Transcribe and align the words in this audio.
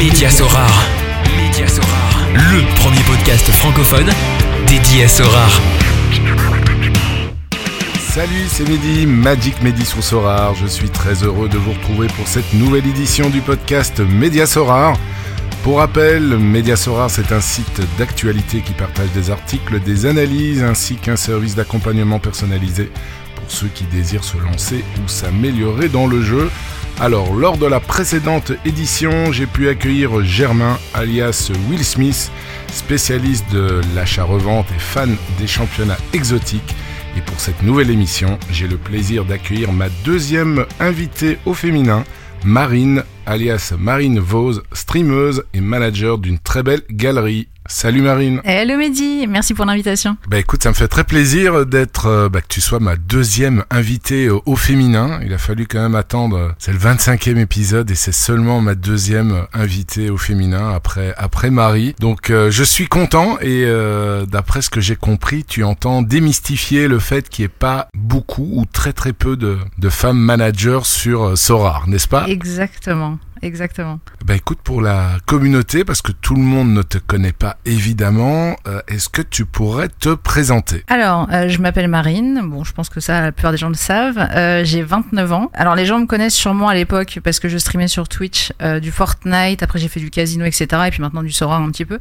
Média 0.00 0.30
Sorare. 0.30 0.86
Sorare. 1.68 2.26
Le 2.32 2.74
premier 2.76 3.02
podcast 3.02 3.44
francophone 3.50 4.08
dédié 4.66 5.04
à 5.04 5.08
Sorare. 5.08 5.60
Salut, 8.08 8.46
c'est 8.48 8.66
Mehdi, 8.66 9.04
Magic 9.06 9.60
Mehdi 9.62 9.84
sur 9.84 10.02
Sorar. 10.02 10.54
Je 10.54 10.66
suis 10.66 10.88
très 10.88 11.22
heureux 11.22 11.50
de 11.50 11.58
vous 11.58 11.72
retrouver 11.72 12.06
pour 12.16 12.26
cette 12.26 12.50
nouvelle 12.54 12.86
édition 12.86 13.28
du 13.28 13.42
podcast 13.42 14.00
Média 14.00 14.46
Sorar. 14.46 14.96
Pour 15.64 15.76
rappel, 15.76 16.38
Média 16.38 16.76
Sorar, 16.76 17.10
c'est 17.10 17.30
un 17.30 17.42
site 17.42 17.82
d'actualité 17.98 18.62
qui 18.62 18.72
partage 18.72 19.10
des 19.12 19.30
articles, 19.30 19.80
des 19.80 20.06
analyses 20.06 20.62
ainsi 20.62 20.94
qu'un 20.94 21.16
service 21.16 21.56
d'accompagnement 21.56 22.20
personnalisé 22.20 22.90
pour 23.34 23.50
ceux 23.50 23.68
qui 23.68 23.84
désirent 23.84 24.24
se 24.24 24.38
lancer 24.38 24.82
ou 25.04 25.08
s'améliorer 25.08 25.90
dans 25.90 26.06
le 26.06 26.22
jeu. 26.22 26.50
Alors, 26.98 27.34
lors 27.34 27.56
de 27.56 27.66
la 27.66 27.80
précédente 27.80 28.52
édition, 28.64 29.32
j'ai 29.32 29.46
pu 29.46 29.68
accueillir 29.68 30.22
Germain, 30.22 30.78
alias 30.94 31.50
Will 31.70 31.84
Smith, 31.84 32.30
spécialiste 32.72 33.50
de 33.52 33.80
l'achat-revente 33.94 34.66
et 34.74 34.78
fan 34.78 35.16
des 35.38 35.46
championnats 35.46 35.98
exotiques. 36.12 36.74
Et 37.16 37.20
pour 37.22 37.40
cette 37.40 37.62
nouvelle 37.62 37.90
émission, 37.90 38.38
j'ai 38.50 38.68
le 38.68 38.76
plaisir 38.76 39.24
d'accueillir 39.24 39.72
ma 39.72 39.88
deuxième 40.04 40.66
invitée 40.78 41.38
au 41.46 41.54
féminin, 41.54 42.04
Marine, 42.44 43.02
alias 43.26 43.74
Marine 43.78 44.18
Vose, 44.18 44.62
streameuse 44.72 45.44
et 45.52 45.60
manager 45.60 46.18
d'une 46.18 46.38
très 46.38 46.62
belle 46.62 46.82
galerie. 46.90 47.48
Salut 47.72 48.02
Marine. 48.02 48.40
Hello 48.44 48.76
Mehdi, 48.76 49.28
merci 49.28 49.54
pour 49.54 49.64
l'invitation. 49.64 50.16
Bah 50.28 50.38
écoute, 50.40 50.60
ça 50.64 50.70
me 50.70 50.74
fait 50.74 50.88
très 50.88 51.04
plaisir 51.04 51.64
d'être, 51.66 52.06
euh, 52.06 52.28
bah, 52.28 52.40
que 52.40 52.48
tu 52.48 52.60
sois 52.60 52.80
ma 52.80 52.96
deuxième 52.96 53.62
invitée 53.70 54.28
au, 54.28 54.42
au 54.44 54.56
féminin. 54.56 55.20
Il 55.24 55.32
a 55.32 55.38
fallu 55.38 55.68
quand 55.68 55.80
même 55.80 55.94
attendre, 55.94 56.36
euh, 56.36 56.48
c'est 56.58 56.72
le 56.72 56.78
25e 56.78 57.38
épisode 57.38 57.88
et 57.88 57.94
c'est 57.94 58.12
seulement 58.12 58.60
ma 58.60 58.74
deuxième 58.74 59.46
invitée 59.52 60.10
au 60.10 60.16
féminin 60.16 60.72
après, 60.74 61.14
après 61.16 61.50
Marie. 61.50 61.94
Donc 62.00 62.30
euh, 62.30 62.50
je 62.50 62.64
suis 62.64 62.88
content 62.88 63.38
et 63.40 63.62
euh, 63.66 64.26
d'après 64.26 64.62
ce 64.62 64.68
que 64.70 64.80
j'ai 64.80 64.96
compris, 64.96 65.44
tu 65.44 65.62
entends 65.62 66.02
démystifier 66.02 66.88
le 66.88 66.98
fait 66.98 67.28
qu'il 67.28 67.44
n'y 67.44 67.46
ait 67.46 67.56
pas 67.56 67.86
beaucoup 67.96 68.50
ou 68.52 68.64
très 68.66 68.92
très 68.92 69.12
peu 69.12 69.36
de, 69.36 69.58
de 69.78 69.88
femmes 69.88 70.18
managers 70.18 70.80
sur 70.82 71.22
euh, 71.22 71.36
Sorar, 71.36 71.88
n'est-ce 71.88 72.08
pas? 72.08 72.26
Exactement, 72.26 73.20
exactement. 73.42 74.00
Bah 74.24 74.34
écoute, 74.34 74.58
pour 74.62 74.82
la 74.82 75.18
communauté, 75.26 75.84
parce 75.84 76.02
que 76.02 76.12
tout 76.12 76.34
le 76.34 76.42
monde 76.42 76.72
ne 76.72 76.82
te 76.82 76.98
connaît 76.98 77.32
pas 77.32 77.56
évidemment, 77.64 78.56
euh, 78.66 78.80
est-ce 78.88 79.08
que 79.08 79.22
tu 79.22 79.44
pourrais 79.44 79.88
te 79.88 80.14
présenter? 80.14 80.84
Alors, 80.88 81.28
euh, 81.32 81.48
je 81.48 81.60
m'appelle 81.60 81.88
Marine. 81.88 82.42
Bon, 82.44 82.64
je 82.64 82.72
pense 82.72 82.88
que 82.88 83.00
ça, 83.00 83.20
la 83.20 83.32
plupart 83.32 83.52
des 83.52 83.58
gens 83.58 83.68
le 83.68 83.74
savent. 83.74 84.18
Euh, 84.18 84.62
j'ai 84.64 84.82
29 84.82 85.32
ans. 85.32 85.50
Alors, 85.54 85.74
les 85.74 85.86
gens 85.86 85.98
me 85.98 86.06
connaissent 86.06 86.34
sûrement 86.34 86.68
à 86.68 86.74
l'époque 86.74 87.20
parce 87.22 87.40
que 87.40 87.48
je 87.48 87.58
streamais 87.58 87.88
sur 87.88 88.08
Twitch 88.08 88.52
du 88.80 88.90
Fortnite. 88.90 89.62
Après, 89.62 89.78
j'ai 89.78 89.88
fait 89.88 90.00
du 90.00 90.10
casino, 90.10 90.44
etc. 90.44 90.66
Et 90.86 90.90
puis 90.90 91.00
maintenant 91.00 91.22
du 91.22 91.32
Sora 91.32 91.56
un 91.56 91.70
petit 91.70 91.84
peu. 91.84 91.98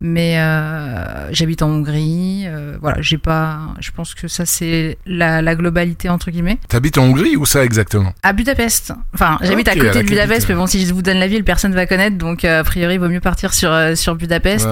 Mais 0.00 0.38
euh, 0.38 1.32
j'habite 1.32 1.62
en 1.62 1.70
Hongrie. 1.70 2.44
euh, 2.46 2.76
voilà, 2.80 2.98
j'ai 3.00 3.18
pas. 3.18 3.58
Je 3.80 3.90
pense 3.90 4.14
que 4.14 4.28
ça, 4.28 4.46
c'est 4.46 4.96
la, 5.06 5.42
la 5.42 5.54
globalité 5.56 6.08
entre 6.08 6.30
guillemets. 6.30 6.58
T'habites 6.68 6.98
en 6.98 7.04
Hongrie 7.04 7.36
ou 7.36 7.44
ça 7.46 7.64
exactement? 7.64 8.12
À 8.22 8.32
Budapest. 8.32 8.92
Enfin, 9.12 9.38
j'habite 9.42 9.66
à 9.66 9.74
côté 9.74 10.02
de 10.02 10.08
Budapest, 10.08 10.48
mais 10.48 10.54
bon, 10.54 10.66
si 10.68 10.86
je 10.86 10.94
vous 10.94 11.02
donne 11.02 11.18
la 11.18 11.26
ville, 11.26 11.42
personne 11.42 11.74
va 11.74 11.86
connaître. 11.86 12.16
Donc, 12.16 12.44
euh, 12.44 12.60
a 12.60 12.64
priori, 12.64 12.94
il 12.94 13.00
vaut 13.00 13.08
mieux 13.08 13.18
partir 13.20 13.52
sur 13.52 13.72
euh, 13.72 13.96
sur 13.96 14.14
Budapest. 14.14 14.68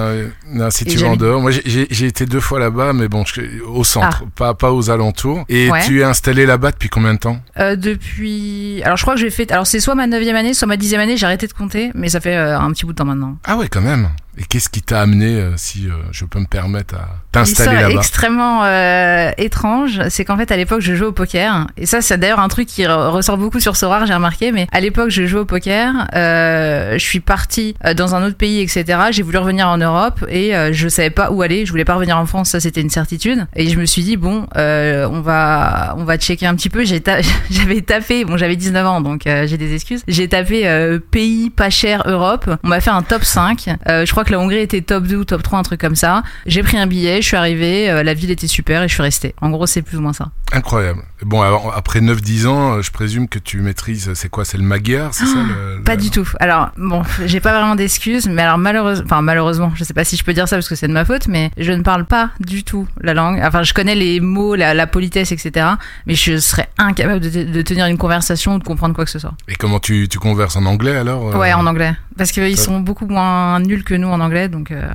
Non, 0.49 0.69
si 0.69 0.83
Et 0.85 0.87
tu 0.87 0.97
vas 0.97 1.07
en 1.09 1.15
dehors. 1.17 1.41
Moi, 1.41 1.51
j'ai- 1.51 2.05
été 2.07 2.25
deux 2.25 2.39
fois 2.39 2.59
là-bas, 2.59 2.93
mais 2.93 3.09
bon, 3.09 3.25
je- 3.25 3.61
au 3.65 3.83
centre, 3.83 4.23
pas, 4.35 4.53
pas 4.53 4.71
aux 4.71 4.89
alentours. 4.89 5.43
Et 5.49 5.67
Ah. 5.69 5.73
Ouais. 5.73 5.85
tu 5.85 5.99
es 5.99 6.03
installé 6.03 6.45
là-bas 6.45 6.71
depuis 6.71 6.87
combien 6.87 7.13
de 7.13 7.19
temps? 7.19 7.39
Euh, 7.59 7.75
depuis. 7.75 8.81
Alors, 8.85 8.95
je 8.95 9.01
crois 9.03 9.15
que 9.15 9.19
j'ai 9.19 9.29
fait. 9.29 9.51
Alors, 9.51 9.67
c'est 9.67 9.81
soit 9.81 9.95
ma 9.95 10.07
9 10.07 10.25
année, 10.35 10.53
soit 10.53 10.67
ma 10.67 10.77
10 10.77 10.95
année. 10.95 11.17
J'ai 11.17 11.25
arrêté 11.25 11.47
de 11.47 11.53
compter, 11.53 11.91
mais 11.95 12.07
ça 12.09 12.21
fait 12.21 12.35
un 12.35 12.71
petit 12.71 12.85
bout 12.85 12.93
de 12.93 12.97
temps 12.97 13.05
maintenant. 13.05 13.37
Ah 13.43 13.57
ouais, 13.57 13.67
quand 13.67 13.81
même. 13.81 14.09
Et 14.39 14.43
qu'est-ce 14.43 14.69
qui 14.69 14.81
t'a 14.83 15.01
amené, 15.01 15.35
euh, 15.35 15.51
si 15.57 15.87
euh, 15.87 15.93
je 16.11 16.23
peux 16.25 16.39
me 16.39 16.45
permettre, 16.45 16.93
à 16.95 17.07
t'installer 17.31 17.77
est 17.77 17.81
là-bas? 17.81 17.95
extrêmement 17.95 18.63
euh, 18.65 19.31
étrange. 19.37 19.99
C'est 20.09 20.25
qu'en 20.25 20.37
fait, 20.37 20.51
à 20.51 20.57
l'époque, 20.57 20.81
je 20.81 20.93
jouais 20.95 21.07
au 21.07 21.11
poker. 21.11 21.67
Et 21.75 21.85
ça, 21.87 22.01
c'est 22.01 22.17
d'ailleurs 22.19 22.39
un 22.39 22.47
truc 22.47 22.67
qui 22.67 22.83
re- 22.83 23.09
ressort 23.09 23.37
beaucoup 23.37 23.59
sur 23.59 23.75
Sorare, 23.75 24.05
j'ai 24.05 24.13
remarqué. 24.13 24.51
Mais 24.51 24.67
à 24.71 24.79
l'époque, 24.79 25.09
je 25.09 25.25
jouais 25.25 25.39
au 25.41 25.45
poker. 25.45 25.91
Euh, 26.15 26.93
je 26.93 27.03
suis 27.03 27.19
partie 27.19 27.75
dans 27.95 28.13
un 28.13 28.23
autre 28.25 28.37
pays, 28.37 28.61
etc. 28.61 28.85
J'ai 29.11 29.23
voulu 29.23 29.37
revenir 29.39 29.67
en 29.69 29.77
Europe 29.79 30.23
et 30.29 30.55
euh, 30.55 30.71
je 30.71 30.87
savais 30.87 31.09
pas 31.09 31.31
où 31.31 31.41
aller. 31.41 31.65
Je 31.65 31.71
voulais 31.71 31.85
pas 31.85 31.95
revenir 31.95 32.17
en 32.17 32.25
France, 32.27 32.49
ça, 32.51 32.59
c'était 32.59 32.81
une 32.81 32.89
certitude. 32.91 33.47
Et 33.55 33.69
je 33.69 33.79
me 33.79 33.85
suis 33.85 34.03
dit, 34.03 34.17
bon, 34.17 34.45
on 34.55 35.21
va 35.21 35.95
on 35.97 36.03
va 36.03 36.17
checker 36.17 36.45
un 36.45 36.55
petit 36.55 36.69
peu. 36.69 36.83
Ta- 36.99 37.21
J'avais 37.49 37.81
tapé, 37.81 38.23
bon, 38.23 38.37
j'avais 38.37 38.55
19 38.55 38.85
ans, 38.85 39.01
donc 39.01 39.21
j'ai 39.25 39.57
des 39.57 39.73
excuses. 39.73 40.03
J'ai 40.07 40.27
tapé 40.27 40.99
pays 41.11 41.49
pas 41.49 41.69
cher 41.71 42.03
Europe. 42.05 42.49
On 42.63 42.67
m'a 42.67 42.81
fait 42.81 42.89
un 42.91 43.01
top 43.01 43.23
5. 43.23 43.65
Euh, 43.89 44.05
je 44.05 44.11
crois 44.11 44.23
que 44.23 44.26
la 44.29 44.39
Hongrie 44.39 44.57
était 44.59 44.81
top 44.81 45.03
2 45.05 45.15
ou 45.17 45.25
top 45.25 45.43
3, 45.43 45.59
un 45.59 45.63
truc 45.63 45.79
comme 45.81 45.95
ça. 45.95 46.23
J'ai 46.45 46.63
pris 46.63 46.77
un 46.77 46.87
billet, 46.87 47.21
je 47.21 47.27
suis 47.27 47.37
arrivé, 47.37 47.89
euh, 47.89 48.03
la 48.03 48.13
ville 48.13 48.31
était 48.31 48.47
super 48.47 48.83
et 48.83 48.87
je 48.87 48.93
suis 48.93 49.03
resté. 49.03 49.35
En 49.41 49.49
gros, 49.49 49.65
c'est 49.65 49.81
plus 49.81 49.97
ou 49.97 50.01
moins 50.01 50.13
ça. 50.13 50.29
Incroyable. 50.51 51.01
Bon, 51.23 51.41
alors, 51.41 51.73
après 51.75 51.99
9-10 51.99 52.47
ans, 52.47 52.73
euh, 52.77 52.81
je 52.81 52.91
présume 52.91 53.27
que 53.27 53.39
tu 53.39 53.59
maîtrises, 53.61 54.11
c'est 54.13 54.29
quoi 54.29 54.45
C'est 54.45 54.57
le 54.57 54.63
magyar, 54.63 55.13
c'est 55.13 55.25
ça 55.25 55.39
le- 55.75 55.81
Pas 55.83 55.95
le- 55.95 56.01
du 56.01 56.09
tout. 56.11 56.27
Alors, 56.39 56.69
bon, 56.77 57.01
j'ai 57.25 57.39
pas 57.39 57.51
vraiment 57.57 57.75
d'excuses, 57.75 58.27
mais 58.27 58.41
alors 58.43 58.57
malheureusement, 58.57 59.03
enfin 59.05 59.21
malheureusement, 59.21 59.71
je 59.75 59.83
sais 59.83 59.93
pas 59.93 60.03
si 60.03 60.15
je 60.15 60.23
peux 60.23 60.33
dire 60.33 60.47
ça 60.47 60.55
parce 60.55 60.69
que 60.69 60.75
c'est 60.75 60.87
de 60.87 60.93
ma 60.93 61.03
faute, 61.05 61.27
mais 61.27 61.51
je 61.57 61.71
ne 61.71 61.81
parle 61.81 62.05
pas 62.05 62.29
du 62.39 62.63
tout 62.63 62.87
la 63.01 63.13
langue. 63.13 63.41
Enfin, 63.43 63.63
je 63.63 63.73
connais 63.73 63.95
les 63.95 64.19
mots, 64.19 64.55
la, 64.55 64.73
la 64.73 64.87
politesse, 64.87 65.31
etc. 65.31 65.65
Mais 66.05 66.13
je 66.15 66.37
serais 66.37 66.69
incapable 66.77 67.19
de, 67.19 67.43
de 67.43 67.61
tenir 67.61 67.85
une 67.87 67.97
conversation 67.97 68.55
ou 68.55 68.59
de 68.59 68.63
comprendre 68.63 68.95
quoi 68.95 69.03
que 69.05 69.11
ce 69.11 69.19
soit. 69.19 69.33
Et 69.47 69.55
comment 69.55 69.79
tu, 69.79 70.07
tu 70.09 70.19
converses 70.19 70.55
en 70.55 70.65
anglais 70.65 70.95
alors 70.95 71.29
euh, 71.35 71.37
Ouais, 71.37 71.53
en 71.53 71.65
anglais. 71.67 71.93
Parce 72.17 72.31
qu'ils 72.31 72.57
sont 72.57 72.79
beaucoup 72.79 73.05
moins 73.05 73.59
nuls 73.59 73.83
que 73.83 73.93
nous 73.93 74.07
en 74.07 74.16
anglais, 74.21 74.49
donc 74.49 74.71
euh, 74.71 74.87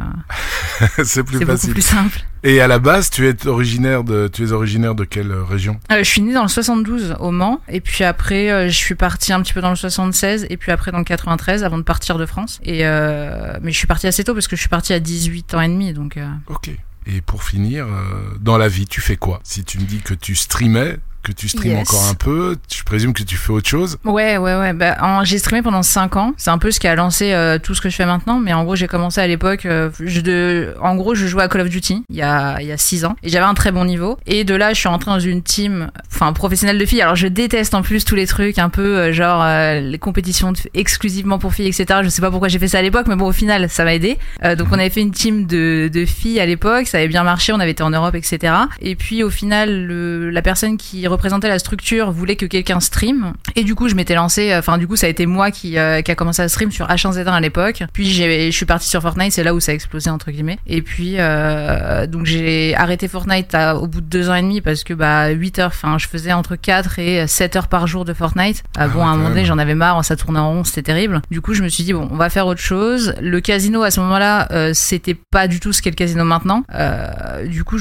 C'est 1.04 1.22
plus 1.22 1.38
c'est 1.38 1.44
beaucoup 1.44 1.52
facile. 1.58 1.72
plus 1.72 1.82
simple. 1.82 2.20
Et 2.44 2.60
à 2.60 2.66
la 2.66 2.78
base, 2.78 3.10
tu 3.10 3.28
es 3.28 3.46
originaire 3.46 4.02
de, 4.04 4.28
tu 4.28 4.44
es 4.44 4.52
originaire 4.52 4.94
de 4.94 5.04
quelle 5.04 5.30
euh, 5.30 5.44
région? 5.44 5.78
Euh, 5.92 5.98
je 5.98 6.08
suis 6.08 6.22
née 6.22 6.34
dans 6.34 6.42
le 6.42 6.48
72 6.48 7.16
au 7.20 7.30
Mans, 7.30 7.60
et 7.68 7.80
puis 7.80 8.04
après 8.04 8.50
euh, 8.50 8.68
je 8.68 8.76
suis 8.76 8.94
partie 8.94 9.32
un 9.32 9.40
petit 9.42 9.52
peu 9.52 9.60
dans 9.60 9.70
le 9.70 9.76
76, 9.76 10.46
et 10.50 10.56
puis 10.56 10.72
après 10.72 10.90
dans 10.90 10.98
le 10.98 11.04
93 11.04 11.64
avant 11.64 11.78
de 11.78 11.82
partir 11.82 12.18
de 12.18 12.26
France. 12.26 12.60
Et 12.64 12.82
mais 13.62 13.70
je 13.72 13.78
suis 13.78 13.86
partie 13.86 14.06
assez 14.06 14.24
tôt 14.24 14.34
parce 14.34 14.48
que 14.48 14.56
je 14.56 14.60
suis 14.60 14.68
partie 14.68 14.92
à 14.92 15.00
18 15.00 15.54
ans 15.54 15.60
et 15.60 15.68
demi, 15.68 15.92
donc. 15.92 16.18
Ok. 16.48 16.70
Et 17.06 17.20
pour 17.20 17.42
finir, 17.42 17.86
euh, 17.86 18.36
dans 18.40 18.58
la 18.58 18.68
vie, 18.68 18.86
tu 18.86 19.00
fais 19.00 19.16
quoi? 19.16 19.40
Si 19.42 19.64
tu 19.64 19.78
me 19.78 19.84
dis 19.84 19.98
que 19.98 20.14
tu 20.14 20.34
streamais, 20.36 20.98
que 21.22 21.32
tu 21.32 21.48
streames 21.48 21.72
Yes. 21.78 21.88
encore 21.88 22.06
un 22.08 22.14
peu, 22.14 22.56
je 22.74 22.82
présume 22.82 23.12
que 23.12 23.22
tu 23.22 23.36
fais 23.36 23.52
autre 23.52 23.68
chose. 23.68 23.96
Ouais, 24.04 24.36
ouais, 24.38 24.56
ouais. 24.56 24.72
Bah, 24.72 24.96
j'ai 25.24 25.38
streamé 25.38 25.62
pendant 25.62 25.82
5 25.82 26.16
ans. 26.16 26.34
C'est 26.36 26.50
un 26.50 26.58
peu 26.58 26.70
ce 26.70 26.80
qui 26.80 26.88
a 26.88 26.94
lancé 26.94 27.32
euh, 27.32 27.58
tout 27.58 27.74
ce 27.74 27.80
que 27.80 27.88
je 27.90 27.96
fais 27.96 28.06
maintenant. 28.06 28.38
Mais 28.40 28.52
en 28.52 28.64
gros, 28.64 28.76
j'ai 28.76 28.88
commencé 28.88 29.20
à 29.20 29.26
l'époque. 29.26 29.64
euh, 29.66 29.90
de... 30.00 30.74
En 30.82 30.96
gros, 30.96 31.14
je 31.14 31.26
jouais 31.26 31.42
à 31.44 31.48
Call 31.48 31.62
of 31.62 31.68
Duty 31.68 32.04
il 32.10 32.16
y 32.16 32.22
a, 32.22 32.60
il 32.60 32.66
y 32.66 32.72
a 32.72 32.76
6 32.76 33.04
ans. 33.04 33.16
Et 33.22 33.28
j'avais 33.28 33.44
un 33.46 33.54
très 33.54 33.72
bon 33.72 33.84
niveau. 33.84 34.18
Et 34.26 34.44
de 34.44 34.54
là, 34.54 34.72
je 34.72 34.78
suis 34.80 34.88
rentrée 34.88 35.10
dans 35.10 35.20
une 35.20 35.42
team 35.42 35.90
enfin, 36.12 36.32
professionnelle 36.32 36.78
de 36.78 36.84
filles. 36.86 37.02
Alors, 37.02 37.16
je 37.16 37.28
déteste 37.28 37.74
en 37.74 37.82
plus 37.82 38.04
tous 38.04 38.14
les 38.14 38.26
trucs 38.26 38.58
un 38.58 38.68
peu 38.68 38.82
euh, 38.98 39.12
genre 39.12 39.44
les 39.80 39.98
compétitions 39.98 40.52
exclusivement 40.74 41.38
pour 41.38 41.54
filles, 41.54 41.68
etc. 41.68 42.00
Je 42.02 42.08
sais 42.08 42.20
pas 42.22 42.30
pourquoi 42.30 42.48
j'ai 42.48 42.58
fait 42.58 42.68
ça 42.68 42.78
à 42.78 42.82
l'époque. 42.82 43.06
Mais 43.08 43.16
bon, 43.16 43.26
au 43.26 43.32
final, 43.32 43.68
ça 43.70 43.84
m'a 43.84 43.94
aidé. 43.94 44.18
Donc, 44.58 44.68
on 44.70 44.74
avait 44.74 44.90
fait 44.90 45.00
une 45.02 45.12
team 45.12 45.46
de, 45.46 45.88
de 45.92 46.04
filles 46.04 46.40
à 46.40 46.46
l'époque. 46.46 46.86
Ça 46.86 46.98
avait 46.98 47.08
bien 47.08 47.22
marché. 47.24 47.52
On 47.52 47.60
avait 47.60 47.70
été 47.70 47.82
en 47.82 47.90
Europe, 47.90 48.14
etc. 48.14 48.52
Et 48.80 48.96
puis, 48.96 49.22
au 49.22 49.30
final, 49.30 49.84
le, 49.86 50.30
la 50.30 50.42
personne 50.42 50.76
qui 50.76 51.06
représentait 51.12 51.48
la 51.48 51.58
structure 51.58 52.10
voulait 52.10 52.36
que 52.36 52.46
quelqu'un 52.46 52.80
stream. 52.80 53.32
Et 53.56 53.64
du 53.64 53.74
coup, 53.74 53.88
je 53.88 53.94
m'étais 53.94 54.14
lancé. 54.14 54.54
Enfin, 54.56 54.78
du 54.78 54.86
coup, 54.88 54.96
ça 54.96 55.06
a 55.06 55.10
été 55.10 55.26
moi 55.26 55.50
qui, 55.50 55.78
euh, 55.78 56.02
qui 56.02 56.10
a 56.10 56.14
commencé 56.14 56.42
à 56.42 56.48
stream 56.48 56.70
sur 56.72 56.86
H1Z1 56.88 57.28
à 57.32 57.40
l'époque. 57.40 57.82
Puis, 57.92 58.10
je 58.12 58.50
suis 58.50 58.66
partie 58.66 58.88
sur 58.88 59.00
Fortnite. 59.02 59.32
C'est 59.32 59.44
là 59.44 59.54
où 59.54 59.60
ça 59.60 59.72
a 59.72 59.74
explosé, 59.74 60.10
entre 60.10 60.30
guillemets. 60.30 60.58
Et 60.66 60.82
puis, 60.82 61.14
euh, 61.18 62.06
donc, 62.06 62.26
j'ai 62.26 62.74
arrêté 62.74 63.08
Fortnite 63.08 63.54
à- 63.54 63.76
au 63.76 63.86
bout 63.86 64.00
de 64.00 64.06
deux 64.06 64.28
ans 64.30 64.34
et 64.34 64.42
demi 64.42 64.60
parce 64.60 64.84
que, 64.84 64.94
bah, 64.94 65.28
8 65.28 65.58
heures, 65.58 65.68
enfin, 65.74 65.98
je 65.98 66.08
faisais 66.08 66.32
entre 66.32 66.56
4 66.56 66.98
et 66.98 67.26
7 67.26 67.56
heures 67.56 67.68
par 67.68 67.86
jour 67.86 68.04
de 68.04 68.12
Fortnite. 68.12 68.62
Ah, 68.76 68.82
Ah 68.84 68.88
bon, 68.88 68.98
ouais, 69.00 69.04
à 69.04 69.08
un 69.08 69.16
moment 69.16 69.28
donné, 69.30 69.44
j'en 69.44 69.58
avais 69.58 69.74
marre. 69.74 70.04
Ça 70.04 70.16
tournait 70.16 70.38
en 70.40 70.50
rond. 70.50 70.64
C'était 70.64 70.82
terrible. 70.82 71.22
Du 71.30 71.40
coup, 71.40 71.54
je 71.54 71.62
me 71.62 71.68
suis 71.68 71.84
dit, 71.84 71.92
bon, 71.92 72.08
on 72.10 72.16
va 72.16 72.30
faire 72.30 72.46
autre 72.46 72.60
chose. 72.60 73.14
Le 73.20 73.40
casino, 73.40 73.82
à 73.82 73.90
ce 73.90 74.00
moment-là, 74.00 74.48
euh, 74.52 74.70
c'était 74.74 75.14
pas 75.14 75.46
du 75.48 75.60
tout 75.60 75.72
ce 75.72 75.82
qu'est 75.82 75.90
le 75.90 75.96
casino 75.96 76.24
maintenant. 76.24 76.64
Euh, 76.74 77.46
du 77.46 77.64
coup, 77.64 77.78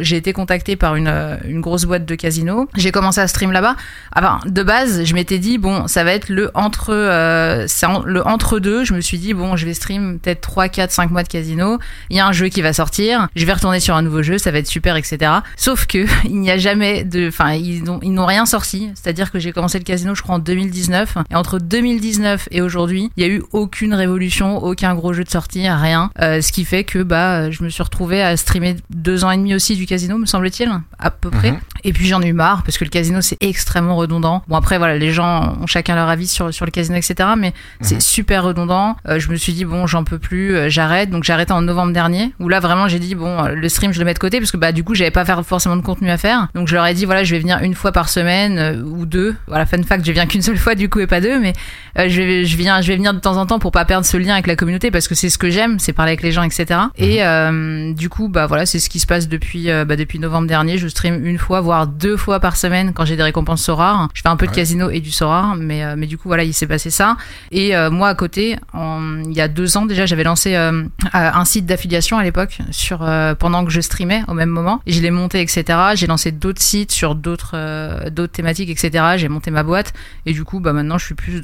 j'ai 0.00 0.16
été 0.16 0.32
contactée 0.32 0.76
par 0.76 0.96
une, 0.96 1.08
euh, 1.08 1.36
une 1.46 1.60
grosse 1.60 1.84
boîte 1.84 2.04
de 2.06 2.14
casino. 2.14 2.51
J'ai 2.76 2.92
commencé 2.92 3.20
à 3.20 3.28
stream 3.28 3.52
là-bas. 3.52 3.76
Enfin, 4.14 4.40
de 4.46 4.62
base, 4.62 5.04
je 5.04 5.14
m'étais 5.14 5.38
dit, 5.38 5.58
bon, 5.58 5.86
ça 5.86 6.04
va 6.04 6.12
être 6.12 6.28
le 6.28 6.50
entre, 6.54 6.92
euh, 6.92 7.66
en- 7.86 8.02
le 8.04 8.26
entre 8.26 8.58
deux. 8.58 8.84
Je 8.84 8.94
me 8.94 9.00
suis 9.00 9.18
dit, 9.18 9.34
bon, 9.34 9.56
je 9.56 9.66
vais 9.66 9.74
stream 9.74 10.18
peut-être 10.18 10.40
3, 10.40 10.68
4, 10.68 10.90
5 10.90 11.10
mois 11.10 11.22
de 11.22 11.28
casino. 11.28 11.78
Il 12.10 12.16
y 12.16 12.20
a 12.20 12.26
un 12.26 12.32
jeu 12.32 12.48
qui 12.48 12.62
va 12.62 12.72
sortir. 12.72 13.28
Je 13.34 13.44
vais 13.46 13.52
retourner 13.52 13.80
sur 13.80 13.94
un 13.94 14.02
nouveau 14.02 14.22
jeu. 14.22 14.38
Ça 14.38 14.50
va 14.50 14.58
être 14.58 14.66
super, 14.66 14.96
etc. 14.96 15.32
Sauf 15.56 15.86
que, 15.86 16.06
il 16.24 16.40
n'y 16.40 16.50
a 16.50 16.58
jamais 16.58 17.04
de, 17.04 17.28
enfin, 17.28 17.52
ils 17.52 17.82
n'ont, 17.84 18.26
rien 18.26 18.46
sorti. 18.46 18.90
C'est-à-dire 18.94 19.32
que 19.32 19.38
j'ai 19.38 19.52
commencé 19.52 19.78
le 19.78 19.84
casino, 19.84 20.14
je 20.14 20.22
crois, 20.22 20.36
en 20.36 20.38
2019. 20.38 21.18
Et 21.30 21.34
entre 21.34 21.58
2019 21.58 22.48
et 22.50 22.60
aujourd'hui, 22.60 23.10
il 23.16 23.22
y 23.22 23.26
a 23.26 23.30
eu 23.30 23.42
aucune 23.52 23.94
révolution, 23.94 24.62
aucun 24.62 24.94
gros 24.94 25.12
jeu 25.12 25.24
de 25.24 25.30
sortie, 25.30 25.68
rien. 25.68 26.10
Euh, 26.20 26.40
ce 26.40 26.52
qui 26.52 26.64
fait 26.64 26.84
que, 26.84 27.02
bah, 27.02 27.50
je 27.50 27.62
me 27.64 27.68
suis 27.68 27.82
retrouvée 27.82 28.22
à 28.22 28.36
streamer 28.36 28.76
deux 28.90 29.24
ans 29.24 29.30
et 29.30 29.36
demi 29.36 29.54
aussi 29.54 29.76
du 29.76 29.86
casino, 29.86 30.18
me 30.18 30.26
semble-t-il, 30.26 30.70
à 30.98 31.10
peu 31.10 31.30
près. 31.30 31.52
Mhm. 31.52 31.58
Et 31.84 31.92
puis 31.92 32.06
j'en 32.06 32.22
ai 32.22 32.28
eu 32.28 32.32
marre 32.32 32.41
parce 32.64 32.78
que 32.78 32.84
le 32.84 32.90
casino 32.90 33.20
c'est 33.20 33.36
extrêmement 33.40 33.96
redondant. 33.96 34.42
Bon 34.48 34.56
après 34.56 34.78
voilà, 34.78 34.98
les 34.98 35.12
gens 35.12 35.56
ont 35.60 35.66
chacun 35.66 35.94
leur 35.94 36.08
avis 36.08 36.26
sur 36.26 36.52
sur 36.52 36.64
le 36.64 36.70
casino 36.70 36.96
etc. 36.96 37.30
Mais 37.38 37.52
c'est 37.80 37.94
Mhm. 37.96 38.00
super 38.00 38.42
redondant. 38.44 38.96
Euh, 39.08 39.18
je 39.18 39.30
me 39.30 39.36
suis 39.36 39.52
dit 39.52 39.64
bon 39.64 39.86
j'en 39.86 40.04
peux 40.04 40.18
plus, 40.18 40.56
euh, 40.56 40.68
j'arrête. 40.68 41.10
Donc 41.10 41.24
j'ai 41.24 41.32
arrêté 41.32 41.52
en 41.52 41.62
novembre 41.62 41.92
dernier. 41.92 42.32
Où 42.40 42.48
là 42.48 42.60
vraiment 42.60 42.88
j'ai 42.88 42.98
dit 42.98 43.14
bon 43.14 43.44
euh, 43.44 43.54
le 43.54 43.68
stream 43.68 43.92
je 43.92 43.98
le 43.98 44.04
mets 44.04 44.14
de 44.14 44.18
côté 44.18 44.38
parce 44.38 44.50
que 44.50 44.56
bah 44.56 44.72
du 44.72 44.84
coup 44.84 44.94
j'avais 44.94 45.10
pas 45.10 45.24
faire 45.24 45.44
forcément 45.44 45.76
de 45.76 45.82
contenu 45.82 46.10
à 46.10 46.18
faire. 46.18 46.48
Donc 46.54 46.68
je 46.68 46.74
leur 46.74 46.86
ai 46.86 46.94
dit 46.94 47.04
voilà 47.04 47.24
je 47.24 47.34
vais 47.34 47.40
venir 47.40 47.58
une 47.62 47.74
fois 47.74 47.92
par 47.92 48.08
semaine 48.08 48.58
euh, 48.58 48.82
ou 48.82 49.06
deux. 49.06 49.34
Voilà 49.46 49.64
fun 49.66 49.82
fact 49.82 50.04
je 50.04 50.12
viens 50.12 50.26
qu'une 50.26 50.42
seule 50.42 50.58
fois 50.58 50.74
du 50.74 50.88
coup 50.88 51.00
et 51.00 51.06
pas 51.06 51.20
deux. 51.20 51.38
Mais 51.40 51.52
je 51.96 52.22
vais 52.22 52.44
je 52.44 52.56
viens 52.56 52.80
je 52.80 52.88
vais 52.88 52.96
venir 52.96 53.14
de 53.14 53.20
temps 53.20 53.36
en 53.36 53.46
temps 53.46 53.58
pour 53.58 53.72
pas 53.72 53.84
perdre 53.84 54.06
ce 54.06 54.16
lien 54.16 54.32
avec 54.34 54.46
la 54.46 54.56
communauté 54.56 54.90
parce 54.90 55.08
que 55.08 55.14
c'est 55.14 55.30
ce 55.30 55.38
que 55.38 55.50
j'aime, 55.50 55.78
c'est 55.78 55.92
parler 55.92 56.10
avec 56.12 56.22
les 56.22 56.32
gens 56.32 56.42
etc. 56.42 56.80
Et 56.96 57.24
euh, 57.24 57.92
du 57.92 58.08
coup 58.08 58.28
bah 58.28 58.46
voilà 58.46 58.66
c'est 58.66 58.78
ce 58.78 58.88
qui 58.90 58.98
se 59.00 59.06
passe 59.06 59.28
depuis 59.28 59.66
bah, 59.86 59.96
depuis 59.96 60.18
novembre 60.18 60.48
dernier. 60.48 60.78
Je 60.78 60.88
stream 60.88 61.24
une 61.24 61.38
fois 61.38 61.60
voire 61.60 61.86
deux 61.86 62.16
fois 62.16 62.31
par 62.40 62.56
semaine 62.56 62.92
quand 62.94 63.04
j'ai 63.04 63.16
des 63.16 63.22
récompenses 63.22 63.62
Sorare. 63.62 64.08
Je 64.14 64.22
fais 64.22 64.28
un 64.28 64.36
peu 64.36 64.46
de 64.46 64.50
Ouais. 64.50 64.56
casino 64.56 64.90
et 64.90 65.00
du 65.00 65.10
Sorare, 65.10 65.56
mais 65.56 65.84
euh, 65.84 65.94
mais 65.96 66.06
du 66.06 66.18
coup 66.18 66.28
voilà 66.28 66.44
il 66.44 66.52
s'est 66.54 66.66
passé 66.66 66.90
ça. 66.90 67.16
Et 67.50 67.74
euh, 67.76 67.90
moi 67.90 68.08
à 68.08 68.14
côté, 68.14 68.56
en- 68.72 69.18
il 69.24 69.32
y 69.32 69.40
a 69.40 69.48
deux 69.48 69.76
ans 69.76 69.86
déjà, 69.86 70.06
j'avais 70.06 70.24
lancé 70.24 70.54
euh, 70.56 70.84
un 71.12 71.44
site 71.44 71.66
d'affiliation 71.66 72.18
à 72.18 72.22
l'époque 72.22 72.58
sur 72.70 72.98
pendant 73.38 73.64
que 73.64 73.70
je 73.70 73.80
streamais 73.80 74.22
au 74.28 74.34
même 74.34 74.50
moment. 74.50 74.80
Et 74.86 74.92
je 74.92 75.00
l'ai 75.02 75.10
monté 75.10 75.40
etc. 75.40 75.64
J'ai 75.94 76.06
lancé 76.06 76.32
d'autres 76.32 76.62
sites 76.62 76.92
sur 76.92 77.14
d'autres 77.14 78.08
d'autres 78.10 78.32
thématiques 78.32 78.70
etc. 78.70 79.04
J'ai 79.16 79.28
monté 79.28 79.50
ma 79.50 79.62
boîte 79.62 79.92
et 80.26 80.32
du 80.32 80.44
coup 80.44 80.60
bah 80.60 80.72
maintenant 80.72 80.98
je 80.98 81.04
suis 81.06 81.14
plus 81.14 81.40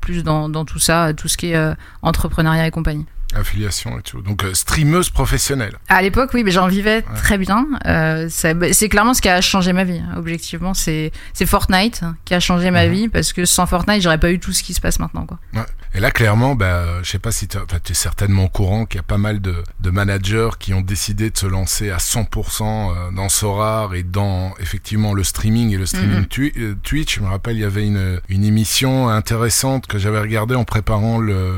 plus 0.00 0.24
dans, 0.24 0.48
dans 0.48 0.64
tout 0.64 0.80
ça, 0.80 1.12
tout 1.16 1.28
ce 1.28 1.36
qui 1.36 1.52
est 1.52 1.74
entrepreneuriat 2.02 2.66
et 2.66 2.70
compagnie. 2.70 3.06
Affiliation 3.34 3.98
et 3.98 4.02
tout. 4.02 4.20
Donc, 4.22 4.44
euh, 4.44 4.54
streameuse 4.54 5.10
professionnelle. 5.10 5.76
À 5.88 6.02
l'époque, 6.02 6.30
oui, 6.34 6.44
mais 6.44 6.50
j'en 6.50 6.68
vivais 6.68 7.02
très 7.16 7.38
bien. 7.38 7.66
Euh, 7.86 8.28
bah, 8.54 8.72
c'est 8.72 8.88
clairement 8.88 9.14
ce 9.14 9.22
qui 9.22 9.28
a 9.28 9.40
changé 9.40 9.72
ma 9.72 9.84
vie. 9.84 9.98
hein. 10.00 10.14
Objectivement, 10.16 10.74
c'est 10.74 11.12
c'est 11.32 11.46
Fortnite 11.46 12.02
qui 12.24 12.34
a 12.34 12.40
changé 12.40 12.70
ma 12.70 12.86
Mhm. 12.86 12.92
vie 12.92 13.08
parce 13.08 13.32
que 13.32 13.44
sans 13.44 13.66
Fortnite, 13.66 14.02
j'aurais 14.02 14.18
pas 14.18 14.30
eu 14.30 14.38
tout 14.38 14.52
ce 14.52 14.62
qui 14.62 14.74
se 14.74 14.80
passe 14.80 14.98
maintenant. 14.98 15.26
Quoi. 15.26 15.38
Ouais. 15.54 15.60
Et 15.94 16.00
là, 16.00 16.10
clairement, 16.10 16.54
bah, 16.54 17.02
je 17.02 17.10
sais 17.10 17.18
pas 17.18 17.32
si 17.32 17.48
tu 17.48 17.58
es 17.58 17.94
certainement 17.94 18.44
au 18.44 18.48
courant 18.48 18.86
qu'il 18.86 18.96
y 18.96 19.00
a 19.00 19.04
pas 19.04 19.18
mal 19.18 19.40
de, 19.40 19.62
de 19.80 19.90
managers 19.90 20.50
qui 20.58 20.72
ont 20.72 20.80
décidé 20.80 21.30
de 21.30 21.36
se 21.36 21.46
lancer 21.46 21.90
à 21.90 21.98
100% 21.98 22.62
euh, 22.62 23.10
dans 23.12 23.28
Sorar 23.28 23.94
et 23.94 24.02
dans 24.02 24.54
effectivement 24.58 25.12
le 25.14 25.22
streaming 25.24 25.70
et 25.72 25.76
le 25.76 25.86
streaming 25.86 26.02
Mhm. 26.12 26.26
Euh, 26.58 26.74
Twitch. 26.82 27.16
Je 27.16 27.20
me 27.20 27.28
rappelle, 27.28 27.56
il 27.56 27.60
y 27.60 27.64
avait 27.64 27.86
une, 27.86 28.20
une 28.28 28.44
émission 28.44 29.08
intéressante 29.08 29.86
que 29.86 29.98
j'avais 29.98 30.20
regardée 30.20 30.54
en 30.54 30.64
préparant 30.64 31.18
le 31.18 31.54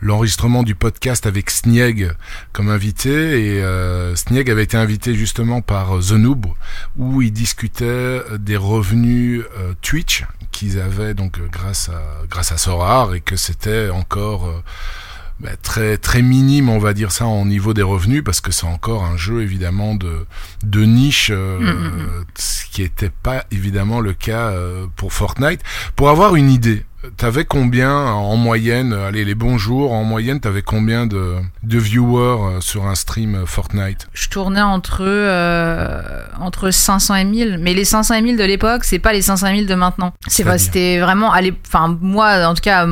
l'enregistrement 0.00 0.62
du 0.62 0.74
podcast 0.74 1.26
avec 1.26 1.50
Snieg 1.50 2.12
comme 2.52 2.68
invité. 2.68 3.10
Et 3.56 3.62
euh, 3.62 4.14
Snieg 4.16 4.50
avait 4.50 4.64
été 4.64 4.76
invité 4.76 5.14
justement 5.14 5.62
par 5.62 5.96
euh, 5.96 6.00
The 6.00 6.12
Noob 6.12 6.46
où 6.96 7.22
il 7.22 7.32
discutait 7.32 7.84
euh, 7.84 8.38
des 8.38 8.56
revenus 8.56 9.42
euh, 9.58 9.72
Twitch 9.82 10.24
qu'ils 10.52 10.78
avaient 10.78 11.14
donc 11.14 11.38
euh, 11.38 11.48
grâce 11.50 11.88
à 11.88 12.26
grâce 12.28 12.52
à 12.52 12.58
Sorar 12.58 13.14
et 13.14 13.20
que 13.20 13.36
c'était 13.36 13.90
encore 13.90 14.46
euh, 14.46 14.62
bah, 15.40 15.50
très 15.60 15.96
très 15.96 16.22
minime 16.22 16.68
on 16.68 16.78
va 16.78 16.92
dire 16.94 17.10
ça 17.10 17.26
au 17.26 17.44
niveau 17.44 17.74
des 17.74 17.82
revenus 17.82 18.22
parce 18.22 18.40
que 18.40 18.52
c'est 18.52 18.66
encore 18.66 19.02
un 19.04 19.16
jeu 19.16 19.42
évidemment 19.42 19.94
de 19.94 20.26
de 20.62 20.84
niche 20.84 21.30
euh, 21.32 21.58
Mm, 21.58 21.64
mm, 21.64 22.02
mm. 22.02 22.24
ce 22.36 22.64
qui 22.66 22.82
était 22.82 23.10
pas 23.10 23.44
évidemment 23.50 24.00
le 24.00 24.12
cas 24.12 24.50
euh, 24.50 24.86
pour 24.96 25.12
Fortnite 25.12 25.60
pour 25.96 26.10
avoir 26.10 26.36
une 26.36 26.50
idée 26.50 26.84
T'avais 27.16 27.44
combien 27.44 27.92
en 27.96 28.36
moyenne, 28.36 28.92
euh, 28.92 29.08
allez 29.08 29.24
les 29.24 29.34
bons 29.34 29.58
jours, 29.58 29.92
en 29.92 30.04
moyenne 30.04 30.38
t'avais 30.38 30.62
combien 30.62 31.06
de, 31.06 31.34
de 31.64 31.78
viewers 31.78 32.56
euh, 32.56 32.60
sur 32.60 32.86
un 32.86 32.94
stream 32.94 33.34
euh, 33.34 33.46
Fortnite? 33.46 34.06
Je 34.14 34.28
tournais 34.28 34.60
entre 34.62 35.02
euh, 35.04 36.00
entre 36.40 36.70
500 36.70 37.14
et 37.16 37.24
1000, 37.24 37.58
mais 37.60 37.74
les 37.74 37.84
500 37.84 38.14
et 38.14 38.22
1000 38.22 38.36
de 38.36 38.44
l'époque, 38.44 38.84
c'est 38.84 39.00
pas 39.00 39.12
les 39.12 39.20
500 39.22 39.48
et 39.48 39.52
1000 39.52 39.66
de 39.66 39.74
maintenant. 39.74 40.12
C'est 40.28 40.44
pas, 40.44 40.58
C'est-à-dire 40.58 40.64
c'était 40.64 41.00
vraiment, 41.00 41.32
allez, 41.32 41.52
enfin 41.66 41.98
moi 42.00 42.46
en 42.46 42.54
tout 42.54 42.62
cas, 42.62 42.86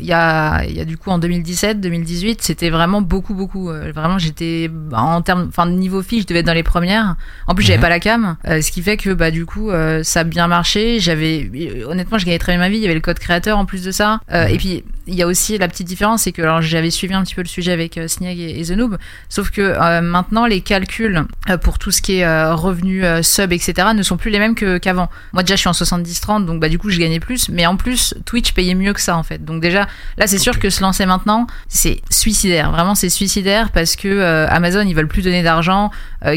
il 0.00 0.06
y 0.06 0.12
a 0.12 0.64
il 0.64 0.76
y 0.76 0.80
a 0.80 0.84
du 0.84 0.96
coup 0.96 1.10
en 1.10 1.18
2017, 1.18 1.80
2018, 1.80 2.42
c'était 2.42 2.70
vraiment 2.70 3.02
beaucoup 3.02 3.34
beaucoup. 3.34 3.70
Euh, 3.70 3.90
Vraiment, 3.96 4.18
j'étais 4.18 4.68
bah, 4.70 5.00
en 5.00 5.22
termes, 5.22 5.46
enfin 5.48 5.66
de 5.66 5.72
niveau 5.72 6.02
fiche, 6.02 6.22
je 6.22 6.26
devais 6.26 6.40
être 6.40 6.46
dans 6.46 6.52
les 6.52 6.62
premières. 6.62 7.16
En 7.46 7.54
plus, 7.54 7.64
j'avais 7.64 7.78
Mhm. 7.78 7.82
pas 7.82 7.88
la 7.88 8.00
cam, 8.00 8.36
euh, 8.46 8.60
ce 8.60 8.70
qui 8.70 8.82
fait 8.82 8.96
que 8.96 9.10
bah 9.10 9.30
du 9.30 9.46
coup, 9.46 9.70
euh, 9.70 10.02
ça 10.02 10.20
a 10.20 10.24
bien 10.24 10.46
marché. 10.48 11.00
J'avais, 11.00 11.50
euh, 11.54 11.86
honnêtement, 11.88 12.18
je 12.18 12.26
gagnais 12.26 12.38
très 12.38 12.52
bien 12.52 12.58
ma 12.60 12.68
vie. 12.68 12.76
Il 12.76 12.82
y 12.82 12.84
avait 12.84 12.94
le 12.94 13.00
code 13.00 13.18
créateur 13.18 13.55
en 13.56 13.64
plus 13.66 13.82
de 13.84 13.90
ça. 13.90 14.20
Euh, 14.32 14.44
Mhm. 14.46 14.54
Et 14.54 14.56
puis 14.58 14.84
il 15.06 15.14
y 15.14 15.22
a 15.22 15.26
aussi 15.26 15.56
la 15.58 15.68
petite 15.68 15.86
différence, 15.86 16.22
c'est 16.22 16.32
que 16.32 16.42
alors 16.42 16.62
j'avais 16.62 16.90
suivi 16.90 17.14
un 17.14 17.22
petit 17.22 17.34
peu 17.34 17.42
le 17.42 17.48
sujet 17.48 17.72
avec 17.72 17.96
euh, 17.96 18.08
et, 18.22 18.60
et 18.60 18.64
The 18.64 18.70
Noob, 18.72 18.98
sauf 19.28 19.50
que 19.50 19.60
euh, 19.60 20.00
maintenant 20.00 20.46
les 20.46 20.60
calculs 20.60 21.24
euh, 21.48 21.58
pour 21.58 21.78
tout 21.78 21.90
ce 21.90 22.02
qui 22.02 22.18
est 22.18 22.24
euh, 22.24 22.54
revenus 22.54 23.04
euh, 23.04 23.22
sub 23.22 23.52
etc 23.52 23.88
ne 23.94 24.02
sont 24.02 24.16
plus 24.16 24.30
les 24.30 24.38
mêmes 24.38 24.54
que 24.54 24.78
qu'avant. 24.78 25.08
Moi 25.32 25.42
déjà 25.42 25.54
je 25.54 25.60
suis 25.60 25.68
en 25.68 25.72
70-30 25.72 26.44
donc 26.44 26.60
bah 26.60 26.68
du 26.68 26.78
coup 26.78 26.90
je 26.90 26.98
gagnais 26.98 27.20
plus, 27.20 27.48
mais 27.48 27.66
en 27.66 27.76
plus 27.76 28.14
Twitch 28.24 28.52
payait 28.52 28.74
mieux 28.74 28.92
que 28.92 29.00
ça 29.00 29.16
en 29.16 29.22
fait. 29.22 29.44
Donc 29.44 29.62
déjà 29.62 29.86
là 30.18 30.26
c'est 30.26 30.38
sûr 30.38 30.58
que 30.58 30.70
se 30.70 30.80
lancer 30.80 31.06
maintenant 31.06 31.46
c'est 31.68 32.00
suicidaire, 32.10 32.72
vraiment 32.72 32.94
c'est 32.94 33.10
suicidaire 33.10 33.70
parce 33.70 33.96
que 33.96 34.46
Amazon 34.48 34.82
ils 34.82 34.94
veulent 34.94 35.08
plus 35.08 35.22
donner 35.22 35.42
d'argent, 35.42 35.90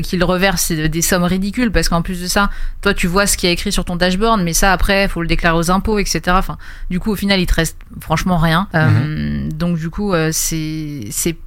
qu'ils 0.03 0.23
reversent 0.23 0.71
des 0.71 1.01
sommes 1.01 1.23
ridicules 1.23 1.71
parce 1.71 1.89
qu'en 1.89 2.01
plus 2.01 2.21
de 2.21 2.27
ça 2.27 2.49
toi 2.81 2.93
tu 2.93 3.07
vois 3.07 3.25
ce 3.25 3.37
qui 3.37 3.47
est 3.47 3.51
écrit 3.51 3.71
sur 3.71 3.85
ton 3.85 3.95
dashboard 3.95 4.41
mais 4.41 4.53
ça 4.53 4.71
après 4.71 5.07
faut 5.07 5.21
le 5.21 5.27
déclarer 5.27 5.57
aux 5.57 5.71
impôts 5.71 5.99
etc. 5.99 6.21
Enfin 6.29 6.57
du 6.89 6.99
coup 6.99 7.11
au 7.11 7.15
final 7.15 7.39
il 7.39 7.45
te 7.45 7.55
reste 7.55 7.77
franchement 7.99 8.37
rien. 8.37 8.58
Euh, 8.75 9.49
donc 9.49 9.77
du 9.77 9.89
coup 9.89 10.13
euh, 10.13 10.29
c'est 10.31 11.37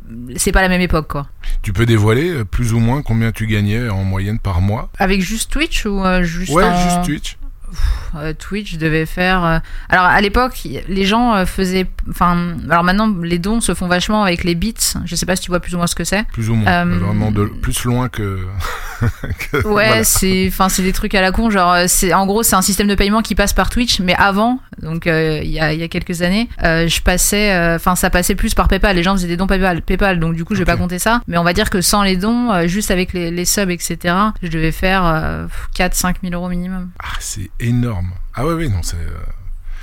pas 0.52 0.62
la 0.62 0.68
même 0.68 0.80
époque 0.80 1.08
quoi. 1.08 1.28
Tu 1.62 1.72
peux 1.72 1.86
dévoiler 1.86 2.30
euh, 2.30 2.44
plus 2.44 2.72
ou 2.72 2.78
moins 2.78 3.02
combien 3.02 3.32
tu 3.32 3.46
gagnais 3.46 3.88
en 3.88 4.04
moyenne 4.04 4.38
par 4.38 4.60
mois? 4.60 4.90
Avec 4.98 5.20
juste 5.22 5.50
Twitch 5.50 5.86
ou 5.86 6.02
juste 6.22 6.52
Ouais, 6.52 6.64
en- 6.64 6.82
juste 6.82 7.04
Twitch. 7.04 7.36
Euh, 8.16 8.32
Twitch 8.38 8.76
devait 8.78 9.06
faire. 9.06 9.44
euh, 9.44 9.58
Alors 9.88 10.04
à 10.06 10.20
l'époque, 10.20 10.60
les 10.88 11.04
gens 11.04 11.34
euh, 11.34 11.46
faisaient. 11.46 11.86
Enfin, 12.10 12.54
alors 12.68 12.84
maintenant, 12.84 13.14
les 13.22 13.38
dons 13.38 13.60
se 13.60 13.74
font 13.74 13.86
vachement 13.88 14.22
avec 14.24 14.44
les 14.44 14.54
bits. 14.54 14.74
Je 15.04 15.14
sais 15.16 15.26
pas 15.26 15.36
si 15.36 15.42
tu 15.42 15.50
vois 15.50 15.60
plus 15.60 15.74
ou 15.74 15.78
moins 15.78 15.86
ce 15.86 15.94
que 15.94 16.04
c'est. 16.04 16.24
Plus 16.32 16.50
ou 16.50 16.54
moins. 16.54 16.70
Euh, 16.70 16.98
Vraiment 16.98 17.30
de, 17.30 17.44
plus 17.46 17.84
loin 17.84 18.08
que. 18.08 18.46
que- 19.50 19.56
Ouais, 19.66 19.86
voilà. 19.88 20.04
c'est. 20.04 20.46
Enfin, 20.48 20.68
c'est 20.68 20.82
des 20.82 20.92
trucs 20.92 21.14
à 21.14 21.20
la 21.20 21.32
con. 21.32 21.50
Genre, 21.50 21.76
c'est 21.88 22.12
en 22.14 22.26
gros, 22.26 22.42
c'est 22.42 22.56
un 22.56 22.62
système 22.62 22.86
de 22.88 22.94
paiement 22.94 23.22
qui 23.22 23.34
passe 23.34 23.52
par 23.52 23.70
Twitch, 23.70 24.00
mais 24.00 24.14
avant, 24.14 24.60
donc 24.82 25.06
il 25.06 25.48
y, 25.50 25.60
a, 25.60 25.72
il 25.72 25.80
y 25.80 25.82
a 25.82 25.88
quelques 25.88 26.22
années, 26.22 26.48
je 26.62 27.00
passais. 27.00 27.74
Enfin, 27.74 27.96
ça 27.96 28.10
passait 28.10 28.34
plus 28.34 28.54
par 28.54 28.68
PayPal. 28.68 28.96
Les 28.96 29.02
gens 29.02 29.12
faisaient 29.14 29.28
des 29.28 29.36
dons 29.36 29.46
PayPal. 29.46 29.82
PayPal 29.82 30.18
donc 30.20 30.34
du 30.34 30.44
coup, 30.44 30.54
je 30.54 30.60
vais 30.60 30.64
pas 30.64 30.76
compter 30.76 30.98
ça. 30.98 31.20
Mais 31.26 31.38
on 31.38 31.44
va 31.44 31.52
dire 31.52 31.70
que 31.70 31.80
sans 31.80 32.02
les 32.02 32.16
dons, 32.16 32.66
juste 32.66 32.90
avec 32.90 33.12
les, 33.12 33.30
les 33.30 33.44
subs, 33.44 33.70
etc., 33.70 34.14
je 34.42 34.48
devais 34.48 34.72
faire 34.72 35.04
euh, 35.04 35.46
4-5 35.76 36.16
000 36.22 36.34
euros 36.34 36.48
minimum. 36.48 36.90
Ah, 37.02 37.06
c'est 37.20 37.50
énorme. 37.62 38.10
Ah 38.34 38.44
ouais, 38.46 38.54
oui, 38.54 38.68
non, 38.68 38.82
c'est. 38.82 38.96
euh, 38.96 39.18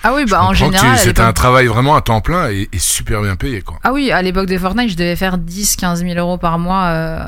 Ah 0.03 0.13
oui, 0.13 0.25
bah 0.25 0.43
en 0.43 0.53
général. 0.53 0.97
C'était 0.97 1.21
un 1.21 1.33
travail 1.33 1.67
vraiment 1.67 1.95
à 1.95 2.01
temps 2.01 2.21
plein 2.21 2.49
et, 2.49 2.67
et 2.71 2.79
super 2.79 3.21
bien 3.21 3.35
payé, 3.35 3.61
quoi. 3.61 3.77
Ah 3.83 3.91
oui, 3.93 4.11
à 4.11 4.21
l'époque 4.21 4.47
de 4.47 4.57
Fortnite, 4.57 4.89
je 4.91 4.95
devais 4.97 5.15
faire 5.15 5.37
10-15 5.37 5.97
000 5.97 6.19
euros 6.19 6.37
par 6.37 6.57
mois 6.59 6.85
euh, 6.87 7.19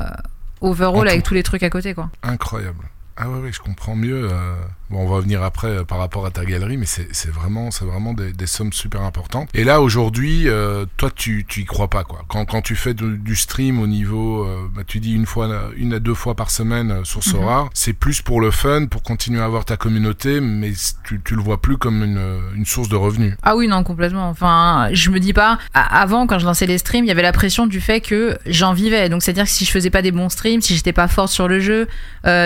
overall 0.60 0.96
En 1.06 1.10
avec 1.10 1.22
tout. 1.22 1.28
tous 1.28 1.34
les 1.34 1.42
trucs 1.42 1.62
à 1.62 1.70
côté, 1.70 1.94
quoi. 1.94 2.08
Incroyable. 2.22 2.84
Ah 3.24 3.28
ouais, 3.28 3.38
ouais, 3.38 3.52
je 3.52 3.60
comprends 3.60 3.94
mieux. 3.94 4.28
euh, 4.30 4.54
Bon, 4.90 4.98
on 5.04 5.08
va 5.08 5.16
revenir 5.16 5.42
après 5.42 5.68
euh, 5.68 5.84
par 5.84 5.96
rapport 5.98 6.26
à 6.26 6.30
ta 6.30 6.44
galerie, 6.44 6.76
mais 6.76 6.84
c'est 6.86 7.30
vraiment, 7.30 7.70
c'est 7.70 7.86
vraiment 7.86 8.12
des, 8.12 8.32
des 8.32 8.46
sommes 8.46 8.72
super 8.74 9.02
importantes. 9.02 9.48
Et 9.54 9.64
là, 9.64 9.80
aujourd'hui, 9.80 10.48
euh, 10.48 10.84
toi, 10.98 11.10
tu, 11.14 11.46
tu 11.48 11.60
y 11.60 11.64
crois 11.64 11.88
pas, 11.88 12.04
quoi. 12.04 12.24
Quand, 12.28 12.44
quand 12.44 12.60
tu 12.60 12.74
fais 12.76 12.92
du, 12.92 13.16
du 13.16 13.34
stream 13.36 13.80
au 13.80 13.86
niveau, 13.86 14.46
bah, 14.74 14.82
tu 14.86 15.00
dis 15.00 15.14
une 15.14 15.24
fois, 15.24 15.48
une 15.76 15.94
à 15.94 15.98
deux 15.98 16.12
fois 16.14 16.34
par 16.34 16.50
semaine 16.50 17.04
sur 17.04 17.22
Sora, 17.22 17.70
c'est 17.72 17.94
plus 17.94 18.20
pour 18.20 18.40
le 18.42 18.50
fun, 18.50 18.84
pour 18.86 19.02
continuer 19.02 19.40
à 19.40 19.44
avoir 19.44 19.64
ta 19.64 19.76
communauté, 19.78 20.40
mais 20.40 20.72
tu, 21.04 21.20
tu 21.24 21.36
le 21.36 21.42
vois 21.42 21.62
plus 21.62 21.78
comme 21.78 22.02
une, 22.02 22.20
une 22.54 22.66
source 22.66 22.88
de 22.90 22.96
revenus. 22.96 23.34
Ah 23.42 23.56
oui, 23.56 23.68
non, 23.68 23.84
complètement. 23.84 24.28
Enfin, 24.28 24.88
je 24.92 25.08
me 25.10 25.20
dis 25.20 25.32
pas. 25.32 25.58
Avant, 25.72 26.26
quand 26.26 26.38
je 26.38 26.44
lançais 26.44 26.66
les 26.66 26.76
streams, 26.78 27.04
il 27.06 27.08
y 27.08 27.12
avait 27.12 27.22
la 27.22 27.32
pression 27.32 27.66
du 27.66 27.80
fait 27.80 28.00
que 28.02 28.36
j'en 28.44 28.74
vivais. 28.74 29.08
Donc, 29.08 29.22
c'est-à-dire 29.22 29.44
que 29.44 29.50
si 29.50 29.64
je 29.64 29.70
faisais 29.70 29.90
pas 29.90 30.02
des 30.02 30.12
bons 30.12 30.28
streams, 30.28 30.60
si 30.60 30.76
j'étais 30.76 30.92
pas 30.92 31.08
forte 31.08 31.32
sur 31.32 31.48
le 31.48 31.60
jeu, 31.60 31.88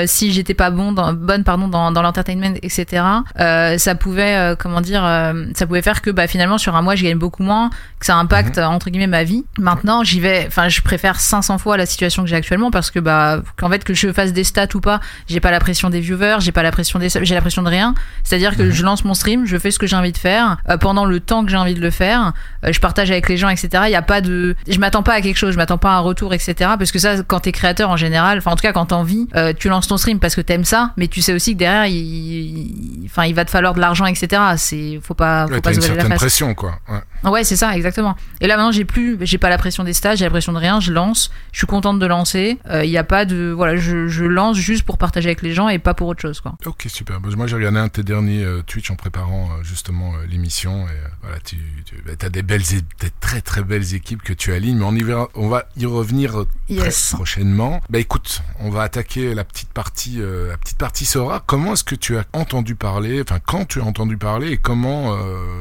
si 0.07 0.31
j'étais 0.33 0.55
pas 0.55 0.66
bon 0.71 0.93
dans, 0.93 1.13
bonne 1.13 1.45
pardon 1.45 1.69
dans, 1.69 1.93
dans 1.93 2.03
l'entertainment, 2.03 2.55
etc. 2.63 3.03
euh, 3.41 3.79
ça 3.79 3.95
pouvait, 3.95 4.37
euh, 4.37 4.57
comment 4.57 4.81
dire, 4.81 5.05
euh, 5.05 5.47
ça 5.55 5.67
pouvait 5.67 5.83
faire 5.83 6.03
que 6.03 6.11
bah 6.11 6.27
finalement 6.27 6.59
sur 6.59 6.77
un 6.77 6.83
mois 6.83 6.95
je 6.95 7.05
gagne 7.05 7.19
beaucoup 7.19 7.43
moins, 7.43 7.71
que 7.99 8.07
ça 8.07 8.17
impacte 8.17 8.59
euh, 8.59 8.65
entre 8.65 8.91
guillemets 8.91 9.07
ma 9.07 9.25
vie. 9.25 9.45
Maintenant, 9.59 10.05
j'y 10.05 10.21
vais. 10.21 10.45
Enfin, 10.47 10.69
je 10.69 10.81
préfère 10.83 11.21
500 11.21 11.59
fois 11.59 11.77
la 11.77 11.87
situation 11.87 12.23
que 12.23 12.29
j'ai 12.29 12.37
actuellement 12.37 12.71
parce 12.71 12.91
que 12.91 12.99
bah 12.99 13.43
qu'en 13.57 13.71
fait 13.71 13.85
que 13.85 13.95
je 13.95 14.13
fasse 14.13 14.33
des 14.33 14.45
stats 14.45 14.69
ou 14.75 14.81
pas, 14.81 15.01
j'ai 15.29 15.41
pas 15.41 15.51
la 15.51 15.61
pression 15.61 15.91
des 15.91 16.01
viewers, 16.01 16.37
j'ai 16.41 16.53
pas 16.53 16.63
la 16.63 16.73
pression 16.73 16.99
des, 16.99 17.09
j'ai 17.09 17.35
la 17.35 17.41
pression 17.41 17.63
de 17.63 17.69
rien. 17.69 17.95
C'est-à-dire 18.25 18.57
que 18.57 18.71
je 18.71 18.83
lance 18.83 19.05
mon 19.05 19.15
stream, 19.15 19.47
je 19.47 19.57
fais 19.57 19.71
ce 19.71 19.79
que 19.79 19.87
j'ai 19.87 19.97
envie 19.97 20.13
de 20.13 20.19
faire 20.19 20.59
pendant 20.81 21.05
le 21.05 21.21
temps 21.21 21.45
que 21.45 21.51
j'ai 21.51 21.57
envie 21.57 21.75
de 21.75 21.81
le 21.81 21.91
faire. 21.91 22.33
je 22.63 22.79
partage 22.81 23.11
avec 23.11 23.29
les 23.29 23.37
gens, 23.37 23.49
etc. 23.49 23.85
Il 23.87 23.93
y 23.93 23.97
a 23.97 24.03
pas 24.03 24.21
de, 24.21 24.57
je 24.69 24.79
m'attends 24.79 25.03
pas 25.03 25.15
à 25.15 25.21
quelque 25.21 25.37
chose, 25.37 25.53
je 25.53 25.57
m'attends 25.59 25.79
pas 25.79 25.93
à 25.93 25.97
un 25.97 26.01
retour, 26.01 26.35
etc. 26.35 26.55
Parce 26.79 26.93
que 26.93 26.99
ça, 26.99 27.23
quand 27.23 27.41
t'es 27.41 27.53
créateur 27.53 27.91
en 27.91 27.97
général, 27.97 28.39
enfin 28.39 28.53
en 28.53 28.57
tout 28.57 28.63
cas 28.63 28.73
quand 28.73 28.87
t'en 28.87 29.03
vis, 29.03 29.29
tu 29.59 29.69
lances 29.69 29.87
ton 29.87 29.97
stream 29.97 30.19
parce 30.19 30.35
que 30.35 30.41
t'aimes 30.47 30.65
ça, 30.65 30.93
mais 30.97 31.09
tu 31.09 31.21
sais 31.21 31.33
aussi 31.35 31.53
que 31.55 31.59
derrière, 31.59 31.87
il, 31.87 31.97
il- 31.97 33.03
enfin 33.07 33.25
il 33.25 33.35
va 33.35 33.45
te 33.45 33.51
falloir 33.51 33.75
de 33.75 33.81
l'argent, 33.81 34.07
etc. 34.07 34.43
C'est, 34.57 34.99
faut 35.03 35.15
pas, 35.15 35.47
faut 35.47 35.55
Ouais, 35.55 35.61
pas 35.61 35.73
une 35.73 35.81
la 35.81 35.87
certaine 35.87 36.09
face. 36.09 36.19
pression, 36.19 36.55
quoi. 36.55 36.79
Ouais. 36.89 37.01
Ouais, 37.27 37.45
c'est 37.45 37.57
ça, 37.57 37.77
exactement. 37.77 38.17
Et 38.41 38.47
là 38.47 38.57
maintenant, 38.57 38.73
j'ai 38.73 38.85
plus, 38.85 39.19
j'ai 39.23 39.39
pas 39.39 39.51
la 39.51 39.59
pression 39.59 39.85
des 39.85 39.93
stages, 39.93 40.19
j'ai 40.19 40.25
la 40.25 40.31
pression 40.31 40.53
de 40.53 40.59
rien. 40.59 40.81
Je 40.81 40.93
lance, 40.93 41.31
je 41.53 41.59
suis 41.59 41.67
contente 41.67 41.99
de 41.99 42.07
lancer. 42.07 42.59
Il 42.71 42.91
n'y 42.91 42.99
a 42.99 43.05
pas 43.05 43.25
de, 43.25 43.53
voilà, 43.55 43.77
je, 43.77 44.09
je, 44.09 44.25
lance 44.25 44.57
juste 44.57 44.85
pour 44.85 44.99
partager 44.99 45.29
avec 45.29 45.43
les 45.43 45.53
gens 45.53 45.69
et 45.69 45.79
pas 45.79 45.95
pour 45.95 46.09
autre 46.09 46.21
chose, 46.21 46.41
quoi. 46.41 46.55
Ok, 46.65 46.87
super. 46.89 47.21
Moi, 47.21 47.47
j'ai 47.47 47.57
regardé 47.57 47.79
un 47.79 47.87
de 47.87 47.91
tes 47.91 48.03
derniers 48.03 48.45
euh, 48.45 48.63
Twitch 48.63 48.91
en 48.91 48.97
préparant 48.97 49.51
euh, 49.51 49.63
justement 49.63 50.15
euh, 50.15 50.27
l'émission 50.27 50.87
et 50.89 50.99
voilà, 51.23 51.39
tu, 51.41 51.57
tu 51.85 51.97
as 52.09 52.29
des 52.29 52.43
belles, 52.43 52.63
des 53.01 53.11
très 53.21 53.41
très 53.41 53.63
belles 53.63 53.95
équipes 53.95 54.23
que 54.23 54.33
tu 54.33 54.53
alignes, 54.53 54.79
mais 54.79 54.85
on 54.85 54.95
y 54.95 55.03
verra, 55.03 55.29
on 55.35 55.49
va 55.49 55.67
y 55.77 55.87
revenir 55.87 56.45
très 56.69 56.91
prochainement. 57.13 57.81
Bah 57.91 57.99
écoute, 57.99 58.43
on 58.61 58.71
va 58.71 58.83
attaquer 58.83 59.35
la 59.35 59.45
petite 59.45 59.71
partie, 59.71 60.19
la 60.19 60.57
petite 60.57 60.79
partie 60.79 61.05
Sora. 61.05 61.43
Comment 61.47 61.75
est-ce 61.75 61.85
que 61.85 61.95
tu 61.95 62.17
as 62.17 62.25
entendu 62.33 62.75
parler, 62.75 63.23
enfin 63.23 63.39
quand 63.45 63.67
tu 63.67 63.81
as 63.81 63.85
entendu 63.85 64.17
parler 64.17 64.53
et 64.53 64.57
comment, 64.57 65.17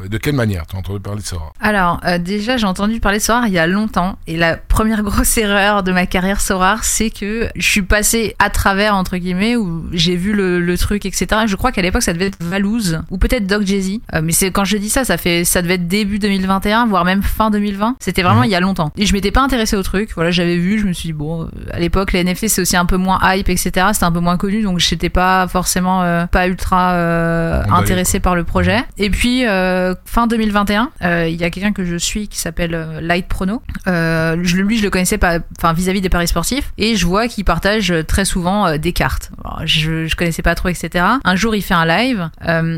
de 0.06 0.18
quelle 0.18 0.36
manière 0.36 0.66
tu 0.68 0.76
as 0.76 0.80
entendu 0.80 1.00
parler 1.00 1.22
de 1.22 1.28
Sora? 1.28 1.54
Alors 1.62 2.02
déjà, 2.20 2.58
j'ai 2.58 2.68
entendu 2.68 3.00
parler 3.00 3.20
de 3.20 3.24
Sora 3.24 3.48
il 3.48 3.54
y 3.54 3.60
a 3.60 3.68
longtemps 3.68 4.18
et 4.28 4.38
la 4.38 4.58
première 4.58 5.04
grosse 5.04 5.38
erreur 5.38 5.84
de 5.84 5.92
ma 5.92 6.06
carrière 6.06 6.42
Sora, 6.42 6.78
c'est 6.82 7.10
que 7.10 7.48
je 7.56 7.68
suis 7.68 7.82
passé 7.82 8.36
à 8.40 8.50
travers 8.50 8.96
entre 8.96 9.18
guillemets 9.18 9.56
où 9.56 9.86
j'ai 9.92 10.16
vu 10.16 10.34
le, 10.34 10.60
le, 10.60 10.78
truc, 10.78 11.06
etc. 11.06 11.28
Je 11.48 11.56
crois 11.56 11.72
qu'à 11.72 11.82
l'époque 11.82 12.04
ça 12.04 12.14
devait 12.14 12.28
être 12.28 12.38
Valouz 12.42 13.02
ou 13.10 13.18
peut-être 13.18 13.48
Doc 13.48 13.66
Jay-Z. 13.66 14.00
mais 14.22 14.32
c'est 14.32 14.52
quand 14.52 14.66
je 14.66 14.78
dis 14.78 14.90
ça, 14.90 15.06
ça 15.06 15.18
fait, 15.18 15.46
ça 15.46 15.62
devait 15.62 15.76
être 15.76 15.88
début 15.88 16.20
2021, 16.20 16.88
voire 16.88 17.06
même 17.06 17.24
fin 17.24 17.50
2020. 17.50 17.98
C'était 18.00 18.22
vraiment 18.22 18.42
mhm. 18.42 18.46
il 18.46 18.52
y 18.52 18.56
a 18.56 18.60
longtemps. 18.60 18.92
Et 18.98 19.06
je 19.06 19.14
m'étais 19.14 19.32
pas 19.32 19.42
intéressé 19.42 19.76
au 19.76 19.84
truc. 19.84 20.12
Voilà, 20.16 20.32
j'avais 20.32 20.58
vu, 20.58 20.80
je 20.80 20.86
me 20.86 20.94
suis 20.94 21.10
dit 21.10 21.14
bon, 21.14 21.50
à 21.72 21.80
l'époque 21.80 22.12
les 22.12 22.24
NFT 22.24 22.48
c'est 22.48 22.62
aussi 22.62 22.78
un 22.78 22.86
peu 22.86 22.98
moins 22.98 23.20
hype, 23.24 23.50
etc. 23.50 23.88
C'était 23.94 24.06
un 24.06 24.12
peu 24.12 24.20
moins 24.20 24.38
connu, 24.38 24.62
donc 24.62 24.80
j'étais 24.80 25.10
pas 25.10 25.48
forcément 25.48 26.04
euh, 26.04 26.26
pas 26.28 26.48
ultra 26.48 26.94
euh, 26.94 27.64
intéressé 27.72 28.20
par 28.20 28.36
le 28.36 28.44
projet. 28.44 28.84
Et 28.98 29.10
puis 29.10 29.46
euh, 29.46 29.94
fin 30.06 30.28
2021, 30.28 30.90
il 31.02 31.35
y 31.40 31.44
a 31.44 31.50
quelqu'un 31.50 31.74
que 31.74 31.86
je 31.86 31.96
suis 31.96 32.28
qui 32.28 32.40
s'appelle 32.40 33.00
Light 33.02 33.28
Prono. 33.28 33.62
je, 33.86 34.56
lui 34.58 34.78
je 34.78 34.84
le 34.84 34.90
connaissais 34.90 35.18
pas, 35.18 35.40
enfin 35.58 35.74
vis-à-vis 35.74 36.02
des 36.02 36.10
paris 36.10 36.28
sportifs, 36.28 36.72
et 36.78 36.96
je 36.96 37.06
vois 37.06 37.28
qu'il 37.28 37.46
partage 37.46 37.94
très 38.08 38.26
souvent 38.26 38.78
des 38.78 38.94
cartes. 38.94 39.32
je, 39.64 40.06
je 40.08 40.16
connaissais 40.16 40.42
pas 40.42 40.56
trop, 40.56 40.70
etc. 40.70 41.06
Un 41.24 41.36
jour 41.36 41.56
il 41.56 41.62
fait 41.62 41.74
un 41.74 41.86
live 41.86 42.30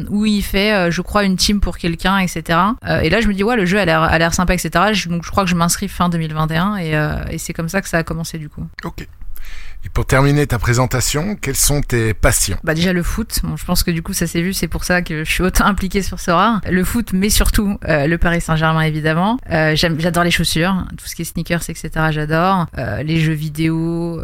où 0.10 0.26
il 0.26 0.42
fait, 0.42 0.92
je 0.92 1.02
crois, 1.02 1.24
une 1.24 1.38
team 1.38 1.60
pour 1.60 1.78
quelqu'un, 1.78 2.18
etc. 2.20 2.60
et 3.04 3.10
là 3.10 3.22
je 3.22 3.28
me 3.28 3.34
dis 3.34 3.44
ouais 3.44 3.56
le 3.56 3.66
jeu 3.66 3.80
a 3.80 3.86
l'air 3.86 4.02
a 4.02 4.18
l'air 4.18 4.34
sympa, 4.34 4.54
etc. 4.54 4.70
donc 5.08 5.26
je 5.26 5.32
crois 5.32 5.44
que 5.44 5.50
je 5.50 5.56
m'inscris 5.56 5.88
fin 5.88 6.10
2021 6.10 6.78
et, 6.78 7.34
et 7.34 7.38
c'est 7.38 7.54
comme 7.54 7.70
ça 7.70 7.82
que 7.82 7.90
ça 7.90 7.98
a 7.98 8.04
commencé 8.04 8.38
du 8.38 8.50
coup. 8.50 8.66
Ok. 8.84 9.08
Et 9.86 9.90
pour 9.90 10.06
terminer 10.06 10.48
ta 10.48 10.60
présentation, 10.60 11.36
quelles 11.36 11.56
sont 11.56 11.82
tes 11.82 12.14
passions 12.14 12.58
Bah 12.64 12.74
déjà 12.74 12.94
le 12.94 13.04
foot. 13.04 13.40
Bon, 13.44 13.56
je 13.56 13.66
pense 13.66 13.84
que 13.84 13.92
du 13.92 14.02
coup 14.02 14.14
ça 14.14 14.28
s'est 14.28 14.42
vu, 14.42 14.54
c'est 14.54 14.68
pour 14.68 14.84
ça 14.84 15.02
que 15.02 15.24
je 15.24 15.32
suis 15.32 15.44
autant 15.44 15.66
impliquée 15.66 16.02
sur 16.02 16.20
Sora. 16.20 16.62
Le 16.70 16.84
foot, 16.84 17.14
mais 17.14 17.30
surtout 17.30 17.78
euh, 17.88 18.08
le 18.08 18.18
Paris 18.18 18.42
Saint-Germain 18.42 18.82
évidemment. 18.82 19.40
Euh, 19.52 19.76
j'adore 19.76 20.24
les 20.24 20.32
chaussures, 20.32 20.86
tout 20.98 21.06
ce 21.06 21.16
qui 21.16 21.22
est 21.22 21.26
sneakers, 21.26 21.70
etc. 21.70 21.90
J'adore 22.12 22.68
euh, 22.78 23.04
les 23.04 23.20
jeux 23.20 23.34
vidéo, 23.34 24.22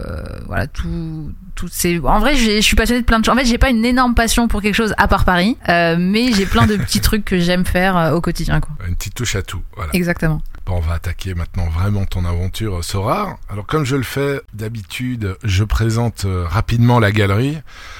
voilà 0.48 0.68
tout, 0.68 1.32
tout 1.56 1.68
ces. 1.68 2.00
En 2.00 2.20
vrai, 2.20 2.36
je 2.36 2.62
suis 2.62 2.76
passionnée 2.76 3.02
de 3.02 3.06
plein 3.06 3.20
de 3.20 3.26
choses. 3.26 3.34
En 3.34 3.38
fait, 3.38 3.46
j'ai 3.46 3.58
pas 3.58 3.70
une 3.70 3.86
énorme 3.86 4.16
passion 4.16 4.48
pour 4.48 4.62
quelque 4.62 4.76
chose 4.76 4.94
à 4.98 5.08
part 5.08 5.26
Paris, 5.26 5.58
mais 5.68 6.34
j'ai 6.34 6.46
plein 6.46 6.66
de 6.66 6.76
petits 6.76 7.00
trucs 7.02 7.26
que 7.26 7.40
j'aime 7.40 7.66
faire 7.66 8.12
au 8.14 8.22
quotidien. 8.22 8.60
Quoi. 8.60 8.76
Une 8.88 8.96
petite 8.96 9.16
touche 9.16 9.36
à 9.36 9.42
tout. 9.42 9.62
Voilà. 9.76 9.92
Exactement. 9.94 10.42
Bon, 10.66 10.78
on 10.78 10.80
va 10.80 10.94
attaquer 10.94 11.34
maintenant 11.34 11.68
vraiment 11.68 12.06
ton 12.06 12.24
aventure 12.24 12.84
Sora. 12.86 13.38
Alors 13.50 13.66
comme 13.66 13.84
je 13.84 13.98
le 13.98 14.04
fais 14.04 14.42
d'habitude, 14.54 15.36
je 15.44 15.64
présente 15.64 16.26
euh, 16.26 16.46
rapidement 16.48 17.00
la 17.00 17.12
galerie. 17.12 17.58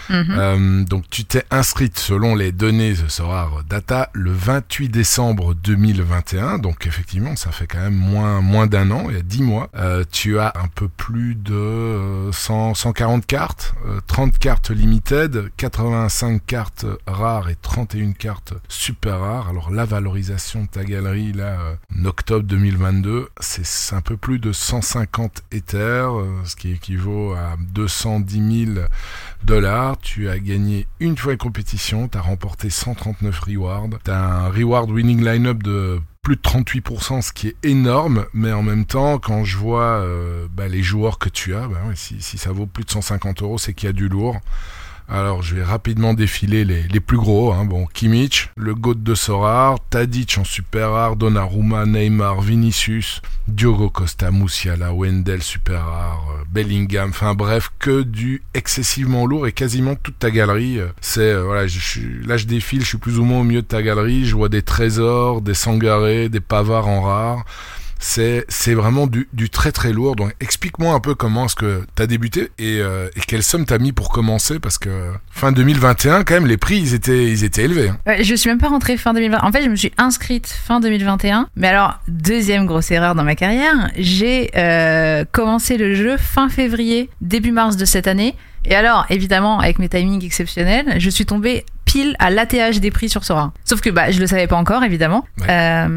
Mhm. 0.10 0.26
Euh, 0.30 0.84
donc 0.84 1.06
tu 1.10 1.24
t'es 1.24 1.44
inscrite 1.50 1.98
selon 1.98 2.36
les 2.36 2.52
données 2.52 2.94
de 2.94 3.08
Sorar 3.08 3.64
Data 3.70 4.10
le 4.14 4.32
28 4.32 4.90
décembre 4.90 5.54
2021. 5.56 6.60
Donc 6.60 6.88
effectivement, 6.88 7.36
ça 7.36 7.52
fait 7.52 7.68
quand 7.68 7.80
même 7.80 7.96
moins, 7.96 8.42
moins 8.42 8.68
d'un 8.68 8.92
an, 8.92 9.06
il 9.10 9.16
y 9.16 9.20
a 9.20 9.22
10 9.22 9.44
mois. 9.44 9.70
Euh, 9.76 10.04
tu 10.12 10.40
as 10.40 10.54
un 10.56 10.68
peu 10.68 10.88
plus 10.88 11.36
de 11.36 12.30
100, 12.32 12.74
140 12.74 13.26
cartes, 13.26 13.74
30 14.08 14.38
cartes 14.38 14.72
limited, 14.72 15.52
85 15.58 16.46
cartes 16.46 16.86
rares 17.08 17.50
et 17.50 17.56
31 17.62 18.12
cartes 18.12 18.54
super 18.68 19.20
rares. 19.20 19.50
Alors 19.50 19.72
la 19.72 19.86
valorisation 19.86 20.64
de 20.64 20.68
ta 20.68 20.84
galerie 20.84 21.34
là, 21.34 21.58
en 21.98 22.06
octobre 22.06 22.44
2022, 22.44 23.30
c'est 23.40 23.96
un 23.96 24.02
peu 24.02 24.18
plus 24.18 24.40
de 24.40 24.52
150 24.52 25.44
Ethers, 25.52 26.14
ce 26.46 26.56
qui 26.56 26.72
équivaut 26.72 27.33
à 27.34 27.56
210 27.74 28.66
000 28.76 28.88
dollars. 29.44 29.98
Tu 30.00 30.30
as 30.30 30.40
gagné 30.40 30.88
une 31.00 31.18
fois 31.18 31.34
une 31.34 31.38
compétition, 31.38 32.08
tu 32.08 32.18
as 32.18 32.22
remporté 32.22 32.70
139 32.70 33.40
rewards. 33.40 33.90
Tu 34.04 34.12
as 34.12 34.24
un 34.24 34.50
reward 34.50 34.90
winning 34.90 35.24
lineup 35.24 35.62
de 35.64 36.00
plus 36.22 36.38
de 36.38 36.42
38%, 36.42 37.22
ce 37.22 37.34
qui 37.34 37.50
est 37.50 37.56
énorme, 37.64 38.26
mais 38.34 38.54
en 38.54 38.64
même 38.64 38.86
temps, 38.86 39.20
quand 39.20 39.44
je 39.44 39.58
vois 39.58 39.98
euh, 40.00 40.48
bah, 40.50 40.70
les 40.70 40.82
joueurs 40.82 41.20
que 41.20 41.28
tu 41.28 41.54
as, 41.54 41.68
bah, 41.68 41.80
si 41.96 42.38
ça 42.38 42.54
vaut 42.54 42.66
plus 42.66 42.86
de 42.86 42.92
150 42.92 43.42
euros, 43.42 43.58
c'est 43.58 43.74
qu'il 43.74 43.88
y 43.88 43.90
a 43.90 43.94
du 43.94 44.08
lourd. 44.08 44.40
Alors, 45.14 45.44
je 45.44 45.54
vais 45.54 45.64
rapidement 45.64 46.16
défiler 46.16 46.66
les, 46.66 46.88
les 46.88 47.00
plus 47.00 47.18
gros. 47.18 47.54
Hein. 47.54 47.66
Bon, 47.66 47.86
Kimmich, 47.86 48.50
le 48.58 48.74
GOAT 48.74 48.96
de 48.96 49.14
Sorar, 49.14 49.78
Tadic 49.92 50.40
en 50.40 50.44
super 50.44 50.90
rare, 50.90 51.18
Donnarumma, 51.18 51.86
Neymar, 51.86 52.42
Vinicius, 52.42 53.22
Diogo 53.48 53.92
Costa, 53.92 54.32
Musiala, 54.32 54.92
Wendell 54.92 55.44
super 55.44 55.86
rare, 55.86 56.26
euh, 56.32 56.44
Bellingham. 56.50 57.12
Enfin 57.12 57.36
bref, 57.36 57.70
que 57.78 58.02
du 58.02 58.42
excessivement 58.56 59.28
lourd 59.28 59.46
et 59.46 59.52
quasiment 59.52 59.94
toute 59.94 60.18
ta 60.18 60.32
galerie. 60.32 60.80
Euh, 60.80 60.88
c'est 61.00 61.22
euh, 61.22 61.44
voilà, 61.44 61.68
là 62.26 62.38
je 62.38 62.46
défile, 62.48 62.82
je 62.82 62.88
suis 62.88 62.98
plus 62.98 63.20
ou 63.20 63.24
moins 63.24 63.42
au 63.42 63.44
milieu 63.44 63.62
de 63.62 63.68
ta 63.68 63.84
galerie. 63.84 64.26
Je 64.26 64.36
vois 64.36 64.50
des 64.50 64.64
trésors, 64.64 65.44
des 65.44 65.54
sangarés, 65.54 66.28
des 66.30 66.40
pavards 66.40 66.88
en 66.88 67.02
rare 67.02 67.46
c'est 68.04 68.74
vraiment 68.74 69.08
du, 69.08 69.50
très 69.50 69.72
très 69.72 69.94
lourd. 69.94 70.16
Donc 70.16 70.34
explique-moi 70.40 70.94
un 70.94 71.00
peu 71.00 71.16
comment 71.16 71.46
est-ce 71.46 71.56
que 71.56 71.86
tu 71.96 72.04
as 72.04 72.08
débuté 72.08 72.52
et, 72.60 72.80
euh, 72.80 73.10
quelle 73.28 73.44
somme 73.44 73.66
t'as 73.66 73.80
mis 73.80 73.92
pour 73.92 74.10
commencer 74.10 74.60
parce 74.60 74.78
que 74.78 75.12
fin 75.32 75.52
2021 75.52 76.24
quand 76.24 76.34
même 76.34 76.46
les 76.46 76.58
prix 76.58 76.78
ils 76.78 76.94
étaient 76.94 77.30
ils 77.30 77.44
étaient 77.44 77.64
élevés. 77.64 77.90
Hein. 77.90 77.98
Ouais, 78.06 78.24
je 78.24 78.36
suis 78.36 78.50
même 78.50 78.60
pas 78.60 78.68
rentrée 78.68 78.98
fin 78.98 79.14
2020. 79.14 79.40
En 79.42 79.52
fait, 79.52 79.64
je 79.64 79.70
me 79.70 79.76
suis 79.76 79.92
inscrite 79.98 80.48
fin 80.48 80.80
2021. 80.80 81.48
Mais 81.56 81.68
alors 81.68 82.00
deuxième 82.08 82.66
grosse 82.66 82.92
erreur 82.92 83.16
dans 83.16 83.24
ma 83.24 83.36
carrière, 83.36 83.90
j'ai 83.98 84.52
euh, 84.56 85.26
commencé 85.32 85.78
le 85.78 85.96
jeu 85.96 86.18
fin 86.18 86.50
février 86.50 87.10
début 87.22 87.52
mars 87.52 87.78
de 87.78 87.86
cette 87.86 88.08
année. 88.08 88.36
Et 88.66 88.76
alors, 88.76 89.06
évidemment, 89.10 89.60
avec 89.60 89.78
mes 89.80 89.90
timings 89.90 90.24
exceptionnels, 90.24 90.96
je 90.98 91.10
suis 91.10 91.26
tombée 91.26 91.66
pile 91.94 92.16
à 92.18 92.32
l'ATH 92.32 92.80
des 92.80 92.90
prix 92.90 93.08
sur 93.08 93.24
Sora. 93.24 93.54
Sauf 93.66 93.80
que 93.80 93.92
bah, 93.92 94.10
je 94.10 94.20
le 94.20 94.26
savais 94.26 94.48
pas 94.48 94.56
encore, 94.56 94.84
évidemment. 94.84 95.26
Ouais. 95.40 95.46
Euh, 95.50 95.88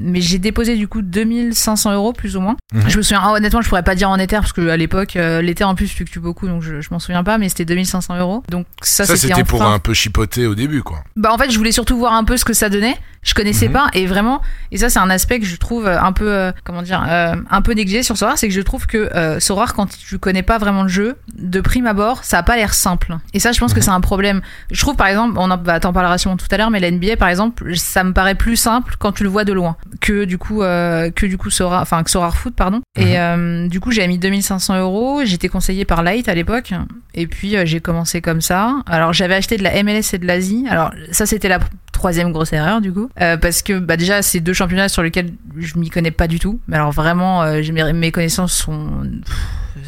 mais 0.00 0.22
j'ai 0.22 0.38
déposé 0.38 0.76
du 0.76 0.88
coup 0.88 1.02
2500 1.02 1.92
euros 1.92 2.14
plus 2.14 2.36
ou 2.36 2.40
moins. 2.40 2.56
Mmh. 2.72 2.80
Je 2.88 2.96
me 2.96 3.02
souviens, 3.02 3.22
oh, 3.26 3.36
honnêtement, 3.36 3.60
je 3.60 3.68
pourrais 3.68 3.82
pas 3.82 3.94
dire 3.94 4.08
en 4.08 4.16
Ether 4.16 4.36
parce 4.36 4.54
que 4.54 4.68
à 4.68 4.78
l'époque, 4.78 5.16
euh, 5.16 5.42
l'Ether 5.42 5.64
en 5.64 5.74
plus 5.74 5.88
fluctue 5.88 6.20
beaucoup, 6.20 6.48
donc 6.48 6.62
je, 6.62 6.80
je 6.80 6.88
m'en 6.90 6.98
souviens 6.98 7.22
pas, 7.22 7.36
mais 7.36 7.50
c'était 7.50 7.66
2500 7.66 8.18
euros. 8.18 8.42
Donc 8.48 8.66
ça, 8.80 9.04
ça 9.04 9.14
c'était 9.14 9.44
pour 9.44 9.62
un 9.62 9.78
peu 9.78 9.92
chipoter 9.92 10.46
au 10.46 10.54
début, 10.54 10.82
quoi. 10.82 11.04
Bah 11.16 11.30
en 11.32 11.36
fait, 11.36 11.50
je 11.50 11.58
voulais 11.58 11.72
surtout 11.72 11.98
voir 11.98 12.14
un 12.14 12.24
peu 12.24 12.38
ce 12.38 12.46
que 12.46 12.54
ça 12.54 12.70
donnait. 12.70 12.96
Je 13.22 13.34
connaissais 13.34 13.68
mmh. 13.68 13.72
pas 13.72 13.86
et 13.92 14.06
vraiment, 14.06 14.42
et 14.72 14.78
ça 14.78 14.90
c'est 14.90 14.98
un 14.98 15.08
aspect 15.08 15.38
que 15.38 15.46
je 15.46 15.54
trouve 15.54 15.86
un 15.86 16.10
peu, 16.10 16.28
euh, 16.28 16.50
comment 16.64 16.82
dire, 16.82 17.06
euh, 17.08 17.36
un 17.50 17.62
peu 17.62 17.72
négligé 17.72 18.02
sur 18.02 18.16
Sora, 18.16 18.36
c'est 18.36 18.48
que 18.48 18.54
je 18.54 18.60
trouve 18.60 18.88
que 18.88 19.14
euh, 19.14 19.38
Sora, 19.38 19.66
quand 19.66 19.86
tu 19.86 20.18
connais 20.18 20.42
pas 20.42 20.58
vraiment 20.58 20.82
le 20.82 20.88
jeu, 20.88 21.16
de 21.32 21.60
prime 21.60 21.86
abord, 21.86 22.24
ça 22.24 22.38
a 22.38 22.42
pas 22.42 22.56
l'air 22.56 22.74
simple. 22.74 23.16
Et 23.32 23.38
ça, 23.38 23.52
je 23.52 23.60
pense 23.60 23.70
mmh. 23.70 23.74
que 23.74 23.80
c'est 23.80 23.90
un 23.90 24.00
problème. 24.00 24.40
Je 24.72 24.80
trouve 24.80 24.96
par 24.96 25.06
exemple, 25.06 25.38
on 25.42 25.50
en, 25.50 25.56
bah, 25.56 25.80
t'en 25.80 25.92
sûrement 26.18 26.36
tout 26.36 26.46
à 26.50 26.56
l'heure, 26.56 26.70
mais 26.70 26.80
la 26.80 26.90
NBA 26.90 27.16
par 27.16 27.28
exemple, 27.28 27.76
ça 27.76 28.04
me 28.04 28.12
paraît 28.12 28.34
plus 28.34 28.56
simple 28.56 28.94
quand 28.98 29.12
tu 29.12 29.22
le 29.22 29.28
vois 29.28 29.44
de 29.44 29.52
loin 29.52 29.76
que 30.00 30.24
du 30.24 30.38
coup, 30.38 30.62
euh, 30.62 31.10
que 31.10 31.26
du 31.26 31.38
coup 31.38 31.50
Sora, 31.50 31.80
enfin 31.80 32.02
que 32.02 32.10
Sora 32.10 32.30
Foot, 32.30 32.54
pardon. 32.54 32.80
Et 32.98 33.18
euh, 33.18 33.68
du 33.68 33.80
coup, 33.80 33.90
j'ai 33.90 34.06
mis 34.06 34.18
2500 34.18 34.80
euros. 34.80 35.20
J'étais 35.24 35.48
conseillé 35.48 35.84
par 35.84 36.02
Light 36.02 36.28
à 36.28 36.34
l'époque, 36.34 36.72
et 37.14 37.26
puis 37.26 37.56
j'ai 37.64 37.80
commencé 37.80 38.20
comme 38.20 38.40
ça. 38.40 38.76
Alors 38.86 39.12
j'avais 39.12 39.34
acheté 39.34 39.56
de 39.56 39.62
la 39.62 39.82
MLS 39.82 40.14
et 40.14 40.18
de 40.18 40.26
l'Asie. 40.26 40.66
Alors 40.68 40.90
ça, 41.10 41.26
c'était 41.26 41.48
la 41.48 41.60
troisième 42.02 42.32
grosse 42.32 42.52
erreur 42.52 42.80
du 42.80 42.92
coup 42.92 43.08
euh, 43.20 43.36
parce 43.36 43.62
que 43.62 43.78
bah 43.78 43.96
déjà 43.96 44.22
c'est 44.22 44.40
deux 44.40 44.54
championnats 44.54 44.88
sur 44.88 45.04
lesquels 45.04 45.30
je 45.56 45.78
m'y 45.78 45.88
connais 45.88 46.10
pas 46.10 46.26
du 46.26 46.40
tout 46.40 46.58
mais 46.66 46.74
alors 46.74 46.90
vraiment 46.90 47.44
euh, 47.44 47.62
mes, 47.72 47.92
mes 47.92 48.10
connaissances 48.10 48.54
sont 48.54 49.04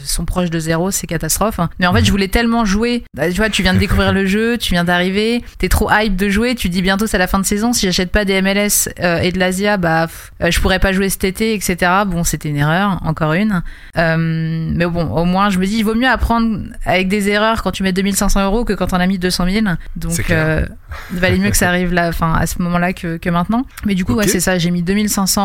sont 0.04 0.24
proches 0.24 0.50
de 0.50 0.58
zéro, 0.58 0.90
c'est 0.90 1.06
catastrophe. 1.06 1.60
Mais 1.78 1.86
en 1.86 1.92
fait, 1.92 2.04
je 2.04 2.10
voulais 2.10 2.28
tellement 2.28 2.64
jouer. 2.64 3.04
Bah, 3.14 3.30
tu 3.30 3.36
vois, 3.36 3.50
tu 3.50 3.62
viens 3.62 3.74
de 3.74 3.78
découvrir 3.78 4.12
le 4.12 4.26
jeu, 4.26 4.58
tu 4.58 4.72
viens 4.72 4.84
d'arriver, 4.84 5.44
t'es 5.58 5.68
trop 5.68 5.90
hype 5.90 6.16
de 6.16 6.28
jouer, 6.28 6.54
tu 6.54 6.68
dis 6.68 6.82
bientôt 6.82 7.06
c'est 7.06 7.18
la 7.18 7.26
fin 7.26 7.38
de 7.38 7.44
saison. 7.44 7.72
Si 7.72 7.86
j'achète 7.86 8.10
pas 8.10 8.24
des 8.24 8.40
MLS 8.42 8.88
euh, 9.00 9.18
et 9.18 9.32
de 9.32 9.38
l'Asia, 9.38 9.76
bah 9.76 10.06
euh, 10.42 10.50
je 10.50 10.60
pourrais 10.60 10.78
pas 10.78 10.92
jouer 10.92 11.08
cet 11.08 11.24
été, 11.24 11.54
etc. 11.54 11.76
Bon, 12.06 12.24
c'était 12.24 12.48
une 12.48 12.56
erreur, 12.56 13.00
encore 13.04 13.32
une. 13.32 13.62
Euh, 13.96 14.16
mais 14.18 14.86
bon, 14.86 15.06
au 15.06 15.24
moins, 15.24 15.50
je 15.50 15.58
me 15.58 15.66
dis, 15.66 15.78
il 15.78 15.84
vaut 15.84 15.94
mieux 15.94 16.08
apprendre 16.08 16.58
avec 16.84 17.08
des 17.08 17.28
erreurs 17.28 17.62
quand 17.62 17.72
tu 17.72 17.82
mets 17.82 17.92
2500 17.92 18.44
euros 18.44 18.64
que 18.64 18.72
quand 18.72 18.92
on 18.92 19.00
a 19.00 19.06
mis 19.06 19.18
200 19.18 19.46
000. 19.50 19.66
Donc, 19.96 20.12
il 20.28 21.18
valait 21.18 21.38
mieux 21.38 21.50
que 21.50 21.56
ça 21.56 21.68
arrive 21.68 21.92
là 21.92 22.03
à, 22.04 22.08
enfin, 22.08 22.34
à 22.34 22.46
ce 22.46 22.60
moment-là 22.62 22.92
que, 22.92 23.16
que 23.16 23.30
maintenant. 23.30 23.66
Mais 23.84 23.94
du 23.94 24.04
coup, 24.04 24.14
ouais, 24.14 24.28
c'est 24.28 24.40
ça. 24.40 24.58
J'ai 24.58 24.70
mis 24.70 24.82
2500 24.82 25.42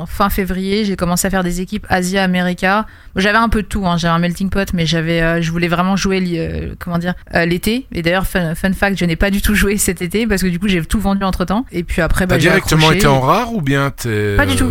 en 0.00 0.06
fin 0.06 0.28
février. 0.30 0.84
J'ai 0.84 0.96
commencé 0.96 1.26
à 1.26 1.30
faire 1.30 1.44
des 1.44 1.60
équipes 1.60 1.86
Asia, 1.88 2.22
America. 2.22 2.86
J'avais 3.16 3.38
un 3.38 3.48
peu 3.48 3.62
de 3.62 3.66
tout. 3.66 3.86
Hein. 3.86 3.96
J'avais 3.96 4.14
un 4.14 4.18
melting 4.18 4.50
pot, 4.50 4.72
mais 4.72 4.86
j'avais, 4.86 5.20
euh, 5.20 5.42
je 5.42 5.50
voulais 5.50 5.68
vraiment 5.68 5.96
jouer, 5.96 6.22
euh, 6.34 6.74
comment 6.78 6.98
dire, 6.98 7.14
euh, 7.34 7.44
l'été. 7.44 7.86
Et 7.92 8.02
d'ailleurs, 8.02 8.26
fun, 8.26 8.54
fun 8.54 8.72
fact, 8.72 8.98
je 8.98 9.04
n'ai 9.04 9.16
pas 9.16 9.30
du 9.30 9.42
tout 9.42 9.54
joué 9.54 9.76
cet 9.76 10.02
été 10.02 10.26
parce 10.26 10.42
que 10.42 10.48
du 10.48 10.58
coup, 10.58 10.68
j'ai 10.68 10.84
tout 10.84 11.00
vendu 11.00 11.24
entre 11.24 11.44
temps. 11.44 11.64
Et 11.72 11.84
puis 11.84 12.02
après, 12.02 12.26
bah, 12.26 12.38
j'ai 12.38 12.48
directement 12.48 12.92
été 12.92 13.06
en 13.06 13.20
rare 13.20 13.54
ou 13.54 13.60
bien 13.62 13.90
t'es. 13.90 14.36
Pas 14.36 14.46
du 14.46 14.56
tout. 14.56 14.70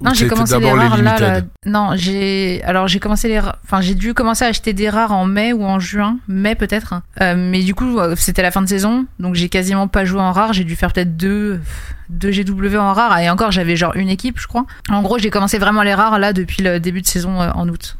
Non, 0.00 0.14
j'ai 0.14 0.28
commencé 0.28 0.58
les 0.58 0.70
rares 0.70 1.02
là. 1.02 1.40
Non, 1.66 1.90
j'ai. 1.94 2.62
Alors 2.64 2.88
j'ai 2.88 3.00
commencé 3.00 3.28
les. 3.28 3.40
Enfin, 3.64 3.80
j'ai 3.80 3.94
dû 3.94 4.14
commencer 4.14 4.44
à 4.44 4.48
acheter 4.48 4.72
des 4.72 4.88
rares 4.88 5.12
en 5.12 5.26
mai 5.26 5.52
ou 5.52 5.64
en 5.64 5.78
juin, 5.80 6.18
mai 6.28 6.54
peut-être. 6.54 6.94
Euh, 7.20 7.34
mais 7.36 7.62
du 7.62 7.74
coup, 7.74 7.98
euh, 7.98 8.14
c'était 8.16 8.42
la 8.42 8.50
fin 8.50 8.62
de 8.62 8.68
saison, 8.68 9.06
donc 9.18 9.34
j'ai 9.34 9.48
quasiment 9.48 9.88
pas 9.88 10.04
joué 10.04 10.20
en 10.20 10.32
rare. 10.32 10.52
J'ai 10.52 10.64
dû 10.64 10.76
faire 10.76 10.92
peut-être 10.92 11.16
deux, 11.16 11.60
deux 12.08 12.30
GW 12.30 12.76
en 12.76 12.92
rare. 12.92 13.18
Et 13.18 13.28
encore, 13.28 13.50
j'avais 13.50 13.76
genre 13.76 13.94
une 13.96 14.08
équipe, 14.08 14.38
je 14.38 14.46
crois. 14.46 14.66
En 14.88 15.02
gros, 15.02 15.18
j'ai 15.18 15.30
commencé 15.30 15.58
vraiment 15.58 15.82
les 15.82 15.94
rares 15.94 16.18
là 16.18 16.32
depuis 16.32 16.62
le 16.62 16.80
début 16.80 17.02
de 17.02 17.06
saison 17.06 17.40
euh, 17.40 17.50
en 17.54 17.68
août. 17.68 17.96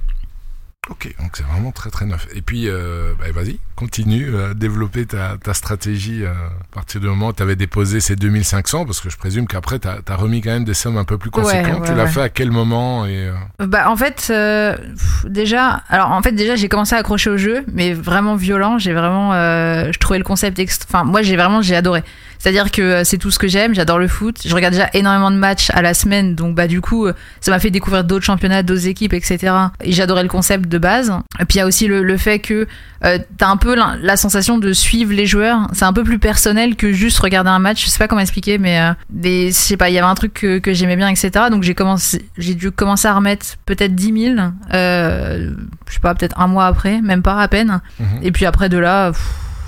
Ok, 0.88 1.14
donc 1.20 1.36
c'est 1.36 1.44
vraiment 1.44 1.72
très 1.72 1.90
très 1.90 2.06
neuf. 2.06 2.26
Et 2.34 2.42
puis, 2.42 2.68
euh, 2.68 3.12
bah, 3.18 3.26
vas-y, 3.34 3.58
continue 3.78 4.34
à 4.36 4.54
développer 4.54 5.06
ta, 5.06 5.36
ta 5.40 5.54
stratégie 5.54 6.24
euh, 6.24 6.30
à 6.30 6.74
partir 6.74 7.00
du 7.00 7.06
moment 7.06 7.28
où 7.28 7.32
tu 7.32 7.44
avais 7.44 7.54
déposé 7.54 8.00
ces 8.00 8.16
2500, 8.16 8.84
parce 8.84 9.00
que 9.00 9.08
je 9.08 9.16
présume 9.16 9.46
qu'après, 9.46 9.78
tu 9.78 9.86
as, 9.86 10.16
remis 10.16 10.40
quand 10.40 10.50
même 10.50 10.64
des 10.64 10.74
sommes 10.74 10.96
un 10.96 11.04
peu 11.04 11.16
plus 11.16 11.30
conséquentes. 11.30 11.82
ouais, 11.82 11.86
tu 11.86 11.94
l'as 11.94 12.04
ouais. 12.04 12.10
fait 12.10 12.22
à 12.22 12.28
quel 12.28 12.50
moment 12.50 13.06
et, 13.06 13.28
euh, 13.28 13.66
Bah 13.66 13.88
en 13.88 13.96
fait 13.96 14.28
euh, 14.30 14.76
pff, 14.76 15.26
déjà 15.26 15.84
alors 15.88 16.10
en 16.10 16.20
fait 16.22 16.32
déjà 16.32 16.56
j'ai 16.56 16.68
commencé 16.68 16.96
à 16.96 16.98
accrocher 16.98 17.30
au 17.30 17.36
jeu 17.36 17.64
mais 17.72 17.92
vraiment 17.92 18.34
violent. 18.34 18.78
J'ai 18.78 18.92
vraiment 18.92 19.32
euh, 19.34 19.92
je 19.92 19.98
trouvais 20.00 20.18
le 20.18 20.24
concept 20.24 20.60
enfin 20.88 21.04
moi 21.04 21.22
j'ai 21.22 21.36
vraiment 21.36 21.62
j'ai 21.62 21.76
adoré. 21.76 22.02
C'est-à-dire 22.38 22.70
que 22.70 22.82
euh, 22.82 23.04
c'est 23.04 23.18
tout 23.18 23.30
ce 23.30 23.38
que 23.38 23.48
j'aime 23.48 23.74
j'adore 23.74 23.98
le 23.98 24.08
foot. 24.08 24.38
Je 24.44 24.54
regarde 24.54 24.74
déjà 24.74 24.88
énormément 24.94 25.30
de 25.30 25.36
matchs 25.36 25.70
à 25.70 25.82
la 25.82 25.94
semaine 25.94 26.34
donc 26.34 26.54
bah 26.54 26.66
du 26.66 26.80
coup 26.80 27.06
euh, 27.06 27.12
ça 27.40 27.50
m'a 27.50 27.58
fait 27.58 27.70
découvrir 27.70 28.04
d'autres 28.04 28.24
championnats 28.24 28.62
d'autres 28.62 28.86
équipes 28.86 29.12
etc 29.12 29.52
et 29.82 29.92
j'adorais 29.92 30.22
le 30.22 30.28
concept 30.28 30.68
de 30.68 30.78
base. 30.78 31.12
Et 31.40 31.44
puis 31.44 31.56
il 31.56 31.58
y 31.58 31.60
a 31.60 31.66
aussi 31.66 31.86
le, 31.86 32.02
le 32.02 32.16
fait 32.16 32.38
que 32.38 32.66
euh, 33.04 33.18
t'as 33.36 33.48
un 33.48 33.56
peu 33.56 33.67
la, 33.72 33.96
la 34.00 34.16
sensation 34.16 34.58
de 34.58 34.72
suivre 34.72 35.12
les 35.12 35.26
joueurs. 35.26 35.68
C'est 35.72 35.84
un 35.84 35.92
peu 35.92 36.04
plus 36.04 36.18
personnel 36.18 36.76
que 36.76 36.92
juste 36.92 37.18
regarder 37.18 37.50
un 37.50 37.58
match. 37.58 37.84
Je 37.84 37.90
sais 37.90 37.98
pas 37.98 38.08
comment 38.08 38.20
expliquer 38.20 38.58
mais 38.58 38.80
euh, 38.80 38.92
des, 39.10 39.48
je 39.48 39.52
sais 39.52 39.76
pas 39.76 39.88
il 39.90 39.94
y 39.94 39.98
avait 39.98 40.06
un 40.06 40.14
truc 40.14 40.34
que, 40.34 40.58
que 40.58 40.72
j'aimais 40.72 40.96
bien 40.96 41.08
etc 41.08 41.46
donc 41.50 41.62
j'ai 41.62 41.74
commencé 41.74 42.24
j'ai 42.38 42.54
dû 42.54 42.70
commencer 42.70 43.08
à 43.08 43.14
remettre 43.14 43.46
peut-être 43.66 43.94
10 43.94 44.34
000 44.36 44.48
euh, 44.74 45.50
je 45.88 45.94
sais 45.94 46.00
pas 46.00 46.14
peut-être 46.14 46.38
un 46.40 46.46
mois 46.46 46.66
après 46.66 47.00
même 47.00 47.22
pas 47.22 47.40
à 47.40 47.48
peine. 47.48 47.80
Mhm. 48.00 48.06
et 48.22 48.32
puis 48.32 48.46
après 48.46 48.68
de 48.68 48.78
là 48.78 49.10
pff, 49.12 49.20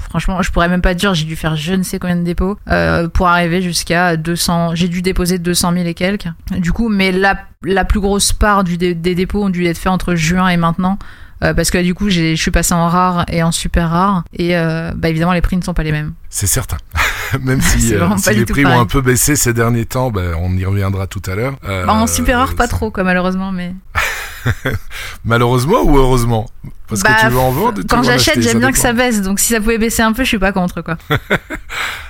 franchement 0.09 0.43
je 0.43 0.51
pourrais 0.51 0.69
même 0.69 0.83
pas 0.83 0.95
dire 0.95 1.15
j'ai 1.15 1.25
dû 1.25 1.37
faire 1.37 1.57
je 1.57 1.73
ne 1.75 1.83
sais 1.83 1.99
combien 1.99 2.17
de 2.17 2.23
dépôts 2.25 2.59
euh, 2.69 3.09
pour 3.09 3.29
arriver 3.29 3.63
jusqu'à 3.63 4.17
200 4.17 4.75
j'ai 4.75 4.89
dû 4.89 5.03
déposer 5.03 5.39
200 5.39 5.73
000 5.75 5.85
et 5.87 5.95
quelques. 5.95 6.29
Du 6.57 6.73
coup 6.73 6.89
mais 6.89 7.13
la, 7.13 7.39
la 7.65 7.85
plus 7.85 8.01
grosse 8.01 8.33
part 8.33 8.65
du 8.65 8.77
dé- 8.77 8.95
des 8.95 9.15
dépôts 9.15 9.45
ont 9.45 9.51
dû 9.51 9.67
être 9.67 9.79
faits 9.79 9.93
entre 9.93 10.15
juin 10.15 10.49
et 10.49 10.57
maintenant 10.57 10.99
euh, 11.43 11.55
parce 11.55 11.71
que 11.71 11.79
du 11.79 11.95
coup 11.95 12.11
je 12.11 12.35
suis 12.35 12.51
passé 12.51 12.75
en 12.75 12.89
rare 12.89 13.25
et 13.29 13.43
en 13.43 13.53
super 13.53 13.91
rare 13.91 14.25
et 14.33 14.57
euh, 14.57 14.93
bah 14.95 15.09
évidemment 15.09 15.33
les 15.33 15.41
prix 15.41 15.57
ne 15.57 15.63
sont 15.63 15.75
pas 15.75 15.83
les 15.83 15.93
mêmes 15.93 16.13
C'est 16.29 16.47
certain. 16.47 16.77
Même 17.43 17.61
si, 17.63 17.95
euh, 17.95 18.09
si 18.19 18.35
les 18.35 18.45
prix 18.45 18.67
ont 18.67 18.81
un 18.81 18.87
peu 18.87 19.01
baissé 19.01 19.37
ces 19.37 19.53
derniers 19.53 19.87
temps, 19.87 20.11
ben, 20.11 20.35
on 20.41 20.53
y 20.57 20.65
reviendra 20.65 21.07
tout 21.07 21.23
à 21.31 21.35
l'heure. 21.37 21.55
Bah, 21.63 21.85
en 21.93 22.07
super 22.07 22.39
rare 22.39 22.55
pas 22.55 22.67
trop 22.69 22.91
quoi 22.91 23.05
malheureusement 23.05 23.53
mais 23.53 23.75
Malheureusement 25.25 25.83
ou 25.83 25.97
heureusement? 25.99 26.49
Parce 26.87 27.03
Bah, 27.03 27.15
que 27.15 27.21
tu 27.27 27.33
veux 27.33 27.39
en 27.39 27.51
vendre. 27.53 27.83
quand 27.89 27.99
en 27.99 28.03
j'achète 28.03 28.41
j'aime 28.41 28.59
bien 28.59 28.73
que 28.73 28.79
ça 28.79 28.93
baisse 28.93 29.23
donc 29.23 29.39
si 29.39 29.53
ça 29.53 29.61
pouvait 29.61 29.79
baisser 29.79 30.03
un 30.03 30.13
peu 30.13 30.23
je 30.25 30.29
suis 30.29 30.39
pas 30.39 30.53
contre 30.53 30.83
quoi 30.83 30.97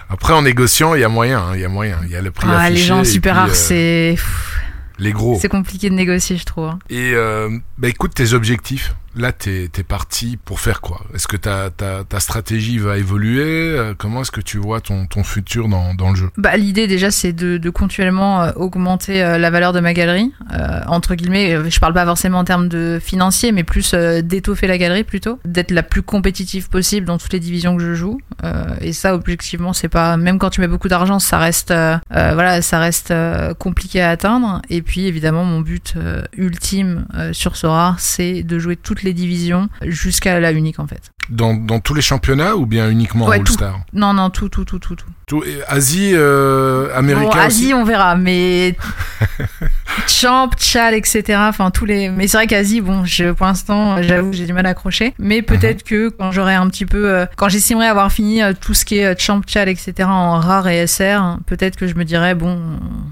Après, 0.09 0.33
en 0.33 0.43
négociant, 0.43 0.95
il 0.95 1.01
y 1.03 1.05
a 1.05 1.09
moyen. 1.09 1.39
hein, 1.39 1.53
Il 1.55 1.61
y 1.61 1.65
a 1.65 1.69
moyen. 1.69 1.97
Il 2.05 2.11
y 2.11 2.17
a 2.17 2.21
le 2.21 2.31
prix 2.33 2.49
Ah, 2.51 2.69
les 2.69 2.75
affiché 2.75 2.87
gens 2.89 3.01
et 3.03 3.05
super 3.05 3.37
rares, 3.37 3.51
euh, 3.51 3.55
c'est 3.55 4.17
Les 4.99 5.13
gros. 5.13 5.39
c'est 5.41 5.49
compliqué 5.49 5.89
de 5.89 5.95
négocier, 5.95 6.37
je 6.37 6.45
trouve. 6.45 6.67
hein. 6.69 6.79
Et 6.89 7.13
euh, 7.15 7.49
bah 7.79 7.89
écoute, 7.89 8.13
tes 8.15 8.33
objectifs, 8.33 8.95
là, 9.17 9.33
t'es 9.33 9.65
es 9.77 9.83
parti 9.83 10.39
pour 10.45 10.61
faire 10.61 10.81
quoi? 10.81 11.03
Est-ce 11.15 11.27
que 11.27 11.37
ta, 11.37 11.71
ta, 11.71 12.21
stratégie 12.21 12.79
va 12.79 12.99
évoluer? 12.99 13.43
Euh, 13.43 13.95
Comment 13.97 14.23
est-ce 14.23 14.31
que 14.31 14.41
tu 14.41 14.59
vois 14.59 14.81
ton, 14.81 15.07
ton 15.07 15.25
futur 15.25 15.69
dans, 15.69 15.95
dans 15.95 16.11
le 16.11 16.17
jeu? 16.17 16.31
Bah, 16.37 16.57
l'idée 16.57 16.87
déjà, 16.87 17.11
c'est 17.11 17.33
de, 17.33 17.71
continuellement 17.71 18.43
euh, 18.43 18.53
augmenter 18.57 19.23
euh, 19.23 19.39
la 19.39 19.51
valeur 19.51 19.73
de 19.73 19.81
ma 19.81 19.95
galerie. 19.95 20.33
Entre 20.87 21.15
guillemets, 21.15 21.71
je 21.71 21.81
parle 21.81 21.95
pas 21.95 22.05
forcément 22.05 22.39
en 22.39 22.45
termes 22.45 22.69
de 22.69 23.01
financier, 23.03 23.53
mais 23.53 23.65
plus 23.65 23.93
euh, 23.95 24.23
d'étoffer 24.23 24.67
la 24.67 24.79
galerie 24.79 25.05
plutôt, 25.05 25.39
d'être 25.45 25.71
la 25.71 25.83
plus 25.83 26.03
compétitive 26.03 26.69
possible 26.69 27.07
dans 27.07 27.19
toutes 27.19 27.33
les 27.33 27.41
divisions 27.41 27.77
que 27.77 27.83
je 27.83 27.95
joue. 27.95 28.21
Et 28.81 28.93
ça, 28.93 29.15
objectivement, 29.15 29.73
c'est 29.73 29.89
pas 29.89 30.17
même 30.17 30.39
quand 30.39 30.51
tu 30.51 30.61
mets 30.61 30.69
beaucoup 30.69 30.89
d'argent, 30.89 31.19
ça 31.19 31.39
reste 31.39 31.73
voilà, 32.11 32.63
ça 32.63 32.79
reste 32.79 33.13
compliqué 33.59 34.01
à 34.01 34.11
atteindre. 34.11 34.63
Et 34.71 34.83
puis 34.83 35.07
évidemment, 35.07 35.45
mon 35.45 35.61
but 35.61 35.95
ultime 36.37 37.07
sur 37.33 37.57
Sora, 37.57 37.97
c'est 37.99 38.43
de 38.43 38.59
jouer 38.59 38.77
toutes 38.77 39.00
les 39.03 39.13
divisions 39.13 39.69
jusqu'à 39.83 40.41
la 40.41 40.53
unique 40.53 40.79
en 40.79 40.87
fait. 40.87 41.13
Dans, 41.31 41.55
dans 41.55 41.81
tous 41.81 41.95
les 41.95 42.03
championnats 42.03 42.57
ou 42.57 42.67
bien 42.67 42.91
uniquement 42.91 43.27
Ouais. 43.27 43.39
All-Star 43.39 43.81
Non, 43.93 44.13
non, 44.13 44.31
tout, 44.31 44.49
tout, 44.49 44.65
tout, 44.65 44.79
tout, 44.79 44.97
tout. 44.97 45.45
Asie, 45.69 46.13
euh, 46.15 46.89
Amérique 46.97 47.25
Bon, 47.25 47.31
aussi 47.31 47.39
Asie, 47.39 47.75
on 47.75 47.85
verra, 47.85 48.17
mais 48.17 48.77
Champ, 50.07 50.51
Tchad, 50.57 50.95
etc. 50.95 51.39
Enfin, 51.49 51.71
tous 51.71 51.85
les. 51.85 52.09
Mais 52.09 52.27
c'est 52.27 52.37
vrai 52.37 52.47
qu'Asie, 52.47 52.81
bon, 52.81 53.05
je, 53.05 53.31
pour 53.33 53.47
l'instant, 53.47 54.03
j'avoue, 54.03 54.33
j'ai 54.33 54.47
du 54.47 54.53
mal 54.53 54.67
à 54.67 54.71
accrocher. 54.71 55.15
Mais 55.19 55.43
peut-être 55.43 55.83
que 55.83 56.09
quand 56.09 56.33
j'aurai 56.33 56.55
un 56.55 56.69
petit 56.69 56.87
peu, 56.87 57.11
euh, 57.11 57.27
quand 57.37 57.49
j'estimerai 57.49 57.87
avoir 57.87 58.11
fini 58.11 58.43
euh, 58.43 58.53
tout 58.59 58.75
ce 58.75 58.85
qui 58.85 58.99
est 58.99 59.07
euh, 59.07 59.15
Champ, 59.17 59.41
Tchad, 59.43 59.69
etc. 59.69 60.09
en 60.09 60.39
rare 60.39 60.69
et 60.69 60.87
SR, 60.87 61.39
peut-être 61.47 61.77
que 61.77 61.87
je 61.87 61.95
me 61.95 62.05
dirais 62.05 62.35
bon, 62.35 62.59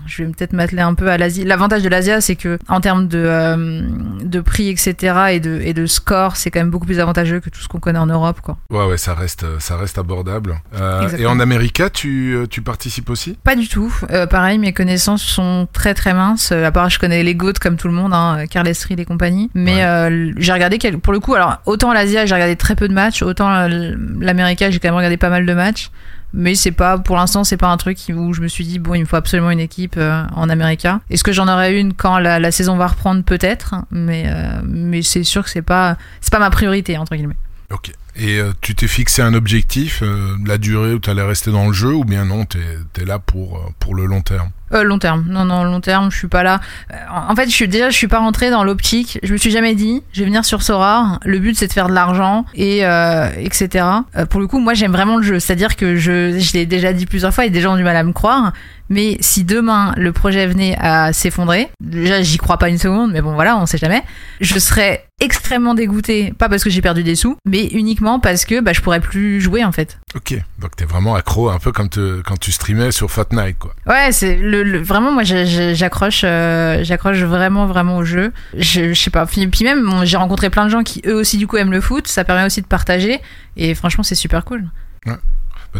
je 0.06 0.22
vais 0.22 0.30
peut-être 0.30 0.52
m'atteler 0.52 0.82
un 0.82 0.94
peu 0.94 1.08
à 1.08 1.18
l'Asie. 1.18 1.44
L'avantage 1.44 1.82
de 1.82 1.88
l'Asia, 1.88 2.20
c'est 2.20 2.36
que 2.36 2.58
en 2.68 2.80
termes 2.80 3.08
de 3.08 3.84
de 4.22 4.40
prix, 4.40 4.68
etc. 4.68 5.14
et 5.32 5.40
de 5.40 5.60
et 5.62 5.74
de 5.74 5.86
score, 5.86 6.36
c'est 6.36 6.50
quand 6.50 6.60
même 6.60 6.70
beaucoup 6.70 6.86
plus 6.86 7.00
avantageux 7.00 7.40
que 7.40 7.50
tout 7.50 7.60
ce 7.60 7.68
qu'on 7.68 7.80
connaît 7.80 7.98
en 7.98 8.07
Europe, 8.08 8.40
quoi. 8.42 8.58
Ouais, 8.70 8.84
ouais, 8.86 8.96
ça 8.98 9.14
reste, 9.14 9.44
ça 9.60 9.76
reste 9.76 9.98
abordable. 9.98 10.60
Euh, 10.74 11.08
et 11.16 11.26
en 11.26 11.38
Amérique, 11.40 11.82
tu, 11.92 12.34
euh, 12.34 12.46
tu 12.46 12.62
participes 12.62 13.10
aussi? 13.10 13.38
Pas 13.44 13.56
du 13.56 13.68
tout. 13.68 13.94
Euh, 14.10 14.26
pareil, 14.26 14.58
mes 14.58 14.72
connaissances 14.72 15.22
sont 15.22 15.68
très 15.72 15.94
très 15.94 16.14
minces. 16.14 16.50
Euh, 16.52 16.64
À 16.66 16.72
part, 16.72 16.90
je 16.90 16.98
connais 16.98 17.22
les 17.22 17.34
GOAT 17.34 17.54
comme 17.60 17.76
tout 17.76 17.88
le 17.88 17.94
monde, 17.94 18.12
hein, 18.12 18.44
Carl 18.50 18.66
Estrid 18.68 18.98
et 19.00 19.04
compagnie. 19.04 19.50
Mais 19.54 19.76
Ouais. 19.76 19.84
euh, 19.84 20.32
j'ai 20.36 20.52
regardé, 20.52 20.78
quel- 20.78 20.98
pour 20.98 21.12
le 21.12 21.20
coup, 21.20 21.34
alors 21.34 21.58
autant 21.66 21.92
l'Asie, 21.92 22.16
j'ai 22.26 22.34
regardé 22.34 22.56
très 22.56 22.74
peu 22.76 22.88
de 22.88 22.94
matchs, 22.94 23.22
autant 23.22 23.50
euh, 23.50 23.94
l'Amérique, 24.20 24.64
j'ai 24.70 24.78
quand 24.78 24.88
même 24.88 24.94
regardé 24.96 25.16
pas 25.16 25.30
mal 25.30 25.46
de 25.46 25.54
matchs. 25.54 25.90
Mais 26.34 26.54
c'est 26.54 26.72
pas, 26.72 26.98
pour 26.98 27.16
l'instant, 27.16 27.42
c'est 27.42 27.56
pas 27.56 27.68
un 27.68 27.78
truc 27.78 27.96
où 28.14 28.34
je 28.34 28.42
me 28.42 28.48
suis 28.48 28.66
dit, 28.66 28.78
bon, 28.78 28.92
il 28.92 29.00
me 29.00 29.06
faut 29.06 29.16
absolument 29.16 29.50
une 29.50 29.60
équipe 29.60 29.94
euh, 29.96 30.22
en 30.36 30.50
Amérique. 30.50 30.86
Est-ce 31.08 31.24
que 31.24 31.32
j'en 31.32 31.48
aurai 31.48 31.80
une 31.80 31.94
quand 31.94 32.18
la, 32.18 32.38
la 32.38 32.50
saison 32.50 32.76
va 32.76 32.86
reprendre? 32.88 33.22
Peut-être. 33.24 33.76
Mais, 33.90 34.24
euh, 34.26 34.60
mais 34.62 35.00
c'est 35.00 35.24
sûr 35.24 35.42
que 35.42 35.48
c'est 35.48 35.62
pas, 35.62 35.96
c'est 36.20 36.30
pas 36.30 36.38
ma 36.38 36.50
priorité, 36.50 36.98
entre 36.98 37.16
guillemets. 37.16 37.36
Ok. 37.70 37.92
Et 38.16 38.38
euh, 38.38 38.52
tu 38.60 38.74
t'es 38.74 38.88
fixé 38.88 39.22
un 39.22 39.34
objectif, 39.34 40.02
euh, 40.02 40.36
la 40.44 40.58
durée 40.58 40.94
où 40.94 40.98
tu 40.98 41.10
allais 41.10 41.22
rester 41.22 41.52
dans 41.52 41.66
le 41.66 41.72
jeu, 41.72 41.92
ou 41.92 42.04
bien 42.04 42.24
non, 42.24 42.44
t'es 42.46 42.58
es 42.98 43.04
là 43.04 43.18
pour, 43.18 43.58
euh, 43.58 43.70
pour 43.78 43.94
le 43.94 44.06
long 44.06 44.22
terme? 44.22 44.50
Euh, 44.72 44.82
long 44.82 44.98
terme. 44.98 45.24
Non, 45.28 45.44
non, 45.44 45.64
long 45.64 45.80
terme, 45.80 46.10
je 46.10 46.16
suis 46.16 46.28
pas 46.28 46.42
là. 46.42 46.60
Euh, 46.92 46.94
En 47.28 47.34
fait, 47.34 47.46
je 47.46 47.54
suis 47.54 47.68
déjà, 47.68 47.90
je 47.90 47.96
suis 47.96 48.08
pas 48.08 48.18
rentrée 48.18 48.50
dans 48.50 48.64
l'optique. 48.64 49.18
Je 49.22 49.32
me 49.32 49.38
suis 49.38 49.50
jamais 49.50 49.74
dit, 49.74 50.02
je 50.12 50.20
vais 50.20 50.26
venir 50.26 50.44
sur 50.44 50.62
Sora. 50.62 51.18
Le 51.24 51.38
but, 51.38 51.56
c'est 51.56 51.66
de 51.68 51.72
faire 51.72 51.88
de 51.88 51.94
l'argent 51.94 52.44
et 52.54 52.84
euh, 52.84 53.28
etc. 53.38 53.84
Euh, 54.16 54.26
pour 54.26 54.40
le 54.40 54.46
coup, 54.46 54.58
moi, 54.58 54.74
j'aime 54.74 54.92
vraiment 54.92 55.16
le 55.16 55.22
jeu. 55.22 55.38
C'est-à-dire 55.40 55.76
que 55.76 55.96
je, 55.96 56.38
je 56.38 56.52
l'ai 56.52 56.66
déjà 56.66 56.92
dit 56.92 57.06
plusieurs 57.06 57.32
fois 57.34 57.46
et 57.46 57.50
des 57.50 57.60
gens 57.60 57.74
ont 57.74 57.76
du 57.76 57.84
mal 57.84 57.96
à 57.96 58.02
me 58.04 58.12
croire. 58.12 58.52
Mais 58.90 59.18
si 59.20 59.44
demain 59.44 59.92
le 59.98 60.12
projet 60.12 60.46
venait 60.46 60.74
à 60.80 61.12
s'effondrer, 61.12 61.68
déjà, 61.78 62.22
j'y 62.22 62.38
crois 62.38 62.56
pas 62.56 62.70
une 62.70 62.78
seconde, 62.78 63.12
mais 63.12 63.20
bon, 63.20 63.34
voilà, 63.34 63.58
on 63.58 63.66
sait 63.66 63.76
jamais. 63.76 64.02
Je 64.40 64.58
serais 64.58 65.04
extrêmement 65.20 65.74
dégoûtée, 65.74 66.32
pas 66.38 66.48
parce 66.48 66.64
que 66.64 66.70
j'ai 66.70 66.80
perdu 66.80 67.02
des 67.02 67.14
sous, 67.16 67.36
mais 67.44 67.66
uniquement 67.66 68.18
parce 68.20 68.44
que 68.46 68.60
bah, 68.60 68.72
je 68.72 68.80
pourrais 68.80 69.00
plus 69.00 69.40
jouer 69.42 69.62
en 69.64 69.72
fait. 69.72 69.98
Ok. 70.14 70.34
Donc 70.58 70.74
t'es 70.76 70.84
vraiment 70.86 71.16
accro, 71.16 71.50
un 71.50 71.58
peu 71.58 71.70
comme 71.72 71.88
te- 71.90 72.22
quand 72.22 72.38
tu 72.38 72.50
streamais 72.52 72.90
sur 72.92 73.10
Fortnite, 73.10 73.58
quoi. 73.58 73.74
Ouais, 73.86 74.10
c'est 74.12 74.36
le, 74.36 74.57
vraiment 74.62 75.12
moi 75.12 75.22
j'accroche 75.24 76.22
euh, 76.24 76.82
j'accroche 76.82 77.18
vraiment 77.18 77.66
vraiment 77.66 77.96
au 77.96 78.04
jeu. 78.04 78.32
Je, 78.56 78.94
sais 78.94 79.10
pas. 79.10 79.26
Puis, 79.26 79.48
même 79.62 80.04
j'ai 80.04 80.16
rencontré 80.16 80.50
plein 80.50 80.64
de 80.64 80.70
gens 80.70 80.82
qui 80.82 81.02
eux 81.06 81.14
aussi 81.14 81.38
du 81.38 81.46
coup 81.46 81.56
aiment 81.56 81.72
le 81.72 81.80
foot. 81.80 82.06
Ça 82.06 82.24
permet 82.24 82.44
aussi 82.44 82.62
de 82.62 82.66
partager 82.66 83.20
et 83.56 83.74
franchement 83.74 84.04
c'est 84.04 84.14
super 84.14 84.44
cool. 84.44 84.64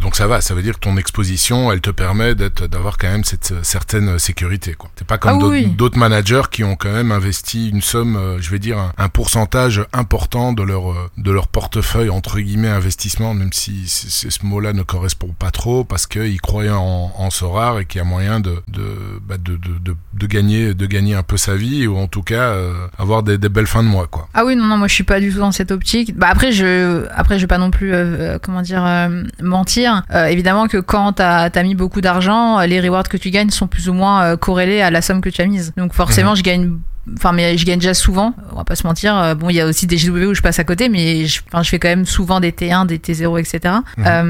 Donc 0.01 0.17
ça 0.17 0.27
va, 0.27 0.41
ça 0.41 0.55
veut 0.55 0.63
dire 0.63 0.75
que 0.75 0.81
ton 0.81 0.97
exposition, 0.97 1.73
elle 1.73 1.81
te 1.81 1.91
permet 1.91 2.35
d'être, 2.35 2.67
d'avoir 2.67 2.99
quand 2.99 3.09
même 3.09 3.25
cette 3.25 3.53
euh, 3.53 3.61
certaine 3.63 4.19
sécurité, 4.19 4.75
quoi. 4.75 4.91
T'es 4.95 5.05
pas 5.05 5.19
comme 5.19 5.33
Ah 5.37 5.39
d'autres 5.39 5.53
oui. 5.53 5.67
d'autres 5.67 5.99
managers 5.99 6.43
qui 6.51 6.63
ont 6.63 6.77
quand 6.77 6.93
même 6.93 7.11
investi 7.11 7.69
une 7.71 7.81
somme, 7.83 8.17
euh, 8.17 8.39
je 8.41 8.51
vais 8.51 8.59
dire 8.59 8.79
un, 8.79 8.93
un 8.99 9.09
pourcentage 9.09 9.83
important 9.93 10.53
de 10.53 10.63
leur 10.63 10.93
euh, 10.93 11.11
de 11.17 11.31
leur 11.31 11.49
portefeuille 11.49 12.11
entre 12.11 12.39
guillemets 12.39 12.69
investissement, 12.69 13.35
même 13.35 13.53
si 13.53 13.89
ce 13.89 14.45
mot-là 14.45 14.73
ne 14.73 14.83
correspond 14.83 15.35
pas 15.39 15.51
trop, 15.51 15.85
parce 15.85 16.07
qu'ils 16.07 16.41
croyaient 16.41 16.71
en, 16.71 17.13
en 17.17 17.31
Sorar 17.31 17.79
et 17.81 17.85
qu'il 17.87 17.99
y 17.99 18.03
a 18.03 18.05
moyen 18.05 18.41
de 18.41 18.57
de, 18.69 18.83
bah, 19.27 19.37
de, 19.39 19.57
de, 19.57 19.79
de 19.81 19.97
de 20.15 20.27
gagner 20.27 20.75
de 20.75 20.87
gagner 20.87 21.15
un 21.15 21.23
peu 21.23 21.37
sa 21.37 21.57
vie 21.57 21.87
ou 21.87 21.97
en 21.97 22.07
tout 22.09 22.23
cas 22.23 22.51
euh, 22.53 22.73
avoir 22.99 23.23
des, 23.23 23.39
des 23.39 23.49
belles 23.49 23.67
fins 23.67 23.83
de 23.83 23.89
mois, 23.89 24.07
quoi. 24.07 24.29
Ah 24.35 24.45
oui 24.45 24.55
non 24.55 24.65
non 24.65 24.77
moi 24.77 24.87
je 24.89 24.95
suis 24.95 25.05
pas 25.05 25.19
du 25.21 25.33
tout 25.33 25.39
dans 25.39 25.53
cette 25.53 25.71
optique. 25.71 26.17
Bah 26.17 26.29
après 26.31 26.53
je 26.53 27.07
après 27.15 27.37
je 27.39 27.45
vais 27.45 27.49
pas 27.49 27.59
non 27.59 27.71
plus 27.71 27.93
euh, 27.95 28.35
euh, 28.35 28.39
comment 28.41 28.63
dire 28.63 28.85
euh, 28.85 29.23
mentir 29.43 29.78
Euh, 29.87 30.27
évidemment 30.27 30.67
que 30.69 30.79
quand 30.79 31.13
t'as 31.15 31.49
as 31.55 31.63
mis 31.63 31.75
beaucoup 31.75 32.01
d'argent, 32.01 32.61
les 32.61 32.81
rewards 32.81 33.09
que 33.09 33.17
tu 33.17 33.31
gagnes 33.31 33.51
sont 33.51 33.67
plus 33.67 33.89
ou 33.89 33.93
moins 33.95 34.23
euh, 34.25 34.37
corrélés 34.37 34.81
à 34.83 34.91
la 34.91 35.03
somme 35.03 35.21
que 35.21 35.29
tu 35.31 35.41
as 35.43 35.47
mise. 35.47 35.73
Donc 35.77 35.93
forcément, 35.95 36.31
Mhm. 36.31 36.37
je 36.37 36.43
gagne 36.43 36.71
enfin 37.17 37.33
mais 37.33 37.57
je 37.57 37.65
gagne 37.65 37.79
déjà 37.79 37.95
souvent 37.95 38.35
on 38.53 38.57
va 38.57 38.65
pas 38.65 38.75
se 38.77 38.87
mentir 38.87 39.17
Euh, 39.17 39.35
bon 39.35 39.49
il 39.49 39.55
y 39.57 39.63
a 39.63 39.67
aussi 39.67 39.87
des 39.87 39.97
GW 39.97 40.27
où 40.27 40.35
je 40.35 40.43
passe 40.43 40.59
à 40.59 40.65
côté 40.65 40.91
mais 40.91 41.25
je, 41.25 41.41
enfin, 41.49 41.63
je 41.63 41.71
fais 41.71 41.79
quand 41.79 41.89
même 41.89 42.05
souvent 42.05 42.39
des 42.39 42.53
T1 42.53 42.85
des 42.85 42.99
T0 42.99 43.39
etc 43.41 43.77
Mhm. 43.97 44.05
Euh, 44.07 44.23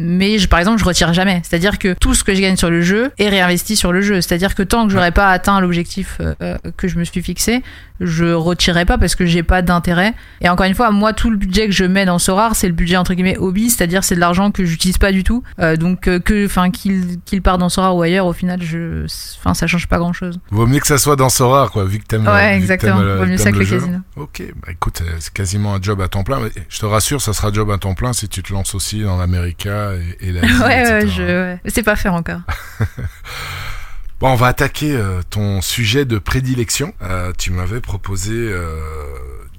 mais 0.00 0.38
je, 0.38 0.48
par 0.48 0.58
exemple 0.58 0.78
je 0.78 0.84
retire 0.86 1.12
jamais 1.12 1.42
c'est 1.44 1.56
à 1.56 1.58
dire 1.58 1.78
que 1.78 1.94
tout 2.00 2.14
ce 2.14 2.24
que 2.24 2.34
je 2.34 2.40
gagne 2.40 2.56
sur 2.56 2.70
le 2.70 2.80
jeu 2.80 3.10
est 3.18 3.28
réinvesti 3.28 3.76
sur 3.76 3.92
le 3.92 4.00
jeu 4.00 4.22
c'est 4.22 4.34
à 4.34 4.38
dire 4.38 4.54
que 4.54 4.62
tant 4.62 4.86
que 4.86 4.92
j'aurais 4.94 5.10
pas 5.12 5.28
atteint 5.30 5.60
l'objectif 5.60 6.16
euh, 6.22 6.34
euh, 6.40 6.56
que 6.78 6.88
je 6.88 6.96
me 6.98 7.04
suis 7.04 7.20
fixé 7.22 7.62
je 8.00 8.24
retirerai 8.32 8.84
pas 8.84 8.98
parce 8.98 9.14
que 9.14 9.24
j'ai 9.26 9.42
pas 9.42 9.62
d'intérêt 9.62 10.14
et 10.40 10.48
encore 10.48 10.66
une 10.66 10.74
fois 10.74 10.90
moi 10.90 11.12
tout 11.12 11.30
le 11.30 11.36
budget 11.36 11.66
que 11.66 11.72
je 11.72 11.84
mets 11.84 12.04
dans 12.04 12.18
Sorar 12.18 12.56
c'est 12.56 12.66
le 12.66 12.72
budget 12.74 12.96
entre 12.96 13.14
guillemets 13.14 13.36
hobby 13.38 13.70
c'est 13.70 13.84
à 13.84 13.86
dire 13.86 14.02
c'est 14.02 14.14
de 14.16 14.20
l'argent 14.20 14.50
que 14.50 14.64
j'utilise 14.64 14.98
pas 14.98 15.12
du 15.12 15.22
tout 15.24 15.42
Euh, 15.60 15.76
donc 15.76 16.08
euh, 16.08 16.18
que 16.18 16.46
enfin 16.46 16.70
qu'il 16.70 17.18
qu'il 17.24 17.40
part 17.42 17.58
dans 17.58 17.68
Sorar 17.68 17.94
ou 17.96 18.02
ailleurs 18.02 18.26
au 18.26 18.32
final 18.32 18.60
je 18.62 19.04
enfin 19.38 19.54
ça 19.54 19.66
change 19.66 19.86
pas 19.86 19.98
grand 19.98 20.12
chose 20.12 20.38
Vaut 20.50 20.66
mieux 20.66 20.80
que 20.80 20.86
ça 20.86 20.98
soit 20.98 21.16
dans 21.16 21.28
Sora, 21.28 21.68
quoi, 21.72 21.84
vu 21.84 21.98
que 21.98 22.04
t'aimes. 22.06 22.26
Ouais, 22.26 22.52
que 22.52 22.56
exactement. 22.56 23.02
Vaut 23.16 23.26
mieux 23.26 23.36
ça 23.36 23.52
que 23.52 23.58
le 23.58 23.64
jeu. 23.64 23.78
casino. 23.78 23.98
Ok, 24.16 24.42
bah 24.62 24.68
écoute, 24.70 25.00
euh, 25.02 25.16
c'est 25.18 25.32
quasiment 25.32 25.74
un 25.74 25.82
job 25.82 26.00
à 26.00 26.08
temps 26.08 26.22
plein. 26.24 26.40
Mais 26.40 26.50
je 26.68 26.78
te 26.78 26.86
rassure, 26.86 27.20
ça 27.20 27.32
sera 27.32 27.52
job 27.52 27.70
à 27.70 27.78
temps 27.78 27.94
plein 27.94 28.12
si 28.12 28.28
tu 28.28 28.42
te 28.42 28.52
lances 28.52 28.74
aussi 28.74 29.02
dans 29.02 29.16
l'América 29.16 29.92
et, 30.20 30.28
et 30.28 30.32
la. 30.32 30.40
ouais, 30.66 30.92
ouais, 30.92 31.08
je, 31.08 31.22
ouais. 31.22 31.60
C'est 31.66 31.82
pas 31.82 31.96
faire 31.96 32.14
encore. 32.14 32.40
Bon, 34.20 34.30
on 34.30 34.36
va 34.36 34.46
attaquer 34.46 34.92
euh, 34.92 35.22
ton 35.28 35.60
sujet 35.60 36.04
de 36.04 36.18
prédilection. 36.18 36.94
Euh, 37.02 37.32
tu 37.36 37.50
m'avais 37.50 37.80
proposé 37.80 38.32
euh, 38.32 38.78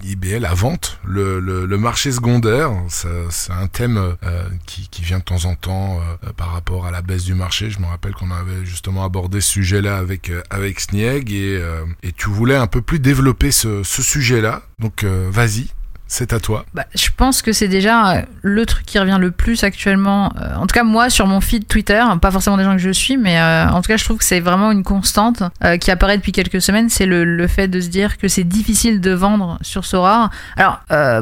IBL 0.03 0.45
à 0.45 0.53
vente, 0.53 0.99
le, 1.03 1.65
marché 1.77 2.11
secondaire. 2.11 2.71
C'est 2.87 3.51
un 3.51 3.67
thème 3.67 3.97
euh, 3.97 4.43
qui, 4.65 5.01
vient 5.01 5.19
de 5.19 5.23
temps 5.23 5.43
en 5.45 5.55
temps 5.55 5.99
euh, 5.99 6.31
par 6.37 6.53
rapport 6.53 6.85
à 6.85 6.91
la 6.91 7.01
baisse 7.01 7.25
du 7.25 7.33
marché. 7.33 7.69
Je 7.69 7.79
me 7.79 7.85
rappelle 7.85 8.13
qu'on 8.13 8.31
avait 8.31 8.65
justement 8.65 9.03
abordé 9.03 9.41
ce 9.41 9.51
sujet-là 9.51 9.97
avec 9.97 10.31
avec 10.49 10.79
Snieg 10.79 11.31
et, 11.31 11.61
et 12.03 12.11
tu 12.13 12.29
voulais 12.29 12.55
un 12.55 12.67
peu 12.67 12.81
plus 12.81 12.99
développer 12.99 13.51
ce, 13.51 13.83
sujet-là. 13.83 14.61
Donc 14.79 15.03
vas-y, 15.03 15.67
c'est 16.07 16.33
à 16.33 16.39
toi. 16.39 16.65
Bah, 16.73 16.85
je 16.93 17.09
pense 17.15 17.41
que 17.41 17.51
c'est 17.51 17.67
déjà 17.67 18.11
euh, 18.11 18.21
le 18.41 18.65
truc 18.65 18.85
qui 18.85 18.99
revient 18.99 19.17
le 19.19 19.31
plus 19.31 19.63
actuellement. 19.63 20.31
Euh, 20.39 20.55
en 20.55 20.67
tout 20.67 20.73
cas, 20.73 20.83
moi, 20.83 21.09
sur 21.09 21.25
mon 21.25 21.41
feed 21.41 21.67
Twitter, 21.67 22.03
pas 22.21 22.31
forcément 22.31 22.57
des 22.57 22.63
gens 22.63 22.73
que 22.73 22.81
je 22.81 22.91
suis, 22.91 23.17
mais 23.17 23.39
euh, 23.39 23.67
en 23.69 23.81
tout 23.81 23.87
cas, 23.87 23.97
je 23.97 24.03
trouve 24.03 24.17
que 24.17 24.23
c'est 24.23 24.39
vraiment 24.39 24.71
une 24.71 24.83
constante 24.83 25.41
euh, 25.63 25.77
qui 25.77 25.89
apparaît 25.89 26.17
depuis 26.17 26.31
quelques 26.31 26.61
semaines. 26.61 26.89
C'est 26.89 27.07
le, 27.07 27.23
le 27.23 27.47
fait 27.47 27.67
de 27.67 27.79
se 27.79 27.87
dire 27.87 28.17
que 28.17 28.27
c'est 28.27 28.43
difficile 28.43 29.01
de 29.01 29.11
vendre 29.11 29.57
sur 29.61 29.85
Sora. 29.85 30.29
Alors, 30.57 30.81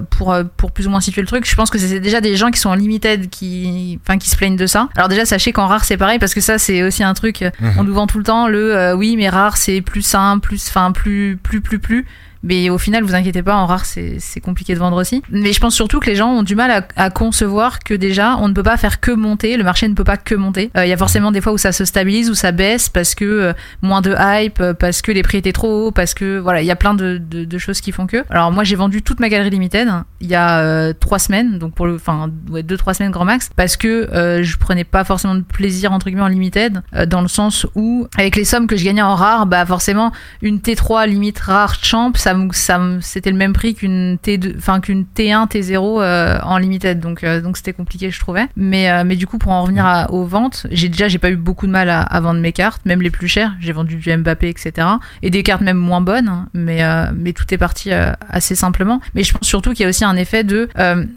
pour, 0.09 0.35
pour 0.57 0.71
plus 0.71 0.87
ou 0.87 0.89
moins 0.89 0.99
situer 0.99 1.21
le 1.21 1.27
truc, 1.27 1.49
je 1.49 1.55
pense 1.55 1.69
que 1.69 1.77
c'est 1.77 1.99
déjà 1.99 2.19
des 2.21 2.35
gens 2.35 2.51
qui 2.51 2.59
sont 2.59 2.69
en 2.69 2.75
limited 2.75 3.29
qui, 3.29 3.99
enfin, 4.03 4.17
qui 4.17 4.29
se 4.29 4.35
plaignent 4.35 4.57
de 4.57 4.67
ça. 4.67 4.89
Alors 4.95 5.07
déjà, 5.07 5.25
sachez 5.25 5.53
qu'en 5.53 5.67
rare, 5.67 5.85
c'est 5.85 5.97
pareil 5.97 6.19
parce 6.19 6.33
que 6.33 6.41
ça, 6.41 6.57
c'est 6.57 6.83
aussi 6.83 7.03
un 7.03 7.13
truc. 7.13 7.41
Mhm. 7.41 7.73
On 7.77 7.83
nous 7.83 7.93
vend 7.93 8.07
tout 8.07 8.17
le 8.17 8.23
temps 8.23 8.47
le 8.47 8.93
oui, 8.95 9.15
mais 9.17 9.29
rare, 9.29 9.57
c'est 9.57 9.81
plus 9.81 10.01
simple, 10.01 10.47
plus, 10.47 10.67
enfin, 10.67 10.91
plus, 10.91 11.37
plus, 11.41 11.61
plus, 11.61 11.79
plus. 11.79 12.05
Mais 12.43 12.69
au 12.69 12.77
final, 12.77 13.03
vous 13.03 13.15
inquiétez 13.15 13.41
pas, 13.41 13.55
en 13.55 13.65
rare, 13.65 13.85
c'est 13.85 14.41
compliqué 14.41 14.73
de 14.73 14.79
vendre 14.79 14.97
aussi. 14.97 15.23
Mais 15.31 15.53
je 15.53 15.59
pense 15.59 15.73
surtout 15.73 15.99
que 15.99 16.07
les 16.07 16.15
gens 16.15 16.29
ont 16.29 16.43
du 16.43 16.55
mal 16.55 16.85
à, 16.95 17.09
concevoir 17.09 17.79
que 17.79 17.93
déjà, 17.93 18.37
on 18.37 18.49
ne 18.49 18.53
peut 18.53 18.63
pas 18.63 18.75
faire 18.77 18.99
que 18.99 19.11
monter. 19.11 19.55
Le 19.55 19.63
marché 19.63 19.87
ne 19.87 19.93
peut 19.93 20.03
pas 20.03 20.17
que 20.17 20.35
monter. 20.35 20.69
Euh, 20.77 20.85
Il 20.85 20.89
y 20.89 20.93
a 20.93 20.97
forcément 20.97 21.31
des 21.31 21.41
fois 21.41 21.53
où 21.53 21.57
ça 21.57 21.71
se 21.71 21.85
stabilise, 21.85 22.29
où 22.29 22.35
ça 22.35 22.51
baisse 22.51 22.89
parce 22.89 23.15
que 23.15 23.25
euh, 23.25 23.53
moins 23.81 24.01
de 24.01 24.15
hype, 24.17 24.59
euh, 24.59 24.73
parce 24.73 25.01
que 25.01 25.11
les 25.11 25.23
prix 25.23 25.37
étaient 25.37 25.53
trop 25.53 25.87
hauts, 25.87 25.91
parce 25.91 26.13
que 26.13 26.39
voilà, 26.39 26.61
il 26.61 26.65
y 26.65 26.71
a 26.71 26.75
plein 26.75 26.93
de, 26.93 27.21
choses 27.57 27.79
qui 27.79 27.91
font 27.91 28.07
que. 28.07 28.25
Alors 28.29 28.51
moi, 28.51 28.63
j'ai 28.63 28.75
vendu 28.75 29.01
toute 29.01 29.19
ma 29.19 29.29
galerie 29.29 29.49
limited 29.49 29.87
il 30.19 30.29
y 30.29 30.35
a 30.35 30.93
trois 30.93 31.19
semaines, 31.19 31.59
donc 31.59 31.73
pour 31.73 31.85
le, 31.85 31.95
enfin 31.95 32.31
ouais, 32.49 32.63
deux 32.63 32.77
trois 32.77 32.93
semaines 32.93 33.11
grand 33.11 33.25
max, 33.25 33.49
parce 33.55 33.77
que 33.77 34.09
je 34.41 34.57
prenais 34.57 34.83
pas 34.83 35.03
forcément 35.03 35.35
de 35.35 35.41
plaisir 35.41 35.91
entre 35.91 36.07
guillemets 36.07 36.23
en 36.23 36.27
limited, 36.27 36.81
dans 37.07 37.21
le 37.21 37.27
sens 37.27 37.67
où 37.75 38.07
avec 38.17 38.35
les 38.35 38.45
sommes 38.45 38.67
que 38.67 38.77
je 38.77 38.85
gagnais 38.85 39.01
en 39.01 39.15
rare, 39.15 39.45
bah 39.45 39.65
forcément 39.65 40.11
une 40.41 40.59
T3 40.59 41.07
limite 41.07 41.39
rare 41.39 41.75
champ, 41.75 42.11
ça 42.15 42.32
ça 42.51 42.79
c'était 43.01 43.31
le 43.31 43.37
même 43.37 43.53
prix 43.53 43.73
qu'une 43.75 44.17
T2, 44.23 44.55
enfin 44.57 44.79
qu'une 44.79 45.05
T1, 45.15 45.47
T0 45.49 46.01
euh, 46.01 46.39
en 46.43 46.57
limited, 46.57 46.99
donc 46.99 47.23
euh, 47.23 47.41
donc 47.41 47.57
c'était 47.57 47.73
compliqué 47.73 48.11
je 48.11 48.19
trouvais. 48.19 48.47
Mais 48.55 48.89
euh, 48.91 49.03
mais 49.05 49.15
du 49.15 49.27
coup 49.27 49.37
pour 49.37 49.51
en 49.51 49.63
revenir 49.63 49.85
à- 49.85 50.11
aux 50.11 50.25
ventes, 50.25 50.67
j'ai 50.71 50.89
déjà 50.89 51.07
j'ai 51.07 51.17
pas 51.19 51.29
eu 51.31 51.35
beaucoup 51.35 51.67
de 51.67 51.71
mal 51.71 51.89
à, 51.89 52.01
à 52.01 52.19
vendre 52.21 52.39
mes 52.39 52.51
cartes, 52.51 52.81
même 52.85 53.01
les 53.01 53.09
plus 53.11 53.27
chères. 53.27 53.53
J'ai 53.59 53.71
vendu 53.73 53.95
du 53.95 54.17
Mbappé 54.17 54.47
etc. 54.49 54.87
Et 55.21 55.29
des 55.29 55.43
cartes 55.43 55.61
même 55.61 55.77
moins 55.77 56.01
bonnes, 56.01 56.27
hein, 56.27 56.47
mais 56.53 56.81
mais 57.15 57.33
tout 57.33 57.45
est 57.53 57.57
parti 57.57 57.91
assez 58.29 58.55
simplement. 58.55 58.99
Mais 59.15 59.23
je 59.23 59.33
pense 59.33 59.47
surtout 59.47 59.71
qu'il 59.73 59.83
y 59.83 59.85
a 59.85 59.89
aussi 59.89 60.05
un 60.05 60.15
effet 60.15 60.43
de 60.43 60.69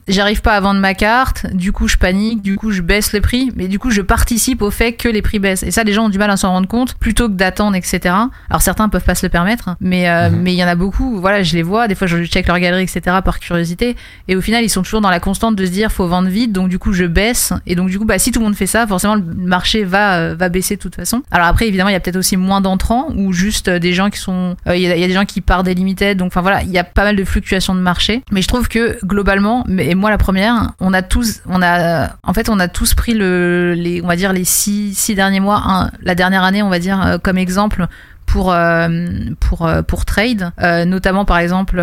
j'arrive 0.08 0.42
pas 0.42 0.54
à 0.56 0.60
vendre 0.60 0.80
ma 0.80 0.94
carte, 0.94 1.46
du 1.54 1.72
coup 1.72 1.88
je 1.88 1.96
panique, 1.96 2.42
du 2.42 2.56
coup 2.56 2.70
je 2.70 2.82
baisse 2.82 3.12
le 3.12 3.20
prix, 3.20 3.50
mais 3.56 3.68
du 3.68 3.78
coup 3.78 3.90
je 3.90 4.00
participe 4.02 4.62
au 4.62 4.70
fait 4.70 4.92
que 4.92 5.08
les 5.08 5.22
prix 5.22 5.38
baissent. 5.38 5.62
Et 5.62 5.70
ça 5.70 5.84
les 5.84 5.92
gens 5.92 6.06
ont 6.06 6.08
du 6.08 6.18
mal 6.18 6.30
à 6.30 6.36
s'en 6.36 6.50
rendre 6.50 6.68
compte 6.68 6.94
plutôt 6.94 7.28
que 7.28 7.34
d'attendre 7.34 7.76
etc. 7.76 8.14
Alors 8.50 8.62
certains 8.62 8.88
peuvent 8.88 9.04
pas 9.04 9.14
se 9.14 9.24
le 9.26 9.30
permettre, 9.30 9.76
mais 9.80 10.08
euh, 10.08 10.30
Mhm. 10.30 10.40
mais 10.42 10.52
il 10.54 10.56
y 10.58 10.64
en 10.64 10.68
a 10.68 10.74
beaucoup. 10.74 11.05
Voilà, 11.20 11.42
je 11.42 11.54
les 11.54 11.62
vois. 11.62 11.88
Des 11.88 11.94
fois, 11.94 12.06
je 12.06 12.24
check 12.24 12.46
leur 12.46 12.58
galerie, 12.58 12.82
etc. 12.82 13.00
par 13.24 13.38
curiosité. 13.40 13.96
Et 14.28 14.36
au 14.36 14.40
final, 14.40 14.64
ils 14.64 14.68
sont 14.68 14.82
toujours 14.82 15.00
dans 15.00 15.10
la 15.10 15.20
constante 15.20 15.56
de 15.56 15.64
se 15.64 15.70
dire, 15.70 15.90
faut 15.92 16.06
vendre 16.06 16.28
vite. 16.28 16.52
Donc 16.52 16.68
du 16.68 16.78
coup, 16.78 16.92
je 16.92 17.04
baisse. 17.04 17.52
Et 17.66 17.74
donc 17.74 17.88
du 17.88 17.98
coup, 17.98 18.04
bah 18.04 18.18
si 18.18 18.32
tout 18.32 18.40
le 18.40 18.44
monde 18.44 18.56
fait 18.56 18.66
ça, 18.66 18.86
forcément, 18.86 19.14
le 19.14 19.22
marché 19.22 19.84
va 19.84 20.16
euh, 20.18 20.34
va 20.38 20.48
baisser 20.48 20.76
de 20.76 20.80
toute 20.80 20.94
façon. 20.96 21.22
Alors 21.30 21.46
après, 21.46 21.68
évidemment, 21.68 21.88
il 21.90 21.92
y 21.92 21.96
a 21.96 22.00
peut-être 22.00 22.16
aussi 22.16 22.36
moins 22.36 22.60
d'entrants 22.60 23.08
ou 23.16 23.32
juste 23.32 23.68
euh, 23.68 23.78
des 23.78 23.92
gens 23.92 24.10
qui 24.10 24.18
sont, 24.18 24.56
euh, 24.66 24.76
il 24.76 24.82
y, 24.82 24.86
a- 24.90 25.06
des 25.06 25.12
gens 25.14 25.24
qui 25.24 25.40
partent 25.40 25.64
des 25.66 25.74
limited. 25.74 26.16
Donc 26.18 26.28
enfin 26.28 26.40
voilà, 26.42 26.62
il 26.62 26.70
y 26.70 26.78
a 26.78 26.84
pas 26.84 27.04
mal 27.04 27.16
de 27.16 27.24
fluctuations 27.24 27.74
de 27.74 27.80
marché. 27.80 28.22
Mais 28.32 28.42
je 28.42 28.48
trouve 28.48 28.68
que 28.68 28.98
globalement, 29.04 29.64
et 29.78 29.94
moi 29.94 30.10
la 30.10 30.18
première, 30.18 30.72
on 30.80 30.92
a 30.92 31.02
tous, 31.02 31.40
on 31.46 31.62
a, 31.62 32.10
en 32.22 32.32
fait, 32.34 32.48
on 32.48 32.58
a 32.58 32.68
tous 32.68 32.94
pris 32.94 33.14
le, 33.14 33.74
les, 33.76 34.02
on 34.02 34.06
va 34.08 34.16
dire 34.16 34.32
les 34.32 34.44
six 34.44 34.94
six 34.94 35.14
derniers 35.14 35.40
mois, 35.40 35.90
la 36.02 36.14
dernière 36.14 36.42
année, 36.42 36.62
on 36.62 36.68
va 36.70 36.78
dire 36.78 37.18
comme 37.22 37.38
exemple 37.38 37.86
pour 38.26 38.52
euh, 38.52 38.88
pour 39.40 39.66
euh, 39.66 39.82
pour 39.82 40.04
trade 40.04 40.50
euh, 40.60 40.84
notamment 40.84 41.24
par 41.24 41.38
exemple 41.38 41.82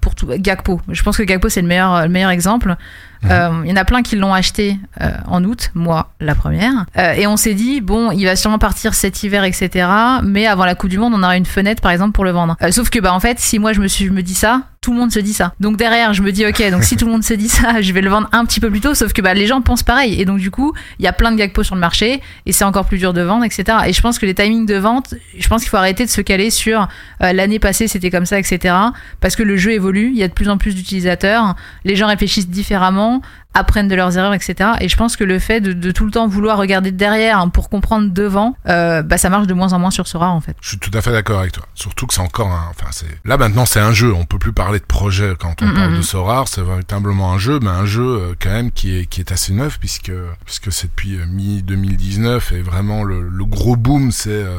pour 0.00 0.14
tout 0.14 0.28
Gakpo. 0.28 0.80
Je 0.88 1.02
pense 1.02 1.16
que 1.16 1.22
Gakpo 1.22 1.48
c'est 1.48 1.62
le 1.62 1.66
meilleur 1.66 2.02
le 2.02 2.08
meilleur 2.08 2.30
exemple 2.30 2.76
Euh, 3.24 3.62
il 3.64 3.70
y 3.70 3.72
en 3.72 3.76
a 3.76 3.84
plein 3.84 4.02
qui 4.02 4.16
l'ont 4.16 4.32
acheté 4.32 4.78
euh, 5.00 5.10
en 5.26 5.42
août 5.44 5.70
moi 5.74 6.12
la 6.20 6.34
première 6.34 6.86
Euh, 6.96 7.12
et 7.12 7.26
on 7.26 7.36
s'est 7.36 7.54
dit 7.54 7.80
bon 7.80 8.12
il 8.12 8.24
va 8.24 8.36
sûrement 8.36 8.58
partir 8.58 8.94
cet 8.94 9.22
hiver 9.22 9.44
etc 9.44 9.88
mais 10.22 10.46
avant 10.46 10.64
la 10.64 10.74
coupe 10.74 10.90
du 10.90 10.98
monde 10.98 11.14
on 11.14 11.22
aura 11.22 11.36
une 11.36 11.46
fenêtre 11.46 11.82
par 11.82 11.90
exemple 11.90 12.12
pour 12.12 12.24
le 12.24 12.30
vendre 12.30 12.56
sauf 12.70 12.90
que 12.90 13.00
bah 13.00 13.12
en 13.12 13.20
fait 13.20 13.38
si 13.40 13.58
moi 13.58 13.72
je 13.72 13.80
me 13.80 13.88
suis 13.88 14.06
je 14.06 14.12
me 14.12 14.22
dis 14.22 14.34
ça 14.34 14.62
tout 14.80 14.92
le 14.92 14.98
monde 14.98 15.10
se 15.10 15.18
dit 15.18 15.32
ça 15.32 15.52
donc 15.58 15.76
derrière 15.76 16.14
je 16.14 16.22
me 16.22 16.30
dis 16.30 16.46
ok 16.46 16.70
donc 16.70 16.84
si 16.84 16.96
tout 16.96 17.06
le 17.06 17.12
monde 17.12 17.24
se 17.24 17.34
dit 17.34 17.48
ça 17.48 17.80
je 17.80 17.92
vais 17.92 18.00
le 18.00 18.10
vendre 18.10 18.28
un 18.32 18.44
petit 18.44 18.60
peu 18.60 18.70
plus 18.70 18.80
tôt 18.80 18.94
sauf 18.94 19.12
que 19.12 19.20
bah 19.20 19.34
les 19.34 19.46
gens 19.46 19.60
pensent 19.62 19.82
pareil 19.82 20.20
et 20.20 20.24
donc 20.24 20.38
du 20.38 20.50
coup 20.50 20.72
il 20.98 21.04
y 21.04 21.08
a 21.08 21.12
plein 21.12 21.32
de 21.32 21.36
Gakpo 21.36 21.62
sur 21.64 21.74
le 21.74 21.80
marché 21.80 22.22
et 22.46 22.52
c'est 22.52 22.64
encore 22.64 22.86
plus 22.86 22.98
dur 22.98 23.12
de 23.12 23.22
vendre, 23.22 23.44
etc. 23.44 23.78
Et 23.86 23.92
je 23.92 24.00
pense 24.00 24.18
que 24.18 24.26
les 24.26 24.34
timings 24.34 24.66
de 24.66 24.76
vente, 24.76 25.14
je 25.38 25.48
pense 25.48 25.62
qu'il 25.62 25.70
faut 25.70 25.76
arrêter 25.76 26.04
de 26.04 26.10
se 26.10 26.20
caler 26.20 26.50
sur 26.50 26.88
l'année 27.20 27.58
passée 27.58 27.88
c'était 27.88 28.10
comme 28.10 28.26
ça, 28.26 28.38
etc. 28.38 28.74
Parce 29.20 29.36
que 29.36 29.42
le 29.42 29.56
jeu 29.56 29.72
évolue, 29.72 30.10
il 30.12 30.18
y 30.18 30.22
a 30.22 30.28
de 30.28 30.32
plus 30.32 30.48
en 30.48 30.58
plus 30.58 30.74
d'utilisateurs, 30.74 31.54
les 31.84 31.96
gens 31.96 32.06
réfléchissent 32.06 32.48
différemment, 32.48 33.07
temps 33.08 33.20
apprennent 33.54 33.88
de 33.88 33.94
leurs 33.94 34.16
erreurs, 34.18 34.34
etc. 34.34 34.70
Et 34.80 34.88
je 34.88 34.96
pense 34.96 35.16
que 35.16 35.24
le 35.24 35.38
fait 35.38 35.60
de, 35.60 35.72
de 35.72 35.90
tout 35.90 36.04
le 36.04 36.10
temps 36.10 36.26
vouloir 36.28 36.58
regarder 36.58 36.92
derrière 36.92 37.38
hein, 37.38 37.48
pour 37.48 37.68
comprendre 37.68 38.10
devant, 38.10 38.56
euh, 38.68 39.02
bah 39.02 39.18
ça 39.18 39.30
marche 39.30 39.46
de 39.46 39.54
moins 39.54 39.72
en 39.72 39.78
moins 39.78 39.90
sur 39.90 40.06
ce 40.06 40.16
rare 40.16 40.34
en 40.34 40.40
fait. 40.40 40.56
Je 40.60 40.68
suis 40.70 40.78
tout 40.78 40.90
à 40.94 41.02
fait 41.02 41.12
d'accord 41.12 41.40
avec 41.40 41.52
toi. 41.52 41.64
Surtout 41.74 42.06
que 42.06 42.14
c'est 42.14 42.20
encore 42.20 42.48
un, 42.48 42.66
enfin 42.70 42.88
c'est, 42.90 43.06
là 43.24 43.36
maintenant 43.36 43.66
c'est 43.66 43.80
un 43.80 43.92
jeu. 43.92 44.12
On 44.12 44.24
peut 44.24 44.38
plus 44.38 44.52
parler 44.52 44.78
de 44.78 44.84
projet 44.84 45.34
quand 45.38 45.62
on 45.62 45.68
Mm, 45.68 45.74
parle 45.74 45.90
mm, 45.90 45.94
de 45.94 45.98
mm. 45.98 46.02
Sorar. 46.02 46.48
C'est 46.48 46.62
véritablement 46.62 47.32
un 47.32 47.38
jeu, 47.38 47.58
mais 47.60 47.70
un 47.70 47.86
jeu 47.86 48.02
euh, 48.02 48.34
quand 48.40 48.50
même 48.50 48.70
qui 48.70 48.96
est, 48.98 49.06
qui 49.06 49.20
est 49.20 49.32
assez 49.32 49.52
neuf 49.52 49.78
puisque, 49.78 50.12
puisque 50.44 50.72
c'est 50.72 50.88
depuis 50.88 51.18
mi 51.28 51.62
2019 51.62 52.52
et 52.52 52.62
vraiment 52.62 53.04
le, 53.04 53.28
le 53.28 53.44
gros 53.44 53.76
boom 53.76 54.12
c'est, 54.12 54.30
euh, 54.30 54.58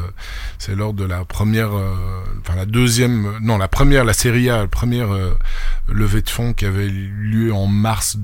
c'est 0.58 0.74
lors 0.74 0.92
de 0.92 1.04
la 1.04 1.24
première, 1.24 1.76
euh, 1.76 1.94
enfin 2.40 2.56
la 2.56 2.66
deuxième, 2.66 3.26
euh, 3.26 3.38
non 3.40 3.58
la 3.58 3.68
première, 3.68 4.04
la 4.04 4.12
série 4.12 4.50
A, 4.50 4.58
la 4.58 4.66
première 4.66 5.12
euh, 5.12 5.36
levée 5.88 6.22
de 6.22 6.30
fonds 6.30 6.52
qui 6.52 6.66
avait 6.66 6.88
lieu 6.88 7.52
en 7.52 7.66
mars 7.66 8.16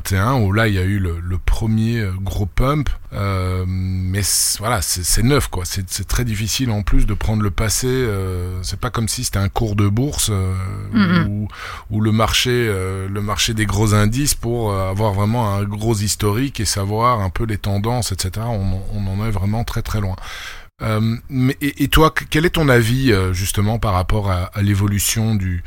2021 0.00 0.34
où 0.40 0.52
là 0.52 0.68
il 0.68 0.74
y 0.74 0.78
a 0.78 0.82
eu 0.82 0.98
le, 0.98 1.20
le 1.20 1.38
premier 1.38 2.00
euh, 2.00 2.12
gros 2.20 2.46
pump. 2.46 2.88
Euh, 3.14 3.64
mais 3.66 4.20
voilà, 4.58 4.82
c'est 4.82 5.22
neuf 5.22 5.48
quoi. 5.48 5.64
C'est 5.64 6.06
très 6.06 6.24
difficile 6.24 6.70
en 6.70 6.82
plus 6.82 7.06
de 7.06 7.14
prendre 7.14 7.42
le 7.42 7.50
passé. 7.50 7.86
Euh, 7.88 8.62
c'est 8.62 8.78
pas 8.78 8.90
comme 8.90 9.08
si 9.08 9.24
c'était 9.24 9.38
un 9.38 9.48
cours 9.48 9.76
de 9.76 9.88
bourse 9.88 10.30
euh, 10.30 10.54
ou 11.26 11.48
ou 11.90 12.00
le 12.00 12.12
marché, 12.12 12.50
le 13.08 13.20
marché 13.20 13.54
des 13.54 13.66
gros 13.66 13.94
indices 13.94 14.34
pour 14.34 14.74
avoir 14.74 15.14
vraiment 15.14 15.54
un 15.54 15.64
gros 15.64 15.94
historique 15.94 16.60
et 16.60 16.64
savoir 16.64 17.20
un 17.20 17.30
peu 17.30 17.44
les 17.44 17.58
tendances, 17.58 18.12
etc. 18.12 18.46
On, 18.48 18.80
on 18.94 19.06
en 19.06 19.26
est 19.26 19.30
vraiment 19.30 19.64
très 19.64 19.82
très 19.82 20.00
loin. 20.00 20.16
Euh, 20.80 21.16
et, 21.60 21.82
et 21.82 21.88
toi, 21.88 22.14
quel 22.30 22.46
est 22.46 22.50
ton 22.50 22.68
avis 22.68 23.10
euh, 23.10 23.32
justement 23.32 23.80
par 23.80 23.94
rapport 23.94 24.30
à, 24.30 24.44
à 24.44 24.62
l'évolution 24.62 25.34
du 25.34 25.64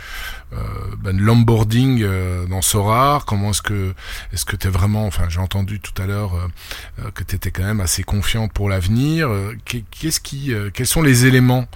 euh, 0.54 0.58
ben, 1.00 1.17
l'onboarding 1.19 2.02
euh, 2.02 2.45
dans 2.45 2.62
Sorar 2.62 3.26
Comment 3.26 3.50
est-ce 3.50 3.62
que 3.62 3.93
est-ce 4.32 4.45
que 4.45 4.56
tu 4.56 4.67
es 4.67 4.69
vraiment, 4.69 5.06
enfin 5.06 5.26
j'ai 5.28 5.39
entendu 5.39 5.82
tout 5.82 6.00
à 6.02 6.06
l'heure 6.06 6.36
euh, 6.36 7.12
que 7.12 7.26
tu 7.26 7.36
étais 7.36 7.52
quand 7.52 7.63
même 7.63 7.82
assez 7.82 8.04
confiant 8.04 8.47
pour 8.47 8.69
l'avenir. 8.69 9.30
Qu'est-ce 9.65 10.21
qui, 10.21 10.54
quels 10.74 10.88
sont 10.88 11.02
les 11.02 11.26
éléments 11.26 11.67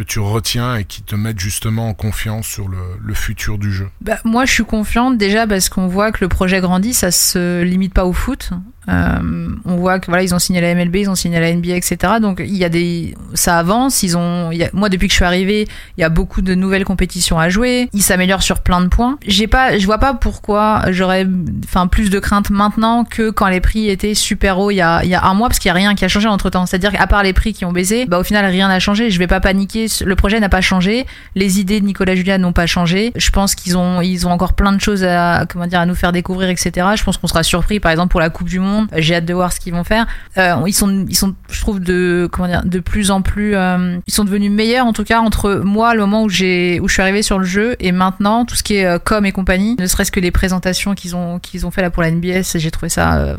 que 0.00 0.04
tu 0.06 0.18
retiens 0.18 0.76
et 0.76 0.84
qui 0.84 1.02
te 1.02 1.14
mettent 1.14 1.38
justement 1.38 1.88
en 1.88 1.94
confiance 1.94 2.46
sur 2.46 2.68
le, 2.68 3.14
futur 3.14 3.58
du 3.58 3.70
jeu? 3.70 3.90
Bah, 4.00 4.18
Moi, 4.24 4.46
je 4.46 4.52
suis 4.52 4.64
confiante 4.64 5.18
déjà 5.18 5.46
parce 5.46 5.68
qu'on 5.68 5.88
voit 5.88 6.10
que 6.10 6.18
le 6.22 6.28
projet 6.28 6.60
grandit, 6.60 6.94
ça 6.94 7.10
se 7.10 7.62
limite 7.62 7.92
pas 7.92 8.06
au 8.06 8.14
foot. 8.14 8.50
Euh, 8.88 9.48
on 9.66 9.76
voit 9.76 10.00
que 10.00 10.06
voilà, 10.06 10.22
ils 10.22 10.34
ont 10.34 10.38
signé 10.38 10.60
la 10.60 10.74
MLB, 10.74 10.96
ils 10.96 11.10
ont 11.10 11.14
signé 11.14 11.38
la 11.38 11.54
NBA, 11.54 11.76
etc. 11.76 12.14
Donc 12.20 12.40
il 12.44 12.56
y 12.56 12.64
a 12.64 12.68
des, 12.68 13.14
ça 13.34 13.58
avance. 13.58 14.02
Ils 14.02 14.16
ont, 14.16 14.50
moi 14.72 14.88
depuis 14.88 15.06
que 15.06 15.12
je 15.12 15.16
suis 15.16 15.24
arrivée, 15.24 15.68
il 15.96 16.00
y 16.00 16.04
a 16.04 16.08
beaucoup 16.08 16.40
de 16.42 16.54
nouvelles 16.54 16.84
compétitions 16.84 17.38
à 17.38 17.48
jouer. 17.50 17.88
Ils 17.92 18.02
s'améliorent 18.02 18.42
sur 18.42 18.60
plein 18.60 18.80
de 18.80 18.88
points. 18.88 19.18
J'ai 19.26 19.46
pas, 19.46 19.78
je 19.78 19.84
vois 19.84 19.98
pas 19.98 20.14
pourquoi 20.14 20.84
j'aurais, 20.90 21.26
enfin 21.64 21.86
plus 21.86 22.10
de 22.10 22.18
crainte 22.18 22.50
maintenant 22.50 23.04
que 23.04 23.30
quand 23.30 23.48
les 23.48 23.60
prix 23.60 23.90
étaient 23.90 24.14
super 24.14 24.58
hauts 24.58 24.70
il 24.70 24.76
y 24.76 24.80
a, 24.80 25.04
y 25.04 25.14
a 25.14 25.24
un 25.24 25.34
mois, 25.34 25.48
parce 25.48 25.58
qu'il 25.58 25.68
y 25.68 25.72
a 25.72 25.74
rien 25.74 25.94
qui 25.94 26.04
a 26.04 26.08
changé 26.08 26.28
entre 26.28 26.48
temps. 26.48 26.66
C'est-à-dire 26.66 26.92
qu'à 26.92 27.06
part 27.06 27.22
les 27.22 27.32
prix 27.32 27.52
qui 27.52 27.64
ont 27.64 27.72
baissé, 27.72 28.06
bah 28.06 28.18
au 28.18 28.24
final 28.24 28.46
rien 28.46 28.68
n'a 28.68 28.80
changé. 28.80 29.10
Je 29.10 29.18
vais 29.18 29.26
pas 29.26 29.40
paniquer. 29.40 29.88
Le 30.04 30.16
projet 30.16 30.40
n'a 30.40 30.48
pas 30.48 30.60
changé. 30.60 31.06
Les 31.34 31.60
idées 31.60 31.80
de 31.80 31.86
Nicolas 31.86 32.14
Julia 32.14 32.38
n'ont 32.38 32.52
pas 32.52 32.66
changé. 32.66 33.12
Je 33.16 33.30
pense 33.30 33.54
qu'ils 33.54 33.76
ont, 33.76 34.00
ils 34.00 34.26
ont 34.26 34.30
encore 34.30 34.52
plein 34.52 34.72
de 34.72 34.80
choses 34.80 35.04
à, 35.04 35.46
comment 35.48 35.66
dire, 35.66 35.80
à 35.80 35.86
nous 35.86 35.94
faire 35.94 36.12
découvrir, 36.12 36.48
etc. 36.48 36.86
Je 36.94 37.04
pense 37.04 37.16
qu'on 37.16 37.26
sera 37.26 37.42
surpris, 37.42 37.80
par 37.80 37.90
exemple 37.90 38.10
pour 38.10 38.20
la 38.20 38.30
Coupe 38.30 38.48
du 38.48 38.58
Monde 38.58 38.88
j'ai 38.96 39.16
hâte 39.16 39.24
de 39.24 39.34
voir 39.34 39.52
ce 39.52 39.60
qu'ils 39.60 39.72
vont 39.72 39.84
faire. 39.84 40.06
Euh, 40.38 40.56
ils 40.66 40.72
sont, 40.72 41.06
ils 41.08 41.16
sont, 41.16 41.34
je 41.50 41.60
trouve 41.60 41.80
de, 41.80 42.28
comment 42.30 42.48
dire, 42.48 42.62
de 42.64 42.78
plus 42.78 43.10
en 43.10 43.22
plus, 43.22 43.54
euh, 43.54 43.98
ils 44.06 44.14
sont 44.14 44.24
devenus 44.24 44.50
meilleurs 44.50 44.86
en 44.86 44.92
tout 44.92 45.04
cas 45.04 45.20
entre 45.20 45.56
moi, 45.64 45.94
le 45.94 46.00
moment 46.00 46.22
où 46.22 46.28
j'ai, 46.28 46.80
où 46.80 46.88
je 46.88 46.94
suis 46.94 47.02
arrivé 47.02 47.22
sur 47.22 47.38
le 47.38 47.44
jeu 47.44 47.76
et 47.80 47.92
maintenant 47.92 48.44
tout 48.44 48.54
ce 48.54 48.62
qui 48.62 48.76
est 48.76 48.86
euh, 48.86 48.98
com 48.98 49.24
et 49.26 49.32
compagnie, 49.32 49.76
ne 49.78 49.86
serait-ce 49.86 50.12
que 50.12 50.20
les 50.20 50.30
présentations 50.30 50.94
qu'ils 50.94 51.16
ont, 51.16 51.38
qu'ils 51.38 51.66
ont 51.66 51.70
fait 51.70 51.82
là 51.82 51.90
pour 51.90 52.02
la 52.02 52.10
NBS, 52.10 52.56
j'ai 52.56 52.70
trouvé 52.70 52.88
ça 52.88 53.36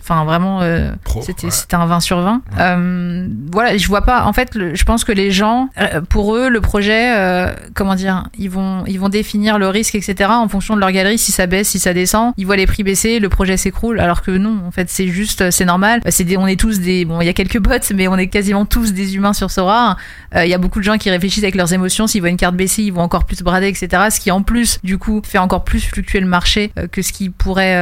enfin 0.00 0.24
vraiment 0.24 0.60
euh, 0.62 0.90
c'était 1.22 1.74
un 1.74 1.86
20 1.86 2.00
sur 2.00 2.20
20 2.20 2.42
euh, 2.58 3.28
voilà 3.52 3.76
je 3.76 3.86
vois 3.88 4.02
pas. 4.02 4.24
En 4.24 4.32
fait 4.32 4.50
je 4.54 4.84
pense 4.84 5.04
que 5.04 5.12
les 5.12 5.30
gens 5.30 5.68
euh, 5.80 6.00
pour 6.00 6.36
eux 6.36 6.48
le 6.48 6.60
projet 6.60 7.16
euh, 7.16 7.52
comment 7.74 7.94
dire 7.94 8.28
ils 8.38 8.50
vont 8.50 8.84
ils 8.86 8.98
vont 8.98 9.08
définir 9.08 9.58
le 9.58 9.68
risque 9.68 9.94
etc 9.94 10.30
en 10.32 10.48
fonction 10.48 10.74
de 10.74 10.80
leur 10.80 10.92
galerie. 10.92 11.18
Si 11.18 11.32
ça 11.32 11.46
baisse 11.46 11.68
si 11.68 11.78
ça 11.78 11.92
descend 11.92 12.32
ils 12.36 12.46
voient 12.46 12.56
les 12.56 12.66
prix 12.66 12.82
baisser 12.82 13.18
le 13.18 13.28
projet 13.28 13.56
s'écroule. 13.56 14.00
Alors 14.00 14.22
que 14.22 14.30
non 14.30 14.62
en 14.66 14.70
fait 14.70 14.88
c'est 14.90 15.08
juste 15.08 15.50
c'est 15.50 15.64
normal. 15.64 16.00
C'est 16.08 16.36
on 16.36 16.46
est 16.46 16.58
tous 16.58 16.80
des 16.80 17.04
bon 17.04 17.20
il 17.20 17.26
y 17.26 17.28
a 17.28 17.32
quelques 17.32 17.58
bots 17.58 17.70
mais 17.94 18.08
on 18.08 18.16
est 18.16 18.28
quasiment 18.28 18.64
tous 18.64 18.92
des 18.92 19.16
humains 19.16 19.32
sur 19.32 19.50
Sora. 19.50 19.96
Il 20.34 20.48
y 20.48 20.54
a 20.54 20.58
beaucoup 20.58 20.80
de 20.80 20.84
gens 20.84 20.98
qui 20.98 21.10
réfléchissent 21.10 21.44
avec 21.44 21.54
leurs 21.54 21.72
émotions. 21.72 22.06
S'ils 22.06 22.20
voient 22.20 22.30
une 22.30 22.36
carte 22.36 22.56
baisser 22.56 22.82
ils 22.82 22.92
vont 22.92 23.02
encore 23.02 23.24
plus 23.24 23.42
brader 23.42 23.68
etc 23.68 24.04
ce 24.10 24.20
qui 24.20 24.30
en 24.30 24.42
plus 24.42 24.78
du 24.82 24.98
coup 24.98 25.22
fait 25.24 25.38
encore 25.38 25.64
plus 25.64 25.80
fluctuer 25.80 26.20
le 26.20 26.26
marché 26.26 26.72
que 26.92 27.02
ce 27.02 27.12
qui 27.12 27.30
pourrait 27.30 27.76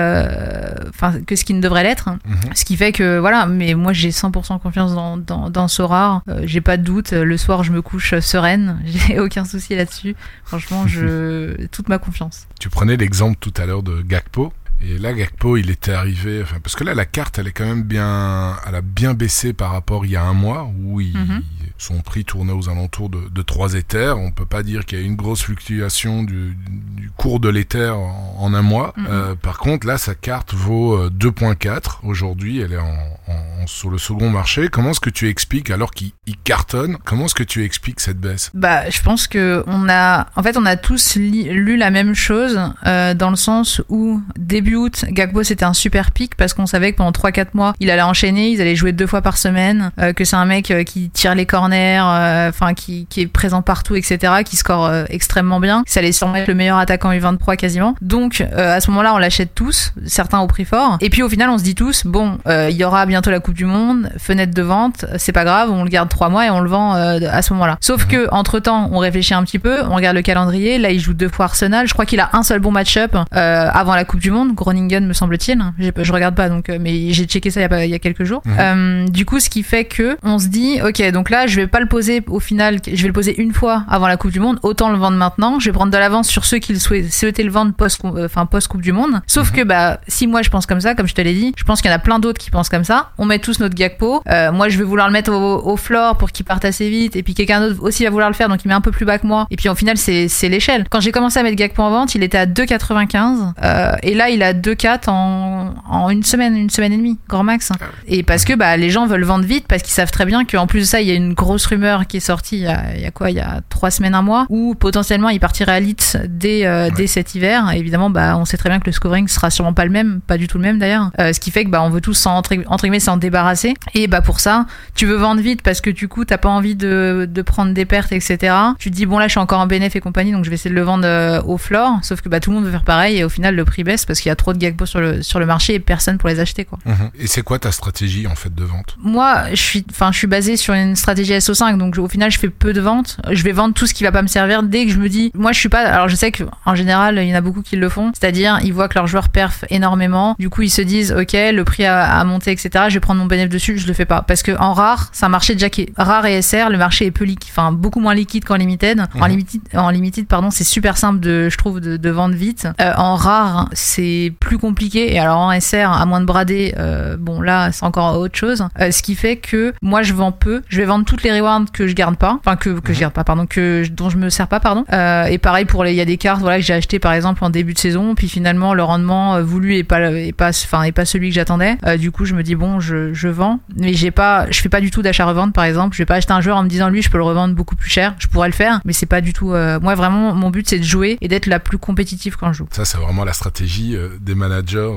enfin 0.88 1.14
que 1.26 1.36
ce 1.36 1.44
qui 1.44 1.54
ne 1.54 1.60
devrait 1.60 1.81
l'être 1.82 2.10
Mhm. 2.24 2.54
Ce 2.54 2.64
qui 2.64 2.76
fait 2.76 2.92
que 2.92 3.18
voilà, 3.18 3.46
mais 3.46 3.74
moi 3.74 3.92
j'ai 3.92 4.10
100% 4.10 4.60
confiance 4.60 4.94
dans, 4.94 5.16
dans, 5.16 5.50
dans 5.50 5.68
Sora. 5.68 6.22
Euh, 6.28 6.42
j'ai 6.44 6.60
pas 6.60 6.76
de 6.76 6.82
doute. 6.82 7.12
Le 7.12 7.36
soir, 7.36 7.62
je 7.64 7.72
me 7.72 7.82
couche 7.82 8.18
sereine. 8.20 8.80
J'ai 8.86 9.18
aucun 9.18 9.44
souci 9.44 9.74
là-dessus. 9.74 10.14
Franchement, 10.44 10.86
je 10.86 11.66
toute 11.72 11.88
ma 11.88 11.98
confiance. 11.98 12.46
Tu 12.60 12.68
prenais 12.68 12.96
l'exemple 12.96 13.36
tout 13.40 13.54
à 13.56 13.66
l'heure 13.66 13.82
de 13.82 14.02
Gakpo. 14.02 14.52
Et 14.80 14.98
là, 14.98 15.12
Gakpo, 15.12 15.56
il 15.56 15.70
était 15.70 15.92
arrivé, 15.92 16.40
enfin, 16.42 16.56
parce 16.60 16.74
que 16.74 16.82
là, 16.82 16.94
la 16.94 17.04
carte, 17.04 17.38
elle 17.38 17.46
est 17.46 17.52
quand 17.52 17.64
même 17.64 17.84
bien, 17.84 18.56
elle 18.66 18.74
a 18.74 18.80
bien 18.80 19.14
baissé 19.14 19.52
par 19.52 19.70
rapport 19.70 20.04
il 20.04 20.10
y 20.10 20.16
a 20.16 20.24
un 20.24 20.32
mois, 20.32 20.68
où 20.76 21.00
il, 21.00 21.16
mhm 21.16 21.42
son 21.82 22.00
prix 22.00 22.24
tournait 22.24 22.52
aux 22.52 22.68
alentours 22.68 23.10
de, 23.10 23.28
de 23.28 23.42
3 23.42 23.74
éthers. 23.74 24.16
On 24.18 24.30
peut 24.30 24.46
pas 24.46 24.62
dire 24.62 24.86
qu'il 24.86 24.98
y 25.00 25.02
a 25.02 25.04
une 25.04 25.16
grosse 25.16 25.42
fluctuation 25.42 26.22
du, 26.22 26.56
du 26.96 27.10
cours 27.16 27.40
de 27.40 27.48
l'éther 27.48 27.98
en, 27.98 28.54
un 28.54 28.62
mois. 28.62 28.92
Mhm. 28.96 29.06
Euh, 29.10 29.34
par 29.34 29.58
contre, 29.58 29.86
là, 29.86 29.98
sa 29.98 30.14
carte 30.14 30.54
vaut 30.54 31.08
2.4 31.08 31.66
euh, 31.66 31.80
aujourd'hui. 32.04 32.60
Elle 32.60 32.74
est 32.74 32.78
en, 32.78 32.84
en, 33.28 33.66
sur 33.66 33.90
le 33.90 33.98
second 33.98 34.30
marché. 34.30 34.68
Comment 34.68 34.90
est-ce 34.90 35.00
que 35.00 35.10
tu 35.10 35.28
expliques, 35.28 35.70
alors 35.70 35.90
qu'il 35.90 36.12
cartonne, 36.44 36.98
comment 37.04 37.26
est-ce 37.26 37.34
que 37.34 37.42
tu 37.42 37.64
expliques 37.64 38.00
cette 38.00 38.18
baisse? 38.18 38.50
Bah, 38.54 38.88
je 38.88 39.02
pense 39.02 39.26
que 39.26 39.64
on 39.66 39.88
a, 39.88 40.28
en 40.36 40.42
fait, 40.42 40.56
on 40.56 40.66
a 40.66 40.76
tous 40.76 41.16
lu 41.16 41.76
la 41.76 41.90
même 41.90 42.14
chose 42.14 42.60
euh, 42.86 43.14
dans 43.14 43.30
le 43.30 43.36
sens 43.36 43.82
où 43.88 44.20
début 44.36 44.76
août, 44.76 45.04
Gagbo 45.08 45.42
c'était 45.42 45.64
un 45.64 45.74
super 45.74 46.12
pic 46.12 46.36
parce 46.36 46.54
qu'on 46.54 46.66
savait 46.66 46.92
que 46.92 46.98
pendant 46.98 47.10
3-4 47.10 47.48
mois, 47.54 47.74
il 47.80 47.90
allait 47.90 48.02
enchaîner, 48.02 48.50
ils 48.50 48.60
allaient 48.60 48.76
jouer 48.76 48.92
deux 48.92 49.06
fois 49.06 49.22
par 49.22 49.36
semaine, 49.36 49.90
euh, 49.98 50.12
que 50.12 50.24
c'est 50.24 50.36
un 50.36 50.44
mec 50.44 50.72
qui 50.86 51.10
tire 51.10 51.34
les 51.34 51.46
corners 51.46 51.71
euh, 51.74 52.48
enfin 52.48 52.74
qui, 52.74 53.06
qui, 53.08 53.20
est 53.22 53.26
présent 53.26 53.62
partout, 53.62 53.94
etc., 53.94 54.42
qui 54.44 54.56
score 54.56 54.86
euh, 54.86 55.04
extrêmement 55.08 55.60
bien. 55.60 55.82
Ça 55.86 56.00
allait 56.00 56.12
sûrement 56.12 56.36
être 56.36 56.48
le 56.48 56.54
meilleur 56.54 56.78
attaquant 56.78 57.12
U23 57.12 57.56
quasiment. 57.56 57.94
Donc 58.00 58.40
euh, 58.40 58.76
à 58.76 58.80
ce 58.80 58.90
moment-là, 58.90 59.14
on 59.14 59.18
l'achète 59.18 59.54
tous, 59.54 59.92
certains 60.06 60.40
au 60.40 60.46
prix 60.46 60.64
fort. 60.64 60.98
Et 61.00 61.10
puis 61.10 61.22
au 61.22 61.28
final, 61.28 61.50
on 61.50 61.58
se 61.58 61.64
dit 61.64 61.74
tous, 61.74 62.06
bon, 62.06 62.38
il 62.46 62.76
y 62.76 62.84
aura 62.84 63.06
bientôt 63.06 63.30
la 63.30 63.40
Coupe 63.40 63.54
du 63.54 63.64
Monde, 63.64 64.10
fenêtre 64.18 64.54
de 64.54 64.62
vente, 64.62 65.04
c'est 65.18 65.32
pas 65.32 65.44
grave, 65.44 65.70
on 65.70 65.84
le 65.84 65.90
garde 65.90 66.08
trois 66.08 66.28
mois 66.28 66.46
et 66.46 66.50
on 66.50 66.60
le 66.60 66.68
vend 66.68 66.92
à 66.92 67.42
ce 67.42 67.52
moment-là. 67.52 67.76
Sauf 67.80 68.06
que 68.06 68.28
entre 68.30 68.58
temps, 68.58 68.88
on 68.92 68.98
réfléchit 68.98 69.34
un 69.34 69.42
petit 69.44 69.58
peu, 69.58 69.82
on 69.82 69.94
regarde 69.94 70.16
le 70.16 70.22
calendrier. 70.22 70.78
Là, 70.78 70.90
il 70.90 71.00
joue 71.00 71.14
deux 71.14 71.28
fois 71.28 71.46
Arsenal. 71.46 71.86
Je 71.86 71.92
crois 71.92 72.06
qu'il 72.06 72.20
a 72.20 72.30
un 72.32 72.42
seul 72.42 72.60
bon 72.60 72.70
match-up 72.70 73.16
avant 73.32 73.94
la 73.94 74.04
Coupe 74.04 74.20
du 74.20 74.30
Monde, 74.30 74.54
Groningen 74.54 75.06
me 75.06 75.12
semble-t-il. 75.12 75.58
Je 75.78 76.12
regarde 76.12 76.34
pas 76.34 76.48
donc, 76.48 76.68
mais 76.80 77.12
j'ai 77.12 77.24
checké 77.24 77.50
ça 77.50 77.60
il 77.60 77.70
y, 77.70 77.74
a, 77.74 77.84
il 77.84 77.90
y 77.90 77.94
a 77.94 77.98
quelques 77.98 78.24
jours. 78.24 78.42
Mhm. 78.44 79.08
du 79.10 79.24
coup, 79.24 79.40
ce 79.40 79.50
qui 79.50 79.62
fait 79.62 79.84
que 79.84 80.16
on 80.22 80.38
se 80.38 80.48
dit, 80.48 80.80
ok, 80.82 81.10
donc 81.10 81.30
là, 81.30 81.46
je 81.46 81.56
vais 81.56 81.61
pas 81.66 81.80
le 81.80 81.86
poser 81.86 82.22
au 82.28 82.40
final, 82.40 82.78
je 82.86 83.02
vais 83.02 83.08
le 83.08 83.12
poser 83.12 83.40
une 83.40 83.52
fois 83.52 83.84
avant 83.88 84.08
la 84.08 84.16
Coupe 84.16 84.30
du 84.30 84.40
Monde, 84.40 84.58
autant 84.62 84.90
le 84.90 84.98
vendre 84.98 85.16
maintenant. 85.16 85.58
Je 85.58 85.66
vais 85.66 85.72
prendre 85.72 85.92
de 85.92 85.98
l'avance 85.98 86.28
sur 86.28 86.44
ceux 86.44 86.58
qui 86.58 86.78
souhaitaient 86.78 87.42
le 87.42 87.50
vendre 87.50 87.72
post, 87.72 88.00
euh, 88.04 88.26
enfin 88.26 88.46
post 88.46 88.68
Coupe 88.68 88.82
du 88.82 88.92
Monde. 88.92 89.20
Sauf 89.26 89.50
mhm. 89.50 89.56
que 89.56 89.62
bah 89.64 90.00
si 90.08 90.26
moi 90.26 90.42
je 90.42 90.50
pense 90.50 90.66
comme 90.66 90.80
ça, 90.80 90.94
comme 90.94 91.08
je 91.08 91.14
te 91.14 91.20
l'ai 91.20 91.34
dit, 91.34 91.52
je 91.56 91.64
pense 91.64 91.80
qu'il 91.80 91.90
y 91.90 91.92
en 91.92 91.96
a 91.96 92.00
plein 92.00 92.18
d'autres 92.18 92.40
qui 92.40 92.50
pensent 92.50 92.68
comme 92.68 92.84
ça. 92.84 93.10
On 93.18 93.24
met 93.24 93.38
tous 93.38 93.60
notre 93.60 93.74
Gakpo. 93.74 94.22
Euh, 94.28 94.52
moi 94.52 94.68
je 94.68 94.78
vais 94.78 94.84
vouloir 94.84 95.06
le 95.06 95.12
mettre 95.12 95.32
au, 95.32 95.70
au 95.70 95.76
floor 95.76 96.16
pour 96.16 96.30
qu'il 96.30 96.44
parte 96.44 96.64
assez 96.64 96.88
vite, 96.88 97.16
et 97.16 97.22
puis 97.22 97.34
quelqu'un 97.34 97.60
d'autre 97.60 97.82
aussi 97.82 98.04
va 98.04 98.10
vouloir 98.10 98.30
le 98.30 98.34
faire, 98.34 98.48
donc 98.48 98.64
il 98.64 98.68
met 98.68 98.74
un 98.74 98.80
peu 98.80 98.90
plus 98.90 99.04
bas 99.04 99.18
que 99.18 99.26
moi. 99.26 99.46
Et 99.50 99.56
puis 99.56 99.68
au 99.68 99.74
final 99.74 99.96
c'est 99.96 100.28
c'est 100.28 100.48
l'échelle. 100.48 100.86
Quand 100.90 101.00
j'ai 101.00 101.12
commencé 101.12 101.38
à 101.38 101.42
mettre 101.42 101.56
Gakpo 101.56 101.82
en 101.82 101.90
vente, 101.90 102.14
il 102.14 102.22
était 102.22 102.38
à 102.38 102.46
2,95 102.46 103.52
euh, 103.62 103.92
et 104.02 104.14
là 104.14 104.30
il 104.30 104.42
a 104.42 104.52
2,4 104.52 105.10
en 105.10 105.74
en 105.88 106.10
une 106.10 106.22
semaine, 106.22 106.56
une 106.56 106.70
semaine 106.70 106.92
et 106.92 106.96
demie, 106.96 107.18
grand 107.28 107.44
max. 107.44 107.70
Ah 107.72 107.84
et 108.06 108.22
parce 108.22 108.44
que 108.44 108.54
bah 108.54 108.76
les 108.76 108.90
gens 108.90 109.06
veulent 109.06 109.24
vendre 109.24 109.44
vite 109.44 109.66
parce 109.68 109.82
qu'ils 109.82 109.92
savent 109.92 110.10
très 110.10 110.24
bien 110.24 110.44
qu'en 110.44 110.66
plus 110.66 110.80
de 110.80 110.84
ça 110.84 111.00
il 111.00 111.08
y 111.08 111.10
a 111.10 111.14
une 111.14 111.34
grosse 111.42 111.66
rumeur 111.66 112.06
qui 112.06 112.18
est 112.18 112.20
sortie 112.20 112.58
il 112.58 113.00
y, 113.00 113.06
a, 113.06 113.10
quoi 113.10 113.30
Il 113.30 113.36
y 113.36 113.40
a 113.40 113.60
trois 113.68 113.90
semaines, 113.90 114.14
un 114.14 114.22
mois, 114.22 114.46
où 114.48 114.74
potentiellement 114.74 115.28
il 115.28 115.40
partirait 115.40 115.72
à 115.72 115.80
Leeds 115.80 116.16
dès, 116.28 116.66
euh, 116.66 116.90
dès 116.94 117.06
cet 117.06 117.34
hiver. 117.34 117.70
évidemment, 117.72 118.10
bah, 118.10 118.36
on 118.38 118.44
sait 118.44 118.56
très 118.56 118.68
bien 118.68 118.78
que 118.78 118.86
le 118.86 118.92
scoring 118.92 119.28
sera 119.28 119.50
sûrement 119.50 119.72
pas 119.72 119.84
le 119.84 119.90
même, 119.90 120.20
pas 120.20 120.38
du 120.38 120.48
tout 120.48 120.58
le 120.58 120.62
même 120.62 120.78
d'ailleurs. 120.78 121.10
Euh, 121.20 121.32
ce 121.32 121.40
qui 121.40 121.50
fait 121.50 121.64
que 121.64 121.70
bah, 121.70 121.82
on 121.82 121.90
veut 121.90 122.00
tous 122.00 122.14
s'en, 122.14 122.36
entre, 122.36 122.54
guillemets 122.54 123.00
s'en 123.00 123.16
débarrasser. 123.16 123.74
Et 123.94 124.06
bah 124.06 124.20
pour 124.20 124.40
ça, 124.40 124.66
tu 124.94 125.06
veux 125.06 125.16
vendre 125.16 125.40
vite 125.40 125.62
parce 125.62 125.80
que 125.80 125.90
du 125.90 126.08
coup 126.08 126.24
t'as 126.24 126.38
pas 126.38 126.48
envie 126.48 126.74
de, 126.74 127.28
de 127.30 127.42
prendre 127.42 127.72
des 127.72 127.84
pertes, 127.84 128.12
etc. 128.12 128.54
Tu 128.78 128.90
te 128.90 128.96
dis 128.96 129.06
bon 129.06 129.18
là 129.18 129.26
je 129.26 129.32
suis 129.32 129.40
encore 129.40 129.60
en 129.60 129.66
bénéf 129.66 129.96
et 129.96 130.00
compagnie, 130.00 130.32
donc 130.32 130.44
je 130.44 130.50
vais 130.50 130.54
essayer 130.54 130.70
de 130.70 130.78
le 130.78 130.82
vendre 130.82 131.06
euh, 131.06 131.42
au 131.42 131.58
floor. 131.58 131.98
Sauf 132.02 132.20
que 132.20 132.28
bah 132.28 132.40
tout 132.40 132.50
le 132.50 132.56
monde 132.56 132.66
veut 132.66 132.70
faire 132.70 132.84
pareil 132.84 133.18
et 133.18 133.24
au 133.24 133.28
final 133.28 133.54
le 133.54 133.64
prix 133.64 133.84
baisse 133.84 134.06
parce 134.06 134.20
qu'il 134.20 134.28
y 134.28 134.32
a 134.32 134.36
trop 134.36 134.52
de 134.52 134.58
gagbo 134.58 134.86
sur 134.86 135.00
le 135.00 135.22
sur 135.22 135.38
le 135.38 135.46
marché 135.46 135.74
et 135.74 135.80
personne 135.80 136.18
pour 136.18 136.28
les 136.28 136.40
acheter 136.40 136.64
quoi. 136.64 136.78
Mhm. 136.84 137.10
Et 137.18 137.26
c'est 137.26 137.42
quoi 137.42 137.58
ta 137.58 137.72
stratégie 137.72 138.26
en 138.26 138.34
fait 138.34 138.54
de 138.54 138.64
vente? 138.64 138.96
Moi, 138.98 139.44
je 139.50 139.60
suis, 139.60 139.84
enfin 139.90 140.12
je 140.12 140.18
suis 140.18 140.26
basé 140.26 140.56
sur 140.56 140.74
une 140.74 140.96
stratégie 140.96 141.31
SO5, 141.38 141.76
donc 141.76 141.98
au 141.98 142.08
final 142.08 142.30
je 142.30 142.38
fais 142.38 142.48
peu 142.48 142.72
de 142.72 142.80
ventes. 142.80 143.18
Je 143.30 143.42
vais 143.42 143.52
vendre 143.52 143.74
tout 143.74 143.86
ce 143.86 143.94
qui 143.94 144.04
va 144.04 144.12
pas 144.12 144.22
me 144.22 144.26
servir 144.26 144.62
dès 144.62 144.86
que 144.86 144.92
je 144.92 144.98
me 144.98 145.08
dis, 145.08 145.30
moi 145.34 145.52
je 145.52 145.58
suis 145.58 145.68
pas. 145.68 145.80
Alors 145.80 146.08
je 146.08 146.16
sais 146.16 146.30
que 146.30 146.44
en 146.66 146.74
général 146.74 147.18
il 147.18 147.28
y 147.28 147.32
en 147.32 147.36
a 147.36 147.40
beaucoup 147.40 147.62
qui 147.62 147.76
le 147.76 147.88
font, 147.88 148.12
c'est-à-dire 148.18 148.58
ils 148.62 148.72
voient 148.72 148.88
que 148.88 148.94
leur 148.94 149.06
joueur 149.06 149.28
perf 149.28 149.64
énormément, 149.70 150.36
du 150.38 150.50
coup 150.50 150.62
ils 150.62 150.70
se 150.70 150.82
disent, 150.82 151.12
ok 151.12 151.32
le 151.32 151.62
prix 151.62 151.84
a, 151.84 152.22
monté 152.24 152.52
etc. 152.52 152.86
Je 152.88 152.94
vais 152.94 153.00
prendre 153.00 153.20
mon 153.20 153.26
bénéfice 153.26 153.52
dessus, 153.52 153.78
je 153.78 153.86
le 153.86 153.92
fais 153.92 154.04
pas 154.04 154.22
parce 154.22 154.42
que 154.42 154.52
en 154.58 154.72
rare 154.72 155.08
c'est 155.12 155.24
un 155.24 155.28
marché 155.28 155.54
déjà 155.54 155.70
qui 155.70 155.82
est 155.82 155.92
rare 155.96 156.26
et 156.26 156.40
SR, 156.40 156.70
le 156.70 156.78
marché 156.78 157.06
est 157.06 157.10
peu 157.10 157.24
liquide, 157.24 157.50
enfin 157.50 157.72
beaucoup 157.72 158.00
moins 158.00 158.14
liquide 158.14 158.44
qu'en 158.44 158.56
limited. 158.56 159.00
En 159.00 159.24
mhm. 159.24 159.30
limited, 159.30 159.60
en 159.74 159.90
limited 159.90 160.26
pardon, 160.26 160.50
c'est 160.50 160.64
super 160.64 160.96
simple 160.96 161.20
de, 161.20 161.48
je 161.48 161.56
trouve, 161.56 161.80
de, 161.80 162.10
vendre 162.10 162.34
vite. 162.34 162.68
Euh, 162.80 162.92
en 162.96 163.16
rare 163.16 163.68
c'est 163.72 164.32
plus 164.38 164.58
compliqué 164.58 165.14
et 165.14 165.18
alors 165.18 165.38
en 165.38 165.58
SR 165.58 165.90
à 165.90 166.04
moins 166.06 166.20
de 166.20 166.26
brader, 166.26 166.74
euh, 166.78 167.16
bon 167.16 167.40
là 167.40 167.72
c'est 167.72 167.84
encore 167.84 168.18
autre 168.18 168.36
chose. 168.36 168.66
Euh, 168.80 168.90
ce 168.90 169.02
qui 169.02 169.14
fait 169.14 169.36
que 169.36 169.72
moi 169.82 170.02
je 170.02 170.14
vends 170.14 170.32
peu, 170.32 170.62
je 170.68 170.78
vais 170.78 170.84
vendre 170.84 171.04
toutes 171.04 171.21
les 171.24 171.38
rewards 171.40 171.64
que 171.72 171.86
je 171.86 171.94
garde 171.94 172.16
pas, 172.16 172.38
enfin 172.38 172.56
que, 172.56 172.80
que 172.80 172.92
je 172.92 173.00
garde 173.00 173.12
pas, 173.12 173.24
pardon, 173.24 173.46
que 173.46 173.86
dont 173.88 174.10
je 174.10 174.16
me 174.16 174.30
sers 174.30 174.48
pas, 174.48 174.60
pardon. 174.60 174.84
Euh, 174.92 175.24
et 175.24 175.38
pareil 175.38 175.64
pour 175.64 175.84
les, 175.84 175.92
il 175.92 175.96
y 175.96 176.00
a 176.00 176.04
des 176.04 176.16
cartes, 176.16 176.40
voilà, 176.40 176.58
que 176.58 176.64
j'ai 176.64 176.74
acheté 176.74 176.98
par 176.98 177.12
exemple 177.12 177.44
en 177.44 177.50
début 177.50 177.74
de 177.74 177.78
saison, 177.78 178.14
puis 178.14 178.28
finalement 178.28 178.74
le 178.74 178.82
rendement 178.82 179.36
euh, 179.36 179.42
voulu 179.42 179.76
est 179.76 179.84
pas, 179.84 180.00
est 180.12 180.32
pas, 180.32 180.50
enfin, 180.50 180.82
est 180.82 180.92
pas 180.92 181.04
celui 181.04 181.28
que 181.28 181.34
j'attendais. 181.34 181.76
Euh, 181.86 181.96
du 181.96 182.10
coup, 182.10 182.24
je 182.24 182.34
me 182.34 182.42
dis 182.42 182.54
bon, 182.54 182.80
je, 182.80 183.12
je 183.12 183.28
vends, 183.28 183.60
mais 183.76 183.94
j'ai 183.94 184.10
pas, 184.10 184.50
je 184.50 184.60
fais 184.60 184.68
pas 184.68 184.80
du 184.80 184.90
tout 184.90 185.02
d'achat-revente 185.02 185.52
par 185.52 185.64
exemple. 185.64 185.94
Je 185.94 186.02
vais 186.02 186.06
pas 186.06 186.16
acheter 186.16 186.32
un 186.32 186.40
joueur 186.40 186.56
en 186.56 186.64
me 186.64 186.68
disant 186.68 186.88
lui, 186.88 187.02
je 187.02 187.10
peux 187.10 187.18
le 187.18 187.24
revendre 187.24 187.54
beaucoup 187.54 187.76
plus 187.76 187.90
cher. 187.90 188.14
Je 188.18 188.26
pourrais 188.26 188.48
le 188.48 188.54
faire, 188.54 188.80
mais 188.84 188.92
c'est 188.92 189.06
pas 189.06 189.20
du 189.20 189.32
tout. 189.32 189.48
moi, 189.48 189.94
vraiment, 189.94 190.34
mon 190.34 190.50
but 190.50 190.68
c'est 190.68 190.78
de 190.78 190.84
jouer 190.84 191.18
et 191.20 191.28
d'être 191.28 191.46
la 191.46 191.58
plus 191.58 191.78
compétitive 191.78 192.36
quand 192.36 192.52
je 192.52 192.58
joue. 192.58 192.68
Ça, 192.70 192.84
c'est 192.84 192.98
vraiment 192.98 193.24
la 193.24 193.32
stratégie 193.32 193.96
des 194.20 194.34
managers 194.34 194.90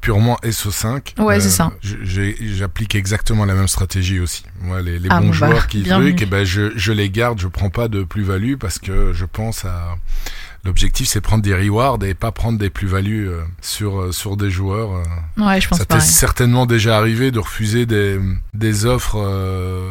purement 0.00 0.38
SO5. 0.42 1.20
Ouais, 1.20 1.40
c'est 1.40 1.50
ça. 1.50 1.72
J'applique 1.82 2.94
exactement 2.94 3.44
la 3.44 3.54
même 3.54 3.68
stratégie 3.68 4.20
aussi. 4.20 4.44
Moi, 4.60 4.82
les, 4.82 4.98
les 4.98 5.08
ah, 5.10 5.20
bons 5.20 5.28
bah, 5.28 5.32
joueurs 5.32 5.66
qui 5.66 5.82
truc, 5.82 6.20
et 6.20 6.24
eh 6.24 6.26
ben 6.26 6.44
je, 6.44 6.72
je 6.76 6.92
les 6.92 7.10
garde, 7.10 7.40
je 7.40 7.48
prends 7.48 7.70
pas 7.70 7.88
de 7.88 8.02
plus-value 8.02 8.56
parce 8.56 8.78
que 8.78 9.12
je 9.12 9.24
pense 9.24 9.64
à 9.64 9.96
l'objectif 10.64 11.08
c'est 11.08 11.20
prendre 11.20 11.42
des 11.42 11.54
rewards 11.54 11.98
et 12.04 12.14
pas 12.14 12.32
prendre 12.32 12.58
des 12.58 12.70
plus-values 12.70 13.28
euh, 13.28 13.40
sur, 13.62 14.00
euh, 14.00 14.12
sur 14.12 14.36
des 14.36 14.50
joueurs. 14.50 14.90
euh. 14.92 15.42
Ouais, 15.46 15.60
je 15.60 15.68
pense 15.68 15.78
Ça 15.78 15.84
t'est 15.84 16.00
certainement 16.00 16.66
déjà 16.66 16.96
arrivé 16.96 17.30
de 17.30 17.38
refuser 17.38 17.86
des, 17.86 18.18
des 18.54 18.84
offres 18.86 19.16
euh, 19.18 19.88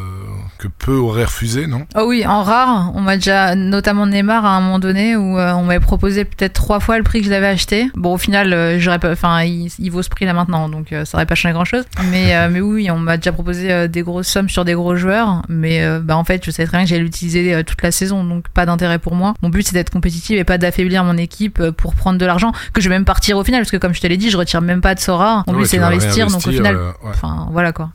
que 0.57 0.67
peu 0.67 0.93
auraient 0.95 1.25
refusées, 1.25 1.67
non? 1.67 1.85
Oh 1.95 2.03
oui, 2.07 2.25
en 2.25 2.43
rare, 2.43 2.91
on 2.95 3.01
m'a 3.01 3.15
déjà, 3.15 3.55
notamment 3.55 4.05
Neymar 4.05 4.45
à 4.45 4.57
un 4.57 4.61
moment 4.61 4.79
donné 4.79 5.15
où 5.15 5.37
euh, 5.37 5.53
on 5.53 5.63
m'avait 5.63 5.79
proposé 5.79 6.25
peut-être 6.25 6.53
trois 6.53 6.79
fois 6.79 6.97
le 6.97 7.03
prix 7.03 7.19
que 7.21 7.25
je 7.25 7.31
l'avais 7.31 7.47
acheté. 7.47 7.89
Bon, 7.95 8.13
au 8.13 8.17
final, 8.17 8.53
euh, 8.53 8.79
j'aurais 8.79 8.99
pas, 8.99 9.11
enfin, 9.11 9.41
il, 9.43 9.71
il 9.79 9.89
vaut 9.89 10.03
ce 10.03 10.09
prix 10.09 10.25
là 10.25 10.33
maintenant, 10.33 10.69
donc 10.69 10.89
ça 11.05 11.17
aurait 11.17 11.25
pas 11.25 11.35
changé 11.35 11.53
grand 11.53 11.65
chose. 11.65 11.85
Mais, 12.11 12.47
mais 12.51 12.61
oui, 12.61 12.91
on 12.91 12.99
m'a 12.99 13.17
déjà 13.17 13.31
proposé 13.31 13.87
des 13.87 14.01
grosses 14.03 14.27
sommes 14.27 14.49
sur 14.49 14.65
des 14.65 14.73
gros 14.73 14.95
joueurs, 14.95 15.41
mais 15.49 15.99
bah 16.01 16.15
en 16.15 16.23
fait, 16.23 16.43
je 16.45 16.51
savais 16.51 16.67
très 16.67 16.77
bien 16.77 16.83
que 16.85 16.89
j'allais 16.89 17.01
l'utiliser 17.03 17.63
toute 17.63 17.81
la 17.81 17.91
saison, 17.91 18.23
donc 18.23 18.49
pas 18.49 18.65
d'intérêt 18.67 18.99
pour 18.99 19.15
moi. 19.15 19.33
Mon 19.41 19.49
but 19.49 19.65
c'est 19.67 19.73
d'être 19.73 19.89
compétitive 19.89 20.37
et 20.37 20.43
pas 20.43 20.58
d'affaiblir 20.59 21.03
mon 21.03 21.17
équipe 21.17 21.59
euh, 21.59 21.71
pour 21.71 21.95
prendre 21.95 22.17
de 22.19 22.25
l'argent 22.25 22.51
que 22.73 22.81
je 22.81 22.89
vais 22.89 22.95
même 22.95 23.05
partir 23.05 23.37
au 23.37 23.43
final, 23.43 23.61
parce 23.61 23.71
que 23.71 23.77
comme 23.77 23.93
je 23.93 24.01
te 24.01 24.07
l'ai 24.07 24.17
dit, 24.17 24.29
je 24.29 24.37
retire 24.37 24.61
même 24.61 24.81
pas 24.81 24.95
de 24.95 24.99
Sora. 24.99 25.43
Mon 25.47 25.53
but 25.53 25.65
c'est 25.65 25.79
d'investir, 25.79 26.27
donc 26.27 26.45
au 26.45 26.51
final, 26.51 26.75
euh, 26.75 26.87
ouais. 27.03 27.09
enfin 27.09 27.47
voilà 27.51 27.71
quoi. 27.71 27.89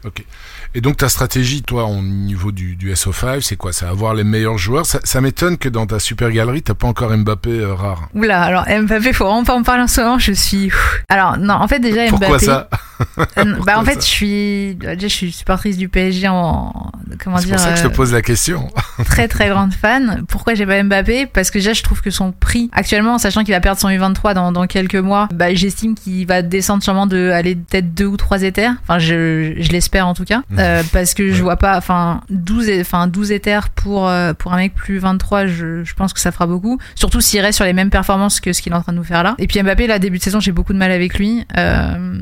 Et 0.76 0.80
donc 0.80 0.96
ta 0.96 1.08
stratégie, 1.08 1.62
toi, 1.62 1.84
au 1.84 2.02
niveau 2.02 2.50
du, 2.50 2.74
du 2.74 2.92
SO5, 2.92 3.40
c'est 3.42 3.54
quoi? 3.54 3.72
C'est 3.72 3.86
avoir 3.86 4.12
les 4.12 4.24
meilleurs 4.24 4.58
joueurs? 4.58 4.86
Ça, 4.86 4.98
ça 5.04 5.20
m'étonne 5.20 5.56
que 5.56 5.68
dans 5.68 5.86
ta 5.86 6.00
super 6.00 6.32
galerie, 6.32 6.62
t'as 6.62 6.74
pas 6.74 6.88
encore 6.88 7.16
Mbappé 7.16 7.50
euh, 7.50 7.74
rare. 7.74 8.08
Oula, 8.12 8.42
alors 8.42 8.64
Mbappé, 8.68 9.12
faut 9.12 9.24
vraiment 9.24 9.44
pas 9.44 9.54
en 9.54 9.62
parler 9.62 9.84
en 9.84 9.86
ce 9.86 10.00
moment, 10.00 10.18
je 10.18 10.32
suis. 10.32 10.72
Alors, 11.08 11.36
non, 11.38 11.54
en 11.54 11.68
fait, 11.68 11.78
déjà 11.78 12.08
Pourquoi 12.08 12.28
Mbappé. 12.38 12.46
ça? 12.46 12.68
Euh, 13.00 13.16
bah, 13.36 13.42
en 13.42 13.54
Pourquoi 13.56 13.84
fait, 13.84 13.94
ça? 13.94 14.00
je 14.00 14.04
suis. 14.06 14.74
Déjà, 14.76 14.96
je 15.00 15.06
suis 15.08 15.32
supportrice 15.32 15.76
du 15.76 15.88
PSG 15.88 16.28
en. 16.28 16.92
Comment 17.22 17.38
C'est 17.38 17.46
dire 17.46 17.56
pour 17.56 17.64
ça 17.64 17.72
que 17.72 17.78
je 17.78 17.82
te 17.82 17.88
pose 17.88 18.12
la 18.12 18.22
question. 18.22 18.70
Très, 19.04 19.28
très 19.28 19.48
grande 19.48 19.72
fan. 19.74 20.24
Pourquoi 20.28 20.54
j'ai 20.54 20.66
pas 20.66 20.82
Mbappé? 20.82 21.26
Parce 21.26 21.50
que 21.50 21.58
déjà, 21.58 21.72
je 21.72 21.82
trouve 21.82 22.00
que 22.02 22.10
son 22.10 22.32
prix, 22.32 22.70
actuellement, 22.72 23.18
sachant 23.18 23.42
qu'il 23.44 23.54
va 23.54 23.60
perdre 23.60 23.80
son 23.80 23.88
U23 23.88 24.34
dans, 24.34 24.52
dans 24.52 24.66
quelques 24.66 24.94
mois, 24.96 25.28
bah, 25.34 25.54
j'estime 25.54 25.94
qu'il 25.94 26.26
va 26.26 26.42
descendre 26.42 26.82
sûrement 26.82 27.06
de 27.06 27.30
aller 27.30 27.54
peut-être 27.56 27.94
deux 27.94 28.06
ou 28.06 28.16
trois 28.16 28.42
éthers. 28.42 28.72
Enfin, 28.82 28.98
je, 28.98 29.54
je 29.58 29.70
l'espère 29.72 30.06
en 30.06 30.14
tout 30.14 30.24
cas. 30.24 30.42
Mhm. 30.50 30.58
Euh, 30.58 30.82
parce 30.92 31.14
que 31.14 31.32
je 31.32 31.42
vois 31.42 31.56
pas. 31.56 31.76
Enfin, 31.76 32.20
12, 32.30 32.68
et- 32.68 32.80
enfin, 32.80 33.06
12 33.06 33.32
éthers 33.32 33.68
pour, 33.70 34.08
euh, 34.08 34.32
pour 34.34 34.52
un 34.52 34.56
mec 34.56 34.74
plus 34.74 34.98
23, 34.98 35.46
je, 35.46 35.82
je 35.84 35.94
pense 35.94 36.12
que 36.12 36.20
ça 36.20 36.30
fera 36.32 36.46
beaucoup. 36.46 36.78
Surtout 36.94 37.20
s'il 37.20 37.40
reste 37.40 37.56
sur 37.56 37.64
les 37.64 37.72
mêmes 37.72 37.90
performances 37.90 38.40
que 38.40 38.52
ce 38.52 38.62
qu'il 38.62 38.72
est 38.72 38.76
en 38.76 38.82
train 38.82 38.92
de 38.92 38.98
nous 38.98 39.04
faire 39.04 39.22
là. 39.22 39.34
Et 39.38 39.46
puis 39.46 39.62
Mbappé, 39.62 39.86
là, 39.86 39.98
début 39.98 40.18
de 40.18 40.22
saison, 40.22 40.40
j'ai 40.40 40.52
beaucoup 40.52 40.72
de 40.72 40.78
mal 40.78 40.90
avec 40.90 41.18
lui. 41.18 41.44
Euh, 41.56 42.18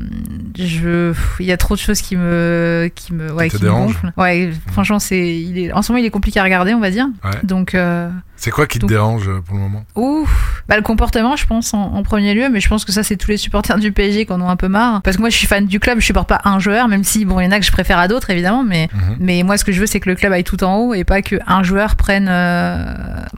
je, 0.58 1.12
il 1.40 1.46
y 1.46 1.52
a 1.52 1.56
trop 1.56 1.74
de 1.74 1.80
choses 1.80 2.00
qui 2.00 2.16
me, 2.16 2.90
qui 2.94 3.12
me, 3.14 3.32
ouais, 3.32 3.48
qui 3.48 3.56
me 3.62 3.70
gonflent. 3.70 4.12
Ouais, 4.16 4.50
franchement, 4.70 4.98
c'est, 4.98 5.36
il 5.40 5.58
est, 5.58 5.72
en 5.72 5.82
ce 5.82 5.90
moment, 5.92 6.02
il 6.02 6.06
est 6.06 6.10
compliqué 6.10 6.38
à 6.40 6.44
regarder, 6.44 6.61
on 6.74 6.80
va 6.80 6.90
dire. 6.90 7.08
Ouais. 7.24 7.30
Donc, 7.42 7.74
euh, 7.74 8.08
C'est 8.44 8.50
quoi 8.50 8.66
qui 8.66 8.78
te 8.78 8.82
Donc- 8.82 8.90
dérange 8.90 9.28
euh, 9.28 9.40
pour 9.40 9.54
le 9.54 9.62
moment? 9.62 9.84
Ouf, 9.94 10.64
bah, 10.68 10.74
le 10.74 10.82
comportement, 10.82 11.36
je 11.36 11.46
pense, 11.46 11.74
en, 11.74 11.80
en 11.94 12.02
premier 12.02 12.34
lieu, 12.34 12.48
mais 12.50 12.58
je 12.58 12.68
pense 12.68 12.84
que 12.84 12.90
ça, 12.90 13.04
c'est 13.04 13.16
tous 13.16 13.30
les 13.30 13.36
supporters 13.36 13.78
du 13.78 13.92
PSG 13.92 14.26
qui 14.26 14.32
en 14.32 14.40
ont 14.40 14.48
un 14.48 14.56
peu 14.56 14.66
marre. 14.66 15.00
Parce 15.02 15.14
que 15.16 15.22
moi, 15.22 15.30
je 15.30 15.36
suis 15.36 15.46
fan 15.46 15.64
du 15.66 15.78
club, 15.78 16.00
je 16.00 16.06
supporte 16.06 16.28
pas 16.28 16.40
un 16.44 16.58
joueur, 16.58 16.88
même 16.88 17.04
si, 17.04 17.24
bon, 17.24 17.38
il 17.38 17.44
y 17.44 17.46
en 17.46 17.52
a 17.52 17.60
que 17.60 17.64
je 17.64 17.70
préfère 17.70 18.00
à 18.00 18.08
d'autres, 18.08 18.30
évidemment, 18.30 18.64
mais, 18.64 18.88
Mhm. 18.92 19.16
mais 19.20 19.42
moi, 19.44 19.56
ce 19.58 19.64
que 19.64 19.70
je 19.70 19.78
veux, 19.78 19.86
c'est 19.86 20.00
que 20.00 20.08
le 20.08 20.16
club 20.16 20.32
aille 20.32 20.42
tout 20.42 20.64
en 20.64 20.74
haut 20.78 20.92
et 20.92 21.04
pas 21.04 21.22
que 21.22 21.36
un 21.46 21.62
joueur 21.62 21.94
prenne, 21.94 22.26
euh, 22.28 22.84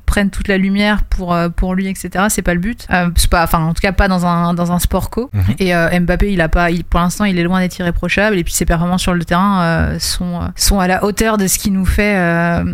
prenne 0.07 0.31
toute 0.31 0.49
la 0.49 0.57
lumière 0.57 1.03
pour, 1.05 1.35
euh, 1.35 1.51
pour 1.51 1.75
lui, 1.75 1.87
etc. 1.88 2.25
C'est 2.31 2.40
pas 2.40 2.55
le 2.55 2.61
but. 2.61 2.87
Euh, 2.90 3.11
c'est 3.17 3.29
pas, 3.29 3.45
enfin, 3.45 3.59
en 3.62 3.75
tout 3.75 3.83
cas, 3.83 3.93
pas 3.93 4.09
dans 4.09 4.25
un, 4.25 4.55
dans 4.55 4.73
un 4.73 4.79
sport 4.79 5.11
co. 5.11 5.29
Mhm. 5.35 5.43
Et 5.59 6.01
Mbappé, 6.01 6.33
il 6.33 6.40
a 6.40 6.49
pas, 6.49 6.71
il, 6.71 6.83
pour 6.83 7.01
l'instant, 7.01 7.25
il 7.27 7.38
est 7.38 7.43
loin 7.43 7.61
d'être 7.61 7.79
irréprochable. 7.79 8.38
Et 8.38 8.45
puis 8.45 8.55
ses 8.55 8.64
performances 8.64 9.03
sur 9.03 9.12
le 9.12 9.23
terrain 9.23 9.99
sont, 9.99 10.40
sont 10.57 10.81
à 10.81 10.87
la 10.88 11.05
hauteur 11.05 11.37
de 11.37 11.47
ce 11.47 11.59
qu'il 11.59 11.75
nous 11.75 11.85
fait 11.85 12.17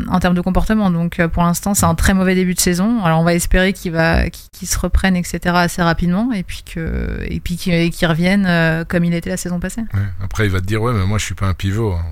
en 0.09 0.21
termes 0.21 0.35
de 0.37 0.41
comportement. 0.41 0.93
Donc 0.93 1.21
pour 1.33 1.43
l'instant, 1.43 1.75
c'est 1.75 1.87
un 1.87 1.97
très 1.97 2.15
mauvais 2.21 2.35
début 2.35 2.55
de 2.55 2.61
saison. 2.61 3.05
Alors 3.05 3.21
on 3.21 3.25
va 3.25 3.35
espérer 3.35 3.73
qu'il 3.73 3.93
va, 3.93 4.29
qu'il 4.31 4.69
se 4.69 4.79
reprenne, 4.79 5.17
etc. 5.17 5.39
assez 5.55 5.83
rapidement. 5.83 6.33
Et 6.33 6.43
puis 6.43 6.63
que, 6.63 7.25
et 7.29 7.41
puis 7.41 7.57
qu'il 7.57 7.91
qu'il 7.91 8.07
revienne 8.09 8.47
euh, 8.47 8.85
comme 8.87 9.05
il 9.05 9.15
était 9.15 9.31
la 9.31 9.37
saison 9.37 9.59
passée. 9.59 9.83
Ouais. 9.95 10.01
Après, 10.23 10.45
il 10.45 10.51
va 10.51 10.61
te 10.61 10.67
dire 10.67 10.81
ouais, 10.83 10.93
mais 10.93 11.05
moi, 11.07 11.19
je 11.19 11.25
suis 11.25 11.35
pas 11.35 11.47
un 11.47 11.55
pivot. 11.55 11.93
hein. 11.95 12.05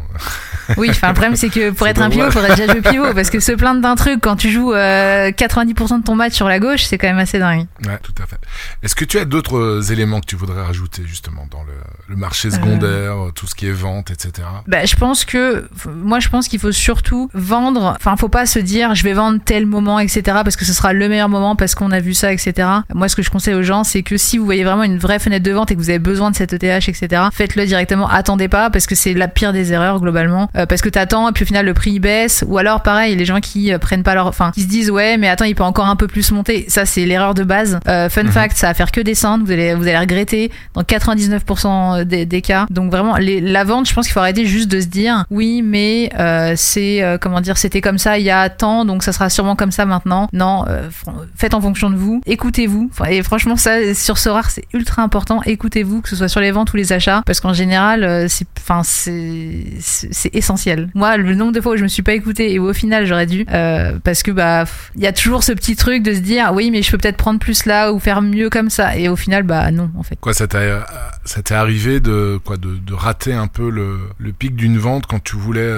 Oui, 0.77 0.89
enfin 0.91 1.09
le 1.09 1.15
problème 1.15 1.37
c'est 1.37 1.49
que 1.51 1.71
pour 1.71 1.87
être 1.87 2.03
un 2.03 2.11
pivot, 2.11 2.27
il 2.27 2.33
faudrait 2.33 2.55
déjà 2.57 2.67
jouer 2.73 2.83
pivot 2.83 3.15
parce 3.15 3.31
que 3.31 3.41
se 3.41 3.53
plaindre 3.53 3.81
d'un 3.81 3.95
truc 3.95 4.21
quand 4.21 4.37
tu 4.37 4.51
joues 4.51 4.73
euh, 4.75 5.31
90% 5.31 6.01
de 6.01 6.05
ton 6.05 6.15
match 6.15 6.33
sur 6.33 6.49
la 6.49 6.59
gauche, 6.59 6.85
c'est 6.85 6.99
quand 6.99 7.07
même 7.09 7.19
assez 7.19 7.39
dingue. 7.39 7.67
Ouais, 7.87 7.99
tout 8.03 8.15
à 8.23 8.27
fait. 8.27 8.39
Est-ce 8.83 8.95
que 8.95 9.05
tu 9.05 9.19
as 9.19 9.25
d'autres 9.25 9.57
euh, 9.59 9.83
éléments 9.93 10.21
que 10.21 10.27
tu 10.27 10.37
voudrais 10.37 10.63
rajouter 10.63 11.03
justement 11.07 11.47
dans 11.51 11.63
le, 11.63 11.73
le 12.09 12.17
marché 12.17 12.51
secondaire, 12.51 13.27
euh, 13.29 13.31
tout 13.35 13.47
ce 13.47 13.55
qui 13.55 13.67
est 13.67 13.73
vente, 13.73 14.11
etc. 14.11 14.47
Bah, 14.67 14.85
je 14.85 14.97
pense 14.97 15.25
que 15.25 15.69
moi 15.87 16.21
je 16.21 16.29
pense 16.29 16.49
qu'il 16.49 16.59
faut 16.61 16.73
surtout 16.73 17.31
vendre. 17.35 17.95
Enfin, 17.97 18.17
faut 18.17 18.29
pas 18.29 18.47
se 18.47 18.59
dire 18.59 18.95
je 18.95 19.05
vais 19.05 19.13
vendre 19.15 19.41
tel 19.45 19.67
moment, 19.67 19.88
etc. 19.99 20.21
Parce 20.45 20.57
que 20.57 20.65
ce 20.65 20.73
sera 20.73 20.93
le 20.93 21.09
meilleur 21.09 21.29
moment 21.29 21.57
parce 21.57 21.75
qu'on 21.75 21.91
a 21.93 22.01
vu 22.01 22.13
ça, 22.15 22.33
etc. 22.33 22.69
Moi, 22.95 23.09
ce 23.09 23.17
que 23.17 23.23
je 23.23 23.31
conseille 23.31 23.55
aux 23.55 23.63
gens, 23.63 23.85
c'est 23.85 24.03
que 24.03 24.17
si 24.17 24.37
vous 24.39 24.45
voyez 24.45 24.65
vraiment 24.65 24.83
une 24.83 24.99
vraie 24.99 25.19
fenêtre 25.19 25.45
de 25.45 25.53
vente 25.53 25.71
et 25.71 25.75
que 25.75 25.81
vous 25.81 25.91
avez 25.91 25.99
besoin 25.99 26.31
de 26.31 26.37
cette 26.37 26.53
ETH, 26.53 26.89
etc. 26.89 27.23
Faites-le 27.33 27.65
directement. 27.67 28.09
Attendez 28.09 28.49
pas 28.49 28.71
parce 28.71 28.87
que 28.87 28.95
c'est 28.95 29.15
la 29.15 29.29
pire 29.29 29.53
des 29.53 29.73
erreurs 29.73 30.01
globalement. 30.01 30.51
Euh, 30.57 30.67
parce 30.67 30.83
que 30.83 30.89
t'attends 30.89 31.29
et 31.29 31.33
puis 31.33 31.45
au 31.45 31.47
final 31.47 31.65
le 31.65 31.75
prix 31.75 31.93
il 31.93 32.01
baisse. 32.01 32.45
Ou 32.47 32.59
alors 32.59 32.83
pareil, 32.83 33.15
les 33.17 33.25
gens 33.25 33.41
qui 33.41 33.73
euh, 33.73 33.79
prennent 33.79 34.03
pas 34.03 34.15
leur, 34.15 34.27
enfin, 34.27 34.51
qui 34.55 34.63
se 34.63 34.67
disent 34.69 34.91
ouais 34.91 35.17
mais 35.17 35.29
attends 35.29 35.45
il 35.45 35.55
peut 35.55 35.63
encore 35.63 35.87
un 35.87 35.97
peu 35.97 36.07
plus 36.09 36.33
monter. 36.33 36.65
Ça 36.69 36.85
c'est 36.85 37.05
l'erreur 37.05 37.35
de 37.35 37.45
base. 37.45 37.79
Euh, 37.89 38.09
fun 38.09 38.25
Mhm. 38.25 38.33
fact, 38.33 38.57
ça 38.57 38.67
va 38.69 38.75
faire 38.75 38.91
que 38.91 39.01
descendre. 39.01 39.45
Vous 39.45 39.53
allez 39.53 39.75
vous 39.75 39.85
allez 39.85 39.97
regretter 39.99 40.51
dans 40.75 40.83
99% 40.83 42.05
des, 42.05 42.27
des 42.27 42.43
cas. 42.43 42.67
Donc 42.71 42.91
vraiment, 42.91 43.17
les, 43.17 43.41
la 43.41 43.65
vente, 43.65 43.89
je 43.89 43.95
pense 43.95 44.07
qu'il 44.07 44.13
faut 44.13 44.21
arrêter 44.21 44.45
juste 44.47 44.69
de 44.71 44.81
se 44.81 44.87
dire 44.87 45.25
oui, 45.31 45.63
mais 45.63 46.11
euh, 46.19 46.55
c'est 46.57 47.03
comment 47.21 47.41
dire, 47.41 47.57
c'était 47.59 47.81
comme 47.81 47.99
ça 47.99 48.19
il 48.19 48.25
y 48.25 48.31
a 48.31 48.49
tant, 48.51 48.85
donc 48.85 49.03
ça 49.03 49.13
sera 49.13 49.31
sûrement 49.31 49.57
comme 49.57 49.71
ça 49.73 49.78
maintenant. 49.85 50.29
Non, 50.33 50.65
euh, 50.69 50.89
faites 51.35 51.55
en 51.55 51.61
fonction 51.61 51.91
de 51.91 51.97
vous, 51.97 52.21
écoutez-vous. 52.27 52.91
Et 53.09 53.23
franchement, 53.23 53.57
ça 53.57 53.95
sur 53.95 54.19
ce 54.19 54.29
rare, 54.29 54.51
c'est 54.51 54.65
ultra 54.73 55.03
important. 55.03 55.43
Écoutez-vous, 55.45 56.01
que 56.03 56.09
ce 56.09 56.17
soit 56.17 56.29
sur 56.29 56.41
les 56.41 56.51
ventes 56.51 56.73
ou 56.73 56.77
les 56.77 56.93
achats, 56.93 57.23
parce 57.27 57.41
qu'en 57.41 57.53
général, 57.53 58.05
euh, 58.05 58.27
c'est, 58.29 58.47
c'est, 59.81 60.35
essentiel. 60.35 60.91
Moi, 60.95 61.17
le 61.17 61.35
nombre 61.35 61.53
de 61.53 61.61
fois 61.61 61.75
où 61.75 61.77
je 61.77 61.83
me 61.83 61.89
suis 61.89 62.03
pas 62.03 62.13
écoutée 62.13 62.53
et 62.53 62.59
où 62.59 62.69
au 62.69 62.73
final 62.73 63.07
j'aurais 63.07 63.27
dû, 63.27 63.47
euh, 63.51 63.99
parce 64.03 64.23
que 64.23 64.31
bah, 64.31 64.65
il 64.97 65.03
y 65.03 65.07
a 65.07 65.13
toujours 65.13 65.43
ce 65.43 65.53
petit 65.53 65.77
truc 65.77 66.03
de 66.03 66.15
se 66.15 66.21
dire 66.21 66.53
oui, 66.55 66.71
mais 66.71 66.83
je 66.83 66.91
peux 66.91 66.99
peut-être 66.99 67.17
prendre 67.17 67.39
plus 67.39 67.65
là 67.67 67.93
ou 67.93 67.99
faire 67.99 68.23
mieux 68.23 68.51
comme 68.51 68.71
ça. 68.71 68.97
Et 68.97 69.09
au 69.09 69.17
final, 69.17 69.43
bah 69.43 69.71
non, 69.71 69.91
en 69.97 70.03
fait. 70.03 70.17
Quoi, 70.21 70.35
ça 70.35 70.47
t'est 70.47 70.59
euh, 70.59 70.81
ça 71.25 71.43
t'est 71.43 71.55
arrivé 71.55 72.01
de 72.01 72.39
quoi 72.45 72.57
de, 72.57 72.77
de 72.77 72.95
rater 72.95 73.35
un 73.35 73.47
peu 73.47 73.71
le, 73.71 73.99
le 74.19 74.33
pic 74.33 74.55
d'une 74.55 74.79
vente 74.79 75.07
quand 75.07 75.23
tu 75.23 75.37
voulais 75.37 75.69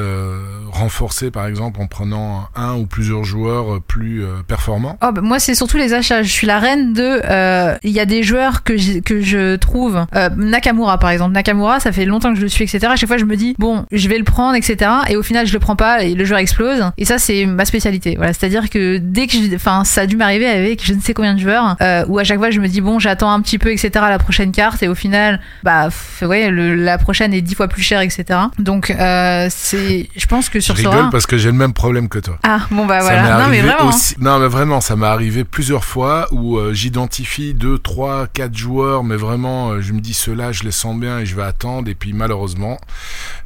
renforcer 0.71 1.31
par 1.31 1.47
exemple 1.47 1.81
en 1.81 1.87
prenant 1.87 2.49
un 2.55 2.75
ou 2.75 2.87
plusieurs 2.87 3.25
joueurs 3.25 3.81
plus 3.91 4.23
euh, 4.23 4.43
performants 4.47 4.97
Oh, 5.03 5.11
bah, 5.13 5.21
moi, 5.21 5.41
c'est 5.41 5.57
surtout 5.57 5.77
les 5.77 5.95
achats. 5.95 6.23
Je 6.23 6.31
suis 6.31 6.47
la 6.47 6.61
reine 6.61 6.93
de. 6.93 7.21
euh, 7.25 7.77
Il 7.83 7.91
y 7.91 7.99
a 7.99 8.05
des 8.07 8.23
joueurs 8.23 8.63
que, 8.63 8.77
j'ai- 8.77 9.01
que 9.01 9.21
je 9.21 9.57
trouve. 9.57 10.07
euh, 10.15 10.29
Nakamura, 10.37 10.99
par 10.99 11.11
exemple. 11.11 11.33
Nakamura, 11.33 11.81
ça 11.81 11.91
fait 11.91 12.05
longtemps 12.05 12.31
que 12.33 12.37
je 12.39 12.43
le 12.43 12.49
suis, 12.49 12.63
etc. 12.65 12.87
À 12.89 12.95
chaque 12.97 13.09
fois, 13.09 13.19
je 13.19 13.25
me 13.25 13.37
dis, 13.37 13.57
bon, 13.59 13.85
je 13.91 14.09
vais 14.09 14.19
le 14.19 14.25
prendre, 14.25 14.55
etc. 14.55 14.91
Et 15.09 15.17
au 15.17 15.23
final, 15.25 15.47
je 15.47 15.53
le 15.53 15.59
prends 15.59 15.75
pas 15.77 16.05
et 16.05 16.15
le 16.15 16.25
joueur 16.25 16.39
explose. 16.39 16.85
Et 16.99 17.05
ça, 17.05 17.19
c'est 17.19 17.47
ma 17.47 17.65
spécialité. 17.65 18.15
Voilà. 18.17 18.33
C'est-à-dire 18.33 18.71
que 18.71 18.99
dès 18.99 19.27
que 19.27 19.33
je. 19.33 19.55
Enfin, 19.57 19.83
ça 19.85 20.03
a 20.03 20.07
dû 20.07 20.17
m'arriver 20.17 20.47
avec 20.47 20.85
je 20.87 20.93
ne 20.95 21.01
sais 21.01 21.13
combien 21.13 21.35
de 21.35 21.41
joueurs 21.41 21.77
euh, 21.83 22.05
où 22.07 22.19
à 22.21 22.25
chaque 22.25 22.39
fois, 22.39 22.51
je 22.51 22.61
me 22.61 22.69
dis, 22.69 22.81
bon, 22.81 23.01
j'attends 23.01 23.33
un 23.33 23.41
petit 23.41 23.59
peu, 23.59 23.73
etc. 23.73 23.91
la 24.09 24.19
prochaine 24.19 24.53
carte. 24.53 24.83
Et 24.85 24.89
au 24.89 24.95
final, 24.95 25.41
bah, 25.65 25.89
ouais, 26.23 26.51
le- 26.51 26.75
la 26.77 26.97
prochaine 26.99 27.35
est 27.35 27.41
dix 27.43 27.57
fois 27.57 27.67
plus 27.67 27.83
chère, 27.83 28.01
etc. 28.03 28.39
Donc, 28.61 28.95
c'est. 29.51 30.09
Je 30.17 30.27
pense 30.27 30.49
que 30.49 30.61
Je 30.61 30.65
sur 30.65 30.77
ce 30.77 30.87
rigole 30.87 31.11
parce 31.11 31.27
que 31.27 31.37
j'ai 31.39 31.49
le 31.51 31.57
même 31.57 31.73
problème 31.73 32.09
que 32.09 32.19
toi. 32.19 32.39
Ah, 32.43 32.61
bon, 32.71 32.87
bah 32.87 33.01
Ça 33.01 33.07
voilà. 33.07 33.39
Non, 33.45 33.49
mais 33.51 33.61
vraiment. 33.61 33.80
Hein. 33.83 33.89
aussi. 33.89 34.15
Non, 34.19 34.39
mais 34.39 34.49
vraiment, 34.49 34.81
ça 34.81 34.97
m'est 34.97 35.07
arrivé 35.07 35.45
plusieurs 35.45 35.85
fois 35.85 36.27
où 36.33 36.57
euh, 36.59 36.73
j'identifie 36.73 37.55
deux, 37.55 37.79
trois, 37.79 38.27
quatre 38.27 38.57
joueurs, 38.57 39.05
mais 39.05 39.17
vraiment, 39.17 39.71
euh, 39.71 39.81
je 39.81 39.93
me 39.93 40.01
dis 40.01 40.15
ceux-là, 40.15 40.53
je 40.53 40.63
les 40.65 40.71
sens 40.71 40.97
bien 40.99 41.19
et 41.21 41.27
je 41.27 41.35
vais 41.37 41.43
attendre. 41.43 41.89
Et 41.89 41.95
puis 41.95 42.13
malheureusement, 42.13 42.79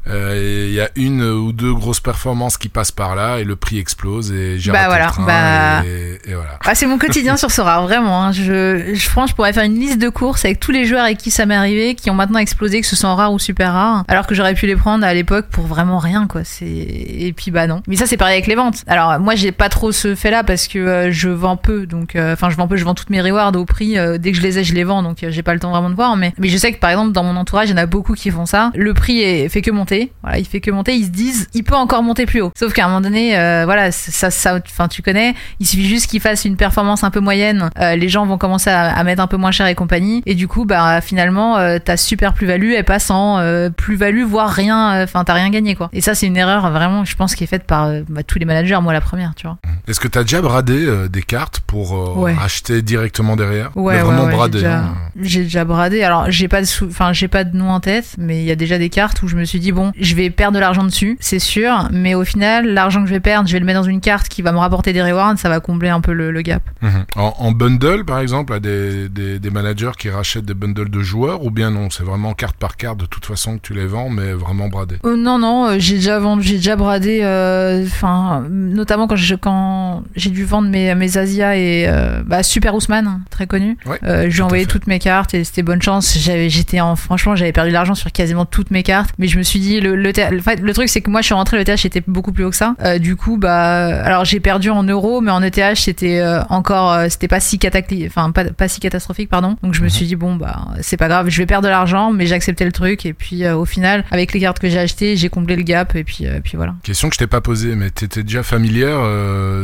euh, 0.09 0.67
il 0.69 0.75
y 0.75 0.81
a 0.81 0.91
une 0.97 1.23
ou 1.23 1.53
deux 1.53 1.73
grosses 1.73 2.01
performances 2.01 2.59
qui 2.59 2.69
passent 2.69 2.93
par 2.93 3.15
là 3.15 3.39
et 3.39 3.45
le 3.45 3.57
prix 3.57 3.79
explose 3.79 4.33
et 4.33 4.59
j'ai 4.59 4.71
Bah 4.71 4.87
voilà, 4.87 5.07
le 5.07 5.11
train 5.13 5.25
bah- 5.25 5.83
et, 5.87 6.19
et 6.31 6.35
voilà. 6.35 6.59
Ah, 6.65 6.75
c'est 6.75 6.87
mon 6.87 6.99
quotidien 6.99 7.37
sur 7.39 7.51
ce 7.51 7.61
rare, 7.61 7.83
vraiment. 7.85 8.25
hein. 8.25 8.33
Je, 8.33 8.93
je, 8.95 9.09
franchement, 9.09 9.27
je 9.29 9.35
pourrais 9.35 9.53
faire 9.53 9.65
une 9.65 9.79
liste 9.79 9.99
de 9.99 10.09
courses 10.11 10.45
avec 10.45 10.61
tous 10.61 10.71
les 10.73 10.85
joueurs 10.85 11.05
avec 11.05 11.19
qui 11.19 11.31
ça 11.31 11.47
m'est 11.47 11.55
arrivé, 11.57 11.95
qui 11.95 12.11
ont 12.11 12.15
maintenant 12.15 12.39
explosé, 12.39 12.81
que 12.81 12.87
ce 12.87 12.97
soit 12.97 13.09
en 13.09 13.17
rare 13.17 13.33
ou 13.33 13.39
super 13.39 13.73
rare, 13.73 14.05
alors 14.09 14.27
que 14.27 14.35
j'aurais 14.35 14.55
pu 14.55 14.67
les 14.67 14.77
prendre 14.77 15.05
à 15.07 15.15
l'époque 15.15 15.47
pour 15.51 15.67
vraiment 15.67 15.99
rien, 15.99 16.27
quoi. 16.27 16.43
C'est 16.45 16.67
et 16.67 17.33
puis 17.35 17.51
bah 17.51 17.67
non. 17.67 17.83
Mais 17.87 17.97
ça, 17.97 18.07
c'est 18.07 18.17
pareil 18.17 18.35
avec 18.35 18.47
les 18.47 18.55
ventes. 18.55 18.85
Alors 18.87 19.19
moi, 19.21 19.35
j'ai 19.35 19.53
pas 19.53 19.69
trop 19.69 19.91
ce 19.93 20.15
fait-là 20.25 20.43
parce 20.43 20.69
que 20.69 20.79
euh, 20.79 21.13
je 21.13 21.29
vends 21.29 21.59
peu, 21.59 21.87
donc 21.87 22.17
euh, 22.17 22.33
enfin, 22.33 22.49
je 22.49 22.57
vends 22.57 22.67
peu, 22.67 22.79
je 22.79 22.85
vends 22.85 22.95
toutes 22.95 23.11
mes 23.11 23.21
rewards 23.21 23.55
au 23.57 23.67
prix. 23.67 23.99
euh, 23.99 24.17
dès 24.17 24.33
que 24.33 24.39
je 24.39 24.43
les 24.43 24.59
ai, 24.59 24.65
je 24.65 24.73
les 24.73 24.83
vends, 24.83 25.03
donc 25.03 25.19
j'ai 25.21 25.43
pas 25.43 25.53
le 25.53 25.61
temps 25.61 25.71
vraiment 25.71 25.91
de 25.91 25.95
voir. 25.95 26.17
Mais 26.17 26.33
mais 26.39 26.49
je 26.49 26.57
sais 26.57 26.73
que 26.73 26.79
par 26.79 26.89
exemple, 26.89 27.13
dans 27.13 27.25
mon 27.25 27.37
entourage, 27.37 27.69
il 27.69 27.73
y 27.73 27.75
en 27.75 27.83
a 27.83 27.85
beaucoup 27.85 28.15
qui 28.15 28.31
font 28.31 28.47
ça. 28.47 28.71
Le 28.75 28.95
prix 28.95 29.21
est, 29.21 29.51
fait 29.51 29.61
que 29.61 29.71
monter. 29.71 30.13
Voilà, 30.23 30.39
il 30.39 30.47
fait 30.47 30.61
que 30.61 30.71
monter. 30.71 30.95
Ils 30.95 31.05
se 31.05 31.11
disent, 31.11 31.49
il 31.53 31.63
peut 31.63 31.75
encore 31.75 32.03
monter 32.03 32.25
plus 32.25 32.41
haut. 32.41 32.53
Sauf 32.59 32.73
qu'à 32.73 32.85
un 32.85 32.89
moment 32.89 33.03
donné, 33.03 33.33
voilà, 33.65 33.93
ça, 33.93 34.31
ça, 34.31 34.59
enfin, 34.67 34.89
tu 34.89 35.03
connais. 35.03 35.35
Il 35.61 35.67
suffit 35.67 35.87
juste 35.87 36.07
qu'il 36.07 36.21
fasse 36.21 36.47
une 36.47 36.57
performance 36.57 37.05
un 37.05 37.11
peu 37.11 37.21
moyenne. 37.21 37.69
les 37.79 38.09
gens 38.09 38.25
vont 38.25 38.39
commencer 38.39 38.71
à, 38.71 39.05
mettre 39.05 39.23
un 39.23 39.27
peu 39.27 39.37
moins 39.37 39.51
cher 39.51 39.67
et 39.67 39.75
compagnie. 39.75 40.23
Et 40.25 40.35
du 40.35 40.49
coup, 40.49 40.65
bah, 40.65 41.03
finalement, 41.03 41.79
ta 41.81 41.99
super 41.99 42.33
plus-value, 42.33 42.73
elle 42.75 42.85
passe 42.85 43.11
en 43.11 43.71
plus-value, 43.77 44.25
voire 44.25 44.49
rien. 44.49 45.03
Enfin, 45.03 45.23
t'as 45.25 45.35
rien 45.35 45.51
gagné, 45.51 45.75
quoi. 45.75 45.91
Et 45.93 46.01
ça, 46.01 46.15
c'est 46.15 46.27
une 46.27 46.39
erreur 46.39 46.71
vraiment, 46.71 47.05
je 47.05 47.15
pense, 47.15 47.35
qui 47.35 47.45
est 47.45 47.49
faite 47.49 47.65
par 47.65 47.91
bah, 48.09 48.23
tous 48.23 48.39
les 48.39 48.47
managers, 48.47 48.79
moi 48.81 48.95
la 48.95 49.03
première, 49.03 49.35
tu 49.35 49.47
vois. 49.47 49.59
Est-ce 49.87 50.01
que 50.01 50.09
t'as 50.15 50.23
déjà 50.23 50.41
bradé 50.41 50.87
euh, 50.87 51.09
des 51.09 51.23
cartes 51.23 51.59
pour 51.67 51.93
euh, 51.97 52.15
Ouais. 52.21 52.37
acheter 52.41 52.83
directement 52.83 53.35
derrière 53.35 53.77
Ouais, 53.77 53.99
vraiment 54.01 54.27
ouais, 54.27 54.33
bradé. 54.33 54.59
J'ai 54.59 54.65
déjà, 54.65 54.79
hein. 54.85 54.95
j'ai 55.21 55.43
déjà 55.43 55.65
bradé. 55.65 56.05
Alors, 56.05 56.31
j'ai 56.31 56.47
pas 56.47 56.63
de 56.63 56.67
enfin, 56.87 57.13
j'ai 57.13 57.27
pas 57.27 57.43
de 57.43 57.57
nom 57.57 57.71
en 57.71 57.81
tête, 57.81 58.15
mais 58.17 58.39
il 58.41 58.45
y 58.45 58.53
a 58.53 58.55
déjà 58.55 58.79
des 58.79 58.91
cartes 58.91 59.21
où 59.25 59.29
je 59.29 59.35
me 59.35 59.45
suis 59.45 59.59
dit 59.59 59.73
bon, 59.73 59.91
je 60.01 60.15
vais 60.15 60.31
perdre 60.31 60.55
de 60.55 60.61
l'argent 60.61 60.85
dessus, 60.85 61.17
c'est 61.19 61.41
sûr, 61.41 61.89
mais 61.91 62.15
au 62.15 62.25
final, 62.25 62.69
l'argent 62.73 63.01
que 63.03 63.09
je 63.09 63.15
vais 63.15 63.19
perdre, 63.19 63.49
je 63.49 63.55
vais 63.55 63.59
le 63.59 63.67
mettre 63.67 63.81
dans 63.81 63.89
une 63.89 64.01
carte 64.01 64.29
qui 64.29 64.41
va 64.41 64.53
me 64.53 64.59
rapporter 64.59 64.93
des 64.93 65.03
rewards, 65.03 65.37
ça 65.37 65.49
va 65.49 65.59
combler 65.59 65.89
un 65.89 66.01
peu 66.01 66.13
le, 66.13 66.31
le 66.31 66.43
gap. 66.43 66.63
Mhm. 66.81 67.05
En, 67.17 67.35
en 67.37 67.51
bundle, 67.51 68.05
par 68.05 68.21
exemple, 68.21 68.53
à 68.53 68.61
des, 68.61 69.09
des, 69.09 69.41
des 69.41 69.51
managers 69.51 69.91
qui 69.99 70.11
rachètent 70.11 70.45
des 70.47 70.55
bundles 70.55 70.91
de 70.91 71.01
joueurs, 71.01 71.45
ou 71.45 71.51
bien 71.51 71.73
non, 71.73 71.91
c'est 71.91 72.05
vraiment 72.05 72.35
carte 72.35 72.57
par 72.57 72.77
carte 72.77 72.99
de 73.01 73.07
toute 73.07 73.27
façon 73.27 73.57
que 73.57 73.63
tu 73.63 73.75
les 73.75 73.87
vends, 73.87 74.11
mais 74.11 74.33
vraiment 74.33 74.69
bradé. 74.69 74.95
Euh, 75.05 75.17
non, 75.17 75.41
non, 75.41 75.75
j'ai 75.79 75.97
déjà 75.97 76.21
vendu, 76.21 76.45
j'ai 76.45 76.57
déjà 76.59 76.77
bradé, 76.77 77.19
enfin, 77.85 78.45
notamment 78.49 79.09
quand 79.09 79.17
j'ai 79.17 79.37
quand 79.37 80.04
j'ai 80.17 80.31
dû 80.31 80.45
vendre 80.45 80.69
mes 80.69 80.95
mes 80.95 81.17
Asia 81.19 81.57
et 81.57 81.87
euh, 81.89 82.23
bah, 82.27 82.43
Super 82.43 82.75
Ousmane, 82.75 83.23
très 83.31 83.47
connu. 83.47 83.77
Ouais, 83.87 83.99
Euh, 84.05 84.23
je 84.29 84.35
lui 84.35 84.39
ai 84.41 84.43
envoyé 84.43 84.67
toutes 84.67 84.87
mes 84.87 84.99
cartes 84.99 85.35
et 85.35 85.45
c'était 85.45 85.63
bonne 85.63 85.83
chance. 85.83 86.17
J'avais, 86.19 86.49
j'étais 86.51 86.81
en, 86.81 86.97
franchement, 86.97 87.37
j'avais 87.37 87.53
perdu 87.53 87.71
de 87.71 87.75
l'argent 87.75 87.95
sur 87.95 88.11
quasiment 88.13 88.45
toutes 88.47 88.71
mes 88.71 88.83
cartes, 88.83 89.11
mais 89.19 89.27
je 89.29 89.39
me 89.39 89.43
suis 89.43 89.59
dit 89.61 89.81
le 89.81 89.95
le, 89.97 90.13
le 90.13 90.73
truc 90.75 90.89
c'est 90.89 91.01
que 91.01 91.11
moi 91.11 91.21
je 91.21 91.27
suis 91.27 91.35
rentré, 91.35 91.57
le 91.57 91.65
TH 91.65 91.85
était 91.87 92.03
beaucoup 92.07 92.33
plus 92.33 92.45
haut 92.45 92.51
que 92.51 92.57
ça. 92.57 92.75
Euh, 92.83 92.99
du 92.99 93.17
coup, 93.17 93.37
bah, 93.37 93.87
alors 94.05 94.25
j'ai 94.25 94.41
perdu 94.41 94.71
en 94.71 94.83
euros, 94.83 95.21
mais 95.21 95.31
en 95.31 95.43
ETH 95.43 95.77
c'était 95.77 96.21
euh, 96.21 96.43
encore, 96.51 96.93
euh, 96.93 97.07
c'était 97.09 97.29
pas 97.29 97.41
si 97.41 97.59
catacly, 97.59 98.07
enfin 98.07 98.31
pas, 98.33 98.45
pas 98.45 98.69
si 98.69 98.81
catastrophique, 98.81 99.29
pardon. 99.29 99.57
Donc 99.63 99.75
je 99.75 99.81
me 99.81 99.85
Mhm. 99.87 99.91
suis 99.91 100.07
dit 100.07 100.17
bon 100.17 100.37
bah 100.37 100.67
c'est 100.81 100.97
pas 100.97 101.09
grave, 101.09 101.29
je 101.29 101.39
vais 101.39 101.47
perdre 101.47 101.65
de 101.65 101.71
l'argent, 101.71 102.13
mais 102.13 102.27
j'ai 102.27 102.35
accepté 102.35 102.65
le 102.65 102.73
truc 102.73 103.07
et 103.07 103.13
puis 103.13 103.45
euh, 103.45 103.57
au 103.57 103.65
final 103.65 104.05
avec 104.11 104.33
les 104.33 104.41
cartes 104.41 104.59
que 104.59 104.69
j'ai 104.69 104.79
achetées, 104.79 105.17
j'ai 105.17 105.29
comblé 105.29 105.57
le 105.57 105.63
gap 105.63 105.95
et 105.97 106.05
puis 106.05 106.27
euh, 106.27 106.41
puis 106.43 106.57
voilà. 106.57 106.75
Question 106.83 107.09
que 107.09 107.15
je 107.15 107.19
t'ai 107.19 107.27
pas 107.27 107.41
posée, 107.41 107.75
mais 107.77 107.91
t'étais 107.91 108.23
déjà 108.23 108.43
familière 108.43 108.99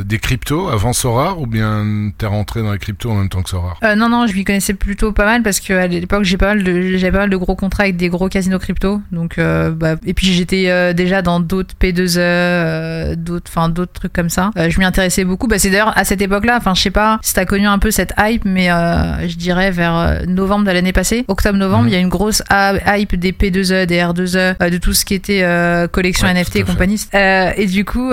des 0.05 0.19
cryptos 0.31 0.69
avant 0.69 0.93
Sorar, 0.93 1.41
ou 1.41 1.47
bien 1.49 2.13
t'es 2.17 2.27
rentré 2.27 2.63
dans 2.63 2.71
les 2.73 2.79
cryptos 2.79 3.11
en 3.11 3.17
même 3.17 3.29
temps 3.29 3.43
que 3.43 3.51
Sorar 3.51 3.79
Euh, 3.83 3.97
non, 3.97 4.09
non, 4.09 4.29
je 4.29 4.35
m'y 4.35 4.45
connaissais 4.45 4.75
plutôt 4.75 5.11
pas 5.11 5.25
mal 5.25 5.43
parce 5.43 5.59
que 5.59 5.73
à 5.73 5.89
l'époque 5.89 6.23
j'ai 6.23 6.37
pas 6.37 6.55
mal 6.55 6.63
de 6.63 6.97
j'avais 6.99 7.11
pas 7.11 7.19
mal 7.19 7.31
de 7.31 7.37
gros 7.37 7.57
contrats 7.57 7.83
avec 7.83 7.97
des 7.97 8.09
gros 8.09 8.29
casinos 8.29 8.61
crypto. 8.61 9.01
Donc 9.11 9.39
euh, 9.39 9.73
bah, 9.73 9.97
et 10.07 10.15
puis 10.15 10.29
j'étais 10.33 10.67
euh, 10.69 10.93
déjà 10.93 11.21
dans 11.23 11.41
d'autres 11.41 11.75
P2E, 11.81 12.19
euh, 12.19 13.17
d'autres 13.17 13.51
enfin 13.53 13.69
d'autres 13.71 13.93
trucs 13.93 14.13
comme 14.13 14.29
ça. 14.29 14.53
Je 14.57 14.79
m'y 14.79 14.85
intéressais 14.85 15.25
beaucoup. 15.25 15.49
Bah, 15.49 15.59
c'est 15.59 15.71
d'ailleurs 15.71 15.99
à 15.99 16.05
cette 16.05 16.23
époque-là. 16.23 16.59
Enfin 16.59 16.75
je 16.75 16.83
sais 16.83 16.93
pas 16.93 17.19
si 17.23 17.35
t'as 17.35 17.45
connu 17.45 17.67
un 17.67 17.81
peu 17.81 17.91
cette 17.91 18.15
hype, 18.17 18.45
mais 18.45 18.69
je 18.69 19.35
dirais 19.37 19.73
vers 19.73 20.23
novembre 20.29 20.65
de 20.65 20.71
l'année 20.71 20.93
passée, 20.93 21.25
octobre-novembre, 21.27 21.83
Mhm. 21.85 21.89
il 21.89 21.93
y 21.93 21.97
a 21.97 22.01
une 22.01 22.09
grosse 22.09 22.41
hype 22.87 23.17
des 23.17 23.33
P2E, 23.33 23.87
des 23.87 23.99
R2E, 23.99 24.55
euh, 24.63 24.71
de 24.71 24.77
tout 24.77 24.93
ce 24.93 25.05
qui 25.05 25.15
était 25.15 25.41
collection 25.91 26.29
Ouais, 26.29 26.35
NFT 26.35 26.57
et 26.61 26.63
compagnie. 26.63 27.05
Et 27.13 27.67
du 27.67 27.85
coup, 27.85 28.13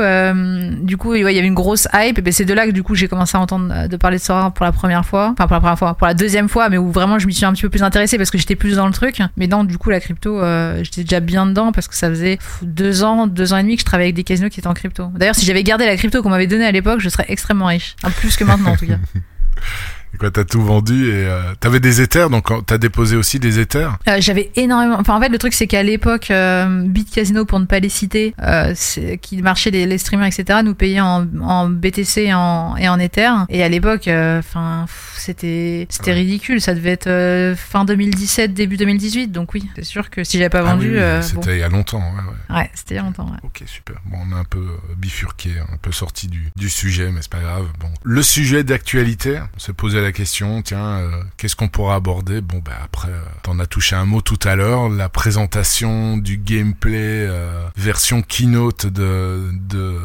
du 0.81 0.97
coup, 0.97 1.11
ouais, 1.11 1.19
il 1.21 1.35
y 1.35 1.37
avait 1.37 1.47
une 1.47 1.53
grosse 1.53 1.87
hype. 1.93 2.06
Et 2.07 2.21
ben, 2.21 2.31
c'est 2.31 2.45
de 2.45 2.53
là 2.53 2.65
que 2.65 2.71
du 2.71 2.83
coup 2.83 2.95
j'ai 2.95 3.07
commencé 3.07 3.35
à 3.35 3.41
entendre 3.41 3.73
euh, 3.73 3.97
parler 3.97 4.17
de 4.17 4.21
Sora 4.21 4.51
pour 4.51 4.65
la 4.65 4.71
première 4.71 5.05
fois, 5.05 5.33
enfin 5.33 5.45
pour 5.45 5.55
la 5.55 5.59
première 5.59 5.77
fois, 5.77 5.93
pour 5.95 6.07
la 6.07 6.13
deuxième 6.13 6.47
fois, 6.47 6.69
mais 6.69 6.77
où 6.77 6.89
vraiment 6.91 7.19
je 7.19 7.27
m'y 7.27 7.33
suis 7.33 7.45
un 7.45 7.51
petit 7.51 7.63
peu 7.63 7.69
plus 7.69 7.83
intéressée 7.83 8.17
parce 8.17 8.31
que 8.31 8.37
j'étais 8.37 8.55
plus 8.55 8.77
dans 8.77 8.87
le 8.87 8.93
truc. 8.93 9.21
Mais 9.35 9.47
non, 9.47 9.63
du 9.63 9.77
coup 9.77 9.89
la 9.89 9.99
crypto, 9.99 10.39
euh, 10.39 10.83
j'étais 10.83 11.01
déjà 11.01 11.19
bien 11.19 11.45
dedans 11.45 11.71
parce 11.71 11.87
que 11.87 11.95
ça 11.95 12.09
faisait 12.09 12.39
deux 12.61 13.03
ans, 13.03 13.27
deux 13.27 13.51
ans 13.53 13.57
et 13.57 13.63
demi 13.63 13.75
que 13.75 13.81
je 13.81 13.85
travaillais 13.85 14.07
avec 14.07 14.15
des 14.15 14.23
casinos 14.23 14.49
qui 14.49 14.59
étaient 14.59 14.67
en 14.67 14.73
crypto. 14.73 15.07
D'ailleurs, 15.15 15.35
si 15.35 15.45
j'avais 15.45 15.63
gardé 15.63 15.85
la 15.85 15.97
crypto 15.97 16.21
qu'on 16.21 16.29
m'avait 16.29 16.47
donnée 16.47 16.65
à 16.65 16.71
l'époque, 16.71 16.99
je 17.01 17.09
serais 17.09 17.25
extrêmement 17.27 17.65
riche, 17.65 17.95
Enfin, 18.01 18.13
plus 18.17 18.35
que 18.37 18.43
maintenant 18.43 18.71
en 18.71 18.77
tout 18.77 18.87
cas. 18.87 18.97
Et 20.17 20.19
quoi, 20.19 20.31
t'as 20.31 20.45
tout 20.45 20.63
vendu 20.63 21.09
et 21.09 21.27
euh, 21.27 21.53
t'avais 21.59 21.79
des 21.79 22.01
éthers, 22.01 22.31
donc 22.31 22.47
t'as 22.65 22.79
déposé 22.79 23.15
aussi 23.15 23.37
des 23.37 23.59
éthers? 23.59 23.99
Euh, 24.07 24.17
j'avais 24.19 24.49
énormément. 24.55 24.97
Enfin, 24.99 25.15
en 25.15 25.21
fait, 25.21 25.29
le 25.29 25.37
truc, 25.37 25.53
c'est 25.53 25.67
qu'à 25.67 25.83
l'époque, 25.83 26.31
euh, 26.31 26.81
Bit 26.87 27.11
Casino, 27.13 27.45
pour 27.45 27.59
ne 27.59 27.65
pas 27.65 27.77
les 27.79 27.89
citer, 27.89 28.33
euh, 28.41 28.73
qui 29.21 29.39
marchait 29.43 29.69
les, 29.69 29.85
les 29.85 29.99
streamers, 29.99 30.25
etc., 30.25 30.61
nous 30.63 30.73
payait 30.73 31.01
en, 31.01 31.27
en 31.39 31.69
BTC 31.69 32.21
et 32.23 32.33
en, 32.33 32.75
et 32.77 32.89
en 32.89 32.97
Ether. 32.97 33.29
Et 33.49 33.61
à 33.61 33.69
l'époque, 33.69 34.07
euh, 34.07 34.39
enfin, 34.39 34.87
c'était 35.17 35.85
c'était 35.91 36.11
Ouais. 36.11 36.17
ridicule. 36.17 36.61
Ça 36.61 36.73
devait 36.73 36.89
être 36.91 37.53
fin 37.55 37.85
2017, 37.85 38.55
début 38.55 38.77
2018. 38.77 39.27
Donc 39.31 39.53
oui, 39.53 39.69
c'est 39.75 39.83
sûr 39.85 40.09
que 40.09 40.23
si 40.23 40.39
j'avais 40.39 40.49
pas 40.49 40.61
Ah 40.65 40.73
vendu, 40.73 40.93
oui, 40.97 40.99
c'était 41.21 41.35
bon. 41.35 41.51
il 41.51 41.59
y 41.59 41.63
a 41.63 41.69
longtemps, 41.69 41.99
ouais, 41.99 42.55
ouais. 42.55 42.61
ouais, 42.61 42.71
c'était 42.73 42.95
il 42.95 42.97
y 42.97 42.99
a 43.01 43.03
longtemps. 43.03 43.25
Ouais. 43.27 43.37
Ok, 43.43 43.61
super. 43.67 43.97
Bon, 44.05 44.17
on 44.27 44.35
a 44.35 44.39
un 44.39 44.45
peu 44.45 44.65
bifurqué, 44.97 45.51
un 45.71 45.77
peu 45.79 45.91
sorti 45.91 46.27
du, 46.27 46.47
du 46.55 46.69
sujet, 46.69 47.11
mais 47.11 47.21
c'est 47.21 47.31
pas 47.31 47.39
grave. 47.39 47.67
Bon, 47.79 47.89
le 48.03 48.23
sujet 48.23 48.63
d'actualité, 48.63 49.37
on 49.55 49.59
s'est 49.59 49.73
posé 49.73 50.01
la 50.01 50.06
question, 50.11 50.61
tiens, 50.61 50.99
euh, 50.99 51.11
qu'est-ce 51.37 51.55
qu'on 51.55 51.67
pourra 51.67 51.95
aborder? 51.95 52.41
Bon, 52.41 52.61
bah 52.63 52.73
après, 52.83 53.09
euh, 53.09 53.21
t'en 53.43 53.59
as 53.59 53.67
touché 53.67 53.95
un 53.95 54.05
mot 54.05 54.21
tout 54.21 54.39
à 54.43 54.55
l'heure, 54.55 54.89
la 54.89 55.09
présentation 55.09 56.17
du 56.17 56.37
gameplay 56.37 57.25
euh, 57.27 57.67
version 57.75 58.21
keynote 58.21 58.85
de 58.85 59.51
de 59.53 59.97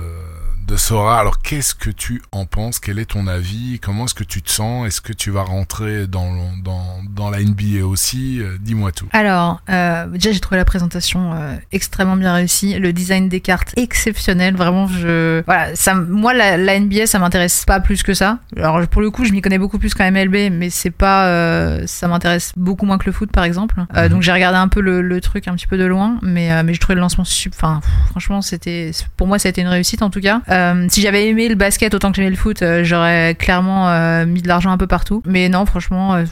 de 0.72 0.78
Sora. 0.78 1.20
Alors, 1.20 1.42
qu'est-ce 1.42 1.74
que 1.74 1.90
tu 1.90 2.22
en 2.32 2.46
penses? 2.46 2.78
Quel 2.78 2.98
est 2.98 3.04
ton 3.04 3.26
avis? 3.26 3.78
Comment 3.78 4.06
est-ce 4.06 4.14
que 4.14 4.24
tu 4.24 4.40
te 4.40 4.50
sens? 4.50 4.86
Est-ce 4.86 5.02
que 5.02 5.12
tu 5.12 5.30
vas 5.30 5.42
rentrer 5.42 6.06
dans 6.06 6.32
dans 6.64 7.00
dans 7.10 7.28
la 7.28 7.42
NBA 7.42 7.84
aussi? 7.84 8.40
Euh, 8.40 8.56
Dis-moi 8.58 8.90
tout. 8.90 9.06
Alors, 9.12 9.60
euh, 9.68 10.06
déjà, 10.06 10.32
j'ai 10.32 10.40
trouvé 10.40 10.56
la 10.56 10.64
présentation 10.64 11.34
euh, 11.34 11.56
extrêmement 11.72 12.16
bien 12.16 12.32
réussie. 12.32 12.78
Le 12.78 12.94
design 12.94 13.28
des 13.28 13.40
cartes 13.40 13.74
exceptionnel. 13.76 14.54
Vraiment, 14.56 14.86
je 14.86 15.42
voilà, 15.44 15.76
ça, 15.76 15.94
moi, 15.94 16.32
la, 16.32 16.56
la 16.56 16.80
NBA, 16.80 17.06
ça 17.06 17.18
m'intéresse 17.18 17.66
pas 17.66 17.80
plus 17.80 18.02
que 18.02 18.14
ça. 18.14 18.38
Alors, 18.56 18.86
pour 18.88 19.02
le 19.02 19.10
coup, 19.10 19.26
je 19.26 19.32
m'y 19.32 19.42
connais 19.42 19.58
beaucoup 19.58 19.78
plus 19.78 19.92
qu'en 19.92 20.10
MLB, 20.10 20.50
mais 20.50 20.70
c'est 20.70 20.90
pas, 20.90 21.76
ça 21.86 22.08
m'intéresse 22.08 22.52
beaucoup 22.56 22.86
moins 22.86 22.96
que 22.96 23.04
le 23.06 23.12
foot, 23.12 23.30
par 23.30 23.44
exemple. 23.44 23.84
Mhm. 23.94 24.08
Donc, 24.08 24.22
j'ai 24.22 24.32
regardé 24.32 24.56
un 24.56 24.68
peu 24.68 24.80
le, 24.80 25.02
le 25.02 25.20
truc 25.20 25.48
un 25.48 25.54
petit 25.54 25.66
peu 25.66 25.76
de 25.76 25.84
loin, 25.84 26.18
mais 26.22 26.62
mais 26.62 26.72
je 26.72 26.80
trouvais 26.80 26.94
le 26.94 27.02
lancement 27.02 27.24
super. 27.24 27.58
Enfin, 27.58 27.80
franchement, 28.10 28.40
c'était, 28.40 28.92
pour 29.18 29.26
moi, 29.26 29.38
ça 29.38 29.48
a 29.48 29.50
été 29.50 29.60
une 29.60 29.68
réussite 29.68 30.00
en 30.00 30.08
tout 30.08 30.20
cas. 30.20 30.40
Euh, 30.62 30.86
si 30.88 31.00
j'avais 31.00 31.28
aimé 31.28 31.48
le 31.48 31.54
basket 31.54 31.94
autant 31.94 32.10
que 32.10 32.16
j'aimais 32.16 32.30
le 32.30 32.36
foot, 32.36 32.62
euh, 32.62 32.84
j'aurais 32.84 33.34
clairement 33.34 33.90
euh, 33.90 34.26
mis 34.26 34.42
de 34.42 34.48
l'argent 34.48 34.70
un 34.70 34.78
peu 34.78 34.86
partout. 34.86 35.22
Mais 35.26 35.48
non, 35.48 35.66
franchement. 35.66 36.22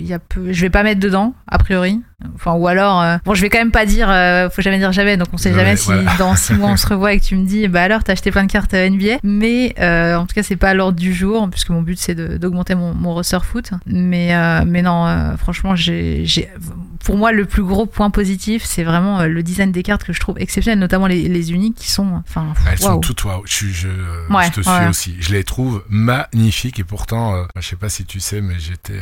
il 0.00 0.06
y 0.06 0.12
a 0.12 0.18
peu 0.18 0.52
je 0.52 0.60
vais 0.60 0.70
pas 0.70 0.82
mettre 0.82 1.00
dedans 1.00 1.34
a 1.48 1.58
priori 1.58 2.02
enfin 2.34 2.54
ou 2.54 2.66
alors 2.66 3.02
euh, 3.02 3.18
bon 3.26 3.34
je 3.34 3.42
vais 3.42 3.50
quand 3.50 3.58
même 3.58 3.70
pas 3.70 3.84
dire 3.84 4.08
euh, 4.10 4.48
faut 4.48 4.62
jamais 4.62 4.78
dire 4.78 4.90
jamais 4.90 5.18
donc 5.18 5.28
on 5.32 5.36
sait 5.36 5.50
Ouais, 5.50 5.56
jamais 5.58 5.76
si 5.76 5.86
voilà. 5.86 6.14
dans 6.18 6.34
six 6.34 6.54
mois 6.54 6.70
on 6.70 6.76
se 6.78 6.86
revoit 6.88 7.12
et 7.12 7.20
que 7.20 7.24
tu 7.24 7.36
me 7.36 7.44
dis 7.46 7.68
bah 7.68 7.82
alors 7.82 8.02
t'as 8.04 8.12
acheté 8.12 8.30
plein 8.30 8.44
de 8.44 8.50
cartes 8.50 8.72
euh, 8.72 8.88
NBA 8.88 9.18
mais 9.22 9.74
euh, 9.78 10.16
en 10.16 10.24
tout 10.26 10.34
cas 10.34 10.42
c'est 10.42 10.56
pas 10.56 10.70
à 10.70 10.74
l'ordre 10.74 10.98
du 10.98 11.12
jour 11.12 11.46
puisque 11.50 11.68
mon 11.68 11.82
but 11.82 11.98
c'est 11.98 12.14
d'augmenter 12.14 12.74
mon, 12.74 12.94
mon 12.94 13.12
roster 13.12 13.38
foot 13.42 13.70
mais 13.86 14.32
mais 14.64 14.80
non 14.82 15.36
franchement 15.36 15.76
j'ai 15.76 16.24
j'ai 16.24 16.48
pour 17.04 17.16
moi 17.18 17.32
le 17.32 17.44
plus 17.44 17.62
gros 17.62 17.84
point 17.86 18.08
positif 18.10 18.64
c'est 18.64 18.82
vraiment 18.82 19.24
le 19.26 19.42
design 19.42 19.70
des 19.70 19.82
cartes 19.82 20.02
que 20.04 20.12
je 20.14 20.20
trouve 20.20 20.38
exceptionnel 20.38 20.78
notamment 20.78 21.06
les, 21.06 21.28
les 21.28 21.52
uniques 21.52 21.76
qui 21.76 21.90
sont 21.90 22.22
enfin 22.26 22.46
Elles 22.70 22.78
sont 22.78 22.98
toutes 22.98 23.22
waouh. 23.24 23.42
Je, 23.46 23.52
suis- 23.52 23.72
je, 23.74 23.88
Ouais, 24.30 24.46
je 24.46 24.52
te 24.52 24.60
suis 24.62 24.70
ouais. 24.70 24.88
aussi. 24.88 25.14
Je 25.20 25.32
les 25.32 25.44
trouve 25.44 25.84
magnifiques 25.88 26.80
et 26.80 26.84
pourtant, 26.84 27.46
je 27.54 27.60
sais 27.66 27.76
pas 27.76 27.88
si 27.88 28.04
tu 28.06 28.18
sais, 28.20 28.40
mais 28.40 28.54
j'étais 28.58 29.00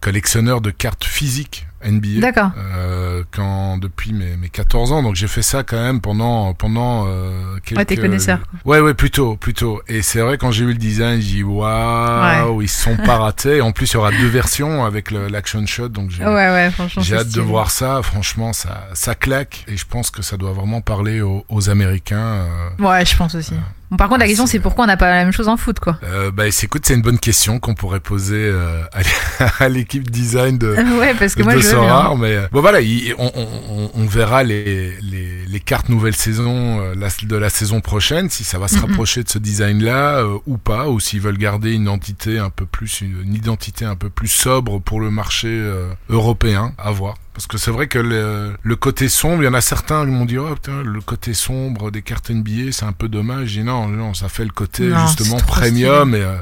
collectionneur 0.00 0.60
de 0.60 0.70
cartes 0.70 1.04
physiques 1.04 1.66
NBA. 1.84 2.20
d'accord. 2.20 2.50
Euh, 2.56 3.22
quand 3.30 3.78
depuis 3.78 4.12
mes, 4.12 4.36
mes 4.36 4.48
14 4.48 4.92
ans. 4.92 5.02
Donc 5.02 5.14
j'ai 5.14 5.26
fait 5.28 5.42
ça 5.42 5.62
quand 5.62 5.80
même 5.80 6.00
pendant 6.00 6.54
pendant 6.54 7.06
euh, 7.06 7.56
quelques 7.64 7.78
Ouais, 7.78 7.84
t'es 7.84 7.96
connaisseur, 7.96 8.40
ouais 8.64 8.80
ouais 8.80 8.94
plutôt 8.94 9.36
plutôt. 9.36 9.80
Et 9.88 10.02
c'est 10.02 10.20
vrai 10.20 10.38
quand 10.38 10.50
j'ai 10.50 10.64
vu 10.64 10.72
le 10.72 10.78
design 10.78 11.20
j'ai 11.20 11.36
dit 11.36 11.42
waouh 11.42 12.62
ils 12.62 12.68
se 12.68 12.82
sont 12.82 12.96
pas 12.96 13.18
ratés. 13.18 13.60
En 13.60 13.72
plus 13.72 13.90
il 13.90 13.94
y 13.94 13.96
aura 13.96 14.10
deux 14.10 14.28
versions 14.28 14.84
avec 14.84 15.10
l'action 15.10 15.64
shot. 15.66 15.88
Donc 15.88 16.10
j'ai 16.10 16.24
ouais 16.24 16.32
ouais 16.34 16.70
hâte 17.12 17.32
de 17.32 17.40
voir 17.40 17.70
ça. 17.70 18.02
Franchement 18.02 18.52
ça 18.52 18.88
ça 18.94 19.14
claque. 19.14 19.64
Et 19.68 19.76
je 19.76 19.86
pense 19.86 20.10
que 20.10 20.22
ça 20.22 20.36
doit 20.36 20.52
vraiment 20.52 20.80
parler 20.80 21.20
aux, 21.20 21.44
aux 21.48 21.70
américains 21.70 22.18
euh, 22.18 22.68
ouais 22.78 23.04
je 23.04 23.16
pense 23.16 23.34
aussi 23.34 23.54
bon, 23.92 23.96
par 23.96 24.08
contre 24.08 24.20
la 24.20 24.26
question 24.26 24.46
c'est- 24.46 24.58
pourquoi 24.58 24.84
on 24.84 24.86
n'a 24.88 24.96
pas 24.96 25.08
la 25.10 25.22
même 25.24 25.32
chose 25.32 25.46
en 25.48 25.56
foot 25.56 25.78
quoi 25.78 25.98
Euh, 26.02 26.30
bah 26.32 26.50
c'est- 26.50 26.64
écoute, 26.66 26.82
c'est 26.84 26.94
une 26.94 27.02
bonne 27.02 27.18
question 27.20 27.60
qu'on 27.60 27.74
pourrait 27.74 28.00
poser 28.00 28.34
euh, 28.50 28.82
à 28.92 29.02
l'é- 29.02 29.46
à 29.60 29.68
l'équipe 29.68 30.10
design 30.10 30.58
de, 30.58 30.68
ouais 30.98 31.14
parce 31.18 31.34
que 31.36 31.42
moi 31.42 31.54
de 31.54 31.60
je 31.60 31.66
veux 31.68 31.72
bien. 31.80 31.88
Sora, 31.88 32.16
mais 32.16 32.34
euh, 32.34 32.46
bon 32.50 32.60
voilà, 32.60 32.80
il- 32.80 33.14
on, 33.18 33.30
on- 33.34 33.48
on- 33.70 33.90
on 33.94 34.06
verra 34.06 34.42
les, 34.42 34.96
les, 35.00 35.44
les 35.46 35.60
cartes 35.60 35.88
nouvelle 35.88 36.16
saison 36.16 36.80
euh, 36.80 36.94
de 37.22 37.36
la 37.36 37.50
saison 37.50 37.80
prochaine, 37.80 38.30
si 38.30 38.42
ça 38.42 38.58
va 38.58 38.66
se 38.68 38.78
rapprocher 38.78 39.22
de 39.22 39.28
ce 39.28 39.38
design-là 39.38 40.20
euh, 40.20 40.38
ou 40.46 40.56
pas, 40.56 40.88
ou 40.88 40.98
s'ils 40.98 41.20
veulent 41.20 41.36
garder 41.38 41.72
une 41.72 41.82
identité 41.82 42.38
un 42.38 42.48
peu 42.50 42.64
plus, 42.64 43.02
une, 43.02 43.20
une 43.22 43.34
identité 43.34 43.84
un 43.84 43.96
peu 43.96 44.08
plus 44.08 44.28
sobre 44.28 44.80
pour 44.80 44.98
le 45.00 45.10
marché 45.10 45.48
euh, 45.50 45.88
européen, 46.08 46.72
à 46.78 46.90
voir. 46.90 47.14
Parce 47.34 47.46
que 47.46 47.56
c'est 47.58 47.70
vrai 47.70 47.86
que 47.86 47.98
le, 47.98 48.56
le 48.62 48.76
côté 48.76 49.08
sombre, 49.08 49.42
il 49.42 49.46
y 49.46 49.48
en 49.48 49.54
a 49.54 49.60
certains 49.60 50.04
qui 50.04 50.10
m'ont 50.10 50.24
dit, 50.26 50.36
oh 50.38 50.54
putain, 50.54 50.82
le 50.82 51.00
côté 51.00 51.32
sombre 51.34 51.90
des 51.90 52.02
cartes 52.02 52.30
NBA, 52.30 52.72
c'est 52.72 52.84
un 52.84 52.92
peu 52.92 53.08
dommage. 53.08 53.52
Dis 53.52 53.62
non, 53.62 53.88
non, 53.88 54.12
ça 54.14 54.28
fait 54.28 54.44
le 54.44 54.50
côté 54.50 54.88
Non, 54.88 55.06
justement 55.06 55.38
premium 55.38 56.14
et 56.14 56.20
euh, 56.20 56.34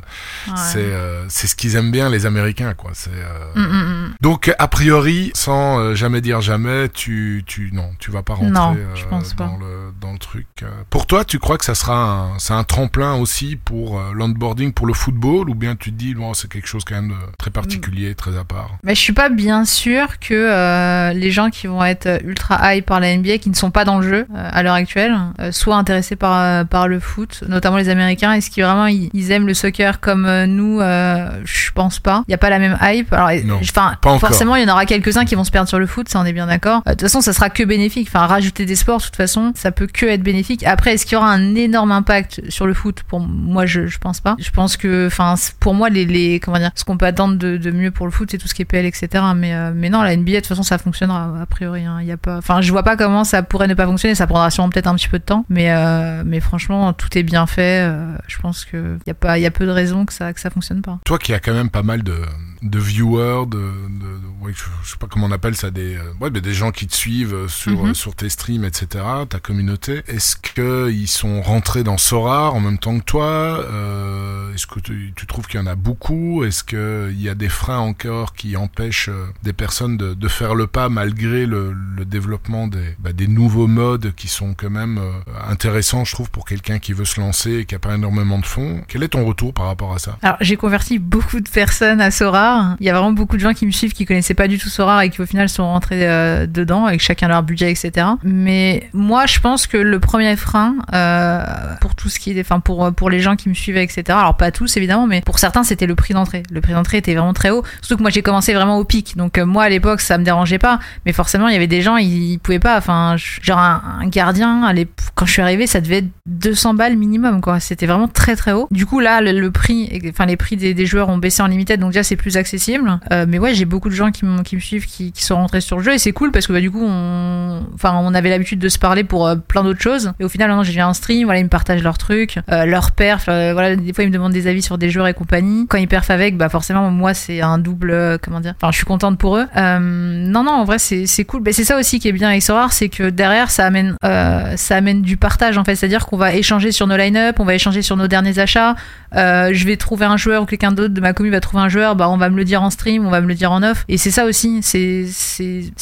Ouais. 0.49 0.55
c'est 0.57 0.79
euh, 0.79 1.25
c'est 1.29 1.47
ce 1.47 1.55
qu'ils 1.55 1.77
aiment 1.77 1.91
bien 1.91 2.09
les 2.09 2.25
Américains, 2.27 2.75
quoi. 2.75 2.91
C'est 2.95 3.11
euh, 3.13 3.39
Mm, 3.55 3.61
mm, 3.63 4.07
mm. 4.07 4.15
donc 4.21 4.53
a 4.59 4.69
priori, 4.69 5.31
sans 5.35 5.79
euh, 5.79 5.95
jamais 5.95 6.21
dire 6.21 6.41
jamais, 6.41 6.89
tu 6.89 7.43
tu 7.47 7.71
non, 7.73 7.91
tu 7.99 8.11
vas 8.11 8.23
pas 8.23 8.35
rentrer 8.35 8.51
Non, 8.51 8.75
euh, 8.77 8.87
je 8.95 9.05
pense 9.07 9.35
dans 9.37 9.49
pas. 9.51 9.57
le 9.61 9.93
dans 10.01 10.13
le 10.13 10.19
truc. 10.19 10.47
Pour 10.89 11.07
toi, 11.07 11.25
tu 11.25 11.39
crois 11.39 11.59
que 11.59 11.65
ça 11.65 11.75
sera 11.75 11.95
un 12.35 12.39
c'est 12.39 12.55
un 12.55 12.65
tremplin 12.65 13.15
aussi 13.15 13.57
pour 13.57 13.99
euh, 14.01 14.13
l'onboarding 14.15 14.73
pour 14.73 14.87
le 14.87 14.95
football 14.95 15.51
ou 15.51 15.55
bien 15.55 15.77
tu 15.77 15.91
te 15.93 15.97
dis 15.97 16.15
bon 16.15 16.33
c'est 16.35 16.49
quelque 16.51 16.67
chose 16.69 16.85
quand 16.85 16.95
même 16.97 17.11
de 17.11 17.37
très 17.39 17.51
particulier, 17.51 18.15
très 18.15 18.37
à 18.39 18.45
part? 18.45 18.71
Mais 18.83 18.95
je 18.95 19.01
suis 19.01 19.13
pas 19.13 19.29
bien 19.29 19.65
sûre 19.65 20.19
que 20.19 20.35
euh, 20.81 21.13
les 21.13 21.31
gens 21.31 21.51
qui 21.51 21.67
vont 21.67 21.85
être 21.85 22.21
ultra 22.25 22.75
high 22.75 22.83
par 22.83 23.01
la 23.01 23.17
NBA, 23.17 23.39
qui 23.39 23.51
ne 23.51 23.55
sont 23.55 23.71
pas 23.71 23.85
dans 23.85 23.99
le 23.99 24.09
jeu 24.09 24.27
euh, 24.35 24.49
à 24.53 24.63
l'heure 24.63 24.75
actuelle, 24.75 25.17
euh, 25.41 25.53
soit 25.53 25.77
intéressés 25.77 26.17
par, 26.17 26.39
euh, 26.39 26.65
par 26.65 26.89
le 26.89 27.01
foot, 27.01 27.45
notamment 27.49 27.77
les 27.77 27.89
Américains. 27.89 28.33
Est-ce 28.33 28.51
qu'ils 28.51 28.65
vraiment 28.65 28.87
ils, 28.87 29.11
ils 29.13 29.31
aiment 29.31 29.47
le 29.47 29.55
soccer 29.55 30.01
comme 30.01 30.29
nous 30.45 30.81
Je 30.81 31.71
pense 31.73 31.99
pas. 31.99 32.25
Il 32.29 32.31
y 32.31 32.35
a 32.35 32.39
pas 32.39 32.51
la 32.51 32.59
même 32.59 32.79
hype. 32.83 33.13
Alors, 33.13 33.31
enfin, 33.61 33.97
forcément, 34.19 34.57
il 34.57 34.67
y 34.67 34.71
en 34.71 34.73
aura 34.73 34.87
quelques-uns 34.87 35.25
qui 35.25 35.35
vont 35.35 35.45
se 35.45 35.51
perdre 35.51 35.69
sur 35.69 35.79
le 35.79 35.87
foot, 35.87 36.09
ça 36.09 36.21
on 36.21 36.25
est 36.25 36.33
bien 36.33 36.47
d'accord. 36.47 36.83
De 36.87 36.91
toute 36.91 37.03
façon, 37.03 37.21
ça 37.21 37.33
sera 37.33 37.51
que 37.51 37.63
bénéfique. 37.63 38.09
Enfin, 38.09 38.27
rajouter 38.27 38.67
des 38.67 38.77
sports, 38.77 38.99
de 38.99 39.05
toute 39.05 39.17
façon, 39.17 39.53
ça 39.55 39.73
peut 39.73 39.87
que 39.87 40.07
être 40.07 40.23
bénéfique. 40.23 40.65
Après, 40.65 40.95
est-ce 40.95 41.05
qu'il 41.05 41.15
y 41.15 41.17
aura 41.17 41.31
un 41.31 41.55
énorme 41.55 41.93
impact 41.93 42.43
sur 42.49 42.67
le 42.67 42.75
foot? 42.75 43.03
Pour 43.07 43.21
moi, 43.21 43.67
je, 43.67 43.87
je 43.87 43.99
pense 43.99 44.21
pas. 44.21 44.37
Je 44.39 44.51
pense 44.51 44.77
que, 44.77 45.07
enfin, 45.07 45.35
pour 45.61 45.75
moi, 45.75 45.91
les, 45.91 46.05
les 46.05 46.41
comment 46.41 46.59
dire, 46.59 46.71
ce 46.75 46.85
qu'on 46.85 46.97
peut 46.97 47.07
attendre 47.07 47.37
de, 47.37 47.57
de 47.57 47.71
mieux 47.71 47.91
pour 47.91 48.07
le 48.07 48.13
foot, 48.13 48.29
c'est 48.31 48.39
tout 48.39 48.49
ce 48.49 48.55
qui 48.55 48.63
est 48.63 48.67
PL, 48.67 48.87
etc. 48.87 49.25
Mais, 49.37 49.55
mais 49.73 49.91
non, 49.91 50.03
la 50.03 50.17
NBA, 50.17 50.33
de 50.33 50.37
toute 50.39 50.47
façon, 50.47 50.63
ça 50.71 50.79
fonctionnera 50.79 51.43
a 51.43 51.47
priori. 51.47 51.85
hein. 51.85 52.01
Y 52.03 52.13
a 52.13 52.17
pas, 52.17 52.39
enfin, 52.39 52.61
je 52.61 52.71
vois 52.71 52.83
pas 52.83 52.97
comment 52.97 53.25
ça 53.25 53.43
pourrait 53.43 53.69
ne 53.69 53.75
pas 53.75 53.87
fonctionner. 53.87 54.15
Ça 54.15 54.27
prendra 54.27 54.51
sûrement 54.51 54.71
peut-être 54.71 54.87
un 54.87 54.95
petit 54.95 55.09
peu 55.09 55.19
de 55.19 55.25
temps, 55.25 55.45
mais, 55.49 55.71
euh, 55.73 56.23
mais 56.25 56.41
franchement, 56.41 56.93
tout 56.93 57.17
est 57.19 57.23
bien 57.23 57.47
fait. 57.47 57.83
euh, 57.89 58.17
je 58.29 58.39
pense 58.39 58.65
que 58.65 58.99
y 59.07 59.11
a 59.11 59.15
pas, 59.15 59.39
y 59.39 59.47
a 59.47 59.51
peu 59.51 59.67
de 59.67 59.71
raisons 59.71 60.07
que 60.07 60.13
ça, 60.13 60.33
que 60.33 60.41
ça 60.41 60.51
fonctionne 60.51 60.83
pas. 60.83 60.99
Toi 61.05 61.19
qui 61.19 61.35
as 61.35 61.41
quand 61.41 61.55
même 61.55 61.71
pas 61.71 61.83
mal 61.83 62.03
de, 62.03 62.15
de 62.63 62.79
viewers, 62.79 63.47
de, 63.47 63.57
de, 63.57 63.59
de- 63.59 64.45
ouais, 64.45 64.53
je, 64.55 64.65
je 64.85 64.91
sais 64.91 64.97
pas 64.99 65.07
comment 65.09 65.27
on 65.27 65.33
appelle 65.33 65.57
ça, 65.57 65.71
des, 65.71 65.97
euh, 65.97 66.13
ouais, 66.21 66.31
mais 66.31 66.41
des 66.41 66.53
gens 66.55 66.71
qui 66.73 66.87
te 66.87 66.95
suivent 66.95 67.35
euh, 67.35 67.49
sur, 67.49 67.83
Mhm. 67.85 67.91
euh, 67.91 67.95
sur 67.95 68.15
tes 68.15 68.29
streams, 68.29 68.65
etc., 68.65 69.05
ta 69.29 69.39
communauté. 69.41 70.03
Est-ce 70.09 70.37
que 70.37 70.91
ils 70.91 71.09
sont 71.09 71.41
rentrés 71.43 71.85
dans 71.85 71.97
Sora 71.99 72.51
en 72.51 72.61
même 72.61 72.79
temps 72.79 72.99
que 72.99 73.05
toi 73.05 73.25
euh, 73.27 74.53
Est-ce 74.55 74.67
que 74.67 74.81
tu, 74.81 75.13
tu 75.17 75.27
trouves 75.27 75.47
qu'il 75.47 75.59
y 75.61 75.63
en 75.63 75.67
a 75.67 75.75
beaucoup? 75.75 76.45
Est-ce 76.45 76.63
qu'il 76.65 77.21
y 77.21 77.29
a 77.29 77.35
des 77.35 77.49
freins 77.49 77.79
encore 77.79 78.35
qui 78.35 78.57
empêchent 78.57 79.11
des 79.43 79.53
personnes 79.53 79.97
de, 79.97 80.15
de 80.15 80.29
faire 80.29 80.55
le 80.55 80.67
pas 80.67 80.89
malgré 80.89 81.47
le, 81.47 81.73
le 81.73 82.05
développement 82.05 82.67
des, 82.67 82.95
bah, 82.99 83.13
des 83.13 83.27
nouveaux 83.29 83.67
modes 83.69 84.13
qui 84.17 84.29
sont 84.29 84.55
quand 84.55 84.71
même 84.71 84.99
euh, 84.99 85.11
intéressants, 85.49 86.05
je 86.05 86.13
trouve, 86.13 86.31
pour 86.31 86.45
quelqu'un 86.45 86.79
qui 86.79 86.93
veut 86.93 87.05
se 87.05 87.21
lancer 87.21 87.53
et 87.61 87.65
qui 87.65 87.75
a 87.75 87.79
pas 87.79 87.95
énormément 87.95 88.39
de 88.39 88.47
fonds? 88.47 88.83
Quel 88.89 89.03
est 89.03 89.09
ton 89.09 89.25
retour 89.25 89.55
par 89.55 89.67
rapport 89.67 89.95
à 89.95 89.99
ça? 89.99 90.19
Alors, 90.23 90.37
j'ai 90.41 90.57
converti 90.57 90.99
beaucoup 90.99 91.41
de 91.41 91.49
personnes 91.49 92.01
à 92.01 92.11
Sora. 92.11 92.50
Il 92.81 92.87
y 92.87 92.91
a 92.91 92.93
vraiment 92.93 93.13
beaucoup 93.13 93.37
de 93.37 93.41
gens 93.43 93.53
qui 93.53 93.67
me 93.67 93.71
suivent 93.71 93.93
qui 93.93 94.05
connaissaient 94.05 94.35
pas 94.35 94.49
du 94.49 94.59
tout 94.59 94.69
Sora 94.69 95.05
et 95.05 95.11
qui 95.11 95.21
au 95.21 95.27
final 95.27 95.49
sont 95.49 95.65
rentrés 95.65 96.09
euh, 96.09 96.47
dedans 96.47 96.87
avec 96.87 97.01
chacun 97.01 97.29
leur 97.29 97.43
budget, 97.43 97.71
etc. 97.71 98.07
Mais 98.23 98.89
moi, 98.93 99.27
je 99.27 99.41
pense 99.41 99.67
que 99.67 99.77
le 99.77 100.01
premier 100.01 100.37
frein 100.37 100.77
euh, 100.95 101.45
pour 101.81 101.95
tout 101.95 102.09
ce 102.09 102.19
qui 102.19 102.33
est, 102.33 102.41
enfin 102.41 102.61
pour 102.61 102.93
pour 102.95 103.11
les 103.11 103.21
gens 103.21 103.37
qui 103.37 103.49
me 103.49 103.55
suivaient, 103.55 103.85
etc. 103.85 104.05
Alors 104.09 104.37
pas 104.37 104.51
tous 104.51 104.77
évidemment, 104.77 105.07
mais 105.07 105.21
pour 105.21 105.39
certains, 105.39 105.65
c'était 105.65 105.87
le 105.87 105.95
prix 105.95 106.15
d'entrée. 106.15 106.43
Le 106.51 106.61
prix 106.61 106.73
d'entrée 106.73 106.99
était 106.99 107.15
vraiment 107.15 107.33
très 107.33 107.51
haut. 107.51 107.63
Surtout 107.81 107.97
que 107.97 108.03
moi, 108.03 108.11
j'ai 108.11 108.23
commencé 108.23 108.55
vraiment 108.55 108.79
au 108.79 108.85
pic. 108.85 109.17
Donc 109.17 109.39
euh, 109.39 109.47
moi, 109.47 109.65
à 109.65 109.69
l'époque, 109.69 110.01
ça 110.01 110.19
me 110.19 110.25
dérangeait 110.25 110.59
pas. 110.59 110.79
Mais 111.07 111.13
forcément, 111.13 111.49
il 111.49 111.53
y 111.53 111.57
avait 111.57 111.67
des 111.67 111.83
gens, 111.83 111.97
ils, 111.97 112.39
pouvaient 112.39 112.59
pas. 112.59 112.77
Enfin, 112.77 113.17
genre 113.17 113.59
un, 113.59 114.07
gardien, 114.07 114.73
quand 115.15 115.27
je 115.27 115.33
suis 115.33 115.43
arrivée, 115.43 115.67
ça 115.67 115.81
devait 115.81 115.99
être 115.99 116.09
200 116.27 116.75
balles 116.75 116.97
minimum, 116.97 117.41
quoi. 117.41 117.61
C'était 117.61 117.87
vraiment 117.87 118.09
très 118.09 118.37
très 118.37 118.53
haut. 118.53 118.69
Du 118.71 118.87
coup, 118.87 119.01
là, 119.01 119.21
le, 119.21 119.51
prix, 119.51 120.01
enfin 120.09 120.27
les 120.27 120.37
prix 120.37 120.57
des, 120.57 120.75
des 120.75 120.87
joueurs 120.87 121.09
ont 121.09 121.19
baissé 121.19 121.43
en 121.43 121.47
limited, 121.47 121.81
donc 121.81 121.91
déjà 121.91 122.03
c'est 122.03 122.17
plus 122.17 122.37
accessible. 122.41 122.99
Euh, 123.13 123.27
mais 123.29 123.39
ouais, 123.39 123.55
j'ai 123.55 123.65
beaucoup 123.65 123.89
de 123.89 123.95
gens 123.95 124.11
qui, 124.11 124.25
me 124.25 124.43
suivent, 124.43 124.87
qui, 124.87 125.13
sont 125.15 125.37
rentrés 125.37 125.61
sur 125.61 125.77
le 125.77 125.83
jeu 125.83 125.95
et 125.95 125.99
c'est 125.99 126.13
cool 126.13 126.33
parce 126.33 126.47
que 126.47 126.53
bah, 126.53 126.61
du 126.61 126.71
coup, 126.71 126.85
on, 126.85 127.63
enfin, 127.75 127.99
on 128.03 128.15
avait 128.15 128.31
l'habitude 128.31 128.59
de 128.59 128.69
se 128.69 128.79
parler 128.79 129.05
pour 129.05 129.27
euh, 129.27 129.37
plein 129.37 129.63
d'autres 129.63 129.81
choses. 129.81 130.13
Et 130.19 130.25
au 130.25 130.29
final, 130.29 130.49
maintenant, 130.49 130.65
j'ai 130.65 130.81
un 130.81 130.95
stream, 130.95 131.25
voilà, 131.25 131.41
ils 131.41 131.45
me 131.45 131.49
partagent 131.49 131.83
leurs 131.83 131.99
trucs, 131.99 132.39
euh, 132.51 132.65
leurs 132.65 132.93
perfs. 132.93 133.27
voilà, 133.27 133.77
des 133.77 133.93
fois, 133.93 134.05
ils 134.05 134.09
me 134.09 134.13
demandent 134.13 134.33
des 134.33 134.47
avis 134.47 134.63
sur 134.63 134.79
des 134.79 134.91
joueurs 134.91 135.07
et 135.07 135.15
compagnie. 135.15 135.67
Quand 135.69 135.79
ils 135.79 135.89
perfent 135.89 136.11
avec, 136.11 136.37
bah 136.37 136.49
forcément, 136.49 136.91
moi, 136.91 137.15
c'est 137.15 137.41
un 137.41 137.59
double, 137.59 138.19
comment 138.23 138.41
dire. 138.41 138.55
Enfin, 138.61 138.73
je 138.73 138.77
suis 138.77 138.87
contente 138.87 139.19
pour 139.19 139.37
eux. 139.37 139.47
Non, 139.57 140.45
non, 140.45 140.53
en 140.53 140.65
vrai, 140.65 140.79
c'est 140.79 141.25
cool. 141.25 141.43
Mais 141.45 141.53
c'est 141.53 141.65
ça 141.65 141.79
aussi 141.79 142.01
qui 142.01 142.09
est 142.09 142.13
bien 142.13 142.29
avec 142.29 142.43
Sorare, 142.43 142.73
c'est 142.73 142.89
que 142.89 143.11
derrière, 143.11 143.51
ça 143.51 143.67
amène, 143.67 143.95
ça 144.03 144.77
amène 144.77 145.03
du 145.03 145.17
partage 145.17 145.59
en 145.59 145.65
fait. 145.65 145.77
C'est-à-dire 145.77 146.07
qu'on 146.07 146.17
va 146.17 146.35
échanger 146.35 146.73
sur 146.73 146.87
nos 146.87 146.97
line-up, 146.97 147.37
on 147.39 147.45
va 147.45 147.55
échanger 147.55 147.83
sur 147.83 147.97
nos 147.97 148.09
derniers 148.09 148.39
achats. 148.39 148.75
Je 149.13 149.65
vais 149.65 149.77
trouver 149.77 150.07
un 150.07 150.17
joueur 150.17 150.43
ou 150.43 150.47
quelqu'un 150.47 150.73
d'autre 150.73 150.95
de 150.95 151.01
ma 151.01 151.13
commune 151.13 151.33
va 151.33 151.41
trouver 151.41 151.63
un 151.63 151.69
joueur, 151.69 151.97
bah 151.97 152.09
on 152.09 152.17
va 152.17 152.30
me 152.31 152.37
le 152.37 152.45
dire 152.45 152.63
en 152.63 152.71
stream, 152.71 153.07
on 153.07 153.11
va 153.11 153.21
me 153.21 153.27
le 153.29 153.35
dire 153.35 153.53
en 153.53 153.63
off. 153.63 153.85
Et 153.89 153.99
c'est 153.99 154.11
ça 154.11 154.25
aussi, 154.25 154.61
c'est 154.63 155.07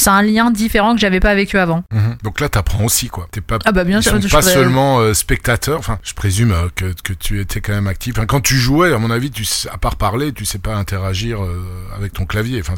un 0.06 0.22
lien 0.22 0.50
différent 0.50 0.94
que 0.94 1.00
j'avais 1.00 1.20
pas 1.20 1.30
avec 1.30 1.54
eux 1.54 1.60
avant. 1.60 1.84
Mhm. 1.92 2.16
Donc 2.24 2.40
là, 2.40 2.48
t'apprends 2.48 2.84
aussi, 2.84 3.08
quoi. 3.08 3.28
T'es 3.30 3.40
pas, 3.40 3.58
Ah 3.64 3.72
bah 3.72 3.84
bien 3.84 4.00
sûr, 4.00 4.12
pas 4.12 4.18
pourrais- 4.40 4.42
seulement 4.42 4.98
euh, 5.00 5.14
spectateurs. 5.14 5.78
Enfin, 5.78 5.98
je 6.02 6.14
présume 6.14 6.52
euh, 6.52 6.68
que, 6.74 6.92
que 7.02 7.12
tu 7.12 7.40
étais 7.40 7.60
quand 7.60 7.72
même 7.72 7.86
actif. 7.86 8.14
Enfin, 8.16 8.26
quand 8.26 8.40
tu 8.40 8.56
jouais, 8.56 8.92
à 8.92 8.98
mon 8.98 9.10
avis, 9.10 9.30
tu, 9.30 9.44
à 9.72 9.78
part 9.78 9.96
parler, 9.96 10.32
tu 10.32 10.44
sais 10.44 10.58
pas 10.58 10.74
interagir 10.74 11.42
euh, 11.42 11.62
avec 11.96 12.12
ton 12.12 12.24
clavier. 12.26 12.60
Enfin, 12.60 12.74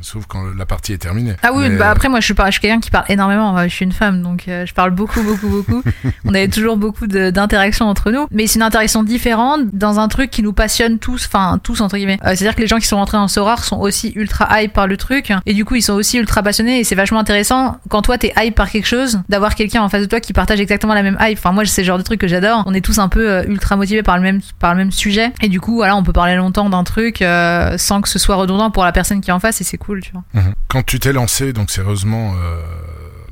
sauf 0.00 0.24
quand 0.26 0.42
la 0.56 0.66
partie 0.66 0.92
est 0.92 0.98
terminée. 0.98 1.34
Ah 1.42 1.50
oui, 1.54 1.68
Mais, 1.68 1.76
bah 1.76 1.88
euh, 1.88 1.92
après 1.92 2.08
moi 2.08 2.20
je 2.20 2.24
suis, 2.24 2.34
pas, 2.34 2.46
je 2.46 2.52
suis 2.52 2.60
quelqu'un 2.60 2.80
qui 2.80 2.90
parle 2.90 3.04
énormément, 3.08 3.56
je 3.64 3.68
suis 3.68 3.84
une 3.84 3.92
femme 3.92 4.22
donc 4.22 4.44
euh, 4.48 4.66
je 4.66 4.74
parle 4.74 4.90
beaucoup 4.90 5.22
beaucoup 5.22 5.48
beaucoup. 5.48 5.82
On 6.24 6.34
avait 6.34 6.48
toujours 6.48 6.76
beaucoup 6.76 7.06
d'interactions 7.06 7.86
entre 7.86 8.10
nous, 8.10 8.26
mais 8.30 8.46
c'est 8.46 8.56
une 8.56 8.62
interaction 8.62 9.02
différente 9.02 9.62
dans 9.72 9.98
un 9.98 10.08
truc 10.08 10.30
qui 10.30 10.42
nous 10.42 10.52
passionne 10.52 10.98
tous, 10.98 11.26
enfin 11.26 11.58
tous 11.62 11.80
entre 11.80 11.96
guillemets. 11.96 12.18
Euh, 12.24 12.34
C'est-à-dire 12.34 12.54
que 12.54 12.60
les 12.60 12.66
gens 12.66 12.78
qui 12.78 12.86
sont 12.86 12.96
en 13.18 13.28
Sorare 13.28 13.64
sont 13.64 13.78
aussi 13.78 14.12
ultra 14.14 14.62
hype 14.62 14.72
par 14.72 14.86
le 14.86 14.96
truc 14.96 15.32
et 15.46 15.54
du 15.54 15.64
coup 15.64 15.76
ils 15.76 15.82
sont 15.82 15.94
aussi 15.94 16.18
ultra 16.18 16.42
passionnés 16.42 16.80
et 16.80 16.84
c'est 16.84 16.94
vachement 16.94 17.18
intéressant 17.18 17.78
quand 17.88 18.02
toi 18.02 18.18
t'es 18.18 18.32
hype 18.36 18.54
par 18.54 18.70
quelque 18.70 18.86
chose 18.86 19.20
d'avoir 19.28 19.54
quelqu'un 19.54 19.82
en 19.82 19.88
face 19.88 20.02
de 20.02 20.06
toi 20.06 20.20
qui 20.20 20.32
partage 20.32 20.60
exactement 20.60 20.94
la 20.94 21.02
même 21.02 21.16
hype. 21.20 21.38
Enfin 21.38 21.52
moi 21.52 21.64
c'est 21.64 21.82
le 21.82 21.86
genre 21.86 21.98
de 21.98 22.02
truc 22.02 22.20
que 22.20 22.28
j'adore. 22.28 22.62
On 22.66 22.74
est 22.74 22.80
tous 22.80 22.98
un 22.98 23.08
peu 23.08 23.30
euh, 23.30 23.44
ultra 23.44 23.76
motivés 23.76 24.02
par 24.02 24.16
le 24.16 24.22
même 24.22 24.40
par 24.58 24.72
le 24.72 24.78
même 24.78 24.92
sujet 24.92 25.32
et 25.40 25.48
du 25.48 25.60
coup 25.60 25.76
voilà 25.76 25.96
on 25.96 26.02
peut 26.02 26.12
parler 26.12 26.36
longtemps 26.36 26.68
d'un 26.68 26.84
truc 26.84 27.22
euh, 27.22 27.76
sans 27.78 28.00
que 28.00 28.08
ce 28.08 28.18
soit 28.18 28.36
redondant 28.36 28.70
pour 28.70 28.84
la 28.84 28.92
personne 28.92 29.20
qui 29.20 29.30
est 29.30 29.32
en 29.32 29.40
face 29.40 29.60
et 29.60 29.64
c'est 29.64 29.78
cool 29.78 30.00
tu 30.02 30.12
vois. 30.12 30.22
mhm. 30.34 30.54
Quand 30.68 30.84
tu 30.84 31.00
t'es 31.00 31.12
lancé, 31.12 31.52
donc 31.52 31.70
sérieusement, 31.70 32.32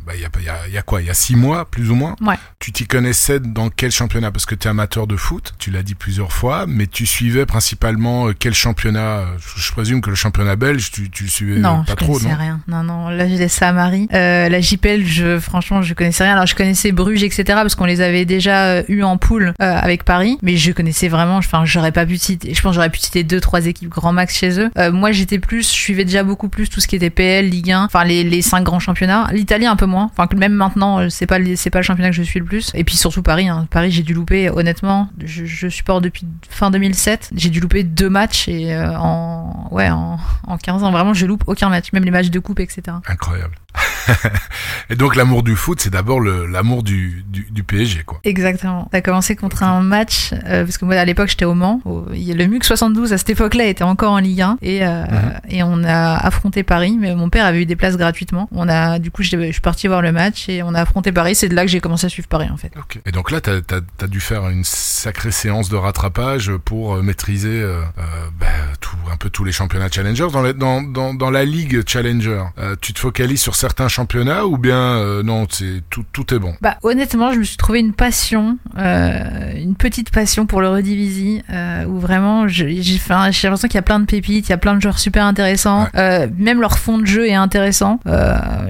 bah, 0.08 0.14
il 0.16 0.22
y, 0.22 0.24
a, 0.24 0.28
il 0.38 0.44
y, 0.44 0.48
a, 0.48 0.56
il 0.68 0.72
y 0.72 0.78
a 0.78 0.82
quoi? 0.82 1.02
Il 1.02 1.06
y 1.06 1.10
a 1.10 1.14
six 1.14 1.36
mois, 1.36 1.66
plus 1.70 1.90
ou 1.90 1.94
moins? 1.94 2.16
Ouais. 2.22 2.36
Tu 2.58 2.72
t'y 2.72 2.86
connaissais 2.86 3.40
dans 3.40 3.68
quel 3.68 3.90
championnat? 3.90 4.30
Parce 4.32 4.46
que 4.46 4.54
tu 4.54 4.66
es 4.66 4.70
amateur 4.70 5.06
de 5.06 5.16
foot, 5.16 5.52
tu 5.58 5.70
l'as 5.70 5.82
dit 5.82 5.94
plusieurs 5.94 6.32
fois, 6.32 6.64
mais 6.66 6.86
tu 6.86 7.04
suivais 7.06 7.44
principalement 7.44 8.28
euh, 8.28 8.34
quel 8.38 8.54
championnat? 8.54 9.26
Je, 9.56 9.70
présume 9.72 10.00
que 10.00 10.10
le 10.10 10.16
championnat 10.16 10.56
belge, 10.56 10.90
tu, 10.90 11.10
tu 11.10 11.24
le 11.24 11.28
suivais 11.28 11.60
Non, 11.60 11.84
pas 11.84 11.92
je 11.92 11.96
trop, 11.96 12.14
connaissais 12.14 12.30
non? 12.30 12.36
rien. 12.38 12.60
Non, 12.68 12.82
non, 12.82 13.08
là 13.10 13.28
je 13.28 13.34
laisse 13.34 13.52
ça 13.52 13.68
à 13.68 13.72
Marie. 13.72 14.08
Euh, 14.14 14.48
la 14.48 14.60
JPL, 14.60 15.04
je, 15.04 15.38
franchement, 15.38 15.82
je 15.82 15.92
connaissais 15.94 16.24
rien. 16.24 16.32
Alors 16.32 16.46
je 16.46 16.54
connaissais 16.54 16.90
Bruges, 16.92 17.22
etc. 17.22 17.44
parce 17.46 17.74
qu'on 17.74 17.84
les 17.84 18.00
avait 18.00 18.24
déjà 18.24 18.64
euh, 18.66 18.82
eu 18.88 19.02
en 19.02 19.18
poule 19.18 19.52
euh, 19.60 19.78
avec 19.78 20.04
Paris, 20.04 20.38
mais 20.42 20.56
je 20.56 20.72
connaissais 20.72 21.08
vraiment. 21.08 21.36
Enfin, 21.36 21.64
j'aurais 21.64 21.92
pas 21.92 22.06
pu 22.06 22.16
citer. 22.16 22.54
Je 22.54 22.60
pense 22.62 22.74
j'aurais 22.74 22.90
pu 22.90 22.98
citer 22.98 23.24
deux, 23.24 23.40
trois 23.40 23.66
équipes 23.66 23.90
grand 23.90 24.12
max 24.12 24.36
chez 24.36 24.58
eux. 24.60 24.70
Euh, 24.78 24.90
moi, 24.92 25.12
j'étais 25.12 25.38
plus, 25.38 25.62
je 25.62 25.72
suivais 25.74 26.04
déjà 26.04 26.22
beaucoup 26.22 26.48
plus 26.48 26.68
tout 26.70 26.80
ce 26.80 26.86
qui 26.88 26.96
était 26.96 27.10
PL, 27.10 27.48
Ligue 27.48 27.72
1, 27.72 27.84
enfin 27.84 28.04
les, 28.04 28.24
les 28.24 28.42
cinq 28.42 28.62
grands 28.62 28.80
championnats. 28.80 29.28
L'Italie 29.32 29.66
un 29.66 29.76
peu 29.76 29.86
moins. 29.86 29.97
Enfin, 30.04 30.26
que 30.26 30.36
même 30.36 30.52
maintenant, 30.52 30.98
euh, 31.00 31.08
c'est 31.08 31.26
pas 31.26 31.38
le- 31.38 31.56
c'est 31.56 31.70
pas 31.70 31.78
le 31.78 31.82
championnat 31.84 32.10
que 32.10 32.16
je 32.16 32.22
suis 32.22 32.38
le 32.40 32.44
plus. 32.46 32.70
Et 32.74 32.84
puis 32.84 32.96
surtout 32.96 33.22
Paris. 33.22 33.48
Hein. 33.48 33.66
Paris, 33.70 33.90
j'ai 33.90 34.02
dû 34.02 34.14
louper. 34.14 34.50
Honnêtement, 34.50 35.08
je, 35.24 35.44
je 35.44 35.68
supporte 35.68 36.02
depuis 36.04 36.26
fin 36.48 36.70
2007. 36.70 37.30
J'ai 37.34 37.50
dû 37.50 37.60
louper 37.60 37.82
deux 37.84 38.08
matchs 38.10 38.48
et 38.48 38.74
euh, 38.74 38.96
en 38.98 39.68
ouais 39.70 39.90
en, 39.90 40.18
en 40.46 40.56
15 40.58 40.82
ans 40.84 40.90
vraiment 40.90 41.14
je 41.14 41.26
loupe 41.26 41.44
aucun 41.46 41.68
match, 41.68 41.92
même 41.92 42.04
les 42.04 42.10
matchs 42.10 42.30
de 42.30 42.38
coupe, 42.38 42.60
etc. 42.60 42.82
Incroyable. 43.06 43.54
Et 44.90 44.96
donc 44.96 45.16
l'amour 45.16 45.42
du 45.42 45.54
foot, 45.54 45.80
c'est 45.80 45.90
d'abord 45.90 46.20
l'amour 46.20 46.82
du, 46.82 47.22
du, 47.28 47.46
du 47.50 47.62
PSG, 47.62 48.04
quoi. 48.04 48.20
Exactement. 48.24 48.88
Ça 48.90 48.98
a 48.98 49.00
commencé 49.02 49.36
contre 49.36 49.62
un 49.62 49.82
match, 49.82 50.32
euh, 50.46 50.64
parce 50.64 50.78
que 50.78 50.84
moi 50.86 50.94
à 50.96 51.04
l'époque 51.04 51.28
j'étais 51.28 51.44
au 51.44 51.54
Mans. 51.54 51.80
Au- 51.84 52.06
le 52.10 52.46
MUC 52.46 52.64
72 52.64 53.12
à 53.12 53.18
cette 53.18 53.30
époque-là 53.30 53.66
était 53.66 53.84
encore 53.84 54.12
en 54.12 54.18
Ligue 54.18 54.40
1 54.40 54.58
et, 54.62 54.84
euh, 54.86 55.04
Mhm. 55.04 55.40
et 55.50 55.62
on 55.62 55.84
a 55.84 56.14
affronté 56.16 56.62
Paris, 56.62 56.96
mais 56.98 57.14
mon 57.14 57.28
père 57.28 57.44
avait 57.44 57.62
eu 57.62 57.66
des 57.66 57.76
places 57.76 57.96
gratuitement. 57.96 58.48
On 58.52 58.68
a, 58.68 58.98
du 58.98 59.10
coup, 59.10 59.22
je 59.22 59.28
suis 59.52 59.60
parti 59.60 59.86
voir 59.88 60.00
le 60.00 60.12
match 60.12 60.48
et 60.48 60.62
on 60.62 60.74
a 60.74 60.80
affronté 60.80 61.12
Paris. 61.12 61.34
C'est 61.34 61.48
de 61.48 61.54
là 61.54 61.62
que 61.66 61.70
j'ai 61.70 61.80
commencé 61.80 62.06
à 62.06 62.08
suivre 62.08 62.28
Paris 62.28 62.48
en 62.50 62.56
fait. 62.56 62.72
Ok. 62.78 63.00
Et 63.04 63.12
donc 63.12 63.30
là, 63.30 63.40
t'as 63.42 63.58
as, 64.00 64.06
dû 64.06 64.20
faire 64.20 64.48
une 64.48 64.64
sacrée 64.64 65.30
séance 65.32 65.68
de 65.68 65.76
rattrapage 65.76 66.52
pour 66.64 66.94
euh, 66.94 67.02
maîtriser 67.02 67.60
euh, 67.60 67.82
euh, 67.98 68.02
bah, 68.40 68.46
tout, 68.80 68.96
un 69.12 69.16
peu 69.16 69.28
tous 69.28 69.44
les 69.44 69.52
championnats 69.52 69.88
Challenger. 69.90 70.28
Dans 70.32 70.40
la, 70.42 70.52
dans, 70.54 70.82
dans, 70.82 71.12
dans 71.14 71.30
la 71.30 71.44
ligue 71.44 71.82
Challenger, 71.86 72.44
euh, 72.58 72.74
tu 72.80 72.94
te 72.94 72.98
focalises 73.00 73.42
sur 73.42 73.54
certains 73.58 73.88
championnats 73.88 74.46
ou 74.46 74.56
bien 74.56 74.76
euh, 74.78 75.22
non, 75.22 75.46
c'est 75.50 75.82
tout, 75.90 76.04
tout 76.12 76.32
est 76.32 76.38
bon? 76.38 76.54
Bah 76.60 76.76
honnêtement, 76.82 77.32
je 77.32 77.38
me 77.40 77.44
suis 77.44 77.56
trouvé 77.56 77.80
une 77.80 77.92
passion, 77.92 78.56
euh, 78.78 79.52
une 79.56 79.74
petite 79.74 80.10
passion 80.10 80.46
pour 80.46 80.60
le 80.60 80.68
Redivisie, 80.68 81.42
euh, 81.52 81.84
où 81.86 81.98
vraiment 81.98 82.46
j'ai 82.48 82.66
l'impression 82.68 83.68
qu'il 83.68 83.74
y 83.74 83.78
a 83.78 83.82
plein 83.82 84.00
de 84.00 84.04
pépites, 84.06 84.46
il 84.48 84.50
y 84.50 84.54
a 84.54 84.58
plein 84.58 84.74
de 84.74 84.80
joueurs 84.80 84.98
super 84.98 85.24
intéressants, 85.24 85.88
Ouais. 85.94 86.30
même 86.38 86.60
leur 86.60 86.78
fond 86.78 86.98
de 86.98 87.06
jeu 87.06 87.26
est 87.28 87.34
intéressant. 87.34 88.00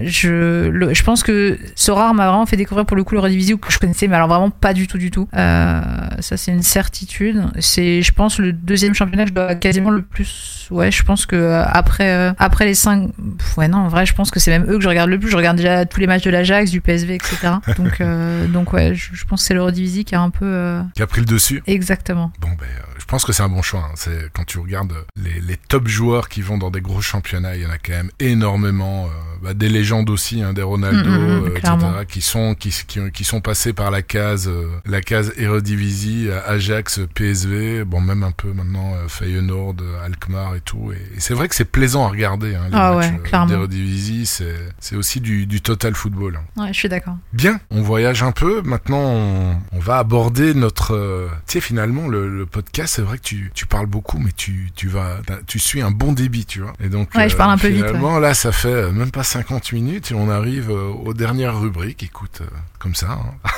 Je, 0.03 0.69
le- 0.69 0.95
je 0.95 1.03
pense 1.03 1.23
que 1.23 1.59
Sorar 1.75 2.15
m'a 2.15 2.27
vraiment 2.29 2.47
fait 2.47 2.57
découvrir 2.57 2.87
pour 2.87 2.97
le 2.97 3.05
coup 3.05 3.15
le 3.15 3.21
Redivisie 3.21 3.59
que 3.59 3.71
je 3.73 3.79
connaissais, 3.79 4.09
mais 4.09 4.17
alors 4.17 4.29
vraiment 4.29 4.51
pas 4.51 4.73
du 4.73 4.87
tout 4.87 4.99
du 4.99 5.11
tout. 5.11 5.29
Ça 5.35 6.37
c'est 6.37 6.53
une 6.53 6.63
certitude. 6.63 7.45
C'est, 7.61 8.03
je 8.03 8.13
pense, 8.13 8.39
le 8.39 8.53
deuxième 8.53 8.95
championnat 8.95 9.25
que 9.25 9.31
je 9.31 9.35
dois 9.35 9.55
quasiment 9.55 9.91
le 9.91 10.03
plus. 10.03 10.67
Ouais, 10.71 10.91
je 10.91 11.03
pense 11.03 11.27
que 11.27 11.63
après 11.67 12.35
après 12.39 12.65
les 12.67 12.75
cinq, 12.75 13.11
ouais 13.57 13.69
non, 13.69 13.79
en 13.79 13.89
vrai, 13.89 14.07
je 14.07 14.15
pense 14.15 14.31
que 14.31 14.39
c'est 14.41 14.51
même 14.51 14.67
eux 14.71 14.78
que 14.79 14.85
je 14.85 14.89
regarde 14.89 15.11
le 15.11 15.19
plus. 15.19 15.31
Je 15.31 15.37
regarde 15.37 15.57
déjà 15.57 15.85
tous 15.85 16.01
les 16.01 16.07
matchs 16.07 16.25
de 16.25 16.31
l'Ajax, 16.31 16.71
du 16.71 16.81
PSV, 16.81 17.15
etc. 17.15 17.37
Donc 17.77 18.01
euh, 18.01 18.47
donc 18.47 18.73
ouais, 18.73 18.95
je, 18.95 19.11
je 19.13 19.25
pense 19.25 19.43
que 19.43 19.47
c'est 19.47 19.55
le 19.55 19.63
Redivisie 19.63 20.05
qui 20.05 20.15
a 20.15 20.21
un 20.21 20.31
peu 20.31 20.45
euh, 20.45 20.83
Qui 20.95 21.03
a 21.03 21.07
pris 21.07 21.21
le 21.21 21.27
dessus 21.27 21.63
exactement. 21.67 22.33
Bon, 22.41 22.49
ben, 22.49 22.65
euh, 22.65 22.98
pense 23.09 23.25
que 23.25 23.33
c'est 23.33 23.43
un 23.43 23.49
bon 23.49 23.63
choix. 23.63 23.81
hein. 23.81 23.93
C'est 23.97 24.31
quand 24.35 24.45
tu 24.45 24.59
regardes 24.59 24.93
les, 25.17 25.41
les 25.41 25.57
top 25.57 25.89
joueurs 25.89 26.29
qui 26.29 26.43
vont 26.43 26.59
dans 26.59 26.71
des 26.71 26.81
gros 26.81 27.01
championnats, 27.01 27.57
il 27.57 27.63
y 27.63 27.67
en 27.67 27.71
a 27.71 27.79
quand 27.79 27.93
même 27.93 28.11
énormément. 28.21 29.07
euh, 29.07 29.09
bah, 29.43 29.55
des 29.55 29.69
légendes 29.69 30.11
aussi, 30.11 30.43
hein, 30.43 30.53
des 30.53 30.63
Ronaldo, 30.63 31.09
Mm, 31.09 31.15
mm, 31.15 31.41
mm, 31.41 31.45
euh, 31.47 31.57
etc., 31.57 31.77
qui 32.09 32.21
sont 32.21 32.55
qui, 32.57 32.71
qui, 32.89 32.99
qui 33.13 33.23
sont 33.25 33.41
passés 33.41 33.73
par 33.73 33.91
la 33.93 34.03
case 34.03 34.49
euh, 34.49 34.67
la 34.85 35.01
case 35.01 35.33
Eredivisie, 35.37 36.27
euh, 36.29 36.41
Ajax, 36.47 37.01
PSV, 37.15 37.85
bon 37.85 38.01
même 38.01 38.25
un 38.25 38.33
peu 38.33 38.53
maintenant 38.53 38.95
euh, 38.95 39.07
Feyenoord, 39.09 39.77
euh, 39.81 40.05
Alkmaar 40.05 40.57
et 40.57 40.61
tout. 40.61 40.93
Et, 40.93 40.97
et 41.17 41.21
c'est 41.21 41.35
vrai 41.35 41.47
que 41.49 41.55
c'est 41.55 41.65
plaisant 41.65 42.05
à 42.07 42.09
regarder 42.11 42.55
hein, 42.57 42.65
les 42.69 42.75
Ah 42.77 42.95
matchs 42.95 43.13
ouais, 43.33 43.47
d'Eredivisie. 43.47 44.27
C'est 44.27 44.57
c'est 44.81 44.97
aussi 44.97 45.21
du, 45.21 45.47
du 45.47 45.61
total 45.61 45.95
football. 45.95 46.37
hein. 46.57 46.63
Ouais, 46.63 46.69
je 46.73 46.79
suis 46.79 46.89
d'accord. 46.89 47.17
Bien, 47.33 47.61
on 47.71 47.83
voyage 47.83 48.23
un 48.25 48.33
peu. 48.33 48.63
Maintenant, 48.63 48.99
on, 49.03 49.57
on 49.73 49.79
va 49.79 49.99
aborder 49.99 50.53
notre. 50.55 51.29
tu 51.47 51.53
sais, 51.55 51.61
finalement, 51.61 52.09
le, 52.09 52.29
le 52.29 52.45
podcast, 52.47 52.98
c'est 52.99 53.05
vrai 53.05 53.17
que 53.19 53.23
tu, 53.23 53.53
tu 53.55 53.65
parles 53.65 53.87
beaucoup, 53.87 54.19
mais 54.19 54.33
tu, 54.37 54.73
tu 54.75 54.89
vas, 54.89 55.19
tu 55.47 55.61
suis 55.61 55.81
un 55.83 55.93
bon 55.93 56.11
débit, 56.13 56.45
tu 56.45 56.63
vois. 56.63 56.73
Et 56.83 56.89
donc, 56.89 57.15
Ouais, 57.15 57.29
je 57.29 57.37
parle 57.37 57.53
un 57.53 57.57
peu 57.57 57.69
vite, 57.69 57.87
Finalement, 57.87 58.19
là, 58.19 58.35
ça 58.35 58.51
fait 58.51 58.67
euh, 58.67 58.91
même 58.91 59.13
pas 59.13 59.23
50 59.23 59.71
minutes 59.73 60.11
et 60.11 60.15
on 60.15 60.29
arrive 60.29 60.69
euh, 60.73 60.89
aux 60.89 61.15
dernières 61.15 61.61
rubriques. 61.61 62.03
Écoute, 62.03 62.41
euh, 62.41 62.47
comme 62.81 62.97
ça. 62.97 63.07
hein. 63.13 63.51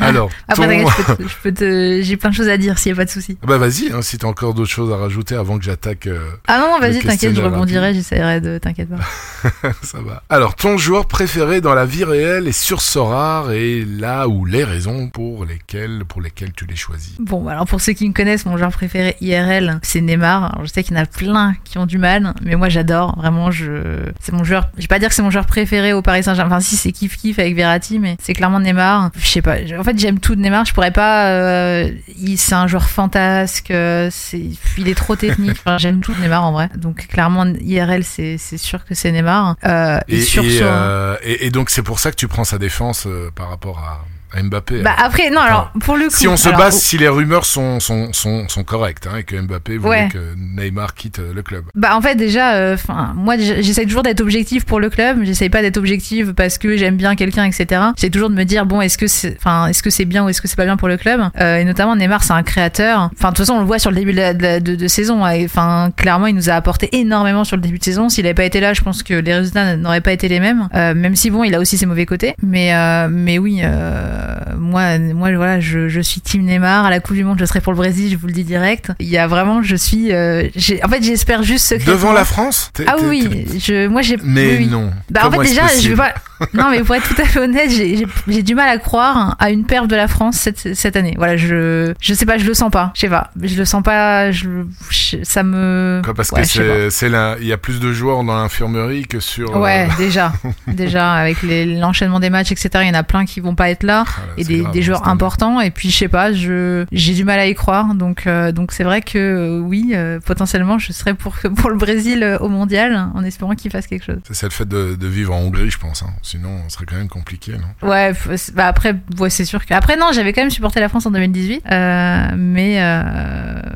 Alors, 0.00 0.28
Après, 0.48 0.82
ton... 0.82 0.88
t'inquiète, 0.88 1.06
je 1.08 1.14
peux 1.14 1.14
te- 1.16 1.28
je 1.28 1.36
peux 1.42 1.52
te, 1.54 2.00
j'ai 2.02 2.16
plein 2.16 2.30
de 2.30 2.34
choses 2.34 2.48
à 2.48 2.56
dire 2.56 2.78
s'il 2.78 2.90
y 2.90 2.92
a 2.92 2.96
pas 2.96 3.04
de 3.04 3.10
souci. 3.10 3.38
bah 3.46 3.58
vas-y, 3.58 3.90
hein, 3.92 4.02
si 4.02 4.18
t'as 4.18 4.26
encore 4.26 4.54
d'autres 4.54 4.70
choses 4.70 4.92
à 4.92 4.96
rajouter 4.96 5.34
avant 5.36 5.56
que 5.58 5.64
j'attaque, 5.64 6.06
euh, 6.08 6.30
Ah 6.48 6.58
non, 6.58 6.72
non, 6.72 6.78
vas-y, 6.80 6.98
t'inquiète, 7.00 7.34
je 7.34 7.40
rebondirai, 7.42 7.94
j'essaierai 7.94 8.40
de, 8.40 8.58
t'inquiète 8.58 8.88
pas. 8.90 9.72
ça 9.82 9.98
va. 10.00 10.22
Alors, 10.28 10.54
ton 10.56 10.78
joueur 10.78 11.06
préféré 11.06 11.60
dans 11.60 11.74
la 11.74 11.84
vie 11.86 12.04
réelle 12.04 12.46
est 12.48 12.52
sur 12.52 12.80
Sorare 12.82 13.52
et 13.52 13.84
là 13.84 14.28
où 14.28 14.44
les 14.44 14.64
raisons 14.64 15.08
pour 15.08 15.44
lesquelles, 15.44 16.04
pour 16.06 16.20
lesquelles 16.20 16.52
tu 16.52 16.66
l'es 16.66 16.76
choisi. 16.76 17.14
Bon, 17.20 17.46
alors 17.48 17.66
pour 17.66 17.80
ceux 17.80 17.92
qui 17.92 18.08
me 18.08 18.14
connaissent, 18.14 18.46
mon 18.48 18.56
joueur 18.56 18.70
préféré 18.72 19.16
IRL, 19.20 19.78
c'est 19.82 20.00
Neymar. 20.00 20.54
Alors, 20.54 20.66
je 20.66 20.72
sais 20.72 20.82
qu'il 20.82 20.96
y 20.96 20.98
en 20.98 21.02
a 21.02 21.06
plein 21.06 21.54
qui 21.64 21.78
ont 21.78 21.86
du 21.86 21.98
mal, 21.98 22.34
mais 22.42 22.56
moi 22.56 22.68
j'adore. 22.68 23.16
Vraiment, 23.16 23.50
je, 23.50 24.10
c'est 24.20 24.32
mon 24.32 24.44
joueur. 24.44 24.68
Je 24.76 24.82
vais 24.82 24.88
pas 24.88 24.98
dire 24.98 25.08
que 25.08 25.14
c'est 25.14 25.22
mon 25.22 25.30
joueur 25.30 25.46
préféré 25.46 25.92
au 25.92 26.02
Paris 26.02 26.22
Saint-Germain. 26.22 26.56
Enfin, 26.56 26.60
si 26.60 26.76
c'est 26.76 26.92
kiff 26.92 27.16
kiff 27.16 27.38
avec 27.38 27.54
Verratti, 27.54 27.98
mais 27.98 28.16
c'est 28.20 28.32
clairement 28.34 28.60
Neymar. 28.60 29.10
Je 29.18 29.26
sais 29.26 29.42
pas. 29.42 29.56
En 29.78 29.84
fait, 29.84 29.98
j'aime 29.98 30.18
tout 30.20 30.34
de 30.34 30.40
Neymar. 30.40 30.64
Je 30.64 30.72
pourrais 30.74 30.90
pas. 30.92 31.28
euh, 31.30 31.90
il, 32.20 32.38
c'est 32.38 32.54
un 32.54 32.66
joueur 32.66 32.88
fantasque. 32.88 33.70
euh, 33.70 34.08
C'est, 34.10 34.42
il 34.78 34.88
est 34.88 34.94
trop 34.94 35.16
technique. 35.16 35.56
Enfin, 35.64 35.78
j'aime 35.78 36.00
tout 36.00 36.14
de 36.14 36.20
Neymar 36.20 36.44
en 36.44 36.52
vrai. 36.52 36.68
Donc 36.76 37.06
clairement, 37.08 37.44
IRL, 37.60 38.04
c'est, 38.04 38.36
c'est 38.38 38.58
sûr 38.58 38.84
que 38.84 38.94
c'est 38.94 39.12
Neymar. 39.12 39.56
Euh, 39.64 39.98
et, 40.08 40.16
Et, 40.18 40.20
sur 40.22 40.44
et, 40.44 40.50
son- 40.50 41.16
et- 41.22 41.46
et 41.46 41.50
donc 41.50 41.70
c'est 41.70 41.82
pour 41.82 41.98
ça 41.98 42.10
que 42.10 42.16
tu 42.16 42.28
prends 42.28 42.44
sa 42.44 42.58
défense 42.58 43.06
par 43.34 43.48
rapport 43.50 43.78
à 43.78 44.04
Mbappé. 44.42 44.82
Bah 44.82 44.94
après, 44.98 45.30
non. 45.30 45.40
Alors 45.40 45.72
pour 45.80 45.96
le 45.96 46.04
coup, 46.06 46.14
si 46.14 46.28
on 46.28 46.36
se 46.36 46.48
alors, 46.48 46.60
base, 46.60 46.78
si 46.78 46.98
les 46.98 47.08
rumeurs 47.08 47.44
sont, 47.46 47.80
sont, 47.80 48.12
sont, 48.12 48.48
sont 48.48 48.64
correctes 48.64 49.06
hein, 49.10 49.16
et 49.18 49.22
que 49.24 49.36
Mbappé 49.40 49.78
voulait 49.78 49.88
Ouais. 49.88 50.08
que 50.12 50.34
Neymar 50.36 50.94
quitte 50.94 51.18
euh, 51.18 51.32
le 51.34 51.42
club. 51.42 51.64
Bah 51.74 51.96
en 51.96 52.00
fait 52.02 52.14
déjà, 52.14 52.72
enfin 52.74 53.12
moi 53.16 53.36
j'essaie 53.38 53.84
toujours 53.86 54.02
d'être 54.02 54.20
objectif 54.20 54.64
pour 54.66 54.80
le 54.80 54.90
club. 54.90 55.20
J'essaie 55.22 55.48
pas 55.48 55.62
d'être 55.62 55.76
objectif 55.78 56.32
parce 56.32 56.58
que 56.58 56.76
j'aime 56.76 56.96
bien 56.96 57.16
quelqu'un, 57.16 57.44
etc. 57.44 57.80
J'essaie 57.96 58.10
toujours 58.10 58.28
de 58.30 58.34
me 58.34 58.44
dire 58.44 58.66
bon 58.66 58.80
est-ce 58.80 58.98
que 58.98 59.06
c'est, 59.06 59.36
enfin 59.38 59.66
est-ce 59.68 59.82
que 59.82 59.90
c'est 59.90 60.04
bien 60.04 60.24
ou 60.24 60.28
est-ce 60.28 60.42
que 60.42 60.48
c'est 60.48 60.56
pas 60.56 60.64
bien 60.66 60.76
pour 60.76 60.88
le 60.88 60.96
club? 60.98 61.20
Euh, 61.40 61.56
et 61.56 61.64
notamment 61.64 61.96
Neymar 61.96 62.22
c'est 62.22 62.32
un 62.34 62.42
créateur. 62.42 63.10
Enfin 63.16 63.30
de 63.30 63.34
toute 63.36 63.46
façon 63.46 63.54
on 63.54 63.60
le 63.60 63.66
voit 63.66 63.78
sur 63.78 63.90
le 63.90 63.96
début 63.96 64.12
de, 64.12 64.18
la- 64.18 64.34
de, 64.34 64.42
la- 64.42 64.60
de- 64.60 64.74
de 64.74 64.88
saison. 64.88 65.24
hein. 65.24 65.30
Et, 65.32 65.44
Enfin 65.46 65.90
clairement 65.96 66.26
il 66.26 66.34
nous 66.34 66.50
a 66.50 66.54
apporté 66.54 66.88
énormément 66.98 67.44
sur 67.44 67.56
le 67.56 67.62
début 67.62 67.78
de 67.78 67.84
saison. 67.84 68.08
S'il 68.10 68.26
avait 68.26 68.34
pas 68.34 68.44
été 68.44 68.60
là, 68.60 68.74
je 68.74 68.82
pense 68.82 69.02
que 69.02 69.14
les 69.14 69.34
résultats 69.34 69.76
n'auraient 69.76 70.00
pas 70.02 70.12
été 70.12 70.28
les 70.28 70.40
mêmes. 70.40 70.68
Euh, 70.74 70.94
même 70.94 71.16
si 71.16 71.30
bon 71.30 71.44
il 71.44 71.54
a 71.54 71.60
aussi 71.60 71.78
ses 71.78 71.86
mauvais 71.86 72.04
côtés. 72.06 72.34
Mais 72.42 72.74
euh, 72.74 73.08
mais 73.10 73.38
oui 73.38 73.60
euh, 73.62 74.17
moi 74.58 74.98
moi 74.98 75.30
voilà 75.36 75.60
je, 75.60 75.88
je 75.88 76.00
suis 76.00 76.20
team 76.20 76.42
Neymar 76.44 76.84
à 76.86 76.90
la 76.90 77.00
Coupe 77.00 77.16
du 77.16 77.24
Monde 77.24 77.38
je 77.40 77.44
serai 77.44 77.60
pour 77.60 77.72
le 77.72 77.76
Brésil 77.78 78.10
je 78.10 78.16
vous 78.16 78.26
le 78.26 78.32
dis 78.32 78.44
direct. 78.44 78.92
Il 78.98 79.08
y 79.08 79.18
a 79.18 79.26
vraiment 79.26 79.62
je 79.62 79.76
suis 79.76 80.12
euh, 80.12 80.44
en 80.84 80.88
fait 80.88 81.02
j'espère 81.02 81.42
juste 81.42 81.66
secrètement 81.66 81.92
Devant 81.94 82.12
la 82.12 82.24
France 82.24 82.70
ah 82.86 82.96
oui, 83.02 83.46
je, 83.58 83.86
moi 83.88 84.02
j'ai. 84.02 84.16
Mais 84.22 84.56
oui, 84.58 84.66
non. 84.66 84.90
Bah 85.10 85.22
en 85.26 85.30
fait 85.30 85.38
déjà, 85.48 85.62
je 85.80 85.88
vais 85.90 85.96
pas. 85.96 86.14
Non 86.54 86.70
mais 86.70 86.82
pour 86.84 86.94
être 86.94 87.08
tout 87.12 87.20
à 87.20 87.24
fait 87.24 87.40
honnête, 87.40 87.70
j'ai- 87.70 88.42
du 88.42 88.54
mal 88.54 88.68
à 88.68 88.78
croire 88.78 89.36
à 89.40 89.50
une 89.50 89.64
perf 89.64 89.88
de 89.88 89.96
la 89.96 90.06
France 90.06 90.36
cette, 90.36 90.74
cette 90.74 90.96
année. 90.96 91.14
Voilà, 91.16 91.36
je 91.36 91.92
je 92.00 92.14
sais 92.14 92.26
pas, 92.26 92.38
je 92.38 92.44
le 92.44 92.54
sens 92.54 92.70
pas. 92.70 92.92
Je 92.94 93.00
sais 93.00 93.08
pas, 93.08 93.30
je 93.42 93.56
le 93.56 93.64
sens 93.64 93.82
pas. 93.82 94.30
Je, 94.30 94.48
je- 94.90 95.16
ça 95.24 95.42
me. 95.42 96.00
Quoi, 96.04 96.14
parce 96.14 96.30
Ouais, 96.30 96.42
que 96.42 96.90
c'est, 96.90 97.08
la, 97.08 97.36
il 97.40 97.46
y 97.46 97.52
a 97.52 97.56
plus 97.58 97.80
de 97.80 97.92
joueurs 97.92 98.22
dans 98.22 98.36
l'infirmerie 98.40 99.02
que 99.06 99.18
sur. 99.20 99.56
euh, 99.56 99.60
Ouais, 99.60 99.88
déjà, 99.98 100.32
déjà 100.68 101.12
avec 101.14 101.38
l'enchaînement 101.42 102.20
des 102.20 102.30
matchs, 102.30 102.52
etc. 102.52 102.70
Il 102.82 102.86
y 102.88 102.90
en 102.90 102.94
a 102.94 103.02
plein 103.02 103.24
qui 103.24 103.40
vont 103.40 103.54
pas 103.56 103.70
être 103.70 103.82
là 103.82 104.04
voilà, 104.16 104.32
et 104.36 104.44
des, 104.44 104.58
grave, 104.60 104.72
des 104.72 104.82
joueurs 104.82 105.08
importants. 105.08 105.60
Et 105.60 105.70
puis 105.70 105.90
je 105.90 105.96
sais 105.96 106.08
pas, 106.08 106.32
je 106.32 106.84
j'ai 106.92 107.14
du 107.14 107.24
mal 107.24 107.38
à 107.38 107.46
y 107.46 107.54
croire. 107.54 107.94
Donc 107.94 108.26
euh, 108.26 108.52
donc 108.52 108.72
c'est 108.72 108.84
vrai 108.84 109.02
que 109.02 109.18
euh, 109.18 109.60
oui, 109.60 109.92
euh, 109.94 110.20
potentiellement 110.20 110.78
je 110.78 110.92
serais 110.92 111.14
pour 111.14 111.34
pour 111.56 111.70
le 111.70 111.76
Brésil 111.76 112.38
au 112.40 112.48
mondial 112.48 113.08
en 113.14 113.22
espérant 113.24 113.54
qu'il 113.54 113.70
fasse 113.70 113.86
quelque 113.86 114.04
chose. 114.04 114.18
C'est, 114.26 114.34
c'est 114.34 114.46
le 114.46 114.52
fait 114.52 114.68
de, 114.68 114.94
de 114.94 115.06
vivre 115.06 115.34
en 115.34 115.40
Hongrie, 115.40 115.70
je 115.70 115.78
pense. 115.78 116.02
hein. 116.02 116.10
Sinon, 116.22 116.62
ce 116.68 116.74
serait 116.74 116.86
quand 116.86 116.96
même 116.96 117.08
compliqué, 117.08 117.52
non? 117.52 117.88
Ouais, 117.88 118.12
bah 118.54 118.66
après, 118.66 118.94
ouais, 119.18 119.30
c'est 119.30 119.44
sûr 119.44 119.64
que. 119.64 119.74
Après, 119.74 119.96
non, 119.96 120.06
j'avais 120.12 120.32
quand 120.32 120.42
même 120.42 120.50
supporté 120.50 120.80
la 120.80 120.88
France 120.88 121.06
en 121.06 121.10
2018, 121.10 121.62
euh, 121.70 122.26
mais 122.36 122.78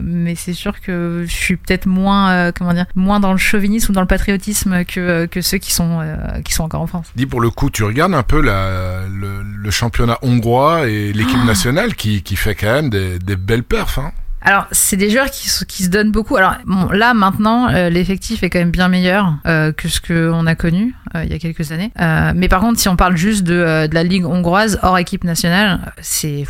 mais 0.03 0.35
c'est 0.35 0.53
sûr 0.53 0.81
que 0.81 1.25
je 1.27 1.33
suis 1.33 1.57
peut-être 1.57 1.87
moins, 1.87 2.53
comment 2.53 2.73
dire, 2.75 2.87
moins 2.95 3.21
dans 3.21 3.33
le 3.33 3.39
chauvinisme 3.39 3.93
ou 3.93 3.95
dans 3.95 4.01
le 4.01 4.07
patriotisme 4.07 4.85
que 4.85 5.27
que 5.27 5.41
ceux 5.41 5.59
qui 5.59 5.73
sont 5.73 6.01
qui 6.45 6.53
sont 6.53 6.65
encore 6.65 6.81
en 6.83 6.87
France. 6.87 7.07
Dis 7.17 7.27
pour 7.27 7.41
le 7.41 7.51
coup, 7.51 7.71
tu 7.71 7.85
regardes 7.85 8.15
un 8.15 8.23
peu 8.23 8.41
la, 8.41 9.01
le, 9.11 9.43
le 9.43 9.71
championnat 9.71 10.19
hongrois 10.23 10.89
et 10.89 11.13
l'équipe 11.13 11.39
Ah. 11.43 11.47
nationale 11.47 11.95
qui, 11.95 12.23
qui 12.23 12.37
fait 12.37 12.55
quand 12.55 12.73
même 12.73 12.91
des, 12.91 13.19
des 13.19 13.37
belles 13.37 13.65
perfs. 13.65 13.99
Hein. 13.99 14.13
Alors, 14.45 14.67
c'est 14.73 14.97
des 14.97 15.09
joueurs 15.09 15.31
qui, 15.31 15.49
se- 15.49 15.65
qui 15.65 15.85
se 15.85 15.89
donnent 15.89 16.11
beaucoup. 16.11 16.37
Alors, 16.37 16.55
bon, 16.67 16.89
là, 16.91 17.15
maintenant, 17.15 17.69
euh, 17.69 17.91
l'effectif 17.91 18.43
est 18.43 18.51
quand 18.51 18.59
même 18.59 18.73
bien 18.73 18.89
meilleur 18.89 19.35
euh, 19.47 19.71
que 19.73 19.87
ce 19.89 20.01
qu'on 20.01 20.47
a 20.49 20.55
connu 20.57 20.95
euh, 21.15 21.23
il 21.25 21.31
y 21.31 21.35
a 21.35 21.39
quelques 21.39 21.71
années. 21.71 21.93
Mais 22.35 22.49
par 22.49 22.61
contre, 22.61 22.81
si 22.81 22.89
on 22.89 22.97
parle 22.97 23.17
juste 23.17 23.45
de, 23.45 23.87
de 23.87 23.95
la 23.95 24.03
Ligue 24.03 24.27
hongroise 24.27 24.81
hors 24.83 24.99
équipe 24.99 25.23
nationale, 25.23 25.93
c'est 26.01 26.45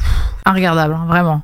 inregardable, 0.46 0.94
hein, 0.94 1.04
vraiment. 1.06 1.42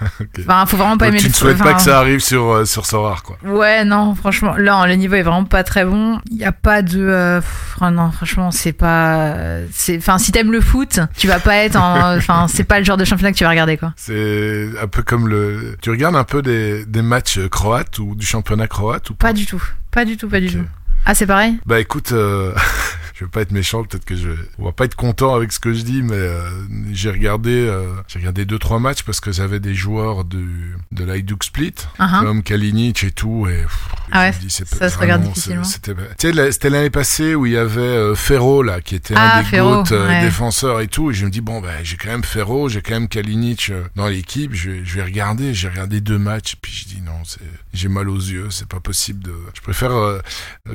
Ok. 0.20 0.28
Enfin, 0.40 0.66
faut 0.66 0.76
vraiment 0.76 0.96
pas 0.96 1.06
Donc 1.06 1.14
aimer 1.14 1.22
tu 1.22 1.28
ne 1.28 1.32
souhaites 1.32 1.54
enfin, 1.56 1.64
pas 1.64 1.74
que 1.74 1.82
ça 1.82 1.98
arrive 1.98 2.20
sur, 2.20 2.50
euh, 2.52 2.64
sur 2.64 2.86
Sorare, 2.86 3.22
quoi. 3.22 3.36
Ouais, 3.44 3.84
non, 3.84 4.14
franchement, 4.14 4.54
là, 4.56 4.86
le 4.86 4.94
niveau 4.94 5.14
est 5.14 5.22
vraiment 5.22 5.44
pas 5.44 5.64
très 5.64 5.84
bon. 5.84 6.20
Il 6.30 6.36
y 6.36 6.44
a 6.44 6.52
pas 6.52 6.82
de, 6.82 7.00
euh, 7.00 7.40
pff, 7.40 7.76
ah 7.80 7.90
non, 7.90 8.10
franchement, 8.10 8.50
c'est 8.50 8.72
pas, 8.72 9.34
c'est, 9.72 9.96
enfin, 9.98 10.18
si 10.18 10.32
t'aimes 10.32 10.52
le 10.52 10.60
foot, 10.60 11.00
tu 11.16 11.26
vas 11.26 11.40
pas 11.40 11.56
être 11.56 11.76
en, 11.76 12.16
enfin, 12.16 12.46
c'est 12.48 12.64
pas 12.64 12.78
le 12.78 12.84
genre 12.84 12.96
de 12.96 13.04
championnat 13.04 13.32
que 13.32 13.38
tu 13.38 13.44
vas 13.44 13.50
regarder, 13.50 13.76
quoi. 13.76 13.92
C'est 13.96 14.68
un 14.80 14.86
peu 14.86 15.02
comme 15.02 15.28
le. 15.28 15.76
Tu 15.82 15.90
regardes 15.90 16.16
un 16.16 16.24
peu 16.24 16.42
des, 16.42 16.84
des 16.86 17.02
matchs 17.02 17.40
croates 17.48 17.98
ou 17.98 18.14
du 18.14 18.26
championnat 18.26 18.66
croate 18.66 19.10
ou 19.10 19.14
pas? 19.14 19.28
Pas 19.28 19.32
du 19.32 19.46
tout, 19.46 19.62
pas 19.90 20.04
du 20.04 20.16
tout, 20.16 20.28
pas 20.28 20.40
du 20.40 20.50
tout. 20.50 20.64
Ah, 21.04 21.14
c'est 21.14 21.26
pareil? 21.26 21.58
Bah 21.64 21.80
écoute, 21.80 22.12
euh, 22.12 22.52
je 23.18 23.24
vais 23.24 23.30
pas 23.30 23.40
être 23.40 23.50
méchant, 23.50 23.82
peut-être 23.82 24.04
que 24.04 24.14
je, 24.14 24.30
on 24.58 24.64
va 24.66 24.72
pas 24.72 24.84
être 24.84 24.94
content 24.94 25.34
avec 25.34 25.50
ce 25.50 25.58
que 25.58 25.72
je 25.72 25.82
dis, 25.82 26.02
mais 26.02 26.14
euh, 26.14 26.48
j'ai 26.92 27.10
regardé, 27.10 27.50
euh, 27.50 27.86
j'ai 28.06 28.20
regardé 28.20 28.44
deux 28.44 28.60
trois 28.60 28.78
matchs 28.78 29.02
parce 29.02 29.18
que 29.18 29.32
j'avais 29.32 29.58
des 29.58 29.74
joueurs 29.74 30.24
de 30.24 30.44
de 30.92 31.04
l'Hajduk 31.04 31.42
Split, 31.42 31.74
Uhum. 31.98 32.20
comme 32.22 32.42
Kalinic 32.44 33.02
et 33.02 33.10
tout, 33.10 33.48
et 33.48 33.62
pff, 33.62 33.88
Ah 34.12 34.20
ouais, 34.30 34.34
dis, 34.40 34.50
ça 34.50 34.88
se 34.88 34.98
regarde 34.98 35.22
difficilement. 35.22 35.64
C'était, 35.64 36.70
l'année 36.70 36.90
passée 36.90 37.34
où 37.34 37.44
il 37.46 37.52
y 37.52 37.56
avait 37.56 37.80
euh, 37.80 38.14
Ferro 38.14 38.62
là, 38.62 38.80
qui 38.80 38.94
était 38.94 39.14
Ah, 39.16 39.38
un 39.38 39.42
des 39.42 39.48
Ferro, 39.48 39.82
GOAT, 39.82 39.92
euh, 39.92 40.06
ouais. 40.08 40.20
défenseurs 40.22 40.80
et 40.80 40.86
tout, 40.86 41.10
et 41.10 41.14
je 41.14 41.26
me 41.26 41.30
dis 41.30 41.40
bon 41.40 41.60
ben 41.60 41.74
j'ai 41.82 41.96
quand 41.96 42.10
même 42.10 42.22
Ferro, 42.24 42.68
j'ai 42.68 42.82
quand 42.82 42.94
même 42.94 43.08
Kalinic 43.08 43.70
euh, 43.70 43.82
dans 43.96 44.06
l'équipe, 44.06 44.54
je 44.54 44.70
vais, 44.70 44.80
je 44.84 44.94
vais 44.96 45.02
regarder, 45.02 45.54
j'ai 45.54 45.68
regardé 45.68 46.00
deux 46.00 46.18
matchs, 46.18 46.54
puis 46.62 46.72
je 46.72 46.84
dis 46.94 47.02
non, 47.04 47.18
c'est, 47.24 47.40
j'ai 47.74 47.88
mal 47.88 48.08
aux 48.08 48.16
yeux, 48.16 48.46
c'est 48.50 48.68
pas 48.68 48.80
possible 48.80 49.24
de, 49.24 49.34
je 49.54 49.60
préfère 49.60 49.92
euh, 49.92 50.20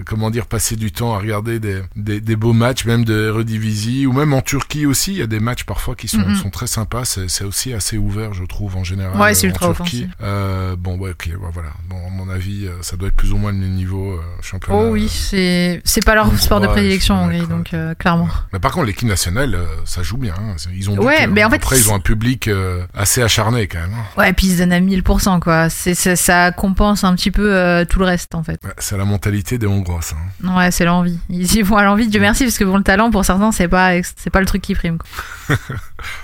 comment 0.06 0.30
dire, 0.30 0.46
passer 0.46 0.76
du 0.76 0.91
temps 0.91 1.14
à 1.16 1.20
regarder 1.20 1.60
des, 1.60 1.82
des, 1.96 2.20
des 2.22 2.32
beaux 2.36 2.53
matchs, 2.53 2.86
même 2.86 3.05
de 3.05 3.27
Eredivisie, 3.29 4.05
ou 4.07 4.13
même 4.13 4.34
en 4.34 4.41
Turquie 4.41 4.86
aussi, 4.86 5.11
il 5.11 5.17
y 5.17 5.21
a 5.21 5.27
des 5.27 5.39
matchs 5.39 5.63
parfois 5.63 5.95
qui 5.95 6.07
sont, 6.07 6.17
Mhm. 6.19 6.36
sont 6.36 6.49
très 6.49 6.67
sympas, 6.67 7.05
c'est, 7.05 7.43
aussi 7.43 7.73
assez 7.73 7.97
ouvert, 7.97 8.34
je 8.34 8.43
trouve, 8.43 8.77
en 8.77 8.84
général. 8.84 9.19
Ouais, 9.19 9.31
euh, 9.31 9.34
c'est 9.34 9.47
en 9.47 9.49
ultra 9.49 9.73
Turquie. 9.73 10.07
Euh, 10.21 10.75
bon, 10.77 10.97
ouais, 10.97 11.11
ok, 11.11 11.27
ouais, 11.29 11.49
voilà. 11.53 11.69
Bon, 11.89 11.97
à 12.07 12.09
mon 12.09 12.29
avis, 12.29 12.65
euh, 12.67 12.71
ça 12.81 12.95
doit 12.97 13.07
être 13.09 13.15
plus 13.15 13.31
ou 13.34 13.38
moins 13.38 13.51
le 13.51 13.57
même 13.57 13.71
niveau 13.73 14.13
euh, 14.13 14.21
championnat. 14.41 14.79
Oh 14.79 14.89
oui, 14.91 15.09
c'est, 15.09 15.81
c'est 15.84 16.03
pas 16.05 16.15
leur 16.15 16.38
sport 16.39 16.59
de 16.61 16.67
prédilection, 16.67 17.15
en 17.15 17.23
Hongrie, 17.25 17.47
donc, 17.47 17.73
euh, 17.73 17.93
clairement. 17.95 18.27
Mais 18.53 18.59
par 18.59 18.71
contre, 18.71 18.86
l'équipe 18.88 19.07
nationale, 19.07 19.55
euh, 19.55 19.65
ça 19.86 20.03
joue 20.03 20.17
bien. 20.17 20.34
hein. 20.38 20.55
Ils 20.73 20.89
ont 20.89 20.93
du 20.93 20.99
Ouais, 20.99 21.27
mais 21.27 21.43
en 21.43 21.49
fait, 21.49 21.57
après, 21.57 21.77
ils 21.77 21.89
ont 21.89 21.95
un 21.95 21.99
public 21.99 22.47
euh, 22.47 22.84
assez 22.93 23.21
acharné 23.21 23.67
quand 23.67 23.79
même. 23.79 23.93
hein. 23.93 24.05
Ouais, 24.17 24.29
et 24.29 24.34
puis 24.34 24.47
ils 24.47 24.53
se 24.53 24.57
donnent 24.59 24.71
à 24.73 24.79
1000%, 24.79 25.39
quoi. 25.39 25.69
C'est, 25.69 25.93
ça 26.15 26.51
compense 26.51 27.03
un 27.03 27.13
petit 27.15 27.31
peu 27.31 27.53
euh, 27.53 27.86
tout 27.86 27.99
le 27.99 28.05
reste, 28.05 28.36
en 28.36 28.43
fait. 28.43 28.59
Ouais, 28.63 28.71
c'est 28.77 28.97
la 28.97 29.05
mentalité 29.05 29.57
des 29.57 29.67
Hongrois, 29.67 30.01
ça. 30.01 30.15
hein. 30.43 30.55
Ouais, 30.57 30.71
c'est 30.71 30.86
l'envie. 30.86 31.17
Ils 31.29 31.55
y 31.55 31.61
vont 31.61 31.77
à 31.77 31.84
l'envie, 31.84 32.07
Dieu 32.07 32.19
merci, 32.24 32.43
parce 32.45 32.57
que 32.57 32.63
bon, 32.63 32.78
le 32.78 32.84
talent, 32.84 33.11
pour 33.11 33.24
certains, 33.24 33.51
c'est 33.51 33.67
pas, 33.67 33.91
c'est 34.17 34.30
pas 34.32 34.39
le 34.39 34.45
truc 34.47 34.61
qui 34.63 34.74
prime, 34.74 34.97
quoi. 34.97 35.55
Ouais, 35.57 35.57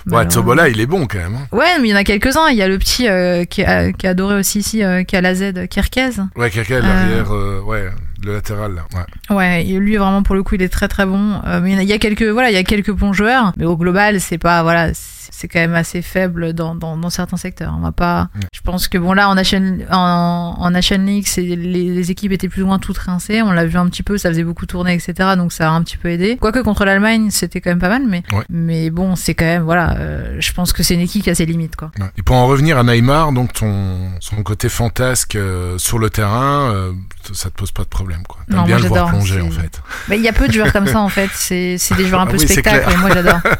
Malheureusement. 0.06 0.30
Tsobola, 0.30 0.68
il 0.68 0.80
est 0.80 0.86
bon 0.86 1.06
quand 1.06 1.18
même. 1.18 1.34
hein. 1.36 1.46
Ouais, 1.56 1.78
mais 1.80 1.88
il 1.88 1.90
y 1.90 1.94
en 1.94 1.96
a 1.96 2.04
quelques-uns. 2.04 2.48
Il 2.50 2.56
y 2.56 2.62
a 2.62 2.68
le 2.68 2.78
petit 2.78 3.08
euh, 3.08 3.44
qui, 3.44 3.62
a, 3.64 3.92
qui 3.92 4.06
a 4.06 4.10
adoré 4.10 4.34
aussi 4.34 4.58
ici, 4.58 4.82
euh, 4.84 5.04
qui 5.04 5.16
a 5.16 5.20
la 5.22 5.34
Z, 5.34 5.68
Kerkez. 5.70 6.10
Ouais, 6.36 6.50
Euh. 6.54 6.80
derrière, 6.80 7.34
euh, 7.34 7.60
ouais, 7.64 7.88
le 8.22 8.34
latéral 8.34 8.74
là. 8.74 8.82
Ouais. 9.30 9.34
Ouais, 9.36 9.62
lui 9.64 9.96
vraiment 9.96 10.22
pour 10.22 10.34
le 10.34 10.42
coup 10.42 10.54
il 10.56 10.62
est 10.62 10.68
très 10.68 10.88
très 10.88 11.06
bon. 11.06 11.40
Euh, 11.46 11.60
mais 11.62 11.70
il 11.72 11.76
y 11.76 11.78
a- 11.78 11.82
il 11.82 11.88
y 11.88 11.92
a 11.94 11.98
quelques 11.98 12.24
voilà, 12.24 12.50
il 12.50 12.54
y 12.54 12.58
a 12.58 12.62
quelques 12.64 12.90
bons 12.90 13.12
joueurs, 13.14 13.52
mais 13.56 13.64
au 13.64 13.76
global 13.76 14.20
c'est 14.20 14.36
pas 14.38 14.62
voilà, 14.62 14.92
c'est 14.92 15.19
c'est 15.30 15.48
quand 15.48 15.60
même 15.60 15.74
assez 15.74 16.02
faible 16.02 16.52
dans, 16.52 16.74
dans, 16.74 16.96
dans 16.96 17.10
certains 17.10 17.36
secteurs. 17.36 17.74
On 17.76 17.80
va 17.80 17.92
pas. 17.92 18.28
Ouais. 18.34 18.42
Je 18.52 18.60
pense 18.60 18.88
que 18.88 18.98
bon 18.98 19.12
là 19.12 19.28
en 19.28 19.34
Nation 19.34 19.78
en, 19.90 20.56
en 20.58 20.70
Nation 20.70 20.98
League, 20.98 21.24
c'est 21.26 21.42
les, 21.42 21.56
les 21.56 22.10
équipes 22.10 22.32
étaient 22.32 22.48
plus 22.48 22.62
ou 22.62 22.66
moins 22.66 22.78
toutes 22.78 22.98
rincées. 22.98 23.42
On 23.42 23.52
l'a 23.52 23.64
vu 23.66 23.76
un 23.78 23.86
petit 23.88 24.02
peu, 24.02 24.18
ça 24.18 24.28
faisait 24.30 24.44
beaucoup 24.44 24.66
tourner, 24.66 24.94
etc. 24.94 25.30
Donc 25.36 25.52
ça 25.52 25.70
a 25.70 25.72
un 25.72 25.82
petit 25.82 25.96
peu 25.96 26.08
aidé. 26.10 26.36
Quoique 26.36 26.58
contre 26.60 26.84
l'Allemagne, 26.84 27.30
c'était 27.30 27.60
quand 27.60 27.70
même 27.70 27.78
pas 27.78 27.88
mal, 27.88 28.02
mais 28.08 28.22
Ouais. 28.32 28.44
mais 28.50 28.90
bon, 28.90 29.16
c'est 29.16 29.34
quand 29.34 29.44
même 29.44 29.62
voilà. 29.62 29.96
euh, 29.98 30.36
je 30.40 30.52
pense 30.52 30.72
que 30.72 30.82
c'est 30.82 30.94
une 30.94 31.00
équipe 31.00 31.22
qui 31.24 31.30
a 31.30 31.34
ses 31.34 31.46
limites 31.46 31.76
quoi. 31.76 31.90
Ouais. 31.98 32.06
Et 32.18 32.22
pour 32.22 32.36
en 32.36 32.46
revenir 32.46 32.76
à 32.78 32.82
Neymar, 32.84 33.32
donc 33.32 33.52
ton, 33.52 34.10
son 34.20 34.42
côté 34.42 34.68
fantasque 34.68 35.36
euh, 35.36 35.78
sur 35.78 35.98
le 35.98 36.10
terrain, 36.10 36.70
euh, 36.72 36.92
ça 37.34 37.50
te 37.50 37.56
pose 37.56 37.70
pas 37.72 37.82
de 37.84 37.88
problème, 37.88 38.22
quoi. 38.28 38.40
T'aimes 38.48 38.64
bien 38.64 38.76
moi, 38.76 38.82
le 38.82 38.88
voir 38.88 39.08
plonger, 39.08 39.40
en 39.40 39.50
fait. 39.50 39.80
Mais 40.08 40.16
il 40.16 40.22
y 40.22 40.28
a 40.28 40.32
peu 40.32 40.48
de 40.48 40.52
joueurs 40.52 40.72
comme 40.72 40.86
ça 40.86 41.00
en 41.00 41.08
fait. 41.08 41.30
C'est 41.34 41.78
c'est 41.78 41.94
des 41.94 42.06
joueurs 42.06 42.20
un 42.22 42.26
Ah 42.26 42.30
peu 42.30 42.36
oui, 42.38 42.48
spectacle. 42.48 42.90
Et 42.92 42.96
moi 42.96 43.10
j'adore. 43.12 43.40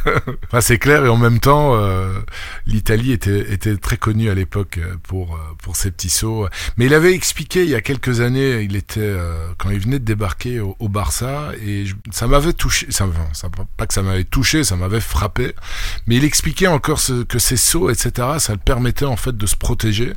Enfin, 0.49 0.61
c'est 0.61 0.79
clair, 0.79 1.05
et 1.05 1.09
en 1.09 1.16
même 1.16 1.39
temps, 1.39 1.75
euh, 1.77 2.12
l'Italie 2.66 3.12
était, 3.12 3.53
était 3.53 3.77
très 3.77 3.97
connue 3.97 4.29
à 4.31 4.35
l'époque 4.35 4.79
euh, 4.79 4.97
pour, 5.05 5.35
euh, 5.35 5.39
pour 5.62 5.77
ses 5.77 5.91
petits 5.93 6.09
sauts. 6.11 6.49
Mais 6.77 6.87
il 6.87 6.95
avait 6.95 7.12
expliqué 7.14 7.62
il 7.62 7.71
y 7.71 7.75
a 7.77 7.81
quelques 7.81 8.21
années, 8.21 8.62
il 8.62 8.75
était 8.75 9.01
euh, 9.01 9.47
quand 9.59 9.71
il 9.71 9.79
venait 9.79 9.99
de 10.01 10.05
débarquer 10.05 10.59
au, 10.61 10.77
au 10.81 10.89
Barça, 10.89 11.51
et 11.64 11.87
je- 11.87 11.95
ça 12.11 12.27
m'avait 12.27 12.53
touché, 12.53 12.87
ça, 12.91 13.05
enfin, 13.07 13.29
ça, 13.33 13.49
pas 13.77 13.87
que 13.87 13.95
ça 13.95 14.03
m'avait 14.03 14.25
touché, 14.25 14.64
ça 14.64 14.75
m'avait 14.77 15.01
frappé, 15.01 15.55
mais 16.09 16.16
il 16.16 16.25
expliquait 16.25 16.66
encore 16.66 16.99
ce- 16.99 17.23
que 17.23 17.39
ces 17.39 17.57
sauts, 17.57 17.91
etc., 17.91 18.11
ça 18.39 18.53
le 18.53 18.59
permettait 18.59 19.05
en 19.05 19.16
fait 19.16 19.37
de 19.37 19.47
se 19.47 19.55
protéger, 19.57 20.12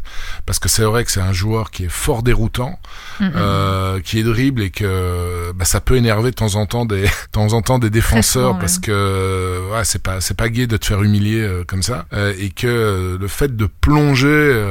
parce 0.48 0.58
que 0.60 0.70
c'est 0.70 0.84
vrai 0.84 1.04
que 1.06 1.12
c'est 1.12 1.22
un 1.22 1.34
joueur 1.34 1.70
qui 1.70 1.86
est 1.86 1.92
fort 1.92 2.24
déroutant, 2.24 2.80
Mm, 3.20 3.26
mm. 3.26 3.32
Euh, 3.44 4.00
qui 4.00 4.20
est 4.20 4.24
dribble 4.24 4.62
et 4.62 4.70
que 4.70 5.52
bah, 5.54 5.66
ça 5.66 5.82
peut 5.82 5.96
énerver 5.96 6.32
de 6.32 6.36
temps 6.36 6.56
en 6.56 6.66
temps 6.66 6.86
des 6.86 7.02
de 7.04 7.32
temps 7.32 7.54
en 7.54 7.62
temps 7.62 7.80
des 7.80 7.90
défenseurs 7.90 8.58
parce 8.58 8.80
que 8.80 9.72
ouais, 9.72 9.84
c'est 9.84 10.02
pas 10.02 10.22
c'est 10.22 10.38
pas 10.38 10.50
gai 10.50 10.68
de 10.68 10.78
te 10.78 10.86
faire 10.86 11.04
humilier 11.04 11.42
euh, 11.42 11.64
comme 11.66 11.84
ça. 11.84 12.06
Euh, 12.14 12.34
et 12.40 12.50
que 12.50 13.18
le 13.20 13.28
fait 13.28 13.56
de 13.56 13.66
plonger 13.66 14.62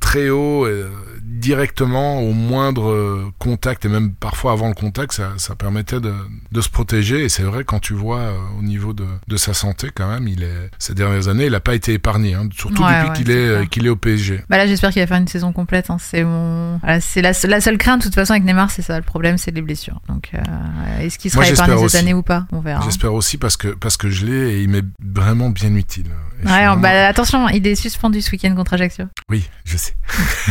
très 0.00 0.30
haut 0.30 0.66
directement 1.38 2.20
au 2.20 2.32
moindre 2.32 2.90
euh, 2.90 3.32
contact 3.38 3.84
et 3.84 3.88
même 3.88 4.12
parfois 4.12 4.52
avant 4.52 4.68
le 4.68 4.74
contact 4.74 5.12
ça, 5.12 5.32
ça 5.38 5.54
permettait 5.54 6.00
de, 6.00 6.12
de 6.52 6.60
se 6.60 6.68
protéger 6.68 7.24
et 7.24 7.28
c'est 7.28 7.42
vrai 7.42 7.64
quand 7.64 7.78
tu 7.80 7.94
vois 7.94 8.18
euh, 8.18 8.36
au 8.58 8.62
niveau 8.62 8.92
de, 8.92 9.06
de 9.26 9.36
sa 9.36 9.54
santé 9.54 9.88
quand 9.94 10.08
même 10.08 10.28
il 10.28 10.42
est 10.42 10.70
ces 10.78 10.94
dernières 10.94 11.28
années 11.28 11.46
il 11.46 11.54
a 11.54 11.60
pas 11.60 11.74
été 11.74 11.94
épargné 11.94 12.34
hein, 12.34 12.48
surtout 12.54 12.82
Ouais, 12.82 12.92
depuis 12.98 13.08
ouais, 13.08 13.14
qu'il 13.16 13.30
est 13.30 13.34
euh, 13.48 13.64
qu'il 13.66 13.86
est 13.86 13.90
au 13.90 13.96
PSG 13.96 14.42
Bah 14.48 14.56
là, 14.58 14.66
j'espère 14.66 14.90
qu'il 14.90 15.00
va 15.02 15.06
faire 15.06 15.16
une 15.16 15.28
saison 15.28 15.52
complète. 15.52 15.90
hein. 15.90 15.96
C'est 16.00 16.24
mon, 16.24 16.78
voilà, 16.78 17.00
c'est 17.00 17.22
la, 17.22 17.32
la 17.44 17.60
seule 17.60 17.78
crainte 17.78 18.00
de 18.00 18.04
toute 18.06 18.14
façon 18.14 18.32
avec 18.32 18.44
Neymar, 18.44 18.70
c'est 18.70 18.82
ça. 18.82 18.96
Le 18.96 19.02
problème, 19.04 19.38
c'est 19.38 19.50
les 19.50 19.62
blessures. 19.62 20.00
Donc, 20.08 20.30
euh, 20.34 20.38
est-ce 21.00 21.18
qu'il 21.18 21.30
Moi, 21.34 21.44
sera 21.44 21.54
épargné 21.54 21.76
cette 21.76 21.84
aussi. 21.84 21.96
année 21.96 22.14
ou 22.14 22.22
pas? 22.22 22.46
On 22.52 22.60
verra. 22.60 22.82
J'espère 22.84 23.12
aussi 23.14 23.36
parce 23.38 23.56
que 23.56 23.68
parce 23.68 23.96
que 23.96 24.08
je 24.10 24.26
l'ai 24.26 24.52
et 24.54 24.62
il 24.62 24.68
m'est 24.68 24.84
vraiment 25.04 25.50
bien 25.50 25.74
utile. 25.74 26.06
Ouais, 26.44 26.66
bah 26.80 27.08
attention, 27.08 27.48
il 27.48 27.66
est 27.66 27.74
suspendu 27.74 28.20
ce 28.22 28.30
week-end 28.30 28.54
contre 28.54 28.74
Ajaccio, 28.74 29.06
Oui, 29.28 29.44
je 29.64 29.76
sais. 29.76 29.94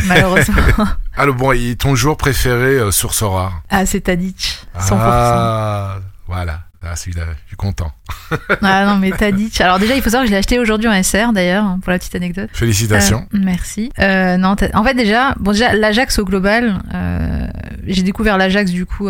malheureusement. 0.06 0.54
Alors 1.16 1.34
bon, 1.34 1.52
et 1.52 1.76
ton 1.76 1.94
joueur 1.94 2.16
préféré 2.16 2.78
euh, 2.78 2.90
sur 2.90 3.14
Sora? 3.14 3.52
Ah, 3.70 3.86
c'est 3.86 4.02
Tadic, 4.02 4.58
100%. 4.78 4.96
Ah, 5.00 5.96
voilà. 6.26 6.60
Ah, 6.80 6.94
celui-là, 6.94 7.24
je 7.44 7.48
suis 7.48 7.56
content. 7.56 7.92
Ah 8.62 8.86
non, 8.86 8.96
mais 8.98 9.10
Tadic. 9.10 9.60
Alors 9.60 9.78
déjà, 9.78 9.94
il 9.94 10.02
faut 10.02 10.10
savoir 10.10 10.22
que 10.22 10.28
je 10.28 10.32
l'ai 10.32 10.38
acheté 10.38 10.58
aujourd'hui 10.58 10.88
en 10.88 11.02
SR 11.02 11.32
d'ailleurs, 11.32 11.64
hein, 11.64 11.80
pour 11.82 11.90
la 11.90 11.98
petite 11.98 12.14
anecdote. 12.14 12.50
Félicitations. 12.52 13.26
Euh, 13.34 13.38
merci. 13.42 13.90
Euh, 13.98 14.36
non, 14.36 14.54
en 14.74 14.84
fait 14.84 14.94
déjà, 14.94 15.34
bon 15.38 15.52
déjà 15.52 15.74
l'Ajax 15.74 16.18
au 16.18 16.24
global, 16.24 16.80
euh, 16.94 17.46
j'ai 17.86 18.02
découvert 18.02 18.38
l'Ajax 18.38 18.70
du 18.70 18.86
coup 18.86 19.08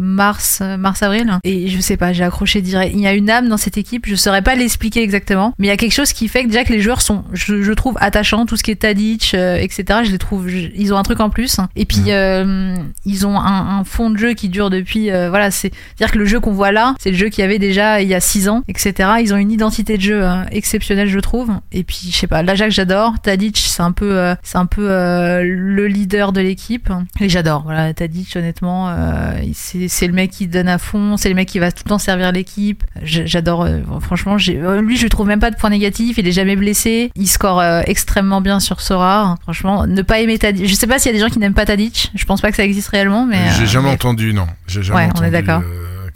euh, 0.00 0.04
mars, 0.04 0.62
mars 0.78 1.02
avril, 1.02 1.38
et 1.44 1.68
je 1.68 1.80
sais 1.80 1.96
pas, 1.96 2.12
j'ai 2.12 2.24
accroché 2.24 2.60
direct. 2.62 2.92
Il 2.94 3.00
y 3.00 3.06
a 3.06 3.14
une 3.14 3.30
âme 3.30 3.48
dans 3.48 3.56
cette 3.56 3.78
équipe, 3.78 4.06
je 4.06 4.14
saurais 4.14 4.42
pas 4.42 4.54
l'expliquer 4.54 5.02
exactement, 5.02 5.54
mais 5.58 5.66
il 5.66 5.70
y 5.70 5.72
a 5.72 5.76
quelque 5.76 5.92
chose 5.94 6.12
qui 6.12 6.28
fait 6.28 6.42
que 6.44 6.48
déjà 6.48 6.64
que 6.64 6.72
les 6.72 6.80
joueurs 6.80 7.02
sont, 7.02 7.24
je, 7.32 7.62
je 7.62 7.72
trouve 7.72 7.96
attachants, 8.00 8.46
tout 8.46 8.56
ce 8.56 8.62
qui 8.62 8.70
est 8.70 8.76
Tadic, 8.76 9.32
euh, 9.34 9.56
etc. 9.56 10.00
Je 10.04 10.10
les 10.10 10.18
trouve, 10.18 10.48
je- 10.48 10.68
ils 10.74 10.92
ont 10.92 10.96
un 10.96 11.02
truc 11.02 11.20
en 11.20 11.30
plus, 11.30 11.56
et 11.76 11.84
puis 11.84 12.04
euh, 12.08 12.74
ils 13.04 13.26
ont 13.26 13.38
un, 13.38 13.78
un 13.80 13.84
fond 13.84 14.10
de 14.10 14.16
jeu 14.18 14.34
qui 14.34 14.48
dure 14.48 14.70
depuis, 14.70 15.10
euh, 15.10 15.28
voilà, 15.30 15.50
c'est 15.50 15.70
dire 15.96 16.10
que 16.10 16.18
le 16.18 16.24
jeu 16.24 16.40
qu'on 16.40 16.52
voit 16.52 16.72
là, 16.72 16.94
c'est 17.00 17.10
le 17.10 17.16
jeu 17.16 17.28
qu'il 17.28 17.42
y 17.42 17.44
avait 17.44 17.58
déjà 17.58 18.00
il 18.02 18.08
y 18.08 18.14
a 18.14 18.20
6 18.20 18.48
ans, 18.48 18.62
etc. 18.68 19.10
Ils 19.20 19.32
ont 19.34 19.36
une 19.36 19.50
identité 19.52 19.96
de 19.96 20.02
jeu 20.02 20.24
euh, 20.24 20.42
exceptionnelle, 20.50 21.08
je 21.08 21.18
trouve. 21.18 21.50
Et 21.72 21.84
puis, 21.84 22.08
je 22.10 22.16
sais 22.16 22.26
pas, 22.26 22.42
l'Ajax, 22.42 22.74
j'adore. 22.74 23.14
Tadic, 23.22 23.56
c'est 23.58 23.82
un 23.82 23.92
peu, 23.92 24.16
euh, 24.16 24.34
c'est 24.42 24.58
un 24.58 24.66
peu 24.66 24.90
euh, 24.90 25.42
le 25.44 25.86
leader 25.86 26.32
de 26.32 26.40
l'équipe. 26.40 26.90
Et 27.20 27.28
j'adore. 27.28 27.62
Voilà, 27.64 27.92
Tadic, 27.94 28.34
honnêtement, 28.36 28.88
euh, 28.90 29.32
c'est 29.54 29.77
c'est 29.88 30.06
le 30.06 30.12
mec 30.12 30.30
qui 30.30 30.46
donne 30.48 30.68
à 30.68 30.78
fond, 30.78 31.16
c'est 31.16 31.28
le 31.28 31.34
mec 31.34 31.48
qui 31.48 31.58
va 31.58 31.70
tout 31.70 31.82
le 31.84 31.88
temps 31.90 31.98
servir 31.98 32.32
l'équipe. 32.32 32.82
J'adore. 33.04 33.62
euh, 33.62 33.78
franchement, 34.00 34.36
euh, 34.48 34.80
lui, 34.80 34.96
je 34.96 35.06
trouve 35.06 35.26
même 35.28 35.40
pas 35.40 35.50
de 35.50 35.56
points 35.56 35.70
négatifs. 35.70 36.18
Il 36.18 36.26
est 36.26 36.32
jamais 36.32 36.56
blessé. 36.56 37.12
Il 37.14 37.26
score 37.28 37.60
euh, 37.60 37.82
extrêmement 37.86 38.40
bien 38.40 38.58
sur 38.60 38.80
Sora. 38.80 39.36
Franchement, 39.42 39.86
ne 39.86 40.02
pas 40.02 40.20
aimer 40.20 40.38
Tadic. 40.38 40.66
Je 40.66 40.74
sais 40.74 40.86
pas 40.86 40.98
s'il 40.98 41.12
y 41.12 41.14
a 41.14 41.18
des 41.18 41.24
gens 41.24 41.30
qui 41.32 41.38
n'aiment 41.38 41.54
pas 41.54 41.66
Tadic. 41.66 42.10
Je 42.14 42.24
pense 42.24 42.40
pas 42.40 42.50
que 42.50 42.56
ça 42.56 42.64
existe 42.64 42.88
réellement, 42.88 43.26
mais. 43.26 43.38
J'ai 43.58 43.66
jamais 43.66 43.88
mais- 43.88 43.94
entendu, 43.94 44.32
non. 44.34 44.46
Jamais 44.66 44.96
Ouais, 44.96 45.08
on 45.18 45.22
est 45.22 45.30
d'accord. 45.30 45.62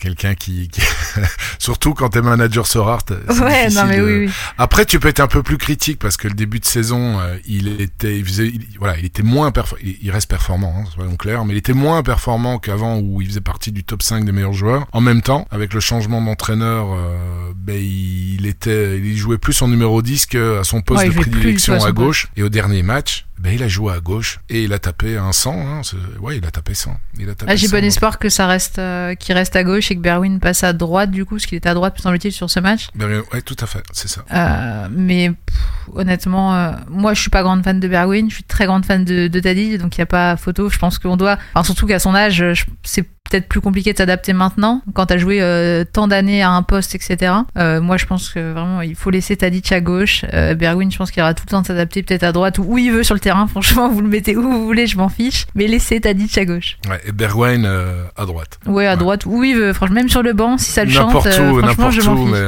Quelqu'un 0.03 0.35
qui, 0.35 0.69
qui- 0.69 0.81
surtout 1.59 1.95
quand 1.95 2.09
t'es 2.11 2.23
manager 2.23 2.67
sur 2.67 2.89
Art. 2.89 3.03
c'est 3.09 3.41
Ouais, 3.41 3.69
non 3.71 3.85
mais 3.87 3.99
de- 3.99 4.03
oui, 4.03 4.27
oui. 4.27 4.33
Après, 4.59 4.85
tu 4.85 4.99
peux 4.99 5.09
être 5.09 5.21
un 5.21 5.29
peu 5.29 5.43
plus 5.43 5.59
critique 5.59 5.99
parce 5.99 6.17
que 6.17 6.27
le 6.29 6.35
début 6.35 6.59
de 6.59 6.65
saison, 6.65 7.21
euh, 7.21 7.37
il 7.47 7.81
était, 7.81 8.19
il 8.19 8.25
faisait, 8.25 8.49
il- 8.49 8.67
voilà, 8.79 8.99
il 8.99 9.05
était 9.05 9.23
moins 9.23 9.51
performant. 9.53 9.85
Il, 10.03 10.11
reste 10.11 10.29
performant, 10.29 10.75
hein, 10.79 10.91
soyons 10.95 11.17
clairs, 11.17 11.45
mais 11.45 11.55
il 11.55 11.57
était 11.59 11.73
moins 11.73 12.03
performant 12.03 12.59
qu'avant 12.59 12.99
où 12.99 13.21
il 13.23 13.29
faisait 13.29 13.41
partie 13.41 13.71
du 13.73 13.85
top 13.85 14.03
5 14.03 14.25
des 14.25 14.33
meilleurs 14.33 14.53
joueurs. 14.53 14.87
En 14.93 15.01
même 15.01 15.23
temps, 15.23 15.47
avec 15.51 15.73
le 15.73 15.81
changement 15.81 16.21
d'entraîneur, 16.21 16.89
euh, 16.93 17.53
ben, 17.57 17.81
il 17.81 18.47
était, 18.47 18.99
il 18.99 19.17
jouait 19.17 19.39
plus 19.39 19.61
en 19.63 19.69
numéro 19.69 20.03
10 20.03 20.27
qu'à 20.27 20.65
son 20.65 20.81
poste 20.83 21.03
Ouais, 21.05 21.09
de 21.11 21.15
prédilection 21.15 21.83
à 21.85 21.93
gauche. 21.93 22.29
Et 22.37 22.43
au 22.43 22.49
dernier 22.49 22.83
match, 22.83 23.27
ben, 23.43 23.53
il 23.55 23.63
a 23.65 23.67
joué 23.67 23.93
à 23.93 23.99
gauche 23.99 24.39
et 24.49 24.63
il 24.63 24.73
a 24.73 24.79
tapé 24.79 25.17
un 25.17 25.33
100. 25.33 25.53
Hein, 25.53 25.81
ouais, 26.21 26.39
il 26.39 26.47
a 26.47 26.53
tapé 26.53 26.75
100. 26.75 26.97
Il 27.19 27.29
a 27.29 27.35
tapé 27.35 27.51
Ah, 27.51 27.57
J'ai 27.57 27.67
100, 27.67 27.77
bon 27.77 27.85
espoir 27.85 28.21
que 28.21 28.29
ça 28.29 28.47
reste, 28.47 28.79
euh, 28.79 29.17
qu'il 29.17 29.35
reste 29.35 29.57
à 29.57 29.65
gauche 29.65 29.91
et 29.91 29.97
que 29.97 30.01
Berwin 30.01 30.39
passe 30.39 30.63
à 30.63 30.73
droite 30.73 31.11
du 31.11 31.25
coup, 31.25 31.35
parce 31.35 31.47
qu'il 31.47 31.59
était 31.59 31.69
à 31.69 31.75
droite, 31.75 32.01
semble-t-il, 32.01 32.31
sur 32.31 32.49
ce 32.49 32.61
match. 32.61 32.87
Ben, 32.95 33.23
ouais, 33.33 33.43
tout 33.43 33.57
à 33.59 33.67
fait, 33.67 33.83
c'est 33.93 34.07
ça. 34.07 34.25
Euh, 34.33 34.87
mais 34.93 35.31
pff, 35.31 35.57
honnêtement, 35.93 36.55
euh, 36.55 36.71
moi 36.89 37.15
je 37.15 37.21
suis 37.21 37.31
pas 37.31 37.43
grande 37.43 37.65
fan 37.65 37.81
de 37.81 37.89
Berwin, 37.89 38.31
je 38.31 38.35
suis 38.37 38.45
très 38.45 38.67
grande 38.67 38.87
fan 38.87 39.05
de, 39.05 39.27
de 39.27 39.77
donc 39.77 39.97
il 39.97 39.99
y 39.99 40.03
a 40.03 40.07
pas 40.07 40.37
photo. 40.37 40.71
Je 40.71 40.79
pense 40.79 41.01
qu'on 41.01 41.17
doit, 41.17 41.37
enfin, 41.53 41.65
surtout 41.65 41.89
qu'à 41.89 41.99
son 41.99 42.15
âge, 42.15 42.45
c'est 42.85 43.09
peut-être 43.31 43.49
plus 43.49 43.61
compliqué 43.61 43.93
de 43.93 43.99
s'adapter 43.99 44.33
maintenant 44.33 44.83
quand 44.95 45.07
t'as 45.07 45.17
joué 45.17 45.41
euh, 45.41 45.85
tant 45.91 46.09
d'années 46.09 46.43
à 46.43 46.51
un 46.51 46.63
poste, 46.63 46.95
etc. 46.95 47.33
Euh, 47.57 47.81
moi 47.81 47.97
je 47.97 48.07
pense 48.07 48.29
que 48.31 48.53
vraiment 48.53 48.83
il 48.83 48.95
faut 48.95 49.11
laisser 49.11 49.37
Tadic 49.37 49.73
à 49.73 49.81
gauche. 49.81 50.25
Euh, 50.33 50.55
Berwin, 50.55 50.91
je 50.91 50.99
pense 50.99 51.11
qu'il 51.11 51.23
aura 51.23 51.33
tout 51.35 51.45
le 51.47 51.51
temps 51.51 51.63
de 51.63 51.67
s'adapter 51.67 52.03
peut-être 52.03 52.25
à 52.25 52.33
droite 52.33 52.59
ou 52.59 52.65
où 52.65 52.79
il 52.79 52.93
veut 52.93 53.03
sur 53.03 53.15
le 53.15 53.21
terrain. 53.21 53.47
Franchement, 53.49 53.89
vous 53.89 54.01
le 54.01 54.09
mettez 54.09 54.37
où 54.37 54.43
vous 54.43 54.65
voulez, 54.67 54.87
je 54.87 54.97
m'en 54.99 55.09
fiche. 55.09 55.47
Mais 55.55 55.67
laissez 55.67 56.01
Tadic 56.01 56.37
à 56.39 56.45
gauche. 56.45 56.77
Ouais, 56.89 57.01
et 57.07 57.13
Bergwijn 57.13 57.65
euh, 57.65 58.05
à 58.17 58.27
droite. 58.27 58.59
Ouais, 58.67 58.87
à 58.87 58.93
Ouais. 58.93 58.97
droite, 58.99 59.25
où 59.27 59.43
il 59.45 59.57
veut. 59.57 59.73
Franchement, 59.73 59.95
même 59.97 60.09
sur 60.09 60.23
le 60.23 60.33
banc, 60.33 60.59
si 60.59 60.71
ça 60.71 60.85
le 60.85 60.91
chante, 60.91 61.07
N'importe 61.09 61.27
où, 61.29 61.31
franchement, 61.31 61.61
n'importe 61.63 61.93
je 61.93 62.01
m'en 62.03 62.15
où, 62.15 62.27
fiche. 62.27 62.35
mais 62.35 62.41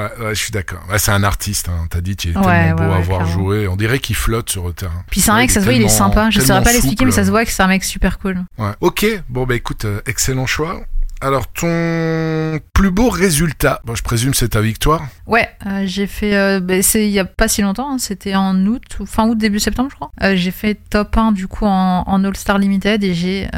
ouais, 0.00 0.26
ouais, 0.26 0.34
je 0.34 0.40
suis 0.42 0.50
d'accord. 0.52 0.80
Ouais, 0.90 0.98
c'est 0.98 1.12
un 1.12 1.22
artiste, 1.22 1.68
hein. 1.68 1.86
il 2.04 2.10
est 2.10 2.16
tellement 2.16 2.74
beau 2.76 2.92
à 2.92 3.00
voir 3.00 3.26
jouer. 3.26 3.68
On 3.68 3.76
dirait 3.76 3.98
qu'il 3.98 4.16
flotte 4.16 4.50
sur 4.50 4.66
le 4.66 4.72
terrain. 4.72 5.04
Puis 5.10 5.20
c'est 5.20 5.30
un 5.30 5.36
mec, 5.36 5.50
ça 5.50 5.60
se 5.60 5.64
voit, 5.64 5.74
il 5.74 5.82
est 5.82 5.88
sympa. 5.88 6.30
Je 6.30 6.40
saurais 6.40 6.46
tellement 6.46 6.62
pas 6.64 6.72
l'expliquer, 6.72 7.04
mais 7.04 7.10
ça 7.12 7.24
se 7.24 7.30
voit 7.30 7.44
que 7.44 7.50
c'est 7.50 7.62
un 7.62 7.68
mec 7.68 7.84
super 7.84 8.18
cool. 8.18 8.40
Ouais. 8.58 8.70
Ok, 8.80 9.06
bon 9.28 9.44
bah 9.46 9.54
écoute, 9.54 9.86
excellent 10.16 10.48
choix. 10.48 10.86
Alors 11.22 11.46
ton 11.48 12.60
plus 12.74 12.90
beau 12.90 13.08
résultat, 13.08 13.80
bon, 13.84 13.94
je 13.94 14.02
présume 14.02 14.34
c'est 14.34 14.50
ta 14.50 14.60
victoire. 14.60 15.06
Ouais, 15.26 15.48
euh, 15.66 15.84
j'ai 15.86 16.06
fait. 16.06 16.36
euh, 16.36 16.60
bah, 16.60 16.82
c'est 16.82 17.06
il 17.06 17.10
y 17.10 17.18
a 17.18 17.24
pas 17.24 17.48
si 17.48 17.62
longtemps, 17.62 17.90
hein, 17.90 17.98
c'était 17.98 18.34
en 18.34 18.54
août, 18.66 18.82
ou 19.00 19.06
fin 19.06 19.26
août, 19.26 19.38
début 19.38 19.58
septembre, 19.58 19.88
je 19.90 19.96
crois. 19.96 20.10
Euh, 20.22 20.36
j'ai 20.36 20.50
fait 20.50 20.78
top 20.90 21.16
1 21.16 21.32
du 21.32 21.48
coup 21.48 21.64
en, 21.64 22.04
en 22.06 22.24
All-Star 22.24 22.58
Limited 22.58 23.02
et 23.02 23.14
j'ai 23.14 23.48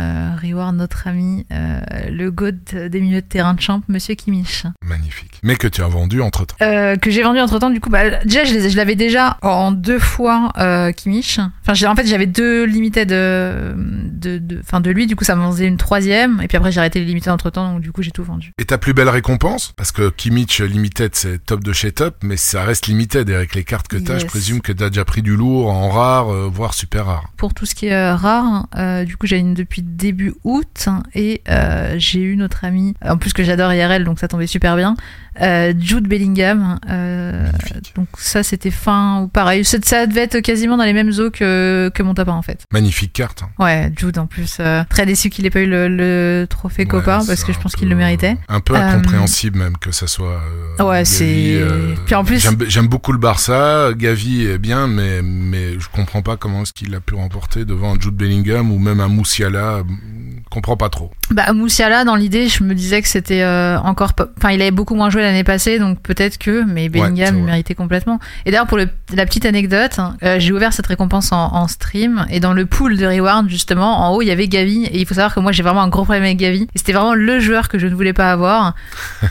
reward 0.42 0.76
notre 0.76 1.08
ami, 1.08 1.46
le 1.50 2.30
GOAT 2.30 2.88
des 2.88 3.00
milieux 3.00 3.22
de 3.22 3.26
terrain 3.26 3.54
de 3.54 3.60
champ, 3.60 3.82
monsieur 3.88 4.14
Kimmich. 4.14 4.64
Magnifique. 4.82 5.40
Mais 5.42 5.56
que 5.56 5.66
tu 5.66 5.82
as 5.82 5.88
vendu 5.88 6.22
entre 6.22 6.46
temps. 6.46 6.56
Que 6.58 7.10
j'ai 7.10 7.22
vendu 7.22 7.40
entre 7.40 7.58
temps 7.58 7.70
du 7.70 7.80
coup 7.80 7.90
bah, 7.90 8.22
déjà 8.24 8.44
je, 8.44 8.76
l'avais 8.76 8.94
déjà 8.94 9.36
en 9.42 9.72
deux 9.72 9.98
fois 9.98 10.52
Kimmich 10.96 11.40
enfin 11.66 11.88
en 11.88 11.96
fait 11.96 12.06
j'avais 12.06 12.26
deux 12.26 12.64
limited 12.64 13.08
de 13.08 14.38
de 14.38 14.60
enfin 14.60 14.80
de 14.80 14.90
lui 14.90 15.06
du 15.06 15.16
coup 15.16 15.24
ça 15.24 15.34
m'en 15.34 15.50
faisait 15.50 15.66
une 15.66 15.76
troisième 15.76 16.40
et 16.42 16.48
puis 16.48 16.56
après 16.56 16.72
j'ai 16.72 16.78
arrêté 16.78 17.00
les 17.00 17.06
limited 17.06 17.32
entre 17.32 17.47
donc 17.50 17.80
du 17.80 17.92
coup 17.92 18.02
j'ai 18.02 18.10
tout 18.10 18.24
vendu 18.24 18.52
Et 18.58 18.64
ta 18.64 18.78
plus 18.78 18.92
belle 18.94 19.08
récompense? 19.08 19.72
Parce 19.76 19.92
que 19.92 20.10
Kimmich 20.10 20.60
Limited 20.60 21.14
c'est 21.14 21.44
top 21.44 21.62
de 21.64 21.72
chez 21.72 21.92
top, 21.92 22.16
mais 22.22 22.36
ça 22.36 22.64
reste 22.64 22.86
limited 22.86 23.28
et 23.28 23.34
avec 23.34 23.54
les 23.54 23.64
cartes 23.64 23.88
que 23.88 23.96
t'as, 23.96 24.14
Yes. 24.14 24.22
je 24.22 24.26
présume 24.26 24.60
que 24.60 24.72
t'as 24.72 24.88
déjà 24.88 25.04
pris 25.04 25.22
du 25.22 25.36
lourd 25.36 25.70
en 25.70 25.88
rare, 25.90 26.32
euh, 26.32 26.48
voire 26.52 26.74
super 26.74 27.06
rare. 27.06 27.30
pour 27.36 27.54
tout 27.54 27.66
ce 27.66 27.74
qui 27.74 27.86
est 27.86 27.94
euh, 27.94 28.14
rare 28.16 28.66
euh, 28.76 29.04
du 29.04 29.16
coup 29.16 29.26
j'ai 29.26 29.38
une 29.38 29.54
depuis 29.54 29.82
début 29.82 30.34
août 30.44 30.88
et 31.14 31.42
euh, 31.48 31.94
j'ai 31.98 32.20
eu 32.20 32.36
notre 32.36 32.64
ami 32.64 32.94
en 33.04 33.16
plus 33.18 33.32
que 33.32 33.42
j'adore 33.44 33.72
IRL 33.72 34.04
donc 34.04 34.18
ça 34.18 34.28
tombait 34.28 34.46
super 34.46 34.76
bien. 34.76 34.96
Euh, 35.40 35.72
Jude 35.78 36.08
Bellingham. 36.08 36.78
Euh, 36.90 37.46
donc 37.94 38.08
ça, 38.18 38.42
c'était 38.42 38.70
fin 38.70 39.22
ou 39.22 39.28
pareil. 39.28 39.64
Ça, 39.64 39.78
devait 40.06 40.22
être 40.22 40.40
quasiment 40.40 40.76
dans 40.76 40.84
les 40.84 40.92
mêmes 40.92 41.12
eaux 41.18 41.30
que, 41.30 41.90
que 41.94 42.02
mon 42.02 42.14
tapin 42.14 42.32
en 42.32 42.42
fait. 42.42 42.62
Magnifique 42.72 43.12
carte. 43.12 43.42
hein. 43.44 43.48
Ouais, 43.62 43.92
Jude 43.96 44.18
en 44.18 44.26
plus. 44.26 44.56
euh, 44.60 44.82
très 44.88 45.06
déçu 45.06 45.30
qu'il 45.30 45.46
ait 45.46 45.50
pas 45.50 45.60
eu 45.60 45.66
le, 45.66 45.88
le 45.88 46.46
trophée 46.48 46.82
Ouais, 46.82 46.88
copain 46.88 47.20
parce 47.26 47.44
que 47.44 47.52
je 47.52 47.58
pense 47.58 47.74
qu'il 47.76 47.88
le 47.88 47.96
méritait. 47.96 48.36
Un 48.48 48.60
peu 48.60 48.74
incompréhensible 48.74 49.58
même 49.58 49.76
que 49.76 49.92
ça 49.92 50.06
soit. 50.06 50.40
Ouais, 50.80 51.04
c'est- 51.04 51.60
Puis 52.06 52.14
en 52.14 52.24
plus- 52.24 52.46
j'aime 52.68 52.88
beaucoup 52.88 53.12
le 53.12 53.18
Barça. 53.18 53.90
Gavi 53.96 54.46
est 54.46 54.58
bien, 54.58 54.86
mais 54.86 55.22
mais 55.22 55.78
je 55.78 55.88
comprends 55.88 56.22
pas 56.22 56.36
comment 56.36 56.62
est-ce 56.62 56.72
qu'il 56.72 56.94
a 56.94 57.00
pu 57.00 57.14
remporter 57.14 57.64
devant 57.64 57.94
un 57.96 58.00
Jude 58.00 58.14
Bellingham 58.14 58.70
ou 58.72 58.78
même 58.78 59.00
un 59.00 59.08
Moussiala. 59.08 59.82
Je 59.88 60.50
comprends 60.50 60.76
pas 60.76 60.88
trop. 60.88 61.10
Bah 61.30 61.52
Moussiala, 61.52 62.04
dans 62.04 62.14
l'idée, 62.16 62.48
je 62.48 62.64
me 62.64 62.74
disais 62.74 63.02
que 63.02 63.08
c'était 63.08 63.44
encore 63.84 64.14
pas... 64.14 64.28
Enfin, 64.38 64.50
il 64.50 64.62
avait 64.62 64.70
beaucoup 64.70 64.94
moins 64.94 65.10
joué 65.10 65.22
l'année 65.28 65.44
passée, 65.44 65.78
donc 65.78 66.00
peut-être 66.02 66.38
que, 66.38 66.64
mais 66.64 66.88
Bellingham 66.88 67.36
méritait 67.44 67.74
complètement. 67.74 68.18
Et 68.46 68.50
d'ailleurs, 68.50 68.66
pour 68.66 68.78
le- 68.78 68.88
la 69.14 69.24
petite 69.26 69.46
anecdote, 69.46 69.98
euh, 70.22 70.38
j'ai 70.38 70.52
ouvert 70.52 70.72
cette 70.72 70.86
récompense 70.86 71.32
en, 71.32 71.54
en 71.54 71.68
stream, 71.68 72.26
et 72.30 72.40
dans 72.40 72.52
le 72.52 72.66
pool 72.66 72.96
de 72.96 73.06
reward, 73.06 73.48
justement, 73.48 74.00
en 74.06 74.14
haut, 74.14 74.22
il 74.22 74.26
y 74.28 74.30
avait 74.30 74.48
Gavi, 74.48 74.84
et 74.84 74.98
il 75.00 75.06
faut 75.06 75.14
savoir 75.14 75.34
que 75.34 75.40
moi, 75.40 75.52
j'ai 75.52 75.62
vraiment 75.62 75.82
un 75.82 75.88
gros 75.88 76.02
problème 76.04 76.24
avec 76.24 76.36
Gavi, 76.38 76.62
et 76.74 76.78
c'était 76.78 76.92
vraiment 76.92 77.14
le 77.14 77.40
joueur 77.40 77.68
que 77.68 77.78
je 77.78 77.86
ne 77.86 77.94
voulais 77.94 78.12
pas 78.12 78.32
avoir. 78.32 78.74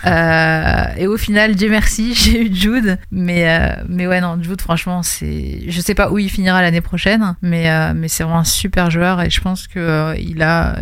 Euh, 0.05 0.83
et 0.97 1.07
au 1.07 1.17
final, 1.17 1.55
Dieu 1.55 1.69
merci, 1.69 2.13
j'ai 2.15 2.45
eu 2.47 2.53
Jude, 2.53 2.97
mais, 3.11 3.49
euh, 3.49 3.83
mais 3.89 4.07
ouais, 4.07 4.21
non, 4.21 4.37
Jude, 4.41 4.61
franchement, 4.61 5.03
c'est... 5.03 5.63
Je 5.67 5.81
sais 5.81 5.95
pas 5.95 6.11
où 6.11 6.17
il 6.17 6.29
finira 6.29 6.61
l'année 6.61 6.81
prochaine, 6.81 7.35
mais, 7.41 7.69
mais 7.93 8.07
c'est 8.07 8.23
vraiment 8.23 8.39
un 8.39 8.43
super 8.43 8.89
joueur, 8.91 9.21
et 9.21 9.29
je 9.29 9.41
pense 9.41 9.67
que 9.67 10.15
il 10.19 10.41
a... 10.43 10.75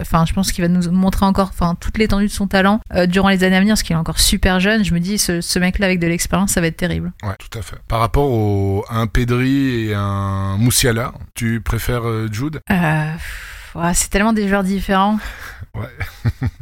Enfin, 0.00 0.24
je 0.26 0.32
pense 0.32 0.52
qu'il 0.52 0.62
va 0.64 0.68
nous 0.68 0.90
montrer 0.90 1.26
encore 1.26 1.50
enfin, 1.52 1.74
toute 1.78 1.98
l'étendue 1.98 2.26
de 2.26 2.32
son 2.32 2.46
talent 2.46 2.80
durant 3.08 3.28
les 3.28 3.44
années 3.44 3.56
à 3.56 3.60
venir, 3.60 3.72
parce 3.72 3.82
qu'il 3.82 3.94
est 3.94 3.98
encore 3.98 4.18
super 4.20 4.59
jeune. 4.60 4.84
Je 4.84 4.94
me 4.94 5.00
dis, 5.00 5.18
ce, 5.18 5.40
ce 5.40 5.58
mec-là, 5.58 5.86
avec 5.86 5.98
de 5.98 6.06
l'expérience, 6.06 6.52
ça 6.52 6.60
va 6.60 6.68
être 6.68 6.76
terrible. 6.76 7.12
Ouais, 7.22 7.34
tout 7.38 7.58
à 7.58 7.62
fait. 7.62 7.76
Par 7.88 7.98
rapport 8.00 8.30
au, 8.30 8.84
à 8.88 8.96
un 8.98 9.06
Pedri 9.08 9.88
et 9.88 9.94
un 9.94 10.56
Moussiala, 10.58 11.12
tu 11.34 11.60
préfères 11.60 12.06
euh, 12.06 12.28
Jude? 12.30 12.60
Euh, 12.70 13.12
ouais, 13.74 13.94
c'est 13.94 14.10
tellement 14.10 14.32
des 14.32 14.48
joueurs 14.48 14.64
différents. 14.64 15.18
Ouais. 15.72 15.86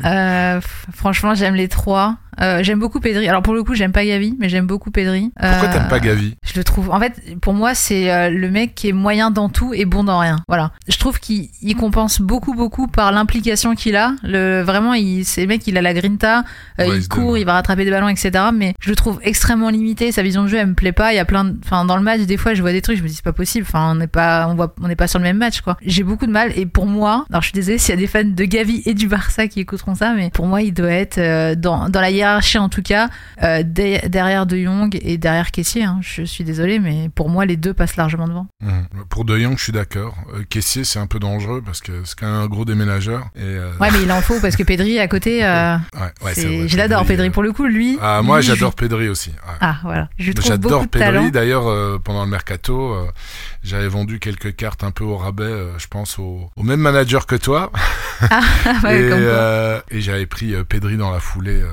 Euh, 0.04 0.60
franchement, 0.94 1.34
j'aime 1.34 1.54
les 1.54 1.68
trois. 1.68 2.16
Euh, 2.40 2.62
j'aime 2.62 2.78
beaucoup 2.78 3.00
Pedri. 3.00 3.28
Alors 3.28 3.42
pour 3.42 3.54
le 3.54 3.62
coup, 3.64 3.74
j'aime 3.74 3.92
pas 3.92 4.04
Gavi, 4.04 4.34
mais 4.38 4.48
j'aime 4.48 4.66
beaucoup 4.66 4.90
Pedri. 4.90 5.30
Pourquoi 5.38 5.68
Euh, 5.68 5.72
t'aimes 5.72 5.88
pas 5.88 6.00
Gavi? 6.00 6.36
Je 6.44 6.52
le 6.56 6.64
trouve. 6.64 6.90
En 6.90 7.00
fait, 7.00 7.14
pour 7.40 7.54
moi, 7.54 7.74
c'est 7.74 8.12
euh, 8.12 8.30
le 8.30 8.50
mec 8.50 8.74
qui 8.74 8.88
est 8.88 8.92
moyen 8.92 9.30
dans 9.30 9.48
tout 9.48 9.74
et 9.74 9.84
bon 9.84 10.04
dans 10.04 10.18
rien. 10.18 10.36
Voilà. 10.48 10.72
Je 10.88 10.96
trouve 10.98 11.18
qu'il 11.20 11.48
il 11.62 11.74
compense 11.74 12.20
beaucoup, 12.20 12.54
beaucoup 12.54 12.86
par 12.86 13.12
l'implication 13.12 13.74
qu'il 13.74 13.96
a. 13.96 14.12
Le 14.22 14.62
vraiment, 14.62 14.94
il, 14.94 15.24
c'est 15.24 15.40
le 15.42 15.46
mec, 15.48 15.66
il 15.66 15.76
a 15.76 15.82
la 15.82 15.94
grinta. 15.94 16.44
Ouais, 16.78 16.88
il 16.98 17.08
court, 17.08 17.32
donne. 17.32 17.40
il 17.40 17.44
va 17.44 17.54
rattraper 17.54 17.84
des 17.84 17.90
ballons, 17.90 18.08
etc. 18.08 18.32
Mais 18.54 18.74
je 18.80 18.90
le 18.90 18.96
trouve 18.96 19.18
extrêmement 19.22 19.70
limité. 19.70 20.12
Sa 20.12 20.22
vision 20.22 20.44
de 20.44 20.48
jeu, 20.48 20.58
elle 20.58 20.68
me 20.68 20.74
plaît 20.74 20.92
pas. 20.92 21.12
Il 21.12 21.16
y 21.16 21.20
a 21.20 21.24
plein. 21.24 21.44
De... 21.44 21.56
Enfin, 21.64 21.84
dans 21.84 21.96
le 21.96 22.02
match, 22.02 22.20
des 22.20 22.36
fois, 22.36 22.54
je 22.54 22.60
vois 22.62 22.72
des 22.72 22.82
trucs, 22.82 22.98
je 22.98 23.02
me 23.02 23.08
dis 23.08 23.14
c'est 23.14 23.24
pas 23.24 23.32
possible. 23.32 23.66
Enfin, 23.68 23.92
on 23.92 23.94
n'est 23.96 24.06
pas, 24.06 24.46
on 24.48 24.54
voit, 24.54 24.74
on 24.80 24.86
n'est 24.88 24.96
pas 24.96 25.08
sur 25.08 25.18
le 25.18 25.24
même 25.24 25.38
match, 25.38 25.60
quoi. 25.60 25.76
J'ai 25.82 26.04
beaucoup 26.04 26.26
de 26.26 26.32
mal. 26.32 26.52
Et 26.56 26.66
pour 26.66 26.86
moi, 26.86 27.24
alors 27.30 27.42
je 27.42 27.48
suis 27.48 27.54
désolée 27.54 27.78
s'il 27.78 27.94
y 27.94 27.98
a 27.98 28.00
des 28.00 28.06
fans 28.06 28.22
de 28.24 28.44
Gavi 28.44 28.82
et 28.86 28.94
du 28.94 29.08
Barça 29.08 29.48
qui 29.48 29.60
écouteront 29.60 29.94
ça, 29.96 30.12
mais 30.14 30.30
pour 30.30 30.46
moi, 30.46 30.62
il 30.62 30.72
doit 30.72 30.90
être 30.90 31.18
dans, 31.54 31.88
dans 31.88 32.00
la 32.00 32.10
hiérarchie 32.10 32.27
en 32.36 32.68
tout 32.68 32.82
cas 32.82 33.08
euh, 33.42 33.62
de- 33.62 34.06
derrière 34.08 34.46
De 34.46 34.56
Jong 34.56 34.98
et 35.02 35.18
derrière 35.18 35.50
Caissier. 35.50 35.84
hein. 35.84 35.98
Je 36.02 36.22
suis 36.22 36.44
désolé, 36.44 36.78
mais 36.78 37.08
pour 37.14 37.28
moi, 37.28 37.46
les 37.46 37.56
deux 37.56 37.74
passent 37.74 37.96
largement 37.96 38.28
devant. 38.28 38.46
Mhm. 38.62 38.86
Pour 39.08 39.24
De 39.24 39.38
Jong, 39.38 39.56
je 39.58 39.62
suis 39.62 39.72
d'accord. 39.72 40.14
Euh, 40.34 40.42
Caissier, 40.48 40.84
c'est 40.84 40.98
un 40.98 41.06
peu 41.06 41.18
dangereux 41.18 41.62
parce 41.64 41.80
que 41.80 41.92
c'est 42.04 42.18
quand 42.18 42.26
même 42.26 42.36
un 42.42 42.46
gros 42.46 42.64
déménageur. 42.64 43.28
Et, 43.36 43.42
euh, 43.42 43.70
Ouais, 43.80 43.88
mais 43.92 44.02
il 44.02 44.12
en 44.12 44.20
faut 44.20 44.40
parce 44.40 44.56
que 44.56 44.62
Pedri 44.62 44.98
à 44.98 45.08
côté, 45.08 45.44
euh, 45.44 45.76
ouais, 45.94 46.00
ouais, 46.24 46.32
vrai, 46.34 46.68
je 46.68 46.76
l'adore. 46.76 47.04
Pedri, 47.06 47.30
pour 47.30 47.42
le 47.42 47.52
coup, 47.52 47.66
lui. 47.66 47.98
Ah, 48.02 48.20
moi, 48.22 48.40
j'adore 48.40 48.72
je- 48.72 48.76
Pedri 48.76 49.08
aussi. 49.08 49.30
ouais. 49.30 49.56
Ah, 49.60 49.76
voilà. 49.82 50.08
J'adore. 50.18 50.86
Pedri. 50.88 51.30
D'ailleurs, 51.30 52.00
pendant 52.02 52.24
le 52.24 52.30
mercato, 52.30 52.94
j'avais 53.62 53.88
vendu 53.88 54.18
quelques 54.18 54.54
cartes 54.56 54.84
un 54.84 54.90
peu 54.90 55.04
au 55.04 55.16
rabais, 55.16 55.52
je 55.78 55.86
pense, 55.86 56.18
au, 56.18 56.50
au 56.56 56.62
même 56.62 56.80
manager 56.80 57.26
que 57.26 57.36
toi. 57.36 57.70
Ah, 58.30 58.40
ouais, 58.84 59.00
et 59.00 59.10
euh, 59.12 59.80
et 59.90 60.00
j'avais 60.00 60.26
pris 60.26 60.54
Pedri 60.68 60.96
dans 60.96 61.10
la 61.10 61.20
foulée. 61.20 61.60
euh, 61.62 61.68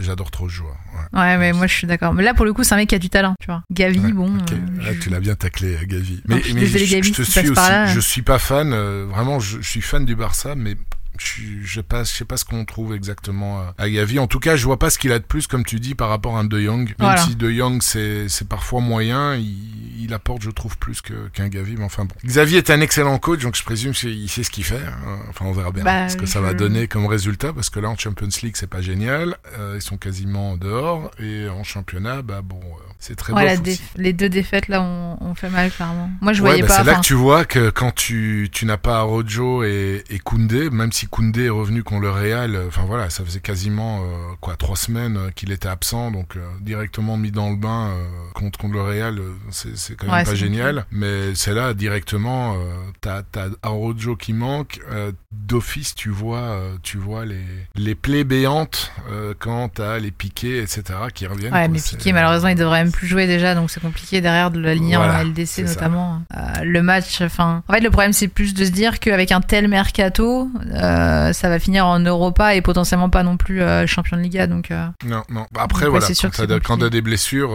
J'adore 0.00 0.30
trop 0.30 0.48
ce 0.48 0.54
joueur. 0.54 0.76
Ouais. 1.12 1.18
Ouais, 1.20 1.36
mais 1.38 1.52
moi, 1.52 1.66
je 1.66 1.74
suis 1.74 1.86
d'accord. 1.86 2.12
Mais 2.14 2.22
là, 2.22 2.34
pour 2.34 2.44
le 2.44 2.52
coup, 2.52 2.62
c'est 2.64 2.74
un 2.74 2.76
mec 2.76 2.88
qui 2.88 2.94
a 2.94 2.98
du 2.98 3.08
talent, 3.10 3.34
tu 3.40 3.46
vois. 3.46 3.62
Gavi, 3.70 3.98
Ouais, 4.00 4.12
bon. 4.12 4.34
euh, 4.36 4.56
Ah, 4.86 4.92
je- 4.92 4.98
tu 5.00 5.08
l'as 5.10 5.20
bien 5.20 5.34
taclé, 5.34 5.74
euh, 5.76 5.84
Gavi. 5.86 6.22
Non, 6.28 6.36
je 6.38 6.42
suis 6.42 6.54
désolée, 6.54 6.86
je, 6.86 6.92
Gavi, 6.96 7.08
je 7.08 7.14
te 7.14 7.22
suis 7.22 7.40
aussi. 7.50 7.54
là. 7.54 7.86
Je 7.86 8.00
suis 8.00 8.22
pas 8.22 8.38
fan. 8.38 8.72
euh, 8.72 9.06
vraiment, 9.08 9.40
je, 9.40 9.60
je 9.60 9.68
suis 9.68 9.80
fan 9.80 10.04
du 10.04 10.14
Barça, 10.14 10.54
mais 10.54 10.76
je, 11.18 11.74
sais 11.74 11.82
pas, 11.82 12.04
je 12.04 12.12
sais 12.12 12.24
pas 12.24 12.36
ce 12.36 12.44
qu'on 12.44 12.64
trouve 12.64 12.94
exactement 12.94 13.60
euh, 13.60 13.64
à 13.78 13.88
Gavi. 13.88 14.18
En 14.18 14.26
tout 14.26 14.38
cas, 14.40 14.56
je 14.56 14.64
vois 14.64 14.78
pas 14.78 14.90
ce 14.90 14.98
qu'il 14.98 15.12
a 15.12 15.18
de 15.18 15.24
plus, 15.24 15.46
comme 15.46 15.64
tu 15.64 15.78
dis, 15.80 15.94
par 15.94 16.08
rapport 16.08 16.36
à 16.36 16.40
un 16.40 16.44
De 16.44 16.60
Jong. 16.60 16.86
Même 16.86 16.94
Voilà. 16.98 17.20
si 17.22 17.36
De 17.36 17.50
Jong 17.50 17.80
c'est 17.82 18.28
c'est 18.28 18.48
parfois 18.48 18.80
moyen, 18.80 19.34
il, 19.36 20.02
il 20.04 20.14
apporte, 20.14 20.42
je 20.42 20.50
trouve, 20.50 20.76
plus 20.78 21.00
que- 21.00 21.28
qu'un 21.28 21.48
Gavi. 21.48 21.76
Mais 21.76 21.84
enfin 21.84 22.04
bon. 22.04 22.14
Xavier 22.24 22.58
est 22.58 22.70
un 22.70 22.80
excellent 22.80 23.18
coach, 23.18 23.40
donc 23.42 23.56
je 23.56 23.62
présume 23.62 23.92
qu'il 23.92 24.28
sait 24.28 24.42
ce 24.42 24.50
qu'il 24.50 24.64
fait. 24.64 24.76
hein. 24.84 25.18
Enfin, 25.28 25.44
on 25.44 25.52
verra 25.52 25.70
bien 25.70 25.84
Bah, 25.84 26.08
ce 26.08 26.16
que 26.16 26.26
ça 26.26 26.40
va 26.40 26.54
donner 26.54 26.88
comme 26.88 27.06
résultat, 27.06 27.52
parce 27.52 27.70
que 27.70 27.78
là 27.80 27.88
en 27.88 27.96
Champions 27.96 28.28
League 28.42 28.56
c'est 28.56 28.66
pas 28.70 28.80
génial. 28.80 29.36
Euh, 29.58 29.74
ils 29.76 29.82
sont 29.82 29.96
quasiment 29.98 30.56
dehors 30.56 31.10
et 31.18 31.48
en 31.48 31.62
championnat, 31.64 32.22
bah 32.22 32.40
bon, 32.42 32.60
euh, 32.60 32.91
c'est 33.02 33.16
très 33.16 33.32
Ouais, 33.32 33.56
bof 33.56 33.66
aussi. 33.68 33.82
les 33.96 34.12
deux 34.12 34.28
défaites 34.28 34.68
là 34.68 34.80
ont, 34.80 35.16
ont 35.20 35.34
fait 35.34 35.50
mal 35.50 35.70
clairement. 35.70 36.08
Moi 36.20 36.32
je 36.32 36.40
Ouais, 36.42 36.48
voyais 36.50 36.62
bah, 36.62 36.68
pas. 36.68 36.76
c'est 36.78 36.84
là 36.84 36.94
que 36.94 37.00
tu 37.00 37.14
vois 37.14 37.44
que 37.44 37.70
quand 37.70 37.92
tu, 37.94 38.48
tu 38.52 38.64
n'as 38.64 38.76
pas 38.76 39.00
Rojo 39.02 39.64
et, 39.64 40.04
et 40.08 40.18
Koundé, 40.20 40.70
même 40.70 40.92
si 40.92 41.06
Koundé 41.08 41.46
est 41.46 41.48
revenu 41.50 41.82
contre 41.82 42.02
le 42.02 42.10
Real, 42.10 42.54
euh, 42.54 42.68
enfin 42.68 42.82
voilà, 42.86 43.10
ça 43.10 43.24
faisait 43.24 43.40
quasiment 43.40 44.02
euh, 44.02 44.06
quoi 44.40 44.56
trois 44.56 44.76
semaines 44.76 45.16
euh, 45.16 45.30
qu'il 45.34 45.50
était 45.50 45.68
absent, 45.68 46.10
donc 46.12 46.36
euh, 46.36 46.40
directement 46.60 47.16
mis 47.16 47.30
dans 47.32 47.50
le 47.50 47.56
bain 47.56 47.88
euh, 47.90 48.04
contre, 48.34 48.58
contre 48.58 48.74
le 48.74 48.82
Real, 48.82 49.18
euh, 49.18 49.32
c'est 49.50 49.76
c'est 49.76 49.96
quand 49.96 50.06
même 50.06 50.14
Ouais, 50.14 50.24
pas 50.24 50.34
génial. 50.34 50.86
Mais 50.92 51.34
c'est 51.34 51.54
là 51.54 51.74
directement, 51.74 52.54
euh, 52.54 52.56
t'as 53.00 53.22
t'as 53.22 53.48
Rojo 53.64 54.14
qui 54.16 54.32
manque, 54.32 54.80
euh, 54.90 55.10
d'office 55.32 55.94
tu 55.94 56.08
vois, 56.10 56.38
euh, 56.38 56.76
tu 56.82 56.98
vois 56.98 57.24
les 57.24 57.40
les 57.74 57.94
plaies 57.94 58.24
béantes 58.24 58.92
euh, 59.10 59.34
quand 59.38 59.68
t'as 59.74 59.98
les 59.98 60.10
piquets 60.12 60.58
etc 60.62 60.82
qui 61.12 61.26
reviennent. 61.26 61.52
Ouais, 61.52 61.60
quoi. 61.64 61.68
mais 61.68 61.80
Piqué, 61.80 62.12
malheureusement, 62.12 62.48
il 62.48 62.54
devrait 62.56 62.84
même 62.84 62.91
plus 62.92 63.06
jouer 63.08 63.26
déjà, 63.26 63.54
donc 63.56 63.70
c'est 63.70 63.80
compliqué 63.80 64.20
derrière 64.20 64.50
de 64.52 64.60
l'aligner 64.60 64.96
Voilà, 64.96 65.18
en 65.20 65.24
LDC 65.24 65.64
notamment. 65.66 66.22
Euh, 66.36 66.62
le 66.62 66.82
match, 66.82 67.20
enfin, 67.22 67.62
en 67.66 67.72
fait, 67.72 67.80
le 67.80 67.90
problème 67.90 68.12
c'est 68.12 68.28
plus 68.28 68.54
de 68.54 68.64
se 68.64 68.70
dire 68.70 69.00
qu'avec 69.00 69.32
un 69.32 69.40
tel 69.40 69.66
mercato, 69.68 70.48
euh, 70.72 71.32
ça 71.32 71.48
va 71.48 71.58
finir 71.58 71.86
en 71.86 71.98
Europa 71.98 72.54
et 72.54 72.62
potentiellement 72.62 73.10
pas 73.10 73.22
non 73.24 73.36
plus 73.36 73.62
euh, 73.62 73.86
champion 73.86 74.16
de 74.16 74.22
Liga, 74.22 74.46
donc. 74.46 74.70
Non, 75.04 75.22
non. 75.28 75.46
Après, 75.58 75.86
Donc, 75.86 75.94
ouais, 75.94 76.00
voilà, 76.00 76.06
c'est 76.06 76.14
sûr 76.14 76.30
quand 76.64 76.78
t'as 76.78 76.90
des 76.90 77.02
blessures, 77.02 77.50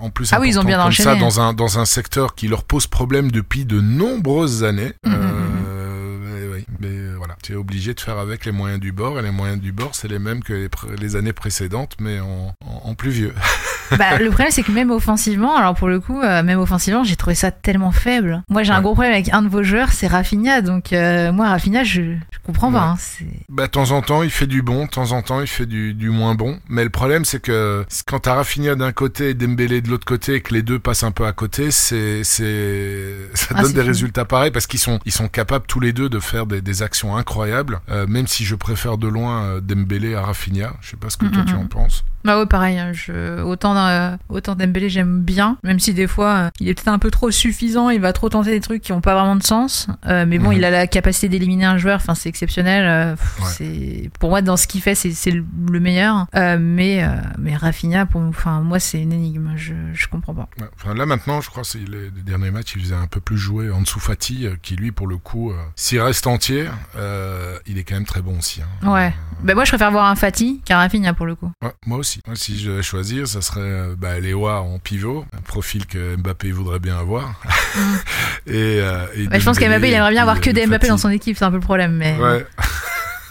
en 0.00 0.10
plus 0.10 0.32
Ah 0.32 0.40
oui, 0.40 0.48
ils 0.48 0.58
ont 0.60 0.64
bien 0.64 0.78
comme 0.78 0.88
enchaîné. 0.88 1.14
ça, 1.14 1.16
dans 1.16 1.40
un, 1.40 1.52
dans 1.52 1.78
un 1.78 1.84
secteur 1.84 2.34
qui 2.34 2.48
leur 2.48 2.64
pose 2.64 2.86
problème 2.86 3.30
depuis 3.30 3.64
de 3.64 3.80
nombreuses 3.80 4.64
années. 4.64 4.92
Euh, 5.06 6.18
mais 6.20 6.54
oui, 6.54 6.66
mais 6.80 6.88
euh, 6.88 7.08
voilà, 7.10 7.11
tu 7.42 7.52
es 7.52 7.56
obligé 7.56 7.94
de 7.94 8.00
faire 8.00 8.18
avec 8.18 8.44
les 8.44 8.52
moyens 8.52 8.80
du 8.80 8.92
bord, 8.92 9.18
et 9.18 9.22
les 9.22 9.30
moyens 9.30 9.60
du 9.60 9.72
bord, 9.72 9.94
c'est 9.94 10.08
les 10.08 10.18
mêmes 10.18 10.42
que 10.42 10.68
les, 11.00 11.16
années 11.16 11.32
précédentes, 11.32 11.96
mais 12.00 12.20
en, 12.20 12.54
en, 12.64 12.90
en 12.90 12.94
plus 12.94 13.10
vieux. 13.10 13.34
bah, 13.98 14.18
le 14.18 14.28
problème, 14.28 14.50
c'est 14.50 14.62
que 14.62 14.72
même 14.72 14.90
offensivement, 14.90 15.56
alors 15.56 15.74
pour 15.74 15.88
le 15.88 16.00
coup, 16.00 16.20
euh, 16.20 16.42
même 16.42 16.58
offensivement, 16.58 17.04
j'ai 17.04 17.16
trouvé 17.16 17.34
ça 17.34 17.50
tellement 17.50 17.92
faible. 17.92 18.42
Moi, 18.48 18.62
j'ai 18.62 18.72
un 18.72 18.80
gros 18.80 18.92
problème 18.92 19.12
avec 19.12 19.32
un 19.32 19.42
de 19.42 19.48
vos 19.48 19.62
joueurs, 19.62 19.92
c'est 19.92 20.06
Rafinha. 20.06 20.62
Donc, 20.62 20.92
euh, 20.92 21.32
moi, 21.32 21.48
Rafinha, 21.48 21.84
je, 21.84 22.16
comprends 22.42 22.72
pas. 22.72 22.82
Hein, 22.90 22.96
Bah, 23.48 23.66
de 23.66 23.70
temps 23.70 23.90
en 23.92 24.02
temps, 24.02 24.22
il 24.22 24.30
fait 24.30 24.46
du 24.46 24.62
bon, 24.62 24.84
de 24.86 24.90
temps 24.90 25.12
en 25.12 25.22
temps, 25.22 25.40
il 25.40 25.46
fait 25.46 25.66
du, 25.66 25.94
du 25.94 26.10
moins 26.10 26.34
bon. 26.34 26.58
Mais 26.68 26.84
le 26.84 26.90
problème, 26.90 27.24
c'est 27.24 27.40
que 27.40 27.84
quand 28.06 28.20
t'as 28.20 28.34
Rafinha 28.34 28.74
d'un 28.74 28.92
côté 28.92 29.30
et 29.30 29.34
Dembélé 29.34 29.80
de 29.80 29.88
l'autre 29.88 30.04
côté, 30.04 30.34
et 30.36 30.40
que 30.40 30.52
les 30.54 30.62
deux 30.62 30.78
passent 30.78 31.02
un 31.04 31.12
peu 31.12 31.26
à 31.26 31.32
côté, 31.32 31.70
c'est, 31.70 32.24
c'est, 32.24 33.14
ça 33.34 33.54
Ah, 33.54 33.62
donne 33.62 33.72
des 33.72 33.82
résultats 33.82 34.24
pareils 34.24 34.50
parce 34.50 34.66
qu'ils 34.66 34.80
sont, 34.80 34.98
ils 35.04 35.12
sont 35.12 35.28
capables 35.28 35.66
tous 35.66 35.80
les 35.80 35.92
deux 35.92 36.08
de 36.08 36.20
faire 36.20 36.46
des, 36.46 36.60
des 36.62 36.82
actions 36.82 37.16
incroyables. 37.16 37.80
Euh, 37.90 38.06
même 38.06 38.26
si 38.26 38.44
je 38.44 38.54
préfère 38.54 38.98
de 38.98 39.08
loin 39.08 39.44
euh, 39.44 39.60
Dembélé 39.60 40.14
à 40.14 40.22
Rafinha. 40.22 40.74
Je 40.80 40.90
sais 40.90 40.96
pas 40.96 41.10
ce 41.10 41.16
que 41.16 41.26
toi 41.26 41.42
Mhm, 41.42 41.44
tu 41.44 41.54
en 41.54 41.62
mhm. 41.62 41.68
penses. 41.68 42.04
Bah 42.24 42.38
ouais, 42.38 42.46
pareil. 42.46 42.78
hein, 42.78 42.92
Je, 42.92 43.40
autant, 43.42 44.16
autant 44.28 44.54
Dembélé, 44.54 44.88
j'aime 44.88 45.20
bien, 45.20 45.56
même 45.62 45.78
si 45.80 45.92
des 45.94 46.06
fois, 46.06 46.28
euh, 46.34 46.50
il 46.60 46.68
est 46.68 46.74
peut-être 46.74 46.88
un 46.88 46.98
peu 46.98 47.10
trop 47.10 47.30
suffisant, 47.30 47.90
il 47.90 48.00
va 48.00 48.12
trop 48.12 48.28
tenter 48.28 48.50
des 48.50 48.60
trucs 48.60 48.82
qui 48.82 48.92
ont 48.92 49.00
pas 49.00 49.14
vraiment 49.14 49.36
de 49.36 49.42
sens. 49.42 49.86
Euh, 50.06 50.24
mais 50.26 50.38
bon, 50.38 50.50
Mhm. 50.50 50.56
il 50.58 50.64
a 50.64 50.70
la 50.70 50.86
capacité 50.86 51.28
d'éliminer 51.28 51.64
un 51.64 51.78
joueur, 51.78 51.96
enfin, 51.96 52.14
c'est 52.14 52.28
exceptionnel. 52.28 52.84
euh, 52.86 53.16
pff, 53.16 53.38
Ouais. 53.40 53.46
C'est 53.52 54.10
Pour 54.20 54.30
moi, 54.30 54.42
dans 54.42 54.56
ce 54.56 54.66
qu'il 54.66 54.80
fait, 54.82 54.94
c'est 54.94 55.12
c'est 55.12 55.30
le 55.30 55.44
le 55.70 55.80
meilleur. 55.80 56.26
Euh, 56.34 56.58
mais, 56.60 57.02
euh, 57.02 57.08
mais 57.38 57.56
Rafinha, 57.56 58.06
pour, 58.06 58.20
enfin, 58.22 58.60
moi, 58.60 58.78
c'est 58.78 59.00
une 59.00 59.12
énigme. 59.12 59.52
Je, 59.56 59.74
je 59.92 60.06
comprends 60.08 60.34
pas. 60.34 60.48
Ouais. 60.60 60.66
Enfin, 60.74 60.94
là 60.94 61.06
maintenant, 61.06 61.40
je 61.40 61.50
crois 61.50 61.62
que 61.62 61.68
c'est 61.68 61.78
les, 61.78 62.10
les 62.10 62.22
derniers 62.22 62.50
matchs, 62.50 62.74
il 62.76 62.82
faisait 62.82 62.94
un 62.94 63.06
peu 63.06 63.20
plus 63.20 63.36
jouer 63.38 63.70
Ansu 63.70 63.98
Fati, 64.00 64.46
euh, 64.46 64.54
qui 64.62 64.76
lui, 64.76 64.92
pour 64.92 65.06
le 65.06 65.16
coup, 65.18 65.50
euh, 65.50 65.54
s'il 65.76 66.00
reste 66.00 66.26
entier, 66.26 66.66
euh, 66.96 67.58
il 67.66 67.78
est 67.78 67.84
quand 67.84 67.94
même 67.94 68.04
très 68.04 68.22
bon 68.22 68.38
aussi. 68.38 68.60
hein. 68.62 68.90
Ouais. 68.92 69.12
Bah 69.42 69.54
moi, 69.54 69.64
je 69.64 69.70
préfère 69.70 69.90
voir 69.90 70.06
un 70.06 70.14
Fati 70.14 70.60
qu'un 70.64 70.76
Rafinha 70.78 71.14
pour 71.14 71.26
le 71.26 71.34
coup. 71.34 71.50
Ouais, 71.62 71.72
moi 71.86 71.98
aussi. 71.98 72.11
Moi, 72.26 72.36
si 72.36 72.58
je 72.58 72.70
devais 72.70 72.82
choisir, 72.82 73.26
ça 73.26 73.40
serait 73.42 73.60
euh, 73.60 73.94
bah, 73.96 74.18
Léoa 74.20 74.60
en 74.60 74.78
pivot, 74.78 75.24
un 75.36 75.40
profil 75.40 75.86
que 75.86 76.16
Mbappé 76.16 76.52
voudrait 76.52 76.78
bien 76.78 76.98
avoir. 76.98 77.40
et, 78.46 78.52
euh, 78.80 79.06
et 79.14 79.26
Bah, 79.28 79.38
je 79.38 79.44
pense 79.44 79.58
qu'Mbappé, 79.58 79.88
il 79.88 79.94
aimerait 79.94 80.10
bien 80.12 80.22
avoir 80.22 80.40
que 80.40 80.50
des 80.50 80.66
Mbappé 80.66 80.88
dans 80.88 80.98
son 80.98 81.10
équipe, 81.10 81.36
c'est 81.36 81.44
un 81.44 81.50
peu 81.50 81.56
le 81.56 81.62
problème. 81.62 81.92
Mais 81.96 82.16
Ouais. 82.18 82.46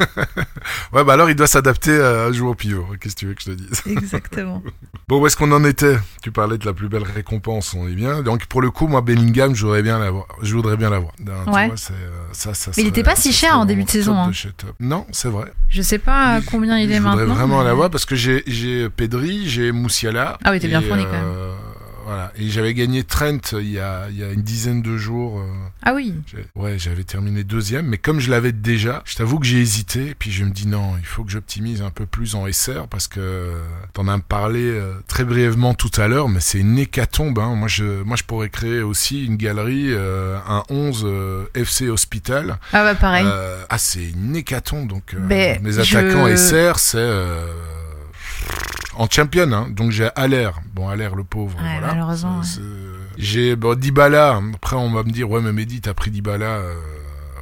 ouais, 0.94 1.04
bah 1.04 1.14
alors 1.14 1.30
il 1.30 1.36
doit 1.36 1.48
s'adapter 1.48 2.00
à 2.00 2.32
jouer 2.32 2.50
au 2.50 2.56
pivot. 2.56 2.86
Qu'est-ce 3.00 3.16
que 3.16 3.20
tu 3.20 3.26
veux 3.28 3.34
que 3.34 3.42
je 3.42 3.52
te 3.52 3.56
dise? 3.56 3.82
Exactement. 3.86 4.62
Bon, 5.08 5.22
où 5.22 5.28
est-ce 5.28 5.36
qu'on 5.38 5.52
en 5.52 5.64
était? 5.66 5.98
Tu 6.24 6.32
parlais 6.32 6.58
de 6.58 6.66
la 6.66 6.74
plus 6.74 6.88
belle 6.90 7.04
récompense, 7.04 7.74
on 7.74 7.88
est 7.88 7.94
bien. 7.96 8.22
Donc 8.22 8.46
pour 8.46 8.62
le 8.62 8.72
coup, 8.72 8.88
moi, 8.88 9.02
Bellingham, 9.02 9.56
je 9.56 9.66
voudrais 9.66 9.82
bien 9.84 10.00
l'avoir. 10.00 10.26
Je 10.42 10.54
voudrais 10.56 10.78
bien 10.78 10.90
l'avoir. 10.90 11.14
Ouais. 11.48 11.68
vois, 11.68 11.76
euh, 11.92 12.10
ça, 12.32 12.54
ça 12.54 12.72
Mais 12.72 12.84
il 12.84 12.86
serait- 12.86 12.88
était 12.90 13.04
pas 13.04 13.16
si 13.16 13.34
cher 13.34 13.58
en 13.58 13.66
début 13.66 13.84
de 13.84 13.90
saison, 13.90 14.16
hein. 14.16 14.32
de. 14.32 14.66
Non, 14.80 15.06
c'est 15.12 15.30
vrai. 15.30 15.52
Je 15.70 15.82
sais 15.82 16.00
pas 16.00 16.40
combien 16.50 16.78
il 16.78 16.92
est 16.92 16.96
je 16.98 17.02
maintenant. 17.02 17.20
voudrais 17.22 17.36
vraiment 17.36 17.60
mais- 17.60 17.66
l'avoir 17.66 17.90
parce 17.90 18.06
que 18.06 18.16
j'ai, 18.16 18.44
Pedri, 18.90 19.48
j'ai 19.50 19.72
Moussiala. 19.72 20.38
Ah 20.44 20.52
oui, 20.52 20.60
t'es 20.60 20.68
bien 20.68 20.82
fourni, 20.82 21.04
quand 21.06 21.12
même. 21.12 21.52
Euh, 22.12 22.16
Voilà. 22.16 22.32
Et 22.38 22.50
j'avais 22.50 22.74
gagné 22.74 23.04
Trent 23.04 23.40
il 23.54 23.72
y 23.72 23.80
a, 23.80 24.08
il 24.10 24.18
y 24.18 24.24
a 24.24 24.32
une 24.32 24.42
dizaine 24.42 24.82
de 24.82 24.98
jours. 24.98 25.40
euh, 25.40 25.46
Ah 25.84 25.94
oui. 25.94 26.14
Ouais, 26.56 26.78
j'avais 26.78 27.04
terminé 27.04 27.44
deuxième, 27.44 27.86
mais 27.88 27.98
comme 27.98 28.20
je 28.20 28.30
l'avais 28.30 28.52
déjà, 28.52 29.02
je 29.06 29.16
t'avoue 29.16 29.40
que 29.40 29.46
j'ai 29.46 29.60
hésité, 29.60 30.08
et 30.10 30.16
puis 30.16 30.32
je 30.32 30.44
me 30.44 30.52
dis 30.52 30.68
non, 30.68 30.96
il 31.00 31.06
faut 31.06 31.24
que 31.24 31.32
j'optimise 31.32 31.82
un 31.82 31.90
peu 31.90 32.06
plus 32.06 32.36
en 32.36 32.46
SR, 32.52 32.88
parce 32.90 33.08
que 33.08 33.54
t'en 33.94 34.08
as 34.08 34.20
parlé 34.20 34.62
euh, 34.62 34.94
très 35.08 35.24
brièvement 35.24 35.74
tout 35.74 35.92
à 35.98 36.08
l'heure, 36.08 36.28
mais 36.30 36.40
c'est 36.42 36.60
une 36.60 36.78
hécatombe. 36.78 37.40
Hein. 37.40 37.56
Moi, 37.56 37.68
je, 37.68 38.04
moi, 38.04 38.16
je 38.18 38.24
pourrais 38.24 38.50
créer 38.50 38.82
aussi 38.82 39.26
une 39.26 39.38
galerie, 39.38 39.88
euh, 39.92 40.38
un 40.48 40.64
11 40.70 41.04
euh, 41.06 41.46
FC 41.56 41.90
Hospital. 41.90 42.58
Ah 42.74 42.84
bah 42.84 42.96
pareil. 42.96 43.26
Euh, 43.28 43.64
ah, 43.70 43.78
c'est 43.78 44.04
une 44.10 44.36
hécatombe, 44.36 44.88
donc 44.88 45.14
euh, 45.14 45.20
mes 45.62 45.72
je- 45.72 45.98
attaquants 45.98 46.28
SR, 46.36 46.80
c'est... 46.80 46.98
en 48.96 49.08
champion, 49.10 49.52
hein. 49.54 49.68
donc 49.70 49.92
j'ai 49.92 50.10
Allaire. 50.16 50.60
Bon, 50.74 50.90
Allaire, 50.90 51.16
le 51.16 51.24
pauvre. 51.24 51.56
Ouais, 51.58 51.80
voilà. 51.80 51.94
malheureusement, 51.94 52.42
J'ai 53.18 53.56
bon, 53.56 53.78
Dybala. 53.78 54.42
Après, 54.56 54.76
on 54.76 54.92
va 54.92 55.04
me 55.04 55.12
dire, 55.12 55.30
ouais, 55.30 55.42
mais 55.42 55.52
Mehdi, 55.54 55.82
t'as 55.82 55.94
pris 55.94 56.12
Dybala. 56.12 56.46
euh, 56.46 56.74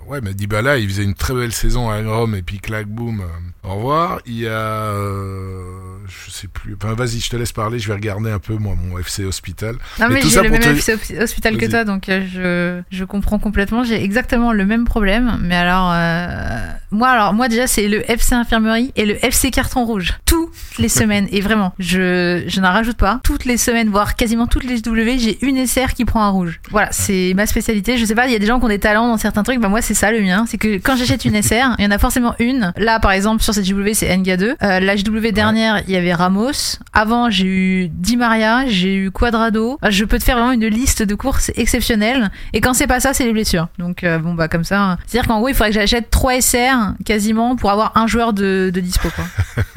Ouais, 0.08 0.22
mais 0.22 0.34
Dybala, 0.34 0.80
il 0.80 0.88
faisait 0.89 1.04
une 1.04 1.14
très 1.14 1.36
belle 1.36 1.52
saison 1.52 1.89
à 1.91 2.02
Rome, 2.02 2.34
et 2.34 2.41
puis 2.41 2.60
clac, 2.60 2.88
boum. 2.88 3.24
Au 3.64 3.76
revoir. 3.76 4.20
Il 4.26 4.39
y 4.39 4.47
a, 4.47 4.52
euh, 4.52 5.97
je 6.08 6.29
sais 6.42 6.48
plus. 6.48 6.76
Enfin, 6.82 6.94
vas-y, 6.94 7.20
je 7.20 7.30
te 7.30 7.36
laisse 7.36 7.52
parler. 7.52 7.80
Je 7.80 7.88
vais 7.88 7.94
regarder 7.94 8.32
un 8.32 8.40
peu 8.40 8.56
moi 8.56 8.76
mon 8.76 8.98
FC 9.00 9.24
Hospital. 9.26 9.76
Non 10.00 10.08
mais 10.10 10.22
j'ai 10.22 10.42
le 10.42 10.50
même 10.50 10.62
te- 10.62 10.68
FC 10.70 10.98
hospital 11.20 11.58
que 11.58 11.66
toi, 11.66 11.84
donc 11.84 12.10
euh, 12.10 12.84
je, 12.92 12.98
je 12.98 13.04
comprends 13.04 13.40
complètement. 13.40 13.84
J'ai 13.84 14.02
exactement 14.04 14.52
le 14.54 14.66
même 14.66 14.86
problème, 14.86 15.38
mais 15.42 15.56
alors 15.56 15.92
euh, 15.94 16.58
moi 16.92 17.10
alors 17.10 17.34
moi 17.34 17.48
déjà 17.50 17.68
c'est 17.68 17.88
le 17.88 18.10
FC 18.10 18.34
infirmerie 18.34 18.92
et 18.96 19.06
le 19.06 19.24
FC 19.24 19.52
carton 19.52 19.86
rouge 19.86 20.14
toutes 20.26 20.50
les 20.78 20.90
semaines 21.00 21.28
et 21.32 21.42
vraiment 21.42 21.74
je 21.80 22.44
je 22.48 22.60
n'en 22.62 22.72
rajoute 22.72 22.98
pas 22.98 23.20
toutes 23.24 23.46
les 23.46 23.58
semaines 23.58 23.90
voire 23.90 24.16
quasiment 24.16 24.48
toutes 24.48 24.64
les 24.64 24.82
W 24.82 25.20
j'ai 25.20 25.38
une 25.46 25.66
SR 25.66 25.94
qui 25.94 26.06
prend 26.06 26.24
un 26.24 26.30
rouge. 26.30 26.60
Voilà 26.72 26.90
c'est 26.92 27.34
ma 27.36 27.46
spécialité. 27.46 27.98
Je 27.98 28.06
sais 28.06 28.16
pas 28.16 28.28
il 28.28 28.32
y 28.34 28.36
a 28.36 28.40
des 28.40 28.46
gens 28.48 28.60
qui 28.60 28.66
ont 28.66 28.70
des 28.70 28.80
talents 28.80 29.08
dans 29.08 29.18
certains 29.18 29.44
trucs, 29.44 29.60
bah 29.60 29.70
moi 29.70 29.82
c'est 29.82 29.94
ça 29.94 30.12
le 30.12 30.22
mien, 30.22 30.46
c'est 30.48 30.58
que 30.58 30.78
quand 30.78 30.96
j'achète 30.96 31.26
une 31.26 31.42
SR 31.42 31.76
il 31.80 31.84
y 31.84 31.88
en 31.88 31.92
a 31.92 31.98
forcément 31.98 32.36
une. 32.40 32.74
Là 32.78 33.00
par 33.00 33.12
exemple 33.12 33.44
sur 33.44 33.54
cette 33.54 33.66
JW 33.66 33.94
c'est 33.94 34.08
NGA2. 34.08 34.56
Euh, 34.62 34.80
la 34.80 34.96
JW 34.96 35.32
dernière 35.32 35.82
il 35.88 35.94
y 35.94 35.98
avait 35.98 36.14
Ramos. 36.30 36.78
Avant 36.94 37.30
j'ai 37.30 37.46
eu 37.46 37.88
Di 37.90 38.18
Maria, 38.18 38.68
j'ai 38.68 38.96
eu 38.96 39.12
Quadrado. 39.12 39.78
Enfin, 39.82 39.90
Je 39.90 40.06
peux 40.06 40.20
te 40.20 40.24
faire 40.24 40.38
vraiment 40.38 40.52
une 40.52 40.68
liste 40.68 41.02
de 41.04 41.16
courses 41.16 41.52
exceptionnelles. 41.56 42.30
Et 42.54 42.62
quand 42.62 42.74
c'est 42.74 42.88
pas 42.88 43.00
ça, 43.00 43.14
c'est 43.14 43.26
les 43.26 43.34
blessures. 43.34 43.68
Donc 43.78 44.04
euh, 44.04 44.20
bon 44.20 44.34
bah 44.36 44.48
comme 44.48 44.64
ça. 44.64 44.98
C'est-à-dire 45.08 45.28
qu'en 45.28 45.40
gros 45.40 45.50
il 45.50 45.54
faudrait 45.56 45.70
que 45.70 45.76
j'achète 45.76 46.10
3 46.10 46.42
SR 46.42 46.94
quasiment 47.06 47.56
pour 47.56 47.72
avoir 47.72 47.98
un 47.98 48.08
joueur 48.08 48.34
de, 48.34 48.72
de 48.74 48.80
dispo 48.80 49.10
quoi. 49.10 49.26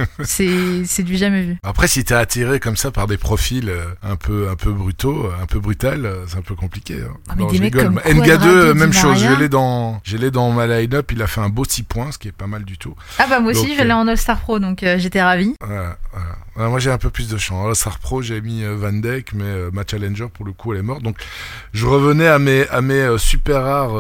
c'est 0.25 1.03
du 1.03 1.17
jamais 1.17 1.43
vu. 1.43 1.57
Après, 1.63 1.89
si 1.89 2.05
t'es 2.05 2.15
attiré 2.15 2.61
comme 2.61 2.77
ça 2.77 2.91
par 2.91 3.07
des 3.07 3.17
profils 3.17 3.69
euh, 3.69 3.85
un 4.03 4.17
peu, 4.17 4.49
un 4.51 4.57
peu 4.57 4.73
brutaux, 4.73 5.27
euh, 5.27 5.33
un 5.43 5.47
peu 5.47 5.59
brutal, 5.61 6.05
euh, 6.07 6.25
c'est 6.27 6.37
un 6.39 6.43
peu 6.43 6.55
compliqué. 6.55 6.97
hein. 7.03 7.15
Ah, 7.29 7.35
mais 7.37 7.47
des 7.47 7.57
je 7.57 7.63
mecs 7.63 7.75
rigole. 7.75 7.95
comme 7.95 8.01
Mais 8.05 8.13
NGA2, 8.13 8.25
Quadrado, 8.27 8.49
euh, 8.53 8.73
Di 8.75 8.79
même 8.81 8.93
chose. 8.93 9.19
Je 9.23 9.33
l'ai 9.41 9.49
dans, 9.49 10.01
je 10.05 10.17
l'ai 10.17 10.31
dans 10.31 10.51
ma 10.51 10.67
line-up. 10.67 11.11
Il 11.13 11.23
a 11.23 11.27
fait 11.27 11.41
un 11.41 11.49
beau 11.49 11.65
6 11.65 11.83
points, 11.85 12.13
ce 12.13 12.19
qui 12.19 12.29
est 12.29 12.33
pas 12.33 12.47
mal 12.47 12.65
du 12.65 12.79
tout. 12.79 12.95
Ah 13.19 13.27
bah 13.29 13.41
moi 13.41 13.53
aussi 13.53 13.67
Donc, 13.69 13.79
je 13.79 13.83
l'ai 13.85 13.91
euh, 13.91 13.97
en 13.97 14.09
All 14.09 14.17
Star 14.19 14.39
Pro 14.41 14.59
donc 14.59 14.83
euh, 14.83 14.97
j'étais 14.99 15.23
ravi. 15.23 15.55
Voilà, 15.61 15.97
voilà. 16.13 16.27
Moi, 16.57 16.79
j'ai 16.79 16.91
un 16.91 16.99
peu 16.99 17.11
plus 17.11 17.29
de 17.29 17.39
chance. 17.39 17.67
Au 17.67 17.75
Star 17.75 17.99
Pro, 17.99 18.21
j'ai 18.23 18.41
mis 18.41 18.63
euh, 18.63 18.77
Van 18.77 18.93
Dijk, 18.93 19.33
mais 19.33 19.45
euh, 19.45 19.71
ma 19.73 19.85
Challenger, 19.87 20.27
pour 20.33 20.45
le 20.45 20.53
coup, 20.53 20.73
elle 20.73 20.81
est 20.81 20.83
morte. 20.83 21.03
Donc, 21.03 21.17
je 21.73 21.87
revenais 21.87 22.27
à 22.27 22.39
mes, 22.39 22.69
à 22.69 22.83
mes 22.83 22.95
euh, 22.95 23.19
super 23.19 23.63
rares 23.63 23.97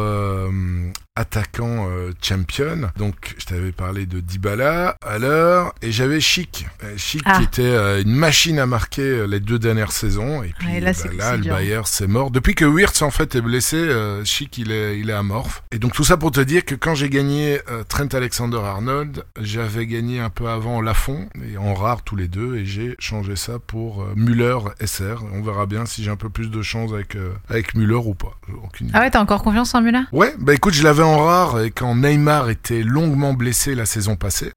attaquants 1.14 1.88
euh, 1.90 2.12
champion. 2.22 2.90
Donc, 2.96 3.34
je 3.38 3.44
t'avais 3.46 3.72
parlé 3.72 4.06
de 4.06 4.20
Dybala 4.20 4.96
à 5.06 5.18
l'heure, 5.18 5.74
et 5.82 5.92
j'avais 5.92 6.20
Chic. 6.20 6.66
Euh, 6.84 6.94
Chic 6.96 7.22
Ah. 7.26 7.38
qui 7.38 7.44
était 7.44 7.62
euh, 7.62 8.00
une 8.02 8.14
machine 8.14 8.58
à 8.58 8.66
marquer 8.66 9.02
euh, 9.02 9.26
les 9.26 9.40
deux 9.40 9.58
dernières 9.58 9.92
saisons. 9.92 10.42
Et 10.42 10.54
puis, 10.58 10.68
Ouais, 10.68 10.80
là, 10.80 10.92
bah, 10.92 10.94
c'est- 10.94 11.14
là 11.16 11.36
le 11.36 11.42
dur. 11.42 11.54
Bayer, 11.54 11.80
c'est 11.84 12.06
mort. 12.06 12.30
Depuis 12.30 12.54
que 12.54 12.64
Wirtz, 12.64 13.02
en 13.02 13.10
fait, 13.10 13.34
est 13.34 13.40
blessé, 13.42 13.76
euh, 13.76 14.24
Chic, 14.24 14.56
il 14.58 14.72
est, 14.72 14.98
il 14.98 15.10
est 15.10 15.14
amorphe. 15.14 15.62
Et 15.72 15.78
donc, 15.78 15.92
tout 15.92 16.04
ça 16.04 16.16
pour 16.16 16.30
te 16.30 16.40
dire 16.40 16.64
que 16.64 16.74
quand 16.74 16.94
j'ai 16.94 17.10
gagné 17.10 17.60
euh, 17.70 17.84
Trent 17.86 18.08
Alexander-Arnold, 18.12 19.24
j'avais 19.40 19.86
gagné 19.86 20.20
un 20.20 20.30
peu 20.30 20.48
avant 20.48 20.80
Lafont, 20.80 21.28
et 21.52 21.58
en 21.58 21.74
rare 21.74 22.02
tous 22.02 22.16
les 22.16 22.28
deux, 22.28 22.56
et 22.56 22.64
j'ai 22.64 22.94
changé 22.98 23.36
ça 23.36 23.58
pour 23.58 24.02
euh, 24.02 24.12
Müller 24.16 24.58
SR. 24.84 25.22
On 25.34 25.42
verra 25.42 25.66
bien 25.66 25.84
si 25.86 26.02
j'ai 26.02 26.10
un 26.10 26.16
peu 26.16 26.30
plus 26.30 26.50
de 26.50 26.62
chance 26.62 26.92
avec, 26.92 27.16
euh, 27.16 27.32
avec 27.48 27.74
Müller 27.74 27.94
ou 27.96 28.14
pas. 28.14 28.32
Aucune. 28.64 28.90
Ah 28.94 29.00
ouais 29.00 29.10
t'as 29.10 29.20
encore 29.20 29.42
confiance 29.42 29.74
en 29.74 29.82
Muller 29.82 30.00
Ouais, 30.12 30.34
bah 30.38 30.54
écoute, 30.54 30.74
je 30.74 30.82
l'avais 30.82 31.01
en 31.02 31.18
rare, 31.18 31.60
et 31.60 31.70
quand 31.70 31.94
Neymar 31.94 32.50
était 32.50 32.82
longuement 32.82 33.34
blessé 33.34 33.74
la 33.74 33.86
saison 33.86 34.16
passée. 34.16 34.52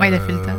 Ouais 0.00 0.08
il 0.08 0.14
a 0.14 0.20
fait 0.20 0.32
le 0.32 0.42
taf. 0.42 0.56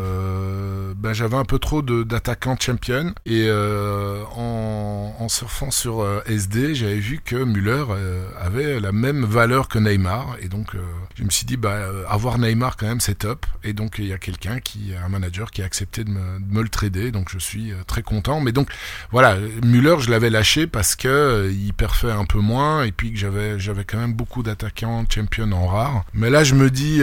Ben, 1.03 1.11
j'avais 1.11 1.35
un 1.35 1.43
peu 1.43 1.59
trop 1.59 1.81
d'attaquants 1.81 2.55
champion. 2.57 3.13
Et 3.25 3.47
euh, 3.49 4.23
en, 4.37 5.27
surfant 5.27 5.69
sur 5.71 6.01
euh, 6.01 6.21
SD, 6.27 6.75
j'avais 6.75 6.99
vu 6.99 7.19
que 7.23 7.35
Müller 7.35 7.83
euh, 7.89 8.25
avait 8.39 8.79
la 8.79 8.91
même 8.93 9.25
valeur 9.25 9.67
que 9.67 9.79
Neymar. 9.79 10.37
Et 10.41 10.47
donc 10.47 10.75
je 11.15 11.23
me 11.23 11.29
suis 11.29 11.45
dit 11.45 11.57
bah 11.57 11.87
avoir 12.07 12.37
Neymar 12.37 12.77
quand 12.77 12.87
même 12.87 13.01
c'est 13.01 13.15
top. 13.15 13.45
Et 13.65 13.73
donc 13.73 13.95
il 13.97 14.05
y 14.05 14.13
a 14.13 14.17
quelqu'un 14.17 14.59
qui 14.59 14.91
un 15.03 15.09
manager 15.09 15.51
qui 15.51 15.61
a 15.61 15.65
accepté 15.65 16.05
de 16.05 16.09
me, 16.09 16.61
le 16.61 16.69
trader. 16.69 17.11
Donc 17.11 17.29
je 17.29 17.39
suis 17.39 17.73
très 17.85 18.01
content. 18.01 18.39
Mais 18.39 18.53
donc 18.53 18.69
voilà 19.11 19.37
Müller 19.63 19.95
je 19.99 20.09
l'avais 20.09 20.29
lâché 20.29 20.67
parce 20.67 20.95
que 20.95 21.51
il 21.51 21.73
perfait 21.73 22.11
un 22.11 22.25
peu 22.25 22.39
moins. 22.39 22.83
Et 22.83 22.91
puis 22.93 23.11
que 23.11 23.17
j'avais 23.17 23.59
j'avais 23.59 23.83
quand 23.83 23.97
même 23.97 24.13
beaucoup 24.13 24.43
d'attaquants 24.43 25.03
champion 25.13 25.51
en 25.51 25.67
rare. 25.67 26.05
Mais 26.13 26.29
là 26.29 26.43
je 26.45 26.55
me 26.55 26.69
dis 26.69 26.99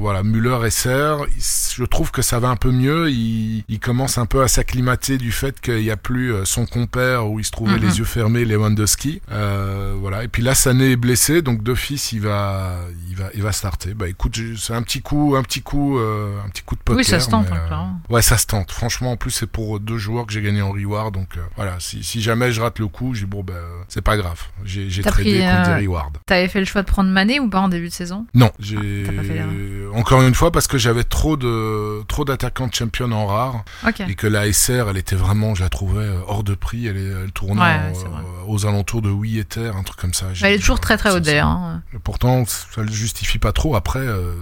voilà 0.00 0.22
Müller 0.22 0.68
SR 0.70 1.26
il- 1.36 1.60
je 1.76 1.84
trouve 1.84 2.10
que 2.10 2.20
ça 2.22 2.38
va 2.40 2.48
un 2.48 2.56
peu 2.56 2.70
mieux 2.70 2.89
il, 3.08 3.64
il 3.68 3.80
commence 3.80 4.18
un 4.18 4.26
peu 4.26 4.42
à 4.42 4.48
s'acclimater 4.48 5.18
du 5.18 5.32
fait 5.32 5.60
qu'il 5.60 5.76
n'y 5.82 5.90
a 5.90 5.96
plus 5.96 6.32
euh, 6.32 6.44
son 6.44 6.66
compère 6.66 7.28
où 7.30 7.38
il 7.40 7.44
se 7.44 7.50
trouvait 7.50 7.74
Mhm. 7.78 7.82
les 7.86 7.98
yeux 7.98 8.04
fermés 8.04 8.44
Lewandowski 8.44 9.20
euh, 9.30 9.94
voilà 9.98 10.24
et 10.24 10.28
puis 10.28 10.42
là 10.42 10.54
Sané 10.54 10.92
est 10.92 10.96
blessé 10.96 11.42
donc 11.42 11.62
d'office 11.62 12.12
il 12.12 12.20
va 12.20 12.76
il 13.08 13.16
va 13.16 13.24
il 13.34 13.42
va 13.42 13.52
starter 13.52 13.94
bah 13.94 14.08
écoute 14.08 14.34
j'ai- 14.34 14.56
c'est 14.56 14.74
un 14.74 14.82
petit 14.82 15.00
coup 15.02 15.34
un 15.36 15.42
petit 15.42 15.62
coup 15.62 15.98
euh, 15.98 16.36
un 16.44 16.48
petit 16.48 16.62
coup 16.62 16.74
de 16.76 16.80
poker 16.80 16.98
Oui, 16.98 17.04
ça 17.04 17.20
se 17.20 17.28
tente, 17.30 17.46
hein, 17.52 17.56
euh. 17.70 18.12
Ouais, 18.14 18.22
ça 18.22 18.36
se 18.38 18.46
tente. 18.46 18.72
Franchement, 18.72 19.12
en 19.12 19.16
plus, 19.16 19.30
c'est 19.30 19.46
pour 19.46 19.78
deux 19.80 19.98
joueurs 19.98 20.26
que 20.26 20.32
j'ai 20.32 20.42
gagné 20.42 20.62
en 20.62 20.72
reward. 20.72 21.14
Donc 21.14 21.28
voilà, 21.56 21.76
si, 21.78 22.02
si 22.02 22.20
jamais 22.22 22.50
je 22.52 22.60
rate 22.60 22.78
le 22.78 22.88
coup, 22.88 23.14
j'ai 23.14 23.26
bon, 23.26 23.42
ben, 23.42 23.54
euh, 23.54 23.82
c'est 23.88 24.02
pas 24.02 24.16
grave. 24.16 24.40
J'ai 24.64 24.90
j'ai 24.90 25.02
tradé 25.02 25.38
pris, 25.38 25.40
contre 25.40 25.76
des 25.78 25.86
rewards. 25.86 26.12
T'avais 26.26 26.48
fait 26.48 26.58
le 26.60 26.66
choix 26.66 26.82
de 26.82 26.86
prendre 26.86 27.10
Mané 27.10 27.38
ou 27.40 27.48
pas 27.48 27.60
en 27.60 27.68
début 27.68 27.88
de 27.88 27.92
saison? 27.92 28.26
Non, 28.34 28.50
j'ai 28.58 29.04
fait 29.04 29.12
l'erreur. 29.34 29.94
encore 29.94 30.22
une 30.22 30.34
fois 30.34 30.50
parce 30.50 30.66
que 30.66 30.78
j'avais 30.78 31.04
trop 31.04 31.36
de 31.36 32.02
trop 32.08 32.24
d'attaquants 32.24 32.68
de 32.86 32.90
champion 32.96 33.12
en 33.12 33.26
rare 33.26 33.64
et 34.08 34.14
que 34.14 34.26
la 34.26 34.50
SR, 34.52 34.88
elle 34.90 34.96
était 34.96 35.16
vraiment, 35.16 35.54
je 35.54 35.62
la 35.62 35.68
trouvais 35.68 36.04
euh, 36.04 36.18
hors 36.26 36.42
de 36.44 36.54
prix. 36.54 36.86
Elle, 36.86 36.96
elle 37.24 37.32
tournait 37.32 37.60
Ouais, 37.60 37.66
en- 38.06 38.16
euh, 38.18 38.22
aux 38.48 38.66
alentours 38.66 39.02
de 39.02 39.10
8 39.10 39.38
Ether, 39.38 39.70
un 39.76 39.82
truc 39.82 39.98
comme 39.98 40.14
ça. 40.14 40.26
Elle 40.42 40.54
est 40.54 40.58
toujours 40.58 40.80
très 40.80 40.96
très 40.96 41.10
haute 41.10 41.22
d'ailleurs. 41.24 41.46
hein. 41.48 41.82
Pourtant, 42.04 42.44
ça 42.46 42.82
le 42.82 42.90
justifie 42.90 43.38
pas 43.38 43.52
trop. 43.52 43.76
Après, 43.76 44.00
euh, 44.00 44.32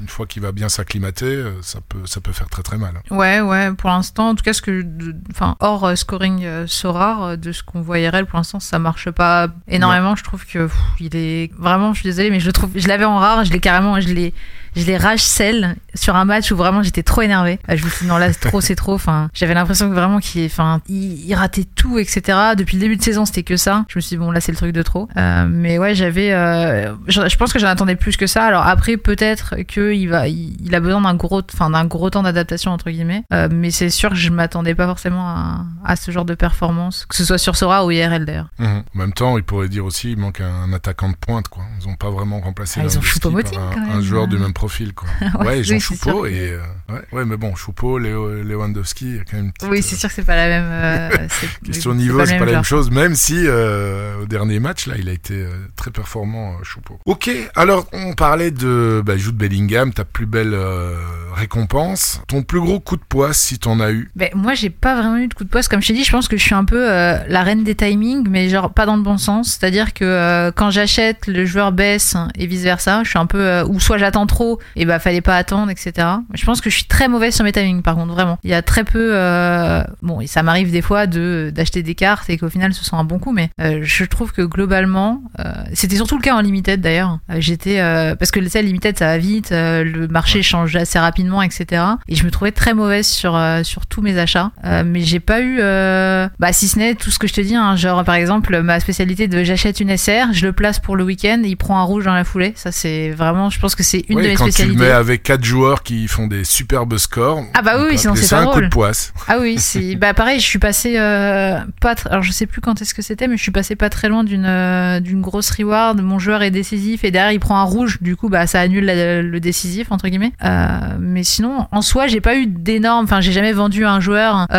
une 0.00 0.08
fois 0.08 0.26
qu'il 0.26 0.42
va 0.42 0.50
bien 0.50 0.68
s'acclimater, 0.68 1.44
ça 1.60 1.78
peut 1.88 2.00
ça 2.06 2.20
peut 2.20 2.32
faire 2.32 2.48
très 2.48 2.62
très 2.64 2.76
mal. 2.76 2.94
Ouais, 3.10 3.40
ouais, 3.40 3.72
pour 3.72 3.88
l'instant, 3.90 4.30
en 4.30 4.34
tout 4.34 4.42
cas, 4.42 4.52
ce 4.52 4.60
que, 4.60 4.84
enfin, 5.30 5.54
hors 5.60 5.84
euh, 5.84 5.94
scoring 5.94 6.44
euh, 6.44 6.66
Sorare, 6.66 7.22
euh, 7.22 7.36
de 7.36 7.52
ce 7.52 7.62
qu'on 7.62 7.82
voit 7.82 8.00
IRL, 8.00 8.26
pour 8.26 8.36
l'instant, 8.38 8.58
ça 8.58 8.80
marche 8.80 9.10
pas 9.12 9.46
énormément. 9.68 10.16
Je 10.16 10.24
trouve 10.24 10.44
que 10.44 10.66
pff, 10.66 10.76
il 10.98 11.14
est 11.14 11.52
vraiment, 11.56 11.92
je 11.94 12.00
suis 12.00 12.08
désolée, 12.08 12.30
mais 12.30 12.40
je 12.40 12.46
le 12.46 12.52
trouve, 12.52 12.70
je 12.74 12.88
l'avais 12.88 13.04
en 13.04 13.18
rare, 13.18 13.44
je 13.44 13.52
l'ai 13.52 13.60
carrément, 13.60 14.00
je 14.00 14.08
l'ai, 14.08 14.34
je 14.76 14.84
l'ai 14.86 14.96
rage 14.96 15.20
sell 15.22 15.76
sur 15.94 16.16
un 16.16 16.24
match 16.24 16.50
où 16.50 16.56
vraiment 16.56 16.82
j'étais 16.82 17.02
trop 17.02 17.22
énervé. 17.22 17.58
Je 17.68 17.84
me 17.84 17.90
suis 17.90 18.04
dit 18.04 18.08
non 18.08 18.16
là, 18.18 18.32
c'est 18.32 18.40
trop, 18.48 18.60
c'est 18.60 18.74
trop. 18.74 18.94
Enfin, 18.94 19.28
j'avais 19.34 19.54
l'impression 19.54 19.88
que 19.88 19.94
vraiment 19.94 20.18
qu'il, 20.18 20.46
enfin, 20.46 20.80
il, 20.88 21.26
il 21.26 21.34
ratait 21.34 21.64
tout, 21.64 21.98
etc. 21.98 22.38
Depuis 22.56 22.76
le 22.76 22.80
début 22.80 22.96
de 22.96 23.02
saison, 23.02 23.24
c'était 23.24 23.42
que 23.42 23.56
ça. 23.56 23.84
Je 23.88 23.98
me 23.98 24.00
suis 24.00 24.16
dit 24.16 24.18
bon 24.18 24.30
là, 24.30 24.40
c'est 24.40 24.52
le 24.52 24.56
truc 24.58 24.72
de 24.72 24.82
trop. 24.82 25.08
Euh, 25.16 25.46
mais 25.48 25.78
ouais, 25.78 25.94
j'avais, 25.94 26.32
euh, 26.32 26.92
je, 27.08 27.28
je 27.28 27.36
pense 27.36 27.52
que 27.52 27.58
j'en 27.58 27.68
attendais 27.68 27.96
plus 27.96 28.16
que 28.16 28.26
ça. 28.26 28.44
Alors 28.44 28.66
après, 28.66 28.96
peut-être 28.96 29.56
que 29.68 29.92
il 29.92 30.06
va, 30.06 30.28
il, 30.28 30.56
il 30.64 30.74
a 30.74 30.80
besoin 30.80 31.00
d'un 31.00 31.14
gros, 31.14 31.42
enfin, 31.52 31.70
d'un 31.70 31.84
gros 31.84 32.10
temps 32.10 32.22
d'adaptation 32.22 32.70
entre 32.72 32.90
guillemets. 32.90 33.24
Euh, 33.32 33.48
mais 33.52 33.70
c'est 33.70 33.90
sûr 33.90 34.10
que 34.10 34.16
je 34.16 34.30
m'attendais 34.30 34.74
pas 34.74 34.86
forcément 34.86 35.28
à, 35.28 35.64
à 35.84 35.96
ce 35.96 36.10
genre 36.10 36.24
de 36.24 36.34
performance, 36.34 37.06
que 37.06 37.16
ce 37.16 37.24
soit 37.24 37.38
sur 37.38 37.56
Sora 37.56 37.84
ou 37.84 37.90
IRL 37.90 38.24
d'ailleurs. 38.24 38.48
Mhm. 38.58 38.82
En 38.94 38.98
même 38.98 39.12
temps, 39.12 39.36
il 39.36 39.44
pourrait 39.44 39.68
dire 39.68 39.84
aussi 39.84 40.12
il 40.12 40.18
manque 40.18 40.40
un, 40.40 40.72
attaquant 40.72 41.10
de 41.10 41.16
pointe. 41.16 41.48
Quoi. 41.48 41.64
Ils 41.80 41.88
n'ont 41.88 41.96
pas 41.96 42.10
vraiment 42.10 42.40
remplacé 42.40 42.80
Ah, 42.82 42.84
ils 42.86 42.98
ont 42.98 43.00
par 43.00 43.32
un, 43.36 43.42
quand 43.74 43.80
même. 43.80 43.90
un 43.90 44.00
joueur 44.00 44.28
du 44.28 44.38
même 44.38 44.52
profils, 44.62 44.92
quoi. 44.94 45.08
Ouais, 45.44 45.64
Jean 45.64 45.80
Choupeau 45.80 46.26
et. 46.26 46.50
euh, 46.52 46.60
ouais, 46.92 47.00
ouais, 47.12 47.24
mais 47.24 47.36
bon, 47.36 47.54
Choupeau, 47.56 47.98
Léo, 47.98 48.42
Lewandowski, 48.42 49.04
il 49.06 49.16
y 49.16 49.18
a 49.18 49.24
quand 49.24 49.36
même 49.36 49.46
une 49.46 49.52
petite. 49.52 49.68
Oui, 49.70 49.82
c'est 49.82 49.96
sûr 49.96 50.08
que 50.08 50.14
c'est 50.14 50.24
pas 50.24 50.36
la 50.36 50.48
même. 50.48 50.68
euh, 50.70 51.26
Question 51.66 51.94
niveau, 51.94 52.24
c'est 52.24 52.38
pas 52.38 52.44
la 52.44 52.52
même 52.52 52.64
chose, 52.64 52.90
même 52.90 53.14
si 53.16 53.34
euh, 53.46 54.22
au 54.22 54.26
dernier 54.26 54.60
match, 54.60 54.86
là, 54.86 54.94
il 54.98 55.08
a 55.08 55.12
été 55.12 55.34
euh, 55.34 55.48
très 55.76 55.90
performant, 55.90 56.52
euh, 56.52 56.62
Choupeau. 56.64 57.00
Ok, 57.06 57.28
alors 57.56 57.86
on 57.92 58.12
parlait 58.14 58.50
de 58.52 59.02
bah, 59.04 59.16
Jude 59.16 59.36
Bellingham, 59.36 59.92
ta 59.92 60.04
plus 60.04 60.26
belle 60.26 60.54
euh, 60.54 60.94
récompense. 61.34 62.20
Ton 62.28 62.42
plus 62.42 62.60
gros 62.60 62.78
coup 62.80 62.96
de 62.96 63.02
poisse, 63.08 63.38
si 63.38 63.58
t'en 63.58 63.80
as 63.80 63.90
eu? 63.90 64.10
Ben, 64.14 64.30
moi, 64.34 64.54
j'ai 64.54 64.70
pas 64.70 64.94
vraiment 64.94 65.16
eu 65.16 65.26
de 65.28 65.34
coup 65.34 65.44
de 65.44 65.48
poste. 65.48 65.68
Comme 65.68 65.82
je 65.82 65.88
t'ai 65.88 65.94
dit, 65.94 66.04
je 66.04 66.12
pense 66.12 66.28
que 66.28 66.36
je 66.36 66.42
suis 66.42 66.54
un 66.54 66.64
peu 66.64 66.88
euh, 66.90 67.18
la 67.28 67.42
reine 67.42 67.64
des 67.64 67.74
timings, 67.74 68.26
mais 68.28 68.48
genre 68.48 68.72
pas 68.72 68.86
dans 68.86 68.96
le 68.96 69.02
bon 69.02 69.18
sens. 69.18 69.58
C'est-à-dire 69.58 69.92
que 69.92 70.04
euh, 70.04 70.52
quand 70.54 70.70
j'achète, 70.70 71.26
le 71.26 71.44
joueur 71.44 71.72
baisse 71.72 72.14
et 72.36 72.46
vice 72.46 72.62
versa. 72.62 73.02
Je 73.04 73.10
suis 73.10 73.18
un 73.18 73.26
peu 73.26 73.40
euh, 73.40 73.64
ou 73.66 73.80
soit 73.80 73.98
j'attends 73.98 74.26
trop 74.26 74.51
et 74.76 74.84
bah 74.84 74.98
fallait 74.98 75.20
pas 75.20 75.36
attendre, 75.36 75.70
etc. 75.70 76.06
Je 76.34 76.44
pense 76.44 76.60
que 76.60 76.70
je 76.70 76.76
suis 76.76 76.84
très 76.86 77.08
mauvaise 77.08 77.34
sur 77.34 77.44
mes 77.44 77.52
timings, 77.52 77.82
par 77.82 77.94
contre, 77.94 78.12
vraiment. 78.12 78.38
Il 78.44 78.50
y 78.50 78.54
a 78.54 78.62
très 78.62 78.84
peu. 78.84 79.10
euh, 79.14 79.82
Bon, 80.02 80.20
et 80.20 80.26
ça 80.26 80.42
m'arrive 80.42 80.70
des 80.70 80.82
fois 80.82 81.06
de 81.06 81.50
d'acheter 81.54 81.82
des 81.82 81.94
cartes 81.94 82.28
et 82.30 82.36
qu'au 82.38 82.48
final 82.48 82.72
ce 82.74 82.84
soit 82.84 82.98
un 82.98 83.04
bon 83.04 83.18
coup, 83.18 83.32
mais 83.32 83.50
euh, 83.60 83.80
je 83.82 84.04
trouve 84.04 84.32
que 84.32 84.42
globalement, 84.42 85.22
euh, 85.40 85.52
c'était 85.74 85.96
surtout 85.96 86.16
le 86.16 86.22
cas 86.22 86.34
en 86.34 86.40
limited 86.40 86.80
d'ailleurs. 86.80 87.18
Euh, 87.30 87.36
J'étais 87.38 87.80
euh, 87.80 88.14
parce 88.16 88.30
que 88.30 88.40
le 88.40 88.48
limited 88.62 88.98
ça 88.98 89.06
va 89.06 89.18
vite, 89.18 89.52
euh, 89.52 89.84
le 89.84 90.08
marché 90.08 90.42
change 90.42 90.74
assez 90.76 90.98
rapidement, 90.98 91.42
etc. 91.42 91.82
Et 92.08 92.14
je 92.14 92.24
me 92.24 92.30
trouvais 92.30 92.52
très 92.52 92.74
mauvaise 92.74 93.06
sur 93.06 93.36
euh, 93.36 93.62
sur 93.62 93.86
tous 93.86 94.02
mes 94.02 94.18
achats, 94.18 94.50
Euh, 94.64 94.82
mais 94.86 95.00
j'ai 95.00 95.20
pas 95.20 95.40
eu, 95.40 95.58
euh, 95.60 96.28
bah 96.38 96.52
si 96.52 96.68
ce 96.68 96.78
n'est 96.78 96.94
tout 96.94 97.10
ce 97.10 97.18
que 97.18 97.26
je 97.26 97.32
te 97.34 97.40
dis, 97.40 97.54
hein, 97.56 97.76
genre 97.76 98.04
par 98.04 98.14
exemple 98.14 98.60
ma 98.62 98.80
spécialité 98.80 99.28
de 99.28 99.42
j'achète 99.44 99.80
une 99.80 99.96
SR, 99.96 100.32
je 100.32 100.44
le 100.46 100.52
place 100.52 100.78
pour 100.78 100.96
le 100.96 101.04
week-end, 101.04 101.40
il 101.44 101.56
prend 101.56 101.78
un 101.78 101.82
rouge 101.84 102.04
dans 102.04 102.14
la 102.14 102.24
foulée. 102.24 102.52
Ça 102.56 102.70
c'est 102.72 103.10
vraiment, 103.10 103.50
je 103.50 103.58
pense 103.58 103.74
que 103.74 103.82
c'est 103.82 104.04
une 104.08 104.18
Oui, 104.18 104.24
de 104.24 104.28
mes 104.28 104.34
quand 104.44 104.50
tu 104.62 104.66
le 104.66 104.74
mets 104.74 104.90
avec 104.90 105.22
quatre 105.22 105.44
joueurs 105.44 105.82
qui 105.82 106.08
font 106.08 106.26
des 106.26 106.44
superbes 106.44 106.96
scores. 106.98 107.42
Ah 107.54 107.62
bah 107.62 107.76
oui, 107.88 107.98
sinon 107.98 108.14
c'est 108.14 108.28
pas 108.34 108.42
un 108.42 108.44
coup 108.46 108.50
drôle. 108.52 108.64
de 108.64 108.68
poisse. 108.68 109.12
Ah 109.28 109.36
oui, 109.40 109.56
c'est 109.58 109.96
bah 109.96 110.14
pareil, 110.14 110.40
je 110.40 110.44
suis 110.46 110.58
passé 110.58 110.94
euh, 110.98 111.58
pas 111.80 111.94
tr- 111.94 112.08
alors 112.08 112.22
je 112.22 112.32
sais 112.32 112.46
plus 112.46 112.60
quand 112.60 112.80
est-ce 112.82 112.94
que 112.94 113.02
c'était 113.02 113.28
mais 113.28 113.36
je 113.36 113.42
suis 113.42 113.52
passé 113.52 113.76
pas 113.76 113.88
très 113.90 114.08
loin 114.08 114.24
d'une 114.24 114.44
euh, 114.46 115.00
d'une 115.00 115.20
grosse 115.20 115.50
reward, 115.50 116.00
mon 116.00 116.18
joueur 116.18 116.42
est 116.42 116.50
décisif 116.50 117.04
et 117.04 117.10
derrière 117.10 117.32
il 117.32 117.40
prend 117.40 117.58
un 117.58 117.62
rouge, 117.64 117.98
du 118.00 118.16
coup 118.16 118.28
bah 118.28 118.46
ça 118.46 118.60
annule 118.60 118.84
la- 118.84 119.22
le 119.22 119.40
décisif 119.40 119.90
entre 119.92 120.08
guillemets. 120.08 120.32
Euh, 120.44 120.78
mais 121.00 121.22
sinon 121.24 121.66
en 121.70 121.82
soi, 121.82 122.06
j'ai 122.06 122.20
pas 122.20 122.36
eu 122.36 122.46
d'énormes 122.46 123.04
enfin 123.04 123.20
j'ai 123.20 123.32
jamais 123.32 123.52
vendu 123.52 123.84
un 123.86 124.00
joueur 124.00 124.46
tu 124.48 124.54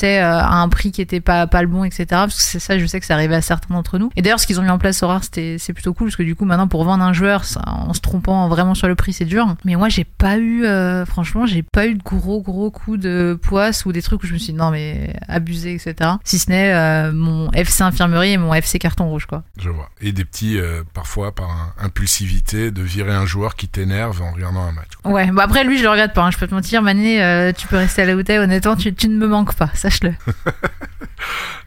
sais 0.00 0.18
à 0.18 0.48
un 0.52 0.68
prix 0.68 0.92
qui 0.92 1.00
était 1.02 1.20
pas 1.20 1.46
pas 1.46 1.62
le 1.62 1.68
bon 1.68 1.84
etc. 1.84 2.06
parce 2.10 2.36
que 2.36 2.42
c'est 2.42 2.58
ça 2.58 2.78
je 2.78 2.86
sais 2.86 3.00
que 3.00 3.06
ça 3.06 3.14
arrivait 3.14 3.34
à 3.36 3.42
certains 3.42 3.74
d'entre 3.74 3.98
nous. 3.98 4.10
Et 4.16 4.22
d'ailleurs 4.22 4.40
ce 4.40 4.46
qu'ils 4.46 4.58
ont 4.60 4.62
mis 4.62 4.70
en 4.70 4.78
place 4.78 5.02
au 5.02 5.08
rare 5.08 5.24
c'était 5.24 5.56
c'est 5.58 5.72
plutôt 5.72 5.94
cool 5.94 6.08
parce 6.08 6.16
que 6.16 6.22
du 6.22 6.34
coup 6.34 6.44
maintenant 6.44 6.68
pour 6.68 6.84
vendre 6.84 7.04
un 7.04 7.12
joueur 7.12 7.44
ça, 7.44 7.62
en 7.66 7.92
se 7.94 8.00
trompant 8.00 8.48
vraiment 8.48 8.74
sur 8.76 8.88
le 8.88 8.94
prix 8.94 9.12
c'est 9.12 9.24
dur. 9.24 9.56
Mais 9.64 9.74
moi 9.74 9.88
j'ai 9.88 10.04
pas 10.04 10.38
eu 10.38 10.64
euh, 10.64 11.04
franchement 11.04 11.46
j'ai 11.46 11.62
pas 11.62 11.86
eu 11.86 11.94
de 11.94 12.02
gros 12.02 12.40
gros 12.40 12.70
coups 12.70 13.00
de 13.00 13.38
poisse 13.40 13.84
ou 13.86 13.92
des 13.92 14.02
trucs 14.02 14.22
où 14.22 14.26
je 14.26 14.32
me 14.32 14.38
suis 14.38 14.52
dit 14.52 14.58
non 14.58 14.70
mais 14.70 15.16
abusé 15.28 15.74
etc. 15.74 16.10
Si 16.24 16.38
ce 16.38 16.50
n'est 16.50 16.72
euh, 16.72 17.12
mon 17.12 17.50
FC 17.52 17.82
infirmerie 17.82 18.32
et 18.32 18.36
mon 18.38 18.54
FC 18.54 18.78
carton 18.78 19.08
rouge 19.08 19.26
quoi. 19.26 19.42
Je 19.58 19.70
vois. 19.70 19.90
Et 20.00 20.12
des 20.12 20.24
petits, 20.24 20.58
euh, 20.58 20.82
parfois, 20.94 21.34
par 21.34 21.74
impulsivité, 21.78 22.70
de 22.70 22.82
virer 22.82 23.14
un 23.14 23.26
joueur 23.26 23.56
qui 23.56 23.68
t'énerve 23.68 24.22
en 24.22 24.32
regardant 24.32 24.62
un 24.62 24.72
match. 24.72 24.90
Ouais 25.04 25.30
bah 25.30 25.44
après 25.44 25.64
lui 25.64 25.78
je 25.78 25.82
le 25.82 25.90
regrette 25.90 26.12
pas 26.12 26.22
hein, 26.22 26.30
je 26.30 26.38
peux 26.38 26.46
te 26.46 26.54
mentir 26.54 26.82
Mané 26.82 27.52
tu 27.56 27.66
peux 27.66 27.76
rester 27.76 28.02
à 28.02 28.04
la 28.06 28.14
hôtel 28.14 28.40
honnêtement 28.40 28.76
tu, 28.76 28.94
tu 28.94 29.08
ne 29.08 29.16
me 29.16 29.26
manques 29.26 29.54
pas 29.54 29.70
sache-le. 29.74 30.14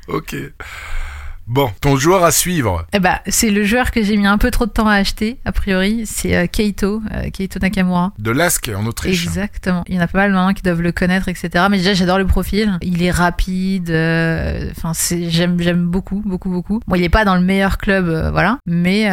Ok. 0.09 0.35
Bon, 1.49 1.71
ton 1.81 1.97
joueur 1.97 2.23
à 2.23 2.31
suivre. 2.31 2.85
Eh 2.93 2.99
bah, 2.99 3.21
c'est 3.25 3.49
le 3.49 3.63
joueur 3.63 3.89
que 3.89 4.03
j'ai 4.03 4.15
mis 4.17 4.27
un 4.27 4.37
peu 4.37 4.51
trop 4.51 4.67
de 4.67 4.71
temps 4.71 4.87
à 4.87 4.93
acheter, 4.93 5.39
a 5.45 5.51
priori. 5.51 6.03
C'est 6.05 6.35
euh, 6.35 6.45
Keito, 6.45 7.01
euh, 7.11 7.31
Keito 7.31 7.57
Nakamura. 7.59 8.13
De 8.19 8.29
Lask 8.29 8.69
en 8.77 8.85
Autriche. 8.85 9.23
Exactement. 9.25 9.83
Il 9.87 9.95
y 9.95 9.97
en 9.97 10.01
a 10.01 10.07
pas 10.07 10.19
mal 10.19 10.31
maintenant 10.31 10.53
qui 10.53 10.61
doivent 10.61 10.83
le 10.83 10.91
connaître, 10.91 11.27
etc. 11.27 11.65
Mais 11.71 11.77
déjà, 11.77 11.95
j'adore 11.95 12.19
le 12.19 12.27
profil. 12.27 12.77
Il 12.83 13.01
est 13.01 13.09
rapide. 13.09 13.89
euh, 13.89 14.69
Enfin, 14.77 14.91
j'aime 15.27 15.59
j'aime 15.59 15.85
beaucoup, 15.87 16.21
beaucoup, 16.23 16.49
beaucoup. 16.51 16.81
Bon, 16.87 16.95
il 16.95 17.03
est 17.03 17.09
pas 17.09 17.25
dans 17.25 17.35
le 17.35 17.41
meilleur 17.41 17.79
club, 17.79 18.29
voilà. 18.31 18.59
Mais 18.67 19.09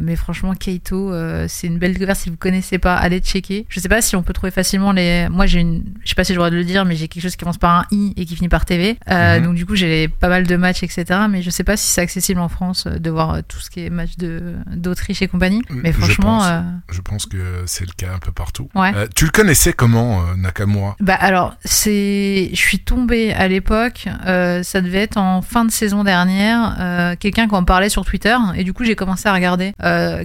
mais 0.00 0.14
franchement, 0.14 0.54
Keito, 0.54 1.12
c'est 1.48 1.66
une 1.66 1.78
belle 1.78 1.94
découverte. 1.94 2.20
Si 2.20 2.30
vous 2.30 2.36
connaissez 2.36 2.78
pas, 2.78 2.94
allez 2.94 3.18
checker. 3.18 3.66
Je 3.68 3.80
sais 3.80 3.88
pas 3.88 4.00
si 4.02 4.14
on 4.14 4.22
peut 4.22 4.32
trouver 4.32 4.52
facilement 4.52 4.92
les. 4.92 5.26
Moi, 5.30 5.46
j'ai 5.46 5.58
une. 5.60 5.82
Je 6.04 6.10
sais 6.10 6.14
pas 6.14 6.22
si 6.24 6.32
droit 6.34 6.50
de 6.50 6.56
le 6.56 6.64
dire, 6.64 6.84
mais 6.84 6.94
j'ai 6.94 7.08
quelque 7.08 7.22
chose 7.24 7.32
qui 7.32 7.38
commence 7.38 7.58
par 7.58 7.70
un 7.80 7.84
i 7.90 8.12
et 8.16 8.24
qui 8.24 8.36
finit 8.36 8.48
par 8.48 8.64
TV. 8.64 8.96
Mhm. 9.08 9.42
Donc 9.42 9.54
du 9.56 9.66
coup, 9.66 9.74
j'ai 9.74 10.06
pas 10.06 10.28
mal 10.28 10.46
de 10.46 10.56
matchs, 10.56 10.84
etc. 10.84 11.04
Mais 11.28 11.42
je 11.42 11.50
sais 11.50 11.64
pas 11.64 11.71
si 11.76 11.88
c'est 11.88 12.00
accessible 12.00 12.40
en 12.40 12.48
France 12.48 12.84
euh, 12.86 12.98
de 12.98 13.10
voir 13.10 13.34
euh, 13.34 13.40
tout 13.46 13.58
ce 13.60 13.70
qui 13.70 13.80
est 13.84 13.90
match 13.90 14.10
d'Autriche 14.16 15.22
et 15.22 15.28
compagnie. 15.28 15.62
Mais 15.70 15.92
Je 15.92 15.98
franchement. 15.98 16.38
pense. 16.38 16.46
euh, 16.48 16.60
Je 16.90 17.00
pense 17.00 17.26
que 17.26 17.62
c'est 17.66 17.84
le 17.86 17.92
cas 17.96 18.12
un 18.14 18.18
peu 18.18 18.32
partout. 18.32 18.68
Ouais. 18.74 18.92
Euh, 18.94 19.06
tu 19.14 19.24
le 19.24 19.30
connaissais 19.30 19.72
comment, 19.72 20.22
Nakamura? 20.36 20.96
Bah 21.00 21.16
alors, 21.20 21.54
c'est, 21.64 22.50
je 22.52 22.56
suis 22.58 22.78
tombée 22.80 23.32
à 23.32 23.48
l'époque, 23.48 24.06
euh, 24.26 24.62
ça 24.62 24.80
devait 24.80 25.02
être 25.02 25.16
en 25.16 25.42
fin 25.42 25.64
de 25.64 25.70
saison 25.70 26.04
dernière, 26.04 27.16
quelqu'un 27.18 27.48
qui 27.48 27.54
en 27.54 27.64
parlait 27.64 27.88
sur 27.88 28.04
Twitter, 28.04 28.36
et 28.56 28.64
du 28.64 28.72
coup 28.72 28.84
j'ai 28.84 28.94
commencé 28.96 29.28
à 29.28 29.32
regarder 29.34 29.72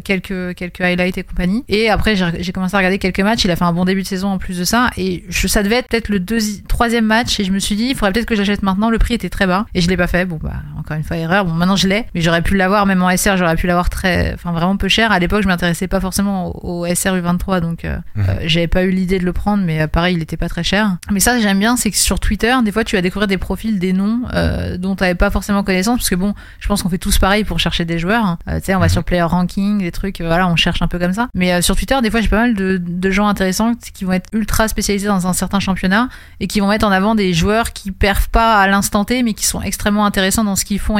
quelques 0.03 0.55
quelques 0.55 0.81
highlights 0.81 1.17
et 1.17 1.23
compagnie. 1.23 1.63
Et 1.67 1.89
après 1.89 2.15
j'ai 2.15 2.25
j'ai 2.39 2.51
commencé 2.51 2.75
à 2.75 2.77
regarder 2.77 2.97
quelques 2.99 3.19
matchs. 3.19 3.45
Il 3.45 3.51
a 3.51 3.55
fait 3.55 3.63
un 3.63 3.73
bon 3.73 3.85
début 3.85 4.03
de 4.03 4.07
saison 4.07 4.29
en 4.29 4.37
plus 4.37 4.57
de 4.59 4.63
ça, 4.63 4.89
et 4.97 5.23
je, 5.29 5.47
ça 5.47 5.63
devait 5.63 5.77
être 5.77 5.87
peut-être 5.87 6.09
le 6.09 6.19
deuxi- 6.19 6.63
troisième 6.67 7.05
match, 7.05 7.39
et 7.39 7.43
je 7.43 7.51
me 7.51 7.59
suis 7.59 7.75
dit 7.75 7.85
il 7.85 7.95
faudrait 7.95 8.11
peut-être 8.13 8.25
que 8.27 8.35
j'achète 8.35 8.63
maintenant. 8.63 8.89
Le 8.89 8.97
prix 8.99 9.13
était 9.15 9.29
très 9.29 9.47
bas, 9.47 9.65
et 9.73 9.81
je 9.81 9.87
l'ai 9.89 9.97
pas 9.97 10.07
fait. 10.07 10.25
Bon 10.25 10.39
bah 10.41 10.53
encore 10.77 10.97
une 10.97 11.03
fois 11.03 11.17
erreur. 11.17 11.36
Bon 11.45 11.53
maintenant 11.53 11.75
je 11.75 11.87
l'ai, 11.87 12.05
mais 12.15 12.21
j'aurais 12.21 12.41
pu 12.41 12.55
l'avoir 12.55 12.85
même 12.85 13.01
en 13.03 13.09
SR, 13.15 13.37
j'aurais 13.37 13.55
pu 13.55 13.67
l'avoir 13.67 13.89
très, 13.89 14.33
enfin 14.33 14.51
vraiment 14.51 14.77
peu 14.77 14.87
cher. 14.87 15.11
À 15.11 15.19
l'époque 15.19 15.41
je 15.43 15.47
m'intéressais 15.47 15.87
pas 15.87 15.99
forcément 15.99 16.47
au, 16.63 16.83
au 16.83 16.85
SR 16.85 17.15
U23, 17.15 17.59
donc 17.61 17.85
euh, 17.85 17.97
Mhm. 18.15 18.25
euh, 18.29 18.33
j'avais 18.45 18.67
pas 18.67 18.83
eu 18.83 18.91
l'idée 18.91 19.19
de 19.19 19.25
le 19.25 19.33
prendre, 19.33 19.63
mais 19.63 19.81
euh, 19.81 19.87
pareil, 19.87 20.15
il 20.15 20.21
était 20.21 20.37
pas 20.37 20.49
très 20.49 20.63
cher. 20.63 20.97
Mais 21.11 21.19
ça, 21.19 21.39
j'aime 21.39 21.59
bien, 21.59 21.75
c'est 21.77 21.91
que 21.91 21.97
sur 21.97 22.19
Twitter, 22.19 22.53
des 22.63 22.71
fois, 22.71 22.83
tu 22.83 22.95
vas 22.95 23.01
découvrir 23.01 23.27
des 23.27 23.37
profils, 23.37 23.77
des 23.79 23.93
noms 23.93 24.21
euh, 24.33 24.77
dont 24.77 24.95
t'avais 24.95 25.15
pas 25.15 25.29
forcément 25.29 25.63
connaissance, 25.63 25.97
parce 25.99 26.09
que 26.09 26.15
bon, 26.15 26.33
je 26.59 26.67
pense 26.67 26.83
qu'on 26.83 26.89
fait 26.89 26.97
tous 26.97 27.17
pareil 27.17 27.43
pour 27.43 27.59
chercher 27.59 27.85
des 27.85 27.99
joueurs. 27.99 28.25
hein. 28.25 28.37
Tu 28.47 28.53
sais, 28.63 28.75
on 28.75 28.79
va 28.79 28.89
sur 28.89 29.03
Player 29.03 29.21
Ranking, 29.23 29.79
des 29.79 29.91
trucs, 29.91 30.21
voilà, 30.21 30.47
on 30.47 30.55
cherche 30.55 30.81
un 30.81 30.87
peu 30.87 30.99
comme 30.99 31.13
ça. 31.13 31.27
Mais 31.33 31.61
sur 31.61 31.75
Twitter, 31.75 31.95
des 32.01 32.09
fois, 32.11 32.21
j'ai 32.21 32.27
pas 32.27 32.37
mal 32.41 32.53
de, 32.55 32.77
de 32.83 33.11
gens 33.11 33.27
intéressants 33.27 33.73
qui 33.93 34.05
vont 34.05 34.13
être 34.13 34.29
ultra 34.33 34.67
spécialisés 34.67 35.07
dans 35.07 35.27
un 35.27 35.33
certain 35.33 35.59
championnat 35.59 36.09
et 36.39 36.47
qui 36.47 36.59
vont 36.59 36.67
mettre 36.67 36.85
en 36.87 36.91
avant 36.91 37.15
des 37.15 37.33
joueurs 37.33 37.73
qui 37.73 37.91
perfent 37.91 38.29
pas 38.29 38.55
à 38.59 38.67
l'instant 38.67 39.05
T, 39.05 39.23
mais 39.23 39.33
qui 39.33 39.45
sont 39.45 39.61
extrêmement 39.61 40.05
intéressants 40.05 40.43
dans 40.43 40.55
ce 40.55 40.65
qu'ils 40.65 40.79
font 40.79 40.97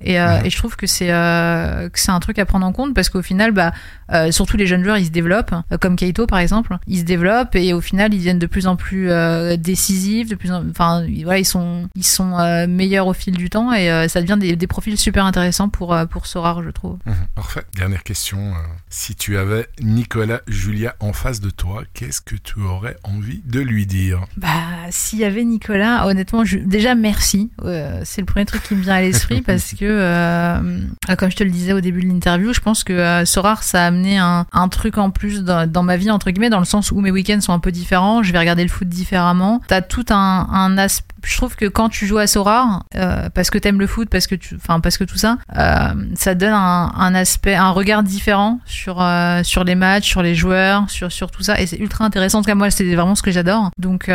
Et, 0.00 0.20
euh, 0.20 0.40
et 0.44 0.50
je 0.50 0.56
trouve 0.56 0.76
que 0.76 0.86
c'est 0.86 1.12
euh, 1.12 1.88
que 1.88 1.98
c'est 1.98 2.10
un 2.10 2.20
truc 2.20 2.38
à 2.38 2.44
prendre 2.46 2.66
en 2.66 2.72
compte 2.72 2.94
parce 2.94 3.08
qu'au 3.08 3.22
final, 3.22 3.52
bah, 3.52 3.72
euh, 4.12 4.30
surtout 4.30 4.56
les 4.56 4.66
jeunes 4.66 4.84
joueurs, 4.84 4.98
ils 4.98 5.06
se 5.06 5.10
développent, 5.10 5.54
comme 5.80 5.96
Keito 5.96 6.26
par 6.26 6.38
exemple, 6.38 6.76
ils 6.86 6.98
se 6.98 7.04
développent 7.04 7.54
et 7.54 7.72
au 7.72 7.80
final, 7.80 8.12
ils 8.14 8.18
deviennent 8.18 8.38
de 8.38 8.46
plus 8.46 8.66
en 8.66 8.76
plus 8.76 9.10
euh, 9.10 9.56
décisifs, 9.56 10.28
de 10.28 10.34
plus 10.34 10.52
en, 10.52 10.68
enfin, 10.68 11.04
voilà, 11.24 11.38
ils 11.38 11.44
sont, 11.44 11.88
ils 11.94 12.04
sont 12.04 12.38
euh, 12.38 12.66
meilleurs 12.66 13.06
au 13.06 13.12
fil 13.14 13.36
du 13.36 13.48
temps 13.50 13.72
et 13.72 13.90
euh, 13.90 14.08
ça 14.08 14.20
devient 14.20 14.36
des, 14.38 14.56
des 14.56 14.66
profils 14.66 14.96
super 14.98 15.24
intéressants 15.24 15.68
pour 15.68 15.94
euh, 15.94 16.06
pour 16.06 16.26
Sorar, 16.26 16.62
je 16.62 16.70
trouve. 16.70 16.98
Mhm, 17.06 17.14
Parfait. 17.34 17.62
Dernière 17.76 18.02
question. 18.02 18.52
si 18.90 19.14
tu 19.14 19.36
avais 19.38 19.66
Nicolas 19.80 20.40
Julia 20.46 20.94
en 21.00 21.12
face 21.12 21.40
de 21.40 21.50
toi, 21.50 21.82
qu'est-ce 21.94 22.20
que 22.20 22.36
tu 22.36 22.60
aurais 22.60 22.96
envie 23.04 23.42
de 23.44 23.60
lui 23.60 23.86
dire? 23.86 24.20
Bah, 24.36 24.48
s'il 24.90 25.18
y 25.20 25.24
avait 25.24 25.44
Nicolas, 25.44 26.06
honnêtement, 26.06 26.44
je... 26.44 26.58
déjà 26.58 26.94
merci. 26.94 27.50
Euh, 27.64 28.00
c'est 28.04 28.20
le 28.20 28.26
premier 28.26 28.44
truc 28.44 28.62
qui 28.62 28.74
me 28.74 28.82
vient 28.82 28.94
à 28.94 29.00
l'esprit 29.00 29.42
parce 29.52 29.72
que, 29.72 29.84
euh, 29.84 30.80
euh, 31.10 31.16
comme 31.16 31.30
je 31.30 31.36
te 31.36 31.44
le 31.44 31.50
disais 31.50 31.72
au 31.72 31.80
début 31.80 32.02
de 32.02 32.08
l'interview, 32.08 32.52
je 32.52 32.60
pense 32.60 32.84
que 32.84 32.92
euh, 32.92 33.24
ça 33.24 33.40
a 33.42 33.86
amené 33.86 34.18
un, 34.18 34.44
truc 34.70 34.98
en 34.98 35.10
plus 35.10 35.44
dans, 35.44 35.82
ma 35.82 35.96
vie, 35.96 36.10
entre 36.10 36.30
guillemets, 36.30 36.50
dans 36.50 36.58
le 36.58 36.64
sens 36.64 36.92
où 36.92 37.00
mes 37.00 37.10
week-ends 37.10 37.40
sont 37.40 37.52
un 37.52 37.58
peu 37.58 37.72
différents. 37.72 38.22
Je 38.22 38.32
vais 38.32 38.38
regarder 38.38 38.62
le 38.62 38.68
foot 38.68 38.88
différemment. 38.88 39.60
T'as 39.68 39.82
tout 39.82 40.06
un, 40.10 40.46
un. 40.50 40.86
Je 41.24 41.36
trouve 41.36 41.54
que 41.54 41.66
quand 41.66 41.88
tu 41.88 42.06
joues 42.06 42.18
à 42.18 42.26
Sorar, 42.26 42.84
euh, 42.96 43.28
parce 43.30 43.50
que 43.50 43.58
t'aimes 43.58 43.78
le 43.78 43.86
foot, 43.86 44.08
parce 44.08 44.26
que 44.26 44.34
enfin, 44.56 44.80
parce 44.80 44.98
que 44.98 45.04
tout 45.04 45.18
ça, 45.18 45.38
euh, 45.56 45.92
ça 46.14 46.34
donne 46.34 46.52
un, 46.52 47.14
aspect, 47.14 47.54
un 47.54 47.70
regard 47.70 48.02
différent 48.02 48.58
sur 48.64 49.00
euh, 49.00 49.42
sur 49.44 49.62
les 49.62 49.74
matchs, 49.74 50.08
sur 50.08 50.22
les 50.22 50.34
joueurs, 50.34 50.86
sur 50.88 51.30
tout 51.30 51.42
ça, 51.42 51.60
et 51.60 51.66
c'est 51.66 51.78
ultra 51.78 52.04
intéressant. 52.04 52.38
En 52.38 52.42
tout 52.42 52.48
cas, 52.48 52.54
moi, 52.54 52.70
c'est 52.70 52.92
vraiment 52.94 53.14
ce 53.14 53.22
que 53.22 53.30
j'adore. 53.30 53.70
Donc 53.78 54.10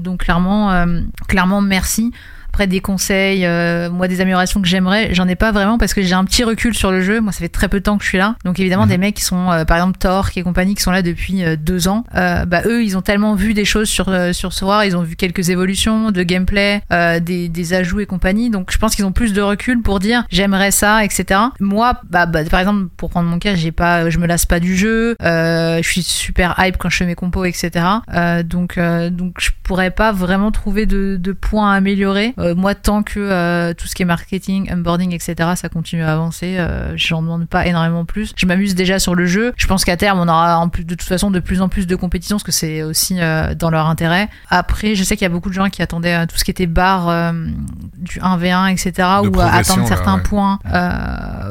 donc 0.00 0.20
clairement, 0.20 0.86
clairement, 1.28 1.60
merci. 1.60 2.12
Après 2.52 2.66
des 2.66 2.80
conseils, 2.80 3.46
euh, 3.46 3.90
moi 3.90 4.08
des 4.08 4.20
améliorations 4.20 4.60
que 4.60 4.66
j'aimerais, 4.68 5.14
j'en 5.14 5.28
ai 5.28 5.36
pas 5.36 5.52
vraiment 5.52 5.78
parce 5.78 5.94
que 5.94 6.02
j'ai 6.02 6.14
un 6.14 6.24
petit 6.24 6.44
recul 6.44 6.74
sur 6.74 6.90
le 6.90 7.00
jeu. 7.00 7.20
Moi, 7.20 7.32
ça 7.32 7.38
fait 7.38 7.48
très 7.48 7.68
peu 7.68 7.78
de 7.78 7.84
temps 7.84 7.96
que 7.96 8.04
je 8.04 8.08
suis 8.08 8.18
là. 8.18 8.34
Donc 8.44 8.58
évidemment, 8.60 8.82
Mhm. 8.84 8.88
des 8.90 8.98
mecs 8.98 9.14
qui 9.14 9.22
sont, 9.24 9.50
euh, 9.50 9.64
par 9.64 9.76
exemple, 9.76 9.98
Torque 9.98 10.36
et 10.36 10.42
compagnie, 10.42 10.74
qui 10.74 10.82
sont 10.82 10.90
là 10.90 11.02
depuis 11.02 11.44
euh, 11.44 11.56
deux 11.56 11.86
ans, 11.88 12.04
euh, 12.16 12.44
bah 12.46 12.62
eux, 12.66 12.82
ils 12.82 12.96
ont 12.96 13.02
tellement 13.02 13.34
vu 13.34 13.54
des 13.54 13.64
choses 13.64 13.88
sur 13.88 14.08
euh, 14.08 14.32
sur 14.32 14.52
Soir, 14.52 14.84
ils 14.84 14.96
ont 14.96 15.02
vu 15.02 15.16
quelques 15.16 15.48
évolutions 15.50 16.10
de 16.10 16.22
gameplay, 16.22 16.82
euh, 16.92 17.20
des, 17.20 17.48
des 17.48 17.72
ajouts 17.72 18.00
et 18.00 18.06
compagnie. 18.06 18.50
Donc 18.50 18.72
je 18.72 18.78
pense 18.78 18.94
qu'ils 18.96 19.04
ont 19.04 19.12
plus 19.12 19.32
de 19.32 19.40
recul 19.42 19.80
pour 19.82 20.00
dire 20.00 20.24
j'aimerais 20.30 20.70
ça, 20.72 21.04
etc. 21.04 21.40
Moi, 21.60 21.94
bah, 22.10 22.26
bah, 22.26 22.44
par 22.44 22.60
exemple, 22.60 22.88
pour 22.96 23.10
prendre 23.10 23.28
mon 23.28 23.38
cas, 23.38 23.54
j'ai 23.54 23.72
pas, 23.72 24.10
je 24.10 24.18
me 24.18 24.26
lasse 24.26 24.44
pas 24.46 24.58
du 24.60 24.76
jeu. 24.76 25.14
Euh, 25.22 25.80
je 25.82 25.88
suis 25.88 26.02
super 26.02 26.54
hype 26.58 26.76
quand 26.78 26.88
je 26.88 26.96
fais 26.96 27.06
mes 27.06 27.14
compos, 27.14 27.44
etc. 27.44 27.70
Euh, 28.12 28.42
donc 28.42 28.76
euh, 28.78 29.10
donc 29.10 29.34
je 29.38 29.50
pourrais 29.62 29.90
pas 29.90 30.12
vraiment 30.12 30.50
trouver 30.50 30.86
de, 30.86 31.16
de 31.20 31.32
points 31.32 31.72
à 31.72 31.76
améliorer. 31.76 32.34
Euh, 32.40 32.54
moi, 32.54 32.74
tant 32.74 33.02
que 33.02 33.20
euh, 33.20 33.74
tout 33.74 33.86
ce 33.86 33.94
qui 33.94 34.02
est 34.02 34.06
marketing, 34.06 34.72
onboarding, 34.72 35.14
etc., 35.14 35.50
ça 35.56 35.68
continue 35.68 36.02
à 36.02 36.12
avancer, 36.12 36.56
euh, 36.58 36.92
j'en 36.96 37.22
demande 37.22 37.48
pas 37.48 37.66
énormément 37.66 38.04
plus. 38.04 38.32
Je 38.36 38.46
m'amuse 38.46 38.74
déjà 38.74 38.98
sur 38.98 39.14
le 39.14 39.26
jeu. 39.26 39.52
Je 39.56 39.66
pense 39.66 39.84
qu'à 39.84 39.96
terme, 39.96 40.18
on 40.20 40.28
aura 40.28 40.58
en 40.58 40.68
plus, 40.68 40.84
de 40.84 40.94
toute 40.94 41.08
façon 41.08 41.30
de 41.30 41.40
plus 41.40 41.60
en 41.60 41.68
plus 41.68 41.86
de 41.86 41.96
compétitions, 41.96 42.36
parce 42.36 42.44
que 42.44 42.52
c'est 42.52 42.82
aussi 42.82 43.18
dans 43.56 43.70
leur 43.70 43.86
intérêt. 43.86 44.28
Après, 44.48 44.94
je 44.94 45.04
sais 45.04 45.16
qu'il 45.16 45.24
y 45.24 45.30
a 45.30 45.32
beaucoup 45.32 45.48
de 45.48 45.54
gens 45.54 45.68
qui 45.68 45.82
attendaient 45.82 46.26
tout 46.26 46.36
ce 46.36 46.44
qui 46.44 46.50
était 46.50 46.66
barre 46.66 47.32
du 47.96 48.20
1v1, 48.20 48.72
etc., 48.72 49.08
De 49.22 49.28
ou 49.28 49.34
là, 49.34 49.62
certains 49.62 50.16
ouais. 50.16 50.22
points. 50.22 50.58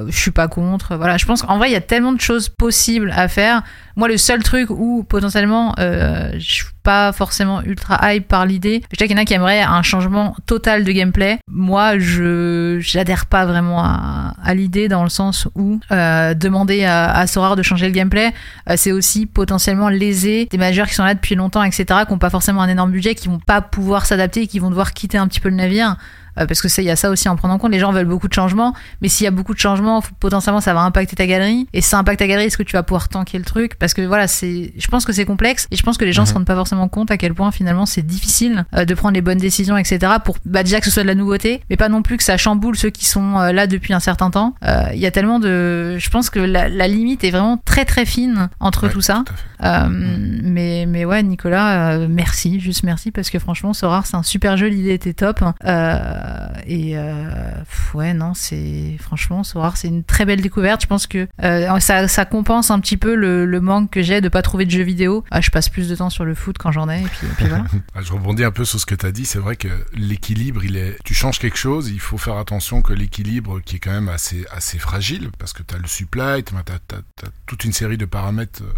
Je 0.08 0.18
suis 0.18 0.32
pas 0.32 0.48
contre. 0.48 0.96
Voilà, 0.96 1.18
je 1.18 1.26
pense 1.26 1.42
qu'en 1.42 1.58
vrai, 1.58 1.70
il 1.70 1.74
y 1.74 1.78
a 1.78 1.82
tellement 1.82 2.14
de 2.14 2.22
choses 2.22 2.50
possibles 2.50 3.14
à 3.16 3.28
faire. 3.28 3.64
Moi, 4.00 4.08
le 4.08 4.18
seul 4.18 4.42
truc 4.44 4.70
où 4.70 5.04
potentiellement 5.04 5.76
euh, 5.78 6.32
je 6.40 6.64
pas 6.90 7.12
forcément 7.12 7.62
ultra 7.62 8.00
hype 8.12 8.28
par 8.28 8.48
l'idée, 8.48 8.82
je 8.92 8.98
sais 8.98 9.06
qu'il 9.06 9.16
y 9.16 9.20
en 9.20 9.22
a 9.22 9.26
qui 9.26 9.36
aimeraient 9.36 9.62
un 9.62 9.84
changement 9.84 10.36
total 10.48 10.84
de 10.84 10.92
gameplay. 10.92 11.38
Moi, 11.48 12.00
je 12.00 12.80
j'adhère 12.80 13.28
pas 13.28 13.46
vraiment 13.46 13.84
à, 13.84 14.54
l'idée 14.56 14.88
dans 14.88 15.04
le 15.04 15.10
sens 15.10 15.48
où 15.54 15.80
euh, 15.92 16.34
demander 16.34 16.86
à, 16.86 17.12
à 17.12 17.56
de 17.56 17.62
changer 17.62 17.86
le 17.86 17.92
gameplay, 17.92 18.34
euh, 18.72 18.74
c'est 18.76 18.92
aussi 18.92 19.28
potentiellement 19.28 19.90
léser 19.90 20.48
des 20.50 20.58
managers 20.58 20.86
qui 20.88 20.96
sont 20.96 21.04
là 21.04 21.14
depuis 21.14 21.36
longtemps, 21.36 21.62
etc., 21.62 21.86
qui 22.08 22.14
ont 22.14 22.18
pas 22.18 22.32
forcément 22.32 22.64
un 22.64 22.70
énorme 22.70 22.90
budget, 22.90 23.14
qui 23.14 23.28
vont 23.28 23.38
pas 23.38 23.62
pouvoir 23.62 24.08
s'adapter 24.08 24.48
qui 24.48 24.58
vont 24.58 24.72
devoir 24.72 24.94
quitter 24.94 25.20
un 25.20 25.28
petit 25.28 25.40
peu 25.40 25.50
le 25.50 25.56
navire. 25.56 25.96
Euh, 26.40 26.46
parce 26.46 26.62
que 26.62 26.68
ça, 26.68 26.82
il 26.82 26.86
y 26.86 26.92
a 26.92 26.96
ça 26.96 27.10
aussi 27.10 27.28
à 27.28 27.32
en 27.32 27.36
prendre 27.36 27.54
en 27.54 27.58
compte. 27.58 27.72
Les 27.72 27.80
gens 27.80 27.92
veulent 27.92 28.06
beaucoup 28.06 28.28
de 28.28 28.34
changements, 28.34 28.74
mais 29.02 29.08
s'il 29.10 29.26
y 29.26 29.28
a 29.28 29.32
beaucoup 29.32 29.54
de 29.54 29.60
changements, 29.60 30.02
potentiellement, 30.20 30.62
ça 30.62 30.74
va 30.74 30.82
impacter 30.82 31.16
ta 31.16 31.28
galerie. 31.28 31.68
Et 31.74 31.82
si 31.82 31.90
ça 31.90 31.98
impacte 32.00 32.20
ta 32.20 32.28
galerie, 32.28 32.46
est-ce 32.46 32.58
que 32.58 32.64
tu 32.64 32.74
vas 32.74 32.84
pouvoir 32.84 33.10
tanker 33.10 33.38
le 33.38 33.44
truc? 33.44 33.76
Parce 33.78 33.94
que 33.94 34.02
voilà, 34.02 34.28
c'est, 34.28 34.74
je 34.78 34.88
pense 34.88 35.06
que 35.06 35.14
c'est 35.14 35.26
complexe 35.26 35.68
et 35.72 35.76
je 35.76 35.84
pense 35.84 35.98
que 35.98 36.06
les 36.06 36.14
gens 36.14 36.22
Mhm. 36.24 36.28
se 36.28 36.34
rendent 36.34 36.46
pas 36.46 36.56
forcément 36.56 36.88
compte 36.88 37.12
à 37.12 37.18
quel 37.18 37.34
point 37.34 37.52
finalement 37.52 37.86
c'est 37.86 38.02
difficile 38.06 38.66
euh, 38.76 38.86
de 38.86 38.94
prendre 38.94 39.14
les 39.16 39.22
bonnes 39.22 39.38
décisions, 39.38 39.78
etc. 39.78 40.14
Pour 40.24 40.38
bah, 40.46 40.64
déjà 40.64 40.80
que 40.80 40.86
ce 40.86 40.92
soit 40.92 41.04
de 41.04 41.08
la 41.08 41.16
nouveauté, 41.16 41.62
mais 41.70 41.76
pas 41.78 41.90
non 41.90 42.02
plus 42.02 42.18
que 42.18 42.24
ça 42.24 42.38
chamboule 42.38 42.78
ceux 42.78 42.90
qui 42.90 43.06
sont 43.06 43.38
euh, 43.40 43.52
là 43.52 43.68
depuis 43.68 43.94
un 43.94 44.00
certain 44.00 44.30
temps. 44.30 44.56
Euh, 44.66 44.84
Il 44.94 45.00
y 45.00 45.06
a 45.06 45.12
tellement 45.12 45.40
de, 45.40 45.98
je 45.98 46.10
pense 46.10 46.30
que 46.30 46.40
la, 46.40 46.68
la 46.70 46.88
limite 46.88 47.24
est 47.24 47.32
vraiment 47.32 47.58
très 47.66 47.86
très 47.86 48.06
fine 48.06 48.50
entre 48.60 48.88
Ouais, 48.88 48.94
tout 48.94 49.02
ça. 49.02 49.24
tout. 49.26 49.34
Euh, 49.64 49.88
mais, 49.90 50.86
mais 50.88 51.04
ouais, 51.06 51.22
Nicolas, 51.24 51.92
euh, 51.94 52.08
merci, 52.10 52.60
juste 52.60 52.84
merci, 52.84 53.12
parce 53.12 53.30
que 53.30 53.40
franchement, 53.40 53.74
Sorare, 53.74 54.06
c'est 54.06 54.16
un 54.16 54.24
super 54.24 54.56
jeu, 54.58 54.68
l'idée 54.68 54.94
était 54.94 55.14
top. 55.14 55.44
Euh, 55.66 56.00
et 56.66 56.98
euh, 56.98 57.52
ouais, 57.94 58.14
non, 58.14 58.34
c'est 58.34 58.98
franchement, 59.00 59.44
c'est 59.44 59.88
une 59.88 60.04
très 60.04 60.26
belle 60.26 60.42
découverte. 60.42 60.82
Je 60.82 60.88
pense 60.88 61.08
que 61.08 61.28
euh, 61.44 61.80
ça, 61.80 62.26
compense 62.26 62.72
un 62.72 62.80
petit 62.80 62.98
peu 62.98 63.16
le, 63.16 63.60
manque 63.60 63.92
que 63.92 64.02
j'ai 64.02 64.22
de 64.22 64.30
pas 64.30 64.42
trouver 64.42 64.66
de 64.66 64.72
jeux 64.72 64.84
vidéo. 64.84 65.24
Ah, 65.32 65.42
je 65.42 65.50
passe 65.50 65.70
plus 65.70 65.90
de 65.90 65.96
temps 65.96 66.10
sur 66.10 66.26
le 66.26 66.36
foot 66.36 66.58
quand 66.58 66.72
j'en 66.72 66.90
ai, 66.90 67.02
et 67.02 67.06
puis, 67.06 67.28
voilà. 67.48 67.66
Ah, 67.96 68.02
Je 68.02 68.14
rebondis 68.14 68.44
un 68.44 68.52
peu 68.52 68.66
sur 68.66 68.80
ce 68.80 68.86
que 68.86 68.96
tu 68.96 69.06
as 69.06 69.12
dit. 69.12 69.26
C'est 69.26 69.40
vrai 69.40 69.56
que 69.56 69.68
l'équilibre, 69.94 70.64
il 70.64 70.78
est. 70.78 70.98
Tu 71.04 71.14
changes 71.14 71.40
quelque 71.40 71.58
chose, 71.58 71.90
il 71.90 72.00
faut 72.00 72.18
faire 72.18 72.38
attention 72.38 72.82
que 72.82 72.94
l'équilibre, 72.94 73.60
qui 73.62 73.78
est 73.78 73.80
quand 73.80 73.92
même 73.92 74.10
assez, 74.10 74.46
assez 74.52 74.78
fragile, 74.78 75.30
parce 75.38 75.54
que 75.54 75.64
tu 75.64 75.76
as 75.76 75.78
le 75.78 75.88
supply, 75.88 76.44
tu 76.44 76.54
as, 76.56 77.00
toute 77.46 77.64
une 77.64 77.74
série 77.74 77.98
de 77.98 78.06
paramètres 78.06 78.62
euh, 78.62 78.74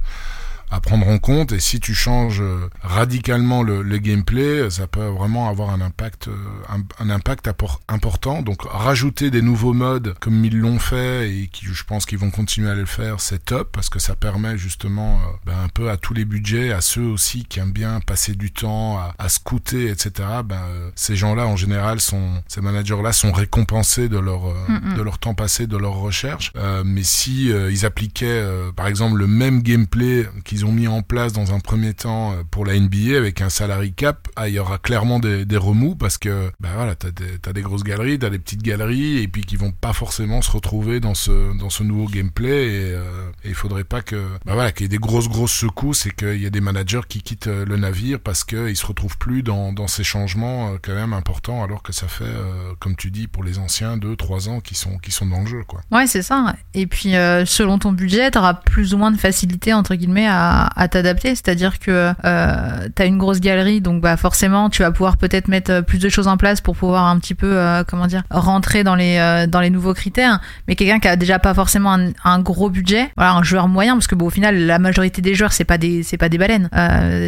à 0.72 0.80
prendre 0.80 1.08
en 1.08 1.20
compte. 1.20 1.52
Et 1.52 1.60
si 1.60 1.80
tu 1.80 1.94
changes 1.94 2.42
euh, 2.42 2.70
radicalement 2.82 3.62
le, 3.62 3.82
le 3.82 3.98
gameplay, 3.98 4.70
ça 4.70 4.88
peut 4.88 5.06
vraiment 5.06 5.48
avoir 5.50 5.70
un 5.70 5.82
impact, 5.82 6.28
euh, 6.28 6.36
un, 6.70 6.82
un 7.04 7.10
impact 7.10 7.50
important. 7.88 8.42
Donc 8.42 8.64
rajouter 8.64 9.30
des 9.30 9.42
nouveaux 9.42 9.74
modes 9.74 10.16
comme 10.20 10.44
ils 10.44 10.58
l'ont 10.58 10.80
fait 10.80 11.32
et 11.32 11.48
qui, 11.48 11.66
je 11.66 11.84
pense 11.84 12.06
qu'ils 12.06 12.18
vont 12.18 12.32
continuer 12.32 12.70
à 12.70 12.76
le 12.76 12.86
faire, 12.86 13.20
c'est 13.20 13.46
top 13.46 13.70
parce 13.72 13.90
que 13.90 14.00
ça 14.00 14.16
permet 14.16 14.58
justement 14.58 15.18
euh, 15.20 15.32
ben, 15.46 15.56
un 15.64 15.70
peu 15.70 15.90
à 15.90 15.98
tous 15.98 16.14
les 16.14 16.26
budgets, 16.26 16.72
à 16.72 16.82
ceux 16.82 17.06
aussi 17.06 17.46
qui 17.46 17.60
aiment 17.60 17.72
bien 17.72 18.00
passer 18.00 18.34
du 18.34 18.52
temps 18.52 18.98
à, 18.98 19.14
à 19.20 19.30
scouter, 19.30 19.90
etc. 19.90 20.12
Ben, 20.44 20.56
euh, 20.56 20.90
ces 20.96 21.16
gens-là 21.16 21.46
en 21.46 21.56
général 21.56 22.00
sont, 22.02 22.42
ces 22.48 22.62
managers-là 22.62 23.12
sont 23.12 23.32
récompensés 23.32 24.10
de 24.10 24.18
leur, 24.18 24.48
euh, 24.48 24.72
Mm, 24.72 24.92
mm. 24.92 24.98
de 24.98 25.02
leur 25.02 25.18
temps 25.20 25.34
passé, 25.34 25.68
de 25.68 25.78
leur 25.78 25.96
recherche. 25.96 26.52
Euh, 26.56 26.84
mais 26.86 27.04
si 27.04 27.52
euh, 27.52 27.72
ils 27.72 27.86
appliquaient, 27.86 28.26
euh, 28.28 28.72
par 28.72 28.88
exemple, 28.88 29.18
le 29.18 29.28
même 29.28 29.62
gameplay 29.62 30.28
qu'ils 30.46 30.61
ont 30.66 30.72
mis 30.72 30.88
en 30.88 31.02
place 31.02 31.34
dans 31.34 31.54
un 31.54 31.60
premier 31.60 31.94
temps 31.94 32.34
euh, 32.34 32.44
pour 32.50 32.66
la 32.66 32.80
NBA 32.80 33.18
avec 33.18 33.42
un 33.42 33.50
salary 33.50 33.94
cap, 33.94 34.28
ah, 34.36 34.48
il 34.48 34.56
y 34.56 34.60
aura 34.60 34.78
clairement 34.78 35.20
des, 35.20 35.46
remous 35.58 35.96
parce 35.96 36.18
que, 36.18 36.52
bah 36.60 36.70
voilà, 36.76 36.96
t'as 36.96 37.12
des, 37.12 37.38
t'as 37.42 37.54
des 37.54 37.62
grosses 37.62 37.84
galeries, 37.84 38.18
t'as 38.18 38.30
des 38.30 38.40
petites 38.40 38.64
galeries 38.64 39.20
et 39.20 39.28
puis 39.28 39.44
qui 39.44 39.58
vont 39.58 39.72
pas 39.72 39.94
forcément 39.94 40.42
se 40.42 40.50
retrouver 40.50 41.00
dans 41.00 41.14
ce, 41.14 41.56
dans 41.58 41.70
ce 41.70 41.84
nouveau 41.84 42.08
gameplay 42.08 42.68
et, 42.68 42.94
euh, 42.94 43.30
il 43.46 43.54
faudrait 43.54 43.84
pas 43.84 44.02
que, 44.02 44.28
bah 44.46 44.54
voilà, 44.54 44.72
qu'il 44.72 44.84
y 44.84 44.86
ait 44.86 44.90
des 44.90 44.98
grosses 44.98 45.30
grosses 45.30 45.54
secousses 45.54 46.06
et 46.08 46.12
qu'il 46.12 46.42
y 46.42 46.46
ait 46.46 46.52
des 46.52 46.62
managers 46.62 47.02
qui 47.08 47.22
quittent 47.22 47.48
euh, 47.48 47.66
le 47.66 47.78
navire 47.78 48.20
parce 48.20 48.44
qu'ils 48.44 48.78
se 48.78 48.86
retrouvent 48.86 49.18
plus 49.18 49.44
dans, 49.44 49.74
dans 49.74 49.88
ces 49.88 50.04
changements 50.04 50.74
euh, 50.74 50.78
quand 50.82 50.94
même 50.94 51.14
importants 51.14 51.64
alors 51.64 51.84
que 51.84 51.94
ça 51.94 52.08
fait, 52.08 52.24
euh, 52.24 52.74
comme 52.80 52.96
tu 52.96 53.12
dis, 53.12 53.28
pour 53.28 53.44
les 53.44 53.60
anciens, 53.60 53.98
2, 53.98 54.16
3 54.16 54.50
ans 54.50 54.60
qui 54.60 54.76
sont, 54.76 54.98
qui 54.98 55.12
sont 55.12 55.26
dans 55.26 55.42
le 55.42 55.48
jeu, 55.48 55.64
quoi. 55.68 55.82
Ouais, 55.92 56.08
c'est 56.08 56.22
ça. 56.22 56.56
Et 56.74 56.88
puis, 56.88 57.16
euh, 57.16 57.46
selon 57.46 57.80
ton 57.80 57.92
budget, 57.92 58.32
tu 58.32 58.38
auras 58.38 58.54
plus 58.54 58.94
ou 58.94 58.98
moins 58.98 59.12
de 59.12 59.18
facilité, 59.18 59.74
entre 59.74 59.96
guillemets, 59.96 60.28
à, 60.28 60.51
à 60.76 60.88
t'adapter. 60.88 61.30
C'est-à-dire 61.30 61.80
que 61.80 62.14
euh, 62.26 62.88
tu 62.96 63.02
as 63.02 63.06
une 63.06 63.18
grosse 63.18 63.40
galerie, 63.40 63.82
donc 63.82 64.02
bah, 64.02 64.18
forcément, 64.18 64.70
tu 64.70 64.82
vas 64.82 64.92
pouvoir 64.92 65.18
peut-être 65.18 65.48
mettre 65.48 65.72
euh, 65.72 65.82
plus 65.82 66.00
de 66.00 66.10
choses 66.10 66.28
en 66.28 66.38
place 66.38 66.62
pour 66.62 66.76
pouvoir 66.76 67.06
un 67.06 67.20
petit 67.20 67.36
peu, 67.36 67.58
euh, 67.58 67.84
comment 67.86 68.08
dire, 68.08 68.24
rentrer 68.30 68.84
dans 68.84 68.96
les, 68.96 69.18
euh, 69.18 69.48
dans 69.48 69.60
les 69.60 69.70
nouveaux 69.70 69.94
critères. 69.94 70.40
Mais 70.68 70.76
quelqu'un 70.76 71.00
qui 71.00 71.08
a 71.08 71.16
déjà 71.16 71.40
pas 71.40 71.54
forcément 71.54 71.98
un, 72.24 72.40
gros 72.40 72.70
budget, 72.70 73.12
voilà, 73.18 73.34
un 73.34 73.44
joueur 73.44 73.68
moyen, 73.68 73.94
parce 73.94 74.08
que 74.08 74.16
bon, 74.16 74.28
au 74.28 74.30
final, 74.30 74.66
la 74.66 74.80
majorité 74.80 75.22
des 75.22 75.36
joueurs, 75.36 75.52
c'est 75.52 75.66
pas 75.66 75.78
des, 75.78 76.04
pas 76.20 76.30
des 76.30 76.38
baleines. 76.38 76.70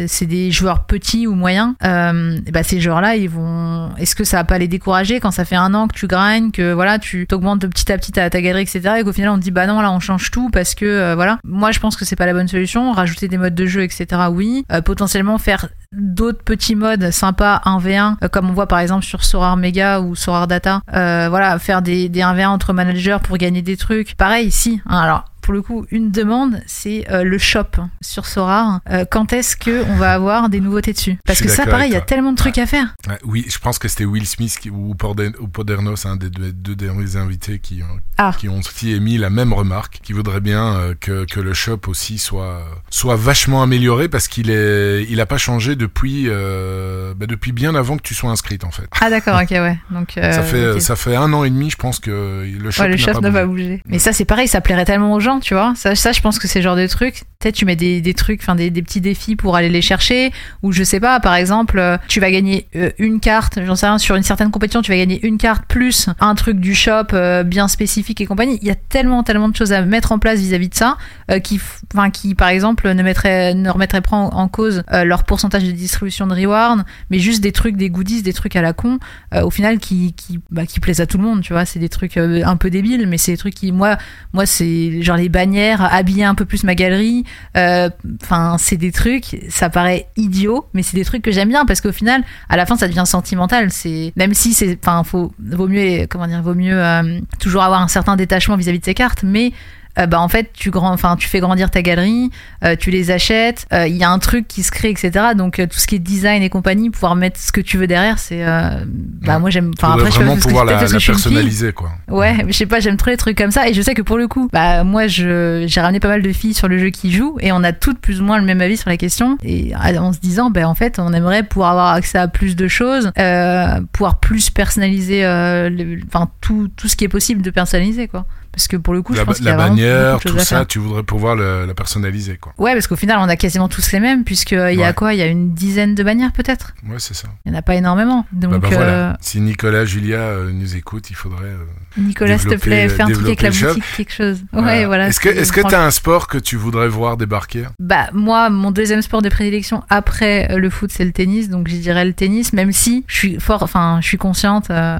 C'est 0.08 0.26
des 0.26 0.50
joueurs 0.50 0.86
petits 0.86 1.26
ou 1.26 1.34
moyens. 1.34 1.74
Bah, 1.80 2.62
ces 2.62 2.80
joueurs-là, 2.80 3.16
ils 3.16 3.28
vont. 3.28 3.90
Est-ce 3.98 4.14
que 4.14 4.24
ça 4.24 4.38
va 4.38 4.44
pas 4.44 4.58
les 4.58 4.68
décourager 4.68 5.20
quand 5.20 5.30
ça 5.30 5.44
fait 5.44 5.56
un 5.56 5.74
an 5.74 5.88
que 5.88 5.94
tu 5.94 6.06
grindes, 6.06 6.52
que 6.52 6.72
voilà, 6.72 6.98
tu 6.98 7.26
t'augmentes 7.26 7.60
de 7.60 7.66
petit 7.66 7.90
à 7.92 7.98
petit 7.98 8.12
ta, 8.12 8.28
galerie, 8.28 8.62
etc. 8.62 8.94
Et 8.98 9.04
qu'au 9.04 9.12
final, 9.12 9.30
on 9.30 9.38
dit 9.38 9.50
bah 9.50 9.66
non, 9.66 9.80
là, 9.80 9.92
on 9.92 10.00
change 10.00 10.30
tout 10.30 10.50
parce 10.50 10.74
que 10.74 11.14
voilà. 11.14 11.38
Moi, 11.44 11.72
je 11.72 11.80
pense 11.80 11.96
que 11.96 12.04
c'est 12.04 12.16
pas 12.16 12.26
la 12.26 12.32
bonne 12.32 12.48
solution. 12.48 12.92
Des 13.20 13.38
modes 13.38 13.54
de 13.54 13.66
jeu, 13.66 13.82
etc. 13.82 14.06
Oui. 14.30 14.64
Euh, 14.70 14.82
potentiellement 14.82 15.38
faire 15.38 15.68
d'autres 15.92 16.42
petits 16.42 16.74
modes 16.74 17.10
sympas 17.10 17.60
1v1 17.64 18.16
euh, 18.22 18.28
comme 18.28 18.50
on 18.50 18.52
voit 18.52 18.66
par 18.66 18.80
exemple 18.80 19.04
sur 19.04 19.24
Sorar 19.24 19.56
Mega 19.56 20.00
ou 20.00 20.14
Sorar 20.14 20.46
Data 20.48 20.80
euh, 20.92 21.28
voilà 21.28 21.58
faire 21.58 21.82
des, 21.82 22.08
des 22.08 22.20
1v1 22.20 22.48
entre 22.48 22.72
managers 22.72 23.18
pour 23.22 23.36
gagner 23.36 23.62
des 23.62 23.76
trucs 23.76 24.16
pareil 24.16 24.48
ici 24.48 24.80
hein, 24.86 24.98
alors 24.98 25.24
pour 25.44 25.52
le 25.52 25.60
coup, 25.60 25.84
une 25.90 26.10
demande, 26.10 26.62
c'est 26.66 27.04
euh, 27.10 27.22
le 27.22 27.36
shop 27.36 27.64
sur 28.00 28.24
Sorar. 28.24 28.80
Euh, 28.90 29.04
quand 29.08 29.34
est-ce 29.34 29.56
que 29.58 29.84
on 29.90 29.96
va 29.96 30.12
avoir 30.14 30.48
des 30.48 30.58
nouveautés 30.60 30.94
dessus? 30.94 31.18
Parce 31.26 31.40
que 31.42 31.48
ça, 31.48 31.66
pareil, 31.66 31.90
il 31.90 31.92
y 31.92 31.96
a 31.96 32.00
tellement 32.00 32.32
de 32.32 32.36
trucs 32.38 32.56
à 32.56 32.64
faire. 32.64 32.94
Ouais, 33.06 33.18
oui, 33.24 33.44
je 33.48 33.58
pense 33.58 33.78
que 33.78 33.86
c'était 33.88 34.06
Will 34.06 34.26
Smith 34.26 34.56
qui, 34.58 34.70
ou, 34.70 34.94
Podernos, 34.94 36.06
un 36.06 36.16
des 36.16 36.30
deux, 36.30 36.50
deux 36.52 36.74
derniers 36.74 37.16
invités 37.16 37.58
qui, 37.58 37.82
ont- 37.82 38.00
Ah. 38.16 38.32
qui 38.38 38.48
ont 38.48 38.58
aussi 38.58 38.92
émis 38.92 39.18
la 39.18 39.28
même 39.28 39.52
remarque, 39.52 40.00
qui 40.02 40.14
voudrait 40.14 40.40
bien 40.40 40.74
euh, 40.76 40.94
que, 40.98 41.26
que 41.26 41.40
le 41.40 41.52
shop 41.52 41.80
aussi 41.88 42.16
soit, 42.18 42.64
soit 42.90 43.16
vachement 43.16 43.62
amélioré 43.62 44.08
parce 44.08 44.28
qu'il 44.28 44.50
est, 44.50 45.04
il 45.10 45.20
a 45.20 45.26
pas 45.26 45.36
changé 45.36 45.76
depuis, 45.76 46.24
euh, 46.28 47.12
bah, 47.14 47.26
depuis 47.26 47.52
bien 47.52 47.74
avant 47.74 47.96
que 47.98 48.02
tu 48.02 48.14
sois 48.14 48.30
inscrite 48.30 48.64
en 48.64 48.70
fait. 48.70 48.88
Ah 49.00 49.10
d'accord, 49.10 49.38
ok, 49.42 49.50
ouais. 49.50 49.78
Donc 49.90 50.16
euh, 50.16 50.32
ça 50.32 50.42
fait, 50.42 50.80
ça 50.80 50.96
fait 50.96 51.16
un 51.16 51.32
an 51.34 51.44
et 51.44 51.50
demi, 51.50 51.68
je 51.70 51.76
pense 51.76 52.00
que 52.00 52.46
le 52.58 52.70
shop 52.70 52.82
Ouais, 52.84 52.88
le 52.88 52.96
chef 52.96 53.14
pas 53.14 53.20
ne 53.20 53.28
va 53.28 53.44
bougé. 53.46 53.64
bouger. 53.64 53.82
Mais 53.86 53.98
ça, 53.98 54.12
c'est 54.14 54.24
pareil, 54.24 54.48
ça 54.48 54.60
plairait 54.60 54.84
tellement 54.86 55.12
aux 55.12 55.20
gens, 55.20 55.33
tu 55.40 55.54
vois. 55.54 55.72
Ça, 55.76 55.94
ça 55.94 56.12
je 56.12 56.20
pense 56.20 56.38
que 56.38 56.48
c'est 56.48 56.60
le 56.60 56.64
genre 56.64 56.76
de 56.76 56.86
truc. 56.86 57.22
Peut-être 57.38 57.54
tu 57.54 57.66
mets 57.66 57.76
des, 57.76 58.00
des 58.00 58.14
trucs, 58.14 58.40
enfin 58.40 58.54
des, 58.54 58.70
des 58.70 58.82
petits 58.82 59.00
défis 59.00 59.36
pour 59.36 59.56
aller 59.56 59.68
les 59.68 59.82
chercher. 59.82 60.32
Ou 60.62 60.72
je 60.72 60.82
sais 60.82 61.00
pas, 61.00 61.20
par 61.20 61.34
exemple, 61.34 61.78
euh, 61.78 61.98
tu 62.08 62.20
vas 62.20 62.30
gagner 62.30 62.66
euh, 62.76 62.90
une 62.98 63.20
carte, 63.20 63.58
j'en 63.64 63.76
sais 63.76 63.86
rien, 63.86 63.98
sur 63.98 64.16
une 64.16 64.22
certaine 64.22 64.50
compétition, 64.50 64.82
tu 64.82 64.90
vas 64.90 64.96
gagner 64.96 65.24
une 65.26 65.38
carte 65.38 65.64
plus 65.66 66.08
un 66.20 66.34
truc 66.34 66.58
du 66.58 66.74
shop 66.74 67.12
euh, 67.12 67.42
bien 67.42 67.68
spécifique 67.68 68.20
et 68.20 68.26
compagnie. 68.26 68.58
Il 68.62 68.68
y 68.68 68.70
a 68.70 68.74
tellement, 68.74 69.22
tellement 69.22 69.48
de 69.48 69.56
choses 69.56 69.72
à 69.72 69.82
mettre 69.82 70.12
en 70.12 70.18
place 70.18 70.38
vis-à-vis 70.40 70.68
de 70.68 70.74
ça, 70.74 70.96
qui, 71.42 71.60
enfin, 71.92 72.10
qui 72.10 72.34
par 72.34 72.48
exemple 72.48 72.90
ne 72.92 73.02
mettrait, 73.02 73.54
ne 73.54 73.70
remettrait 73.70 74.00
pas 74.00 74.16
en, 74.16 74.48
cause 74.48 74.82
leur 74.90 75.24
pourcentage 75.24 75.64
de 75.64 75.70
distribution 75.70 76.26
de 76.26 76.34
reward, 76.34 76.84
mais 77.10 77.18
juste 77.18 77.42
des 77.42 77.52
trucs, 77.52 77.76
des 77.76 77.90
goodies, 77.90 78.22
des 78.22 78.32
trucs 78.32 78.56
à 78.56 78.62
la 78.62 78.72
con, 78.72 78.98
au 79.34 79.50
final 79.50 79.78
qui, 79.78 80.12
qui, 80.12 80.38
bah, 80.50 80.66
qui 80.66 80.80
plaisent 80.80 81.00
à 81.00 81.06
tout 81.06 81.18
le 81.18 81.24
monde, 81.24 81.42
tu 81.42 81.52
vois. 81.52 81.64
C'est 81.64 81.78
des 81.78 81.88
trucs 81.88 82.16
un 82.16 82.56
peu 82.56 82.70
débiles, 82.70 83.06
mais 83.06 83.18
c'est 83.18 83.32
des 83.32 83.38
trucs 83.38 83.54
qui, 83.54 83.72
moi, 83.72 83.96
moi, 84.32 84.46
c'est 84.46 85.02
genre 85.02 85.16
les 85.16 85.23
bannières, 85.28 85.82
habiller 85.92 86.24
un 86.24 86.34
peu 86.34 86.44
plus 86.44 86.64
ma 86.64 86.74
galerie. 86.74 87.24
euh, 87.56 87.88
Enfin, 88.22 88.56
c'est 88.58 88.76
des 88.76 88.92
trucs, 88.92 89.36
ça 89.48 89.70
paraît 89.70 90.06
idiot, 90.16 90.66
mais 90.74 90.82
c'est 90.82 90.96
des 90.96 91.04
trucs 91.04 91.22
que 91.22 91.30
j'aime 91.30 91.48
bien 91.48 91.66
parce 91.66 91.80
qu'au 91.80 91.92
final, 91.92 92.22
à 92.48 92.56
la 92.56 92.66
fin, 92.66 92.76
ça 92.76 92.88
devient 92.88 93.04
sentimental. 93.06 93.70
C'est 93.70 94.12
même 94.16 94.34
si 94.34 94.54
c'est, 94.54 94.78
enfin, 94.82 95.04
faut 95.04 95.32
vaut 95.38 95.68
mieux, 95.68 96.06
comment 96.08 96.26
dire, 96.26 96.42
vaut 96.42 96.54
mieux 96.54 96.82
euh, 96.82 97.20
toujours 97.40 97.62
avoir 97.62 97.80
un 97.82 97.88
certain 97.88 98.16
détachement 98.16 98.56
vis-à-vis 98.56 98.78
de 98.80 98.84
ces 98.84 98.94
cartes, 98.94 99.22
mais 99.22 99.52
euh, 99.98 100.06
bah 100.06 100.20
en 100.20 100.28
fait 100.28 100.50
tu 100.52 100.70
grand, 100.70 100.90
enfin 100.92 101.16
tu 101.16 101.28
fais 101.28 101.40
grandir 101.40 101.70
ta 101.70 101.82
galerie, 101.82 102.30
euh, 102.64 102.76
tu 102.76 102.90
les 102.90 103.10
achètes, 103.10 103.66
euh, 103.72 103.86
il 103.86 103.96
y 103.96 104.04
a 104.04 104.10
un 104.10 104.18
truc 104.18 104.48
qui 104.48 104.62
se 104.62 104.70
crée, 104.70 104.90
etc. 104.90 105.10
Donc 105.36 105.58
euh, 105.58 105.66
tout 105.66 105.78
ce 105.78 105.86
qui 105.86 105.96
est 105.96 106.00
design 106.00 106.42
et 106.42 106.50
compagnie, 106.50 106.90
pouvoir 106.90 107.16
mettre 107.16 107.38
ce 107.40 107.52
que 107.52 107.60
tu 107.60 107.76
veux 107.78 107.86
derrière, 107.86 108.18
c'est, 108.18 108.44
euh, 108.44 108.84
bah 108.86 109.34
Ouais. 109.34 109.40
moi 109.40 109.50
j'aime, 109.50 109.72
enfin 109.76 109.94
après 109.94 110.10
je 110.10 110.18
que 110.18 110.40
pouvoir 110.40 110.64
la, 110.64 110.76
personnaliser, 110.76 111.72
quoi. 111.72 111.90
Ouais, 112.08 112.36
je 112.46 112.52
sais 112.52 112.66
pas, 112.66 112.80
j'aime 112.80 112.96
trop 112.96 113.10
les 113.10 113.16
trucs 113.16 113.36
comme 113.36 113.50
ça. 113.50 113.68
Et 113.68 113.74
je 113.74 113.82
sais 113.82 113.94
que 113.94 114.02
pour 114.02 114.18
le 114.18 114.28
coup, 114.28 114.48
bah 114.52 114.84
moi, 114.84 115.06
je 115.06 115.64
j'ai 115.66 115.80
ramené 115.80 116.00
pas 116.00 116.08
mal 116.08 116.22
de 116.22 116.32
filles 116.32 116.54
sur 116.54 116.68
le 116.68 116.78
jeu 116.78 116.90
qui 116.90 117.12
jouent 117.12 117.36
et 117.40 117.52
on 117.52 117.62
a 117.64 117.72
toutes 117.72 117.98
plus 117.98 118.20
ou 118.20 118.24
moins 118.24 118.38
le 118.38 118.44
même 118.44 118.60
avis 118.60 118.76
sur 118.76 118.90
la 118.90 118.96
question. 118.96 119.36
Et 119.42 119.72
en 119.76 120.12
se 120.12 120.20
disant, 120.20 120.50
bah 120.50 120.68
en 120.68 120.74
fait, 120.74 120.98
on 120.98 121.12
aimerait 121.12 121.42
pouvoir 121.42 121.70
avoir 121.70 121.92
accès 121.94 122.18
à 122.18 122.28
plus 122.28 122.56
de 122.56 122.68
choses, 122.68 123.10
euh, 123.18 123.80
pouvoir 123.92 124.20
plus 124.20 124.50
personnaliser, 124.50 125.24
euh, 125.24 125.96
enfin 126.06 126.28
tout 126.40 126.68
tout 126.76 126.88
ce 126.88 126.96
qui 126.96 127.04
est 127.04 127.08
possible 127.08 127.42
de 127.42 127.50
personnaliser 127.50 128.08
quoi. 128.08 128.26
Parce 128.54 128.68
que 128.68 128.76
pour 128.76 128.94
le 128.94 129.02
coup, 129.02 129.12
La, 129.12 129.20
je 129.20 129.24
pense 129.24 129.40
la 129.40 129.52
a 129.52 129.56
vraiment 129.56 129.70
bannière, 129.74 130.20
tout 130.20 130.38
ça, 130.38 130.64
tu 130.64 130.78
voudrais 130.78 131.02
pouvoir 131.02 131.34
le- 131.34 131.66
la 131.66 131.74
personnaliser, 131.74 132.36
quoi. 132.36 132.52
Ouais, 132.58 132.72
parce 132.72 132.86
qu'au 132.86 132.94
final, 132.96 133.18
on 133.20 133.28
a 133.28 133.36
quasiment 133.36 133.68
tous 133.68 133.90
les 133.92 133.98
mêmes, 134.00 134.22
puisqu'il 134.24 134.74
y 134.78 134.82
a 134.84 134.92
quoi? 134.92 135.12
Il 135.14 135.18
y 135.18 135.22
a 135.22 135.26
une 135.26 135.54
dizaine 135.54 135.94
de 135.96 136.02
bannières 136.04 136.32
peut-être? 136.32 136.72
Ouais, 136.88 136.96
c'est 136.98 137.14
ça. 137.14 137.28
Il 137.44 137.52
y 137.52 137.54
en 137.54 137.58
a 137.58 137.62
pas 137.62 137.74
énormément. 137.74 138.26
Donc 138.32 138.52
Bah, 138.52 138.58
bah, 138.58 138.68
euh, 138.70 138.74
voilà. 138.76 139.16
Si 139.20 139.40
Nicolas, 139.40 139.84
Julia 139.84 140.18
euh, 140.18 140.50
nous 140.52 140.76
écoute, 140.76 141.10
il 141.10 141.16
faudrait. 141.16 141.46
euh, 141.46 141.64
Nicolas, 141.96 142.38
s'il 142.38 142.50
te 142.50 142.56
plaît, 142.56 142.88
fais 142.88 143.02
un 143.02 143.10
truc 143.10 143.26
avec 143.26 143.42
la 143.42 143.50
boutique, 143.50 143.84
quelque 143.96 144.12
chose. 144.12 144.42
voilà. 144.52 144.66
Ouais, 144.66 144.86
voilà. 144.86 145.08
Est-ce 145.08 145.20
que 145.20 145.28
que 145.28 145.44
franchement- 145.44 145.68
t'as 145.70 145.86
un 145.86 145.90
sport 145.90 146.26
que 146.26 146.38
tu 146.38 146.56
voudrais 146.56 146.88
voir 146.88 147.16
débarquer? 147.16 147.64
Bah 147.78 148.08
moi, 148.12 148.50
mon 148.50 148.70
deuxième 148.70 149.02
sport 149.02 149.22
de 149.22 149.28
prédilection 149.28 149.82
après 149.90 150.50
euh, 150.50 150.58
le 150.58 150.70
foot, 150.70 150.90
c'est 150.92 151.04
le 151.04 151.12
tennis. 151.12 151.48
Donc 151.48 151.68
je 151.68 151.76
dirais 151.76 152.04
le 152.04 152.12
tennis, 152.12 152.52
même 152.52 152.72
si 152.72 153.04
je 153.06 153.16
suis 153.16 153.40
fort, 153.40 153.62
enfin 153.62 153.98
je 154.00 154.06
suis 154.06 154.18
consciente 154.18 154.70
euh, 154.70 154.98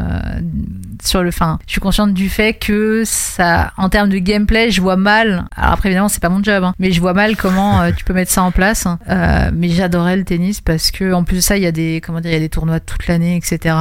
sur 1.02 1.22
le, 1.22 1.30
fin, 1.30 1.58
je 1.66 1.72
suis 1.72 1.80
consciente 1.80 2.14
du 2.14 2.28
fait 2.28 2.54
que 2.54 3.02
ça, 3.04 3.72
en 3.76 3.88
termes 3.88 4.08
de 4.08 4.18
gameplay, 4.18 4.70
je 4.70 4.80
vois 4.80 4.96
mal. 4.96 5.46
Alors 5.56 5.72
après 5.72 5.88
évidemment 5.88 6.08
c'est 6.08 6.22
pas 6.22 6.28
mon 6.28 6.42
job, 6.42 6.64
hein, 6.64 6.74
mais 6.78 6.92
je 6.92 7.00
vois 7.00 7.14
mal 7.14 7.36
comment 7.36 7.82
euh, 7.82 7.90
tu 7.96 8.04
peux 8.04 8.12
mettre 8.14 8.30
ça 8.30 8.42
en 8.42 8.50
place. 8.50 8.86
Euh, 9.08 9.50
mais 9.52 9.68
j'adorais 9.68 10.16
le 10.16 10.24
tennis 10.24 10.60
parce 10.60 10.90
que 10.90 11.12
en 11.12 11.24
plus 11.24 11.36
de 11.36 11.40
ça, 11.40 11.56
il 11.56 11.62
y 11.62 11.66
a 11.66 11.72
des, 11.72 12.00
comment 12.04 12.20
dire, 12.20 12.30
il 12.30 12.34
y 12.34 12.36
a 12.36 12.40
des 12.40 12.48
tournois 12.48 12.80
toute 12.80 13.06
l'année, 13.06 13.36
etc. 13.36 13.74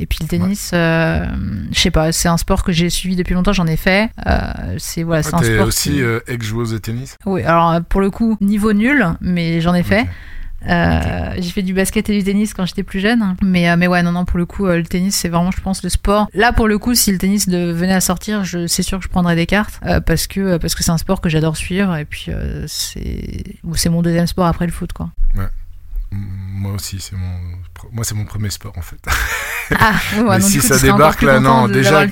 Et 0.00 0.06
puis 0.06 0.18
le 0.22 0.26
tennis, 0.28 0.72
euh, 0.74 1.24
je 1.70 1.78
sais 1.78 1.90
pas, 1.92 2.10
c'est 2.10 2.26
un 2.28 2.36
sport 2.36 2.64
que 2.64 2.72
j'ai 2.72 2.90
suivi 2.90 3.14
depuis 3.14 3.34
longtemps, 3.34 3.52
j'en 3.52 3.66
ai 3.68 3.76
fait. 3.76 4.10
Euh, 4.26 4.74
c'est 4.78 5.04
voilà, 5.04 5.22
c'est 5.22 5.30
Ouais, 5.34 5.38
un 5.38 5.40
T'es 5.42 5.54
sport. 5.54 5.66
aussi 5.68 5.90
qui- 5.92 6.02
euh, 6.02 6.18
ex-joueuse 6.26 6.72
de 6.72 6.78
tennis? 6.78 7.16
Oui, 7.26 7.42
alors 7.44 7.70
euh, 7.70 7.80
pour 7.80 8.00
le 8.00 8.10
coup, 8.10 8.36
niveau 8.40 8.72
nul, 8.72 9.06
mais 9.20 9.60
j'en 9.60 9.72
ai 9.74 9.82
fait. 9.84 10.06
J'ai 10.66 11.50
fait 11.50 11.62
du 11.62 11.74
basket 11.74 12.08
et 12.10 12.18
du 12.18 12.24
tennis 12.24 12.54
quand 12.54 12.64
j'étais 12.66 12.82
plus 12.82 12.98
jeune. 13.00 13.36
Mais, 13.42 13.68
euh, 13.70 13.76
mais 13.76 13.86
ouais, 13.86 14.02
non, 14.02 14.12
non, 14.12 14.24
pour 14.24 14.38
le 14.38 14.46
coup, 14.46 14.66
euh, 14.66 14.78
le 14.78 14.82
tennis, 14.84 15.14
c'est 15.14 15.28
vraiment, 15.28 15.50
je 15.50 15.60
pense, 15.60 15.82
le 15.82 15.90
sport. 15.90 16.28
Là, 16.34 16.52
pour 16.52 16.68
le 16.68 16.78
coup, 16.78 16.94
si 16.94 17.12
le 17.12 17.18
tennis 17.18 17.48
de, 17.48 17.70
venait 17.70 17.92
à 17.94 18.00
sortir, 18.00 18.44
je, 18.44 18.66
c'est 18.66 18.82
sûr 18.82 18.98
que 18.98 19.04
je 19.04 19.08
prendrais 19.10 19.36
des 19.36 19.46
cartes 19.46 19.78
parce 20.06 20.26
que 20.26 20.56
parce 20.56 20.74
que 20.74 20.82
c'est 20.82 20.90
un 20.90 20.98
sport 20.98 21.20
que 21.20 21.28
j'adore 21.28 21.56
suivre. 21.56 21.94
Et 21.96 22.04
puis, 22.04 22.30
c'est 22.66 23.44
ou 23.62 23.76
c'est 23.76 23.90
mon 23.90 24.02
deuxième 24.02 24.26
sport 24.26 24.46
après 24.46 24.66
le 24.66 24.72
foot, 24.72 24.92
quoi. 24.92 25.10
M- 25.36 25.48
Moi 26.10 26.72
aussi, 26.72 26.98
c'est 27.00 27.16
mon. 27.16 27.38
Moi, 27.92 28.04
c'est 28.04 28.14
mon 28.14 28.24
premier 28.24 28.50
sport 28.50 28.72
en 28.76 28.82
fait. 28.82 28.98
Ah, 29.78 29.92
ouais, 30.16 30.22
Mais 30.24 30.38
donc 30.40 30.42
si 30.50 30.58
coup, 30.58 30.66
ça 30.66 30.78
débarque, 30.78 31.22
là, 31.22 31.40
non, 31.40 31.68
déjà- 31.68 32.06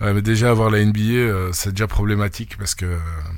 mais 0.00 0.22
déjà 0.22 0.50
avoir 0.50 0.70
la 0.70 0.78
NBA, 0.84 1.00
euh, 1.00 1.50
c'est 1.52 1.70
déjà 1.70 1.86
problématique 1.86 2.56
parce 2.58 2.74
que 2.74 2.86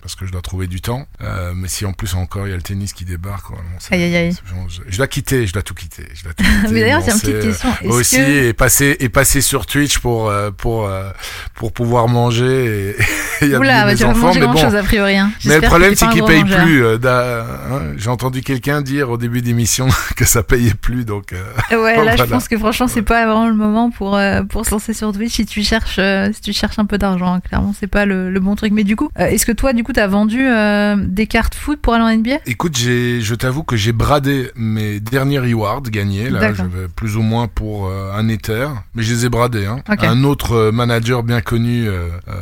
parce 0.02 0.14
que 0.14 0.24
je 0.26 0.32
dois 0.32 0.40
trouver 0.42 0.66
du 0.66 0.80
temps. 0.80 1.06
Euh, 1.22 1.52
mais 1.54 1.68
si 1.68 1.84
en 1.84 1.92
plus 1.92 2.14
encore 2.14 2.46
il 2.46 2.50
y 2.50 2.52
a 2.52 2.56
le 2.56 2.62
tennis 2.62 2.92
qui 2.92 3.04
débarque, 3.04 3.50
ouais, 3.50 3.56
c'est- 3.78 3.94
Aïe, 3.94 4.04
aïe, 4.04 4.16
aïe. 4.16 4.32
c'est- 4.32 4.42
je, 4.68 4.82
je 4.88 4.96
dois 4.96 5.06
quitter, 5.08 5.46
je 5.46 5.52
dois 5.52 5.62
tout 5.62 5.74
quitter. 5.74 6.04
Je 6.14 6.22
dois 6.24 6.32
tout 6.34 6.44
quitter, 6.62 6.72
Mais 6.74 6.80
d'ailleurs, 6.80 7.02
j'ai 7.04 7.12
une 7.12 7.20
petite 7.20 7.40
question. 7.42 7.68
euh, 7.84 7.88
Aussi 7.88 8.16
que 8.16 8.48
et 8.48 8.52
passer 8.52 8.96
et 9.00 9.08
passer 9.08 9.40
sur 9.40 9.66
Twitch 9.66 9.98
pour 9.98 10.28
euh, 10.30 10.50
pour 10.50 10.86
euh, 10.86 11.10
pour 11.54 11.72
pouvoir 11.72 12.08
manger 12.08 12.94
et, 13.40 13.44
et 13.46 13.56
Oula, 13.56 13.84
bah, 13.84 13.94
tu 13.94 14.02
vas 14.04 14.10
enfants. 14.10 14.26
manger 14.28 14.40
Mais 14.40 14.46
grand 14.46 14.54
bon, 14.54 14.60
chose 14.62 14.74
a 14.76 14.82
priori. 14.82 15.16
hein. 15.16 15.30
mais 15.44 15.56
le 15.60 15.66
problème 15.66 15.94
c'est 15.96 16.08
qu'ils 16.10 16.24
payent 16.24 16.44
plus. 16.44 16.84
euh, 16.84 16.98
hein. 17.04 17.82
J'ai 17.96 18.10
entendu 18.10 18.42
quelqu'un 18.42 18.80
dire 18.82 19.10
au 19.10 19.16
début 19.16 19.42
d'émission 19.42 19.88
que 20.16 20.24
ça 20.24 20.42
payait 20.42 20.74
plus, 20.74 21.04
donc. 21.04 21.32
Ouais, 21.82 22.04
là, 22.04 22.16
je 22.16 22.24
pense 22.24 22.48
que 22.48 22.58
franchement, 22.58 22.88
c'est 22.88 23.02
pas 23.02 23.24
vraiment 23.26 23.48
le 23.48 23.54
moment 23.54 23.90
pour, 23.90 24.16
euh, 24.16 24.42
pour 24.42 24.64
se 24.66 24.70
lancer 24.70 24.92
sur 24.92 25.12
Twitch 25.12 25.32
si 25.34 25.46
tu 25.46 25.62
cherches, 25.62 25.96
euh, 25.98 26.30
si 26.32 26.40
tu 26.40 26.52
cherches 26.52 26.78
un 26.78 26.84
peu 26.84 26.98
d'argent. 26.98 27.34
hein. 27.34 27.40
Clairement, 27.40 27.74
c'est 27.78 27.86
pas 27.86 28.06
le, 28.06 28.30
le 28.30 28.40
bon 28.40 28.54
truc. 28.56 28.72
Mais 28.72 28.84
du 28.84 28.96
coup, 28.96 29.10
euh, 29.18 29.26
est-ce 29.26 29.46
que 29.46 29.52
toi, 29.52 29.72
du 29.72 29.84
coup, 29.84 29.92
t'as 29.92 30.06
vendu 30.06 30.40
euh, 30.46 30.96
des 30.98 31.26
cartes 31.26 31.54
foot 31.54 31.80
pour 31.80 31.94
aller 31.94 32.04
en 32.04 32.16
NBA 32.16 32.38
Écoute, 32.46 32.76
j'ai, 32.76 33.20
je 33.20 33.34
t'avoue 33.34 33.62
que 33.62 33.76
j'ai 33.76 33.92
bradé 33.92 34.50
mes 34.56 35.00
derniers 35.00 35.38
rewards 35.38 35.82
gagnés. 35.82 36.30
Là, 36.30 36.40
D'accord. 36.40 36.56
j'avais 36.72 36.88
plus 36.88 37.16
ou 37.16 37.22
moins 37.22 37.48
pour 37.48 37.86
euh, 37.88 38.12
un 38.14 38.28
Ether, 38.28 38.68
mais 38.94 39.02
je 39.02 39.12
les 39.14 39.26
ai 39.26 39.28
bradés. 39.28 39.66
Hein. 39.66 39.80
Ok. 39.90 40.04
Un 40.04 40.24
autre 40.24 40.52
euh, 40.52 40.72
manager 40.72 41.22
bien 41.22 41.40
connu 41.40 41.88
euh, 41.88 42.08
euh, 42.28 42.32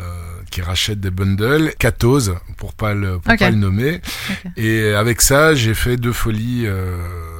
qui 0.50 0.62
rachète 0.62 1.00
des 1.00 1.10
bundles, 1.10 1.72
Katos, 1.78 2.30
pour 2.56 2.74
pas 2.74 2.94
le, 2.94 3.18
pour 3.18 3.32
Ok. 3.32 3.38
pas 3.40 3.50
le 3.50 3.56
nommer. 3.56 4.00
Ok. 4.30 4.50
Et 4.56 4.92
avec 4.94 5.20
ça, 5.20 5.54
j'ai 5.54 5.74
fait 5.74 5.96
deux 5.96 6.12
folies. 6.12 6.64
Euh, 6.66 6.96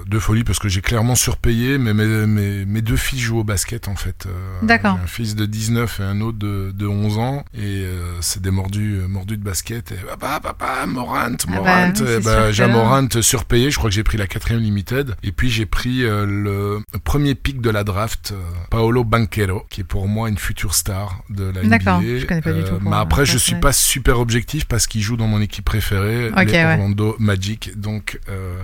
deux 0.07 0.21
folies 0.21 0.45
parce 0.45 0.59
que 0.59 0.69
j'ai 0.69 0.81
clairement 0.81 1.15
surpayé, 1.15 1.79
mais 1.79 1.95
mes, 1.95 2.27
mes, 2.27 2.65
mes 2.65 2.83
deux 2.83 2.97
fils 2.97 3.21
jouent 3.21 3.41
au 3.41 3.45
basket 3.45 3.89
en 3.89 3.97
fait. 3.97 4.27
Euh, 4.27 4.59
D'accord. 4.63 4.99
Un 5.03 5.07
fils 5.07 5.35
de 5.35 5.47
19 5.47 6.01
et 6.01 6.03
un 6.03 6.21
autre 6.21 6.39
de, 6.39 6.73
de 6.75 6.87
11 6.87 7.19
ans, 7.19 7.45
et 7.55 7.85
euh, 7.85 8.21
c'est 8.21 8.43
des 8.43 8.51
mordus, 8.51 9.01
euh, 9.01 9.09
mordus 9.09 9.37
de 9.37 9.45
basket. 9.45 9.93
Et 9.93 9.97
papa, 9.97 10.41
papa, 10.41 10.87
Morant, 10.87 11.31
bah, 11.31 11.55
Morant. 11.55 11.93
c'est 11.95 12.03
et 12.05 12.23
sûr 12.23 12.23
bah, 12.23 12.53
j'ai 12.53 12.67
Morant 12.67 13.09
surpayé, 13.21 13.71
je 13.71 13.79
crois 13.79 13.91
que 13.91 13.95
j'ai 13.97 14.05
pris 14.05 14.19
la 14.19 14.27
quatrième 14.27 14.61
limited, 14.61 15.17
et 15.23 15.33
puis 15.33 15.51
j'ai 15.51 15.67
pris 15.67 16.03
le 16.03 16.81
premier 17.05 17.35
pick 17.35 17.61
de 17.61 17.71
la 17.71 17.85
draft, 17.85 18.35
Paolo 18.71 19.05
Banquero, 19.05 19.65
qui 19.71 19.81
est 19.83 19.85
pour 19.85 20.09
moi 20.09 20.29
une 20.29 20.39
future 20.39 20.75
star 20.75 21.23
de 21.31 21.45
la 21.45 21.63
NBA. 21.63 21.69
D'accord, 21.69 22.03
je 22.03 22.25
connais 22.27 22.41
pas 22.43 22.53
du 22.53 22.63
tout 22.65 22.75
mais 22.81 22.97
après, 22.97 23.27
je 23.27 23.39
suis 23.39 23.55
pas 23.57 23.73
super 23.73 24.21
objectif 24.21 24.67
parce 24.67 24.87
qu'il 24.87 25.01
joue 25.03 25.17
dans 25.17 25.27
mon 25.27 25.41
équipe 25.41 25.65
préférée, 25.65 26.29
Ok, 26.29 26.47
les 26.47 26.53
ouais. 26.53 26.65
Orlando 26.65 27.17
Magic. 27.19 27.79
Donc, 27.79 28.19
euh, 28.29 28.59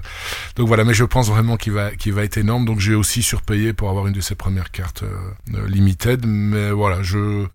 donc 0.57 0.69
voilà, 0.69 0.85
mais 0.85 0.95
je 0.95 1.05
pense 1.05 1.29
vraiment 1.31 1.57
qu'il 1.57 1.73
va, 1.73 1.90
qu'il 1.93 2.12
va 2.12 2.24
être 2.24 2.36
énorme. 2.36 2.65
Donc 2.65 2.81
j'ai 2.81 2.94
aussi 2.94 3.23
surpayé 3.23 3.73
pour 3.73 3.89
avoir 3.89 4.07
une 4.07 4.12
de 4.12 4.20
ses 4.20 4.35
premières 4.35 4.70
cartes 4.70 5.02
euh, 5.02 5.16
euh, 5.55 5.66
limited. 5.69 6.27
Mais 6.27 6.70
voilà, 6.70 7.02
je, 7.02 7.19
euh, 7.19 7.47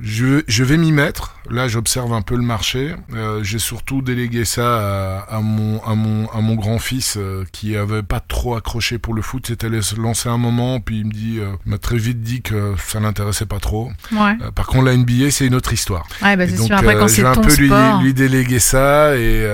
je, 0.00 0.42
je 0.46 0.64
vais 0.64 0.76
m'y 0.76 0.92
mettre. 0.92 1.34
Là, 1.50 1.66
j'observe 1.68 2.12
un 2.12 2.22
peu 2.22 2.36
le 2.36 2.42
marché. 2.42 2.94
Euh, 3.14 3.42
j'ai 3.42 3.58
surtout 3.58 4.02
délégué 4.02 4.44
ça 4.44 5.18
à, 5.22 5.36
à 5.36 5.40
mon, 5.40 5.82
à 5.82 5.94
mon, 5.94 6.28
à 6.30 6.40
mon 6.40 6.54
grand-fils 6.54 7.18
qui 7.52 7.76
avait 7.76 8.02
pas 8.02 8.20
trop 8.20 8.54
accroché 8.54 8.98
pour 8.98 9.14
le 9.14 9.22
foot. 9.22 9.46
C'était 9.46 9.68
lancé 9.96 10.28
un 10.28 10.38
moment, 10.38 10.80
puis 10.80 11.00
il 11.00 11.06
me 11.06 11.12
dit, 11.12 11.38
il 11.40 11.70
m'a 11.70 11.78
très 11.78 11.96
vite 11.96 12.20
dit 12.20 12.42
que 12.42 12.74
ça 12.78 13.00
l'intéressait 13.00 13.46
pas 13.46 13.60
trop. 13.60 13.90
Ouais, 14.12 14.36
par 14.54 14.66
contre, 14.66 14.84
la 14.84 14.96
NBA, 14.96 15.30
c'est 15.30 15.46
une 15.46 15.54
autre 15.54 15.72
histoire. 15.72 16.06
ouais 16.22 16.36
bah, 16.36 16.46
donc, 16.46 16.66
sûr. 16.66 16.76
Après, 16.76 16.94
quand 16.96 17.08
un 17.18 17.34
peu 17.34 17.54
lui, 17.56 17.70
lui 18.02 18.14
déléguer 18.14 18.58
ça 18.58 19.16
et, 19.16 19.46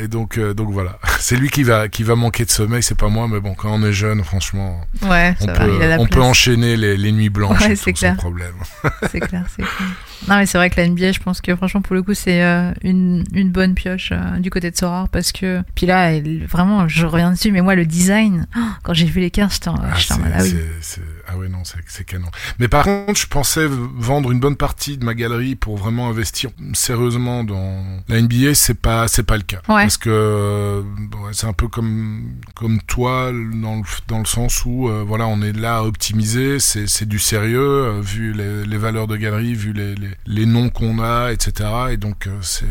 et 0.00 0.08
donc 0.08 0.38
donc 0.38 0.70
voilà. 0.70 0.98
C'est 1.18 1.36
lui 1.36 1.50
qui 1.50 1.62
va 1.62 1.88
qui 1.88 2.02
va 2.02 2.14
manquer 2.14 2.44
de 2.44 2.50
sommeil, 2.50 2.82
c'est 2.86 2.96
pas 2.98 3.08
moi, 3.08 3.26
mais 3.28 3.40
bon, 3.40 3.54
quand 3.54 3.70
on 3.72 3.82
est 3.82 3.92
jeune, 3.92 4.22
franchement, 4.22 4.80
Ouais, 5.02 5.34
on 5.40 5.46
va, 5.46 5.52
peut 5.52 5.96
on 5.98 6.06
peut 6.06 6.22
enchaîner 6.22 6.76
les, 6.76 6.96
les 6.96 7.12
nuits 7.12 7.28
blanches 7.30 7.60
Ouais, 7.66 7.76
c'est 7.76 7.92
clair. 7.92 8.12
sans 8.12 8.16
problème. 8.16 8.54
C'est 9.10 9.20
clair, 9.20 9.44
c'est 9.48 9.62
clair. 9.62 9.88
Non, 10.28 10.36
mais 10.38 10.46
c'est 10.46 10.56
vrai 10.58 10.70
que 10.70 10.80
la 10.80 10.88
NBA, 10.88 11.12
je 11.12 11.20
pense 11.20 11.40
que 11.40 11.54
franchement, 11.54 11.82
pour 11.82 11.94
le 11.94 12.02
coup, 12.02 12.14
c'est 12.14 12.42
euh, 12.42 12.72
une, 12.82 13.22
une 13.32 13.50
bonne 13.50 13.74
pioche 13.74 14.10
euh, 14.12 14.38
du 14.38 14.50
côté 14.50 14.70
de 14.70 14.76
Sorare 14.76 15.08
parce 15.08 15.30
que. 15.30 15.62
Puis 15.74 15.86
là, 15.86 16.12
elle- 16.12 16.46
vraiment, 16.46 16.88
je 16.88 17.06
reviens 17.06 17.32
dessus, 17.32 17.52
mais 17.52 17.60
moi, 17.60 17.74
le 17.74 17.84
design, 17.84 18.46
oh, 18.56 18.60
quand 18.82 18.94
j'ai 18.94 19.06
vu 19.06 19.20
les 19.20 19.30
cartes, 19.30 19.52
j'étais 19.52 19.68
en, 19.68 19.74
Ah, 19.76 19.94
j'étais 19.96 20.14
en 20.14 20.18
mode, 20.18 20.32
ah 20.34 20.42
oui. 20.42 20.50
c'est- 20.50 20.66
c'est- 20.80 21.02
ah 21.28 21.36
ouais 21.36 21.48
non, 21.48 21.62
c'est 21.64 22.04
canon. 22.04 22.28
Mais 22.58 22.68
par 22.68 22.84
contre, 22.84 23.18
je 23.18 23.26
pensais 23.26 23.66
vendre 23.68 24.30
une 24.30 24.40
bonne 24.40 24.56
partie 24.56 24.96
de 24.96 25.04
ma 25.04 25.14
galerie 25.14 25.56
pour 25.56 25.76
vraiment 25.76 26.08
investir 26.08 26.50
sérieusement 26.72 27.42
dans 27.44 27.84
la 28.08 28.20
NBA, 28.20 28.54
c'est 28.54 28.78
pas 28.78 29.08
c'est 29.08 29.24
pas 29.24 29.36
le 29.36 29.42
cas. 29.42 29.58
Ouais. 29.68 29.82
Parce 29.82 29.98
que 29.98 30.10
euh, 30.10 30.82
ouais, 30.82 31.32
c'est 31.32 31.46
un 31.46 31.52
peu 31.52 31.68
comme 31.68 32.38
comme 32.54 32.80
toi 32.82 33.32
dans 33.32 33.76
le, 33.76 33.82
dans 34.08 34.18
le 34.18 34.24
sens 34.24 34.64
où 34.64 34.88
euh, 34.88 35.04
voilà, 35.06 35.26
on 35.26 35.42
est 35.42 35.52
là 35.52 35.78
à 35.78 35.82
optimiser, 35.82 36.60
c'est 36.60 36.86
c'est 36.86 37.06
du 37.06 37.18
sérieux 37.18 37.60
euh, 37.60 38.00
vu 38.00 38.32
les, 38.32 38.64
les 38.64 38.78
valeurs 38.78 39.06
de 39.06 39.16
galerie, 39.16 39.54
vu 39.54 39.72
les 39.72 39.94
les, 39.96 40.10
les 40.26 40.46
noms 40.46 40.68
qu'on 40.68 41.00
a, 41.02 41.32
etc. 41.32 41.68
Et 41.90 41.96
donc 41.96 42.26
euh, 42.26 42.38
c'est 42.42 42.66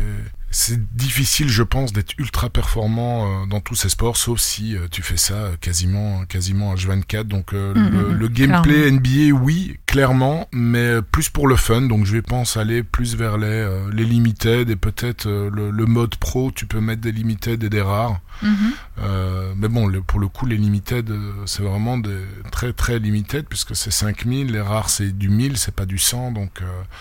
c'est 0.50 0.94
difficile, 0.96 1.48
je 1.48 1.62
pense, 1.62 1.92
d'être 1.92 2.14
ultra 2.18 2.48
performant 2.48 3.42
euh, 3.42 3.46
dans 3.46 3.60
tous 3.60 3.74
ces 3.74 3.88
sports, 3.88 4.16
sauf 4.16 4.40
si 4.40 4.76
euh, 4.76 4.86
tu 4.90 5.02
fais 5.02 5.16
ça 5.16 5.34
euh, 5.34 5.56
quasiment, 5.60 6.24
quasiment 6.24 6.74
H24. 6.74 7.24
Donc 7.24 7.52
Mm, 7.76 7.88
le, 7.90 8.08
mm, 8.08 8.12
le 8.12 8.28
gameplay 8.28 8.90
NBA, 8.90 9.32
oui, 9.32 9.78
clairement, 9.86 10.48
mais 10.52 11.00
plus 11.12 11.28
pour 11.28 11.46
le 11.48 11.56
fun. 11.56 11.82
Donc 11.82 12.04
je 12.06 12.12
vais 12.12 12.22
pense 12.22 12.56
aller 12.56 12.82
plus 12.82 13.16
vers 13.16 13.38
les, 13.38 13.46
euh, 13.46 13.88
les 13.92 14.04
limited 14.04 14.68
et 14.68 14.76
peut-être 14.76 15.26
euh, 15.26 15.48
le, 15.52 15.70
le 15.70 15.86
mode 15.86 16.16
pro. 16.16 16.50
Tu 16.54 16.66
peux 16.66 16.80
mettre 16.80 17.00
des 17.02 17.12
limited 17.12 17.62
et 17.64 17.68
des 17.70 17.80
rares. 17.82 18.18
Mhm. 18.42 18.56
Euh, 19.02 19.52
mais 19.56 19.68
bon, 19.68 19.86
le- 19.86 20.02
pour 20.02 20.20
le 20.20 20.28
coup, 20.28 20.44
les 20.46 20.56
limited, 20.56 21.10
c'est 21.46 21.62
vraiment 21.62 21.96
des 21.98 22.18
très 22.52 22.72
très 22.72 22.98
limited 22.98 23.46
puisque 23.48 23.74
c'est 23.76 23.90
5000. 23.90 24.52
Les 24.52 24.60
rares, 24.60 24.90
c'est 24.90 25.16
du 25.16 25.28
1000, 25.30 25.56
c'est 25.56 25.74
pas 25.74 25.86
du 25.86 25.98
100. 25.98 26.32
Donc 26.32 26.50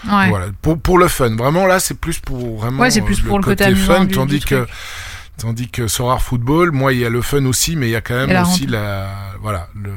Ouais. 0.08 0.30
voilà, 0.30 0.48
pour, 0.62 0.80
pour 0.80 0.98
le 0.98 1.08
fun. 1.08 1.36
Vraiment, 1.36 1.66
là, 1.66 1.80
c'est 1.80 2.00
plus 2.00 2.20
pour 2.20 2.60
vraiment 2.60 2.82
Ouais, 2.84 3.02
plus 3.02 3.20
euh, 3.20 3.28
pour 3.28 3.40
le 3.40 3.44
côté 3.44 3.76
fun, 3.76 4.06
du- 4.06 4.14
tandis 4.16 4.40
du 4.40 4.46
que 4.46 4.66
tandis 5.38 5.68
que 5.70 5.88
Sorar 5.90 6.22
Football, 6.22 6.72
moi, 6.72 6.94
il 6.94 7.00
y 7.00 7.06
a 7.06 7.10
le 7.10 7.22
fun 7.22 7.44
aussi, 7.46 7.76
mais 7.76 7.88
il 7.88 7.92
y 7.92 7.96
a 7.96 8.02
quand 8.02 8.16
même 8.16 8.30
la 8.32 8.44
aussi 8.44 8.68
la 8.68 9.10
voilà 9.42 9.68
le 9.76 9.92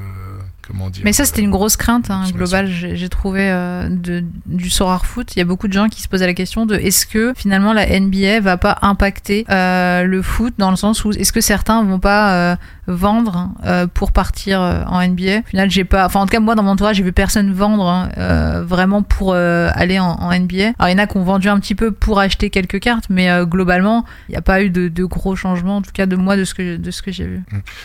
comment 0.68 0.90
dire. 0.90 1.02
Mais 1.04 1.12
ça, 1.12 1.24
c'était 1.24 1.42
une 1.42 1.50
grosse 1.50 1.76
crainte 1.76 2.10
hein, 2.10 2.24
globale. 2.32 2.68
J'ai 2.68 3.08
trouvé 3.08 3.50
euh, 3.50 3.88
de, 3.88 4.24
du 4.46 4.70
Foot. 4.70 5.34
Il 5.34 5.38
y 5.38 5.42
a 5.42 5.44
beaucoup 5.44 5.66
de 5.66 5.72
gens 5.72 5.88
qui 5.88 6.02
se 6.02 6.08
posaient 6.08 6.26
la 6.26 6.34
question 6.34 6.66
de 6.66 6.76
est-ce 6.76 7.06
que 7.06 7.32
finalement 7.36 7.72
la 7.72 7.98
NBA 7.98 8.40
va 8.40 8.56
pas 8.56 8.78
impacter 8.82 9.44
euh, 9.50 10.04
le 10.04 10.22
foot 10.22 10.54
dans 10.58 10.70
le 10.70 10.76
sens 10.76 11.04
où 11.04 11.10
est-ce 11.10 11.32
que 11.32 11.40
certains 11.40 11.82
vont 11.82 11.98
pas 11.98 12.52
euh, 12.52 12.56
vendre 12.89 13.51
euh, 13.65 13.86
pour 13.86 14.12
partir 14.12 14.60
euh, 14.60 14.82
en 14.86 15.06
NBA. 15.06 15.39
Au 15.40 15.48
final, 15.48 15.70
j'ai 15.70 15.85
pas. 15.85 16.06
Enfin, 16.06 16.20
en 16.20 16.24
tout 16.27 16.31
cas, 16.32 16.40
moi 16.40 16.55
dans 16.55 16.62
mon 16.62 16.70
entourage, 16.70 16.97
j'ai 16.97 17.02
vu 17.02 17.12
personne 17.12 17.52
vendre 17.52 17.86
hein, 17.86 18.09
euh, 18.19 18.65
vraiment 18.66 19.02
pour 19.02 19.32
euh, 19.35 19.70
aller 19.74 19.98
en, 19.98 20.06
en 20.10 20.36
NBA. 20.36 20.73
Alors, 20.78 20.89
il 20.89 20.93
y 20.93 20.94
en 20.94 20.98
a 20.98 21.06
qui 21.06 21.16
ont 21.16 21.23
vendu 21.24 21.48
un 21.48 21.60
petit 21.60 21.74
peu 21.74 21.93
pour 21.93 22.19
acheter 22.19 22.51
quelques 22.51 22.81
cartes, 22.81 23.05
mais 23.10 23.28
globalement, 23.44 24.05
il 24.28 24.32
n'y 24.32 24.36
a 24.39 24.43
pas 24.43 24.62
eu 24.62 24.70
de, 24.70 24.89
de 24.89 25.05
gros 25.05 25.36
changements, 25.36 25.77
en 25.77 25.82
tout 25.82 25.93
cas 25.93 26.06
de 26.06 26.16
moi 26.16 26.36
de 26.36 26.44
ce 26.44 26.55
que 26.55 26.77
de 26.77 26.90
ce 26.90 27.02
que 27.02 27.12
j'ai 27.12 27.24
vu. 27.27 27.43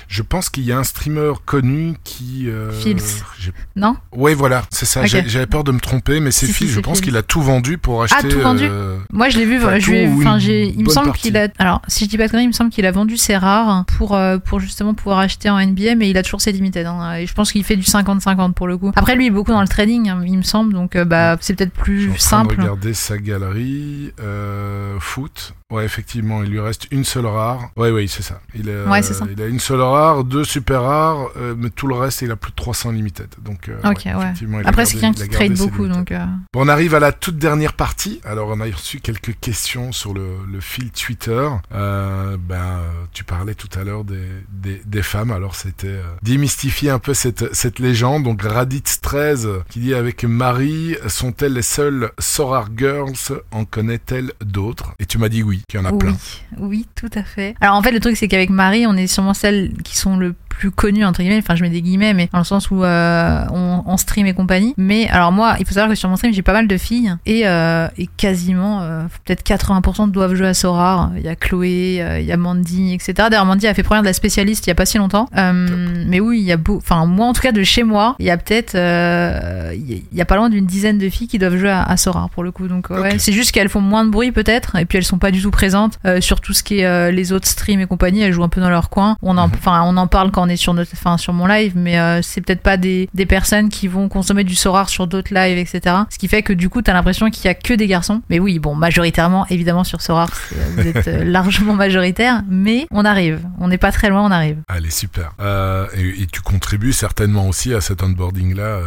Je 0.08 0.22
pense 0.24 0.50
qu'il 0.50 0.64
y 0.64 0.72
a 0.72 0.78
un 0.78 0.84
streamer 0.84 1.34
connu 1.46 1.96
qui. 2.04 2.48
J'ai- 2.82 3.52
Non? 3.76 3.96
Ouais, 4.12 4.34
voilà, 4.34 4.64
c'est 4.70 4.86
ça. 4.86 5.06
J'avais 5.06 5.46
peur 5.48 5.64
de 5.64 5.72
me 5.72 5.80
tromper, 5.80 6.20
mais 6.20 6.32
c'est 6.32 6.46
Si, 6.48 6.54
si, 6.54 6.66
Phil. 6.66 6.70
Je 6.70 6.80
pense 6.80 7.02
qu'il 7.02 7.16
a 7.18 7.24
tout 7.24 7.42
vendu 7.42 7.78
pour 7.78 8.04
acheter. 8.04 8.28
tout 8.30 8.40
vendu 8.40 8.68
Moi, 9.12 9.30
je 9.30 9.38
l'ai 9.38 9.46
vu. 9.46 9.58
Enfin, 9.58 9.80
je 9.80 10.18
enfin. 10.20 10.38
Il 10.40 10.84
me 10.84 10.90
semble 10.90 11.12
qu'il 11.14 11.38
a. 11.38 11.48
Alors, 11.60 11.82
si 11.88 12.06
je 12.06 12.10
dis 12.10 12.18
pas 12.18 12.26
de 12.28 12.32
conneries, 12.32 12.46
il 12.46 12.50
me 12.50 12.54
semble 12.54 12.70
qu'il 12.70 12.86
a 12.86 12.92
vendu 12.92 13.18
ses 13.18 13.38
rares 13.38 13.86
pour 13.98 14.18
pour 14.46 14.60
justement 14.60 14.93
pouvoir 14.94 15.20
acheter 15.20 15.50
en 15.50 15.60
NBA, 15.60 15.96
mais 15.96 16.10
il 16.10 16.18
a 16.18 16.24
toujours 16.24 16.42
ses 16.42 16.52
limited. 16.52 16.86
hein. 16.86 17.16
et 17.16 17.26
je 17.26 17.34
pense 17.34 17.52
qu'il 17.52 17.64
fait 17.64 17.76
du 17.76 17.84
50-50 17.84 18.54
pour 18.54 18.68
le 18.68 18.78
coup. 18.78 18.92
Après, 18.96 19.16
lui, 19.16 19.26
il 19.26 19.28
est 19.28 19.32
beaucoup 19.32 19.52
dans 19.52 19.62
le 19.62 19.68
trading, 19.68 20.10
hein, 20.10 20.22
il 20.26 20.38
me 20.38 20.44
semble. 20.44 20.74
Donc, 20.74 20.96
euh, 20.96 21.06
bah, 21.06 21.38
c'est 21.42 21.56
peut-être 21.56 21.72
Je 21.78 21.84
suis 21.84 22.08
plus 22.08 22.10
en 22.10 22.14
train 22.14 22.20
simple. 22.20 22.56
de 22.58 22.62
regarder 22.62 22.94
sa 22.94 23.18
galerie. 23.18 24.14
Euh, 24.22 24.98
foot. 25.00 25.54
Ouais, 25.74 25.86
effectivement, 25.86 26.44
il 26.44 26.50
lui 26.52 26.60
reste 26.60 26.88
une 26.92 27.04
seule 27.04 27.26
rare. 27.26 27.70
Ouais, 27.76 27.90
oui, 27.90 28.08
c'est 28.08 28.22
ça. 28.22 28.40
Il 28.54 28.70
a, 28.70 28.86
Ouais, 28.90 29.02
c'est 29.02 29.14
ça. 29.14 29.26
Il 29.32 29.42
a 29.42 29.48
une 29.48 29.60
seule 29.60 29.82
rare, 29.82 30.24
deux 30.24 30.44
super 30.44 30.84
rares, 30.84 31.30
euh, 31.38 31.56
mais 31.58 31.70
tout 31.72 31.88
le 31.88 31.96
reste, 31.96 32.22
il 32.22 32.30
a 32.32 32.36
plus 32.36 32.52
de 32.52 32.56
300 32.56 32.92
limited. 32.92 33.28
Donc, 33.44 33.70
euh, 33.70 33.78
Ok, 33.84 34.04
ouais. 34.06 34.12
effectivement, 34.18 34.60
il 34.60 34.68
Après, 34.68 34.86
c'est 34.86 34.98
quelqu'un 35.00 35.14
qui 35.24 35.30
trade 35.30 35.58
beaucoup, 35.58 35.88
donc. 35.88 36.12
euh, 36.12 36.24
Bon, 36.54 36.62
on 36.66 36.68
arrive 36.68 36.94
à 36.96 37.00
la 37.00 37.12
toute 37.12 37.38
dernière 37.38 37.74
partie. 37.74 38.22
Alors, 38.24 38.50
on 38.50 38.60
a 38.62 38.66
reçu 38.66 39.00
quelques 39.00 39.36
questions 39.40 39.92
sur 39.92 40.14
le, 40.14 40.28
le 40.52 40.60
fil 40.60 40.92
Twitter. 40.92 41.50
Euh, 41.74 42.38
ben, 42.40 42.80
tu 43.12 43.24
parlais 43.24 43.56
tout 43.56 43.70
à 43.80 43.84
l'heure 43.84 44.04
des, 44.04 44.28
des, 44.52 44.82
des 44.86 45.02
femmes. 45.02 45.32
Alors, 45.32 45.56
c'était 45.56 45.88
euh, 45.88 46.04
démystifier 46.22 46.92
un 46.92 47.00
peu 47.00 47.14
cette, 47.16 47.54
cette 47.56 47.80
légende. 47.80 48.24
Donc, 48.24 48.44
Raditz13 48.44 49.64
qui 49.70 49.80
dit 49.80 49.94
avec 49.94 50.24
Marie, 50.24 50.96
sont-elles 51.08 51.54
les 51.54 51.62
seules 51.62 52.12
Sorar 52.20 52.68
Girls? 52.78 53.42
En 53.52 53.66
connaît-elle 53.66 54.34
d'autres? 54.44 54.94
Et 55.00 55.06
tu 55.06 55.18
m'as 55.18 55.30
dit 55.30 55.42
oui, 55.44 55.63
qu'il 55.68 55.80
y 55.80 55.84
en 55.84 55.86
a 55.86 55.92
oui, 55.92 55.98
plein. 56.00 56.16
oui, 56.60 56.88
tout 56.96 57.10
à 57.14 57.24
fait. 57.24 57.56
Alors 57.62 57.76
en 57.76 57.82
fait, 57.82 57.92
le 57.92 58.00
truc 58.00 58.18
c'est 58.18 58.28
qu'avec 58.28 58.50
Marie, 58.50 58.86
on 58.88 58.96
est 58.96 59.08
sûrement 59.08 59.34
celles 59.34 59.74
qui 59.84 59.98
sont 59.98 60.18
le 60.18 60.36
plus 60.54 60.72
connues 60.72 61.06
entre 61.06 61.22
guillemets. 61.22 61.40
Enfin, 61.40 61.56
je 61.56 61.64
mets 61.64 61.70
des 61.70 61.82
guillemets, 61.82 62.14
mais 62.14 62.30
dans 62.32 62.38
le 62.40 62.44
sens 62.44 62.72
où 62.72 62.84
euh, 62.84 63.44
on, 63.52 63.84
on 63.86 63.98
stream 63.98 64.26
et 64.28 64.34
compagnie. 64.34 64.74
Mais 64.78 65.08
alors 65.10 65.32
moi, 65.32 65.56
il 65.60 65.66
faut 65.66 65.74
savoir 65.74 65.90
que 65.90 65.96
sur 65.96 66.10
mon 66.10 66.16
stream, 66.16 66.34
j'ai 66.34 66.42
pas 66.42 66.54
mal 66.54 66.68
de 66.68 66.78
filles 66.78 67.14
et, 67.26 67.48
euh, 67.48 67.88
et 67.98 68.08
quasiment 68.08 68.82
euh, 68.82 69.04
peut-être 69.26 69.44
80% 69.44 70.12
doivent 70.12 70.36
jouer 70.36 70.48
à 70.48 70.54
Sorar. 70.54 71.12
Il 71.18 71.24
y 71.24 71.28
a 71.28 71.36
Chloé, 71.36 72.06
il 72.20 72.26
y 72.26 72.32
a 72.32 72.38
Mandy, 72.38 72.94
etc. 72.94 73.14
D'ailleurs, 73.30 73.46
Mandy 73.46 73.68
a 73.68 73.74
fait 73.74 73.84
première 73.84 74.04
de 74.04 74.08
la 74.08 74.14
spécialiste 74.14 74.66
il 74.68 74.70
y 74.70 74.72
a 74.72 74.76
pas 74.76 74.86
si 74.86 74.98
longtemps. 74.98 75.28
Mais 75.34 76.20
oui, 76.20 76.40
il 76.40 76.46
y 76.46 76.52
a 76.52 76.58
beau. 76.58 76.78
Enfin, 76.78 77.06
moi 77.06 77.28
en 77.28 77.34
tout 77.34 77.42
cas 77.42 77.52
de 77.52 77.64
chez 77.64 77.84
moi, 77.84 78.16
il 78.20 78.26
y 78.26 78.30
a 78.30 78.38
peut-être, 78.38 78.76
il 78.76 80.02
y 80.12 80.22
a- 80.22 80.26
pas 80.26 80.36
loin 80.38 80.50
d'une 80.50 80.66
dizaine 80.66 80.98
de 80.98 81.10
filles 81.10 81.28
qui 81.28 81.38
doivent 81.38 81.58
jouer 81.58 81.70
à, 81.70 81.84
à 81.84 81.98
Sorar 81.98 82.30
pour 82.30 82.44
le 82.44 82.52
coup. 82.52 82.68
Donc 82.68 82.90
ouais, 82.90 83.20
c'est 83.20 83.34
juste 83.34 83.52
qu'elles 83.52 83.70
font 83.70 83.82
moins 83.82 84.06
de 84.06 84.10
bruit 84.10 84.32
peut-être, 84.32 84.76
et 84.78 84.86
puis 84.86 84.98
elles 84.98 85.04
sont 85.04 85.18
pas 85.18 85.32
du 85.32 85.42
tout 85.42 85.52
présentes 85.52 86.00
sur 86.22 86.40
tout 86.42 86.54
ce 86.54 86.64
qui 86.64 86.80
est 86.80 87.12
les 87.12 87.32
autres 87.34 87.48
streams 87.48 87.82
et 87.82 87.86
compagnie. 87.86 88.22
Elles 88.22 88.32
jouent 88.34 88.44
un 88.44 88.50
peu 88.50 88.62
dans 88.62 88.70
leur 88.70 88.90
coin. 88.90 89.18
On 89.22 89.38
en, 89.38 89.48
Mhm. 89.48 89.54
enfin, 89.58 89.84
on 89.86 89.98
en 89.98 90.08
parle 90.08 90.32
quand 90.32 90.43
on 90.44 90.50
est 90.50 90.56
sur 90.58 90.74
notre, 90.74 90.92
enfin, 90.94 91.18
sur 91.18 91.34
mon 91.34 91.46
live, 91.48 91.74
mais 91.76 91.98
euh, 92.00 92.22
c'est 92.22 92.42
peut-être 92.42 92.62
pas 92.62 92.78
des, 92.78 93.10
des 93.14 93.26
personnes 93.26 93.70
qui 93.70 93.88
vont 93.88 94.10
consommer 94.10 94.44
du 94.44 94.56
Sorar 94.56 94.90
sur 94.90 95.08
d'autres 95.08 95.34
lives, 95.34 95.58
etc. 95.58 95.96
Ce 96.10 96.18
qui 96.18 96.28
fait 96.28 96.44
que 96.44 96.54
du 96.54 96.70
coup, 96.70 96.82
t'as 96.82 96.94
l'impression 96.94 97.30
qu'il 97.30 97.46
y 97.46 97.48
a 97.48 97.54
que 97.54 97.74
des 97.74 97.88
garçons. 97.88 98.22
Mais 98.30 98.40
oui, 98.40 98.60
bon, 98.60 98.76
majoritairement, 98.76 99.46
évidemment 99.50 99.84
sur 99.84 100.02
Sorar, 100.02 100.30
c'est- 100.36 100.56
vous 100.76 100.88
êtes 100.88 101.08
euh, 101.08 101.24
largement 101.26 101.74
majoritaire, 101.74 102.44
mais 102.50 102.88
on 102.92 103.06
arrive. 103.06 103.42
On 103.60 103.68
n'est 103.68 103.78
pas 103.78 103.92
très 103.92 104.10
loin, 104.10 104.22
on 104.26 104.32
arrive. 104.32 104.58
Allez, 104.68 104.90
super. 104.92 105.32
Euh, 105.40 105.88
et, 105.96 106.24
et 106.24 106.28
tu 106.28 106.42
contribues 106.42 106.94
certainement 106.94 107.48
aussi 107.48 107.74
à 107.74 107.82
cet 107.82 108.04
onboarding-là 108.04 108.64
euh, 108.64 108.82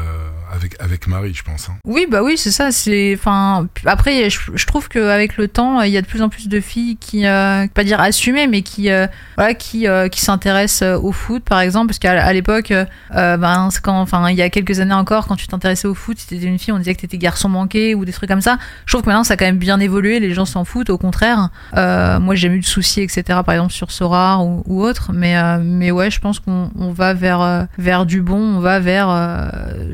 avec, 0.53 0.77
avec 0.81 1.07
Marie, 1.07 1.35
je 1.35 1.43
pense. 1.43 1.69
hein. 1.69 1.75
Oui, 1.85 2.07
bah 2.11 2.23
oui, 2.23 2.37
c'est 2.37 2.51
ça. 2.51 2.69
Enfin, 3.15 3.67
après, 3.85 4.31
je, 4.31 4.39
je 4.55 4.67
trouve 4.67 4.89
qu'avec 4.89 5.37
le 5.37 5.49
temps, 5.49 5.81
il 5.83 5.93
y 5.93 5.97
a 5.97 6.03
de 6.03 6.07
plus 6.07 6.23
en 6.23 6.29
plus 6.29 6.49
de 6.49 6.61
filles 6.61 6.97
qui, 6.97 7.27
euh, 7.27 7.67
pas 7.73 7.85
dire 7.85 8.01
assumées, 8.01 8.47
mais 8.47 8.63
qui, 8.63 8.91
euh, 8.91 9.07
voilà, 9.37 9.55
qui, 9.55 9.87
euh, 9.89 10.09
qui 10.09 10.21
s'intéressent 10.21 10.99
au 11.03 11.13
foot, 11.13 11.43
par 11.45 11.61
exemple, 11.61 11.89
parce 11.89 11.99
qu'à 11.99 12.33
l'époque, 12.33 12.73
ben, 13.13 13.71
il 14.31 14.35
y 14.37 14.43
a 14.43 14.51
quelques 14.51 14.81
années 14.81 14.95
encore, 14.95 15.27
quand 15.27 15.37
tu 15.37 15.47
t'intéressais 15.47 15.89
au 15.89 15.95
foot, 15.95 16.19
si 16.19 16.27
t'étais 16.27 16.47
une 16.47 16.59
fille, 16.59 16.73
on 16.73 16.79
disait 16.79 16.95
que 16.95 17.01
t'étais 17.01 17.19
garçon 17.19 17.49
manqué 17.49 17.95
ou 17.95 18.05
des 18.05 18.13
trucs 18.13 18.29
comme 18.29 18.41
ça. 18.41 18.59
Je 18.87 18.93
trouve 18.93 19.03
que 19.03 19.09
maintenant, 19.09 19.25
ça 19.25 19.35
a 19.35 19.37
quand 19.37 19.47
même 19.47 19.59
bien 19.59 19.81
évolué. 19.81 20.21
Les 20.21 20.33
gens 20.35 20.45
s'en 20.45 20.65
foutent, 20.65 20.91
au 20.91 20.99
contraire. 20.99 21.51
Moi, 21.75 22.35
j'ai 22.35 22.49
eu 22.49 22.61
de 22.61 22.65
soucis, 22.65 23.01
etc. 23.03 23.41
Par 23.45 23.53
exemple 23.55 23.73
sur 23.73 23.91
Sora 23.91 24.43
ou, 24.43 24.83
autre, 24.83 25.13
mais, 25.13 25.37
mais 25.59 25.91
ouais, 25.91 26.11
je 26.11 26.21
pense 26.21 26.39
qu'on 26.41 26.71
on 26.79 26.93
va 26.93 27.15
vers, 27.15 27.67
vers 27.79 28.07
du 28.07 28.23
bon, 28.23 28.57
on 28.57 28.61
va 28.61 28.79
vers, 28.81 29.09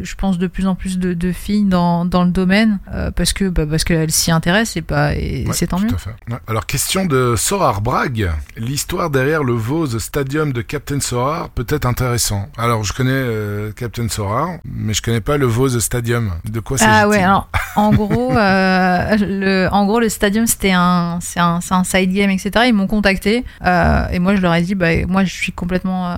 je 0.02 0.14
pense, 0.14 0.38
de 0.43 0.47
plus 0.48 0.66
en 0.66 0.74
plus 0.74 0.98
de, 0.98 1.14
de 1.14 1.32
filles 1.32 1.64
dans, 1.64 2.05
dans 2.05 2.24
le 2.24 2.31
domaine, 2.31 2.78
euh, 2.93 3.10
parce 3.10 3.32
que 3.32 3.48
bah, 3.48 3.64
parce 3.69 3.85
qu'elles 3.85 4.10
s'y 4.10 4.31
intéressent 4.31 4.77
et, 4.77 4.82
pas, 4.82 5.14
et 5.14 5.44
Ouais, 5.47 5.52
c'est 5.55 5.69
tant 5.69 5.78
tout 5.78 5.85
mieux. 5.86 5.94
à 5.94 5.98
fait. 5.98 6.10
Ouais. 6.31 6.36
Alors, 6.47 6.66
question 6.66 7.06
de 7.06 7.35
Sorar 7.36 7.81
Bragg. 7.81 8.31
L'histoire 8.56 9.09
derrière 9.10 9.43
le 9.44 9.52
Vose 9.55 9.98
Stadium 9.98 10.52
de 10.52 10.60
Captain 10.62 11.01
Sorar 11.01 11.48
peut 11.51 11.66
être 11.69 11.86
intéressant. 11.86 12.48
Alors, 12.59 12.85
je 12.85 12.93
connais 12.93 13.10
euh, 13.12 13.73
Captain 13.73 14.09
Sorar, 14.09 14.51
mais 14.64 14.93
je 14.94 15.02
connais 15.02 15.20
pas 15.20 15.36
le 15.39 15.47
Vose 15.47 15.78
Stadium. 15.78 16.32
De 16.44 16.60
quoi 16.60 16.77
s'agit-il? 16.78 16.97
Ah 17.02 17.09
ouais, 17.09 17.23
alors 17.23 17.48
en 17.77 17.90
gros, 17.93 18.32
euh, 18.36 19.16
le, 19.19 19.69
en 19.73 19.86
gros, 19.86 20.01
le 20.01 20.09
stadium 20.09 20.47
c'était 20.47 20.73
un, 20.73 21.19
c'est 21.20 21.40
un, 21.40 21.60
c'est 21.60 21.74
un 21.74 21.85
side 21.85 22.12
game, 22.12 22.31
etc. 22.31 22.51
Ils 22.66 22.74
m'ont 22.74 22.86
contacté 22.86 23.44
et 23.64 24.19
moi 24.19 24.35
je 24.36 24.40
leur 24.43 24.55
ai 24.55 24.62
dit, 24.62 24.74
bah 24.74 24.89
moi 25.06 25.24
je 25.24 25.32
suis 25.32 25.52
complètement, 25.52 26.16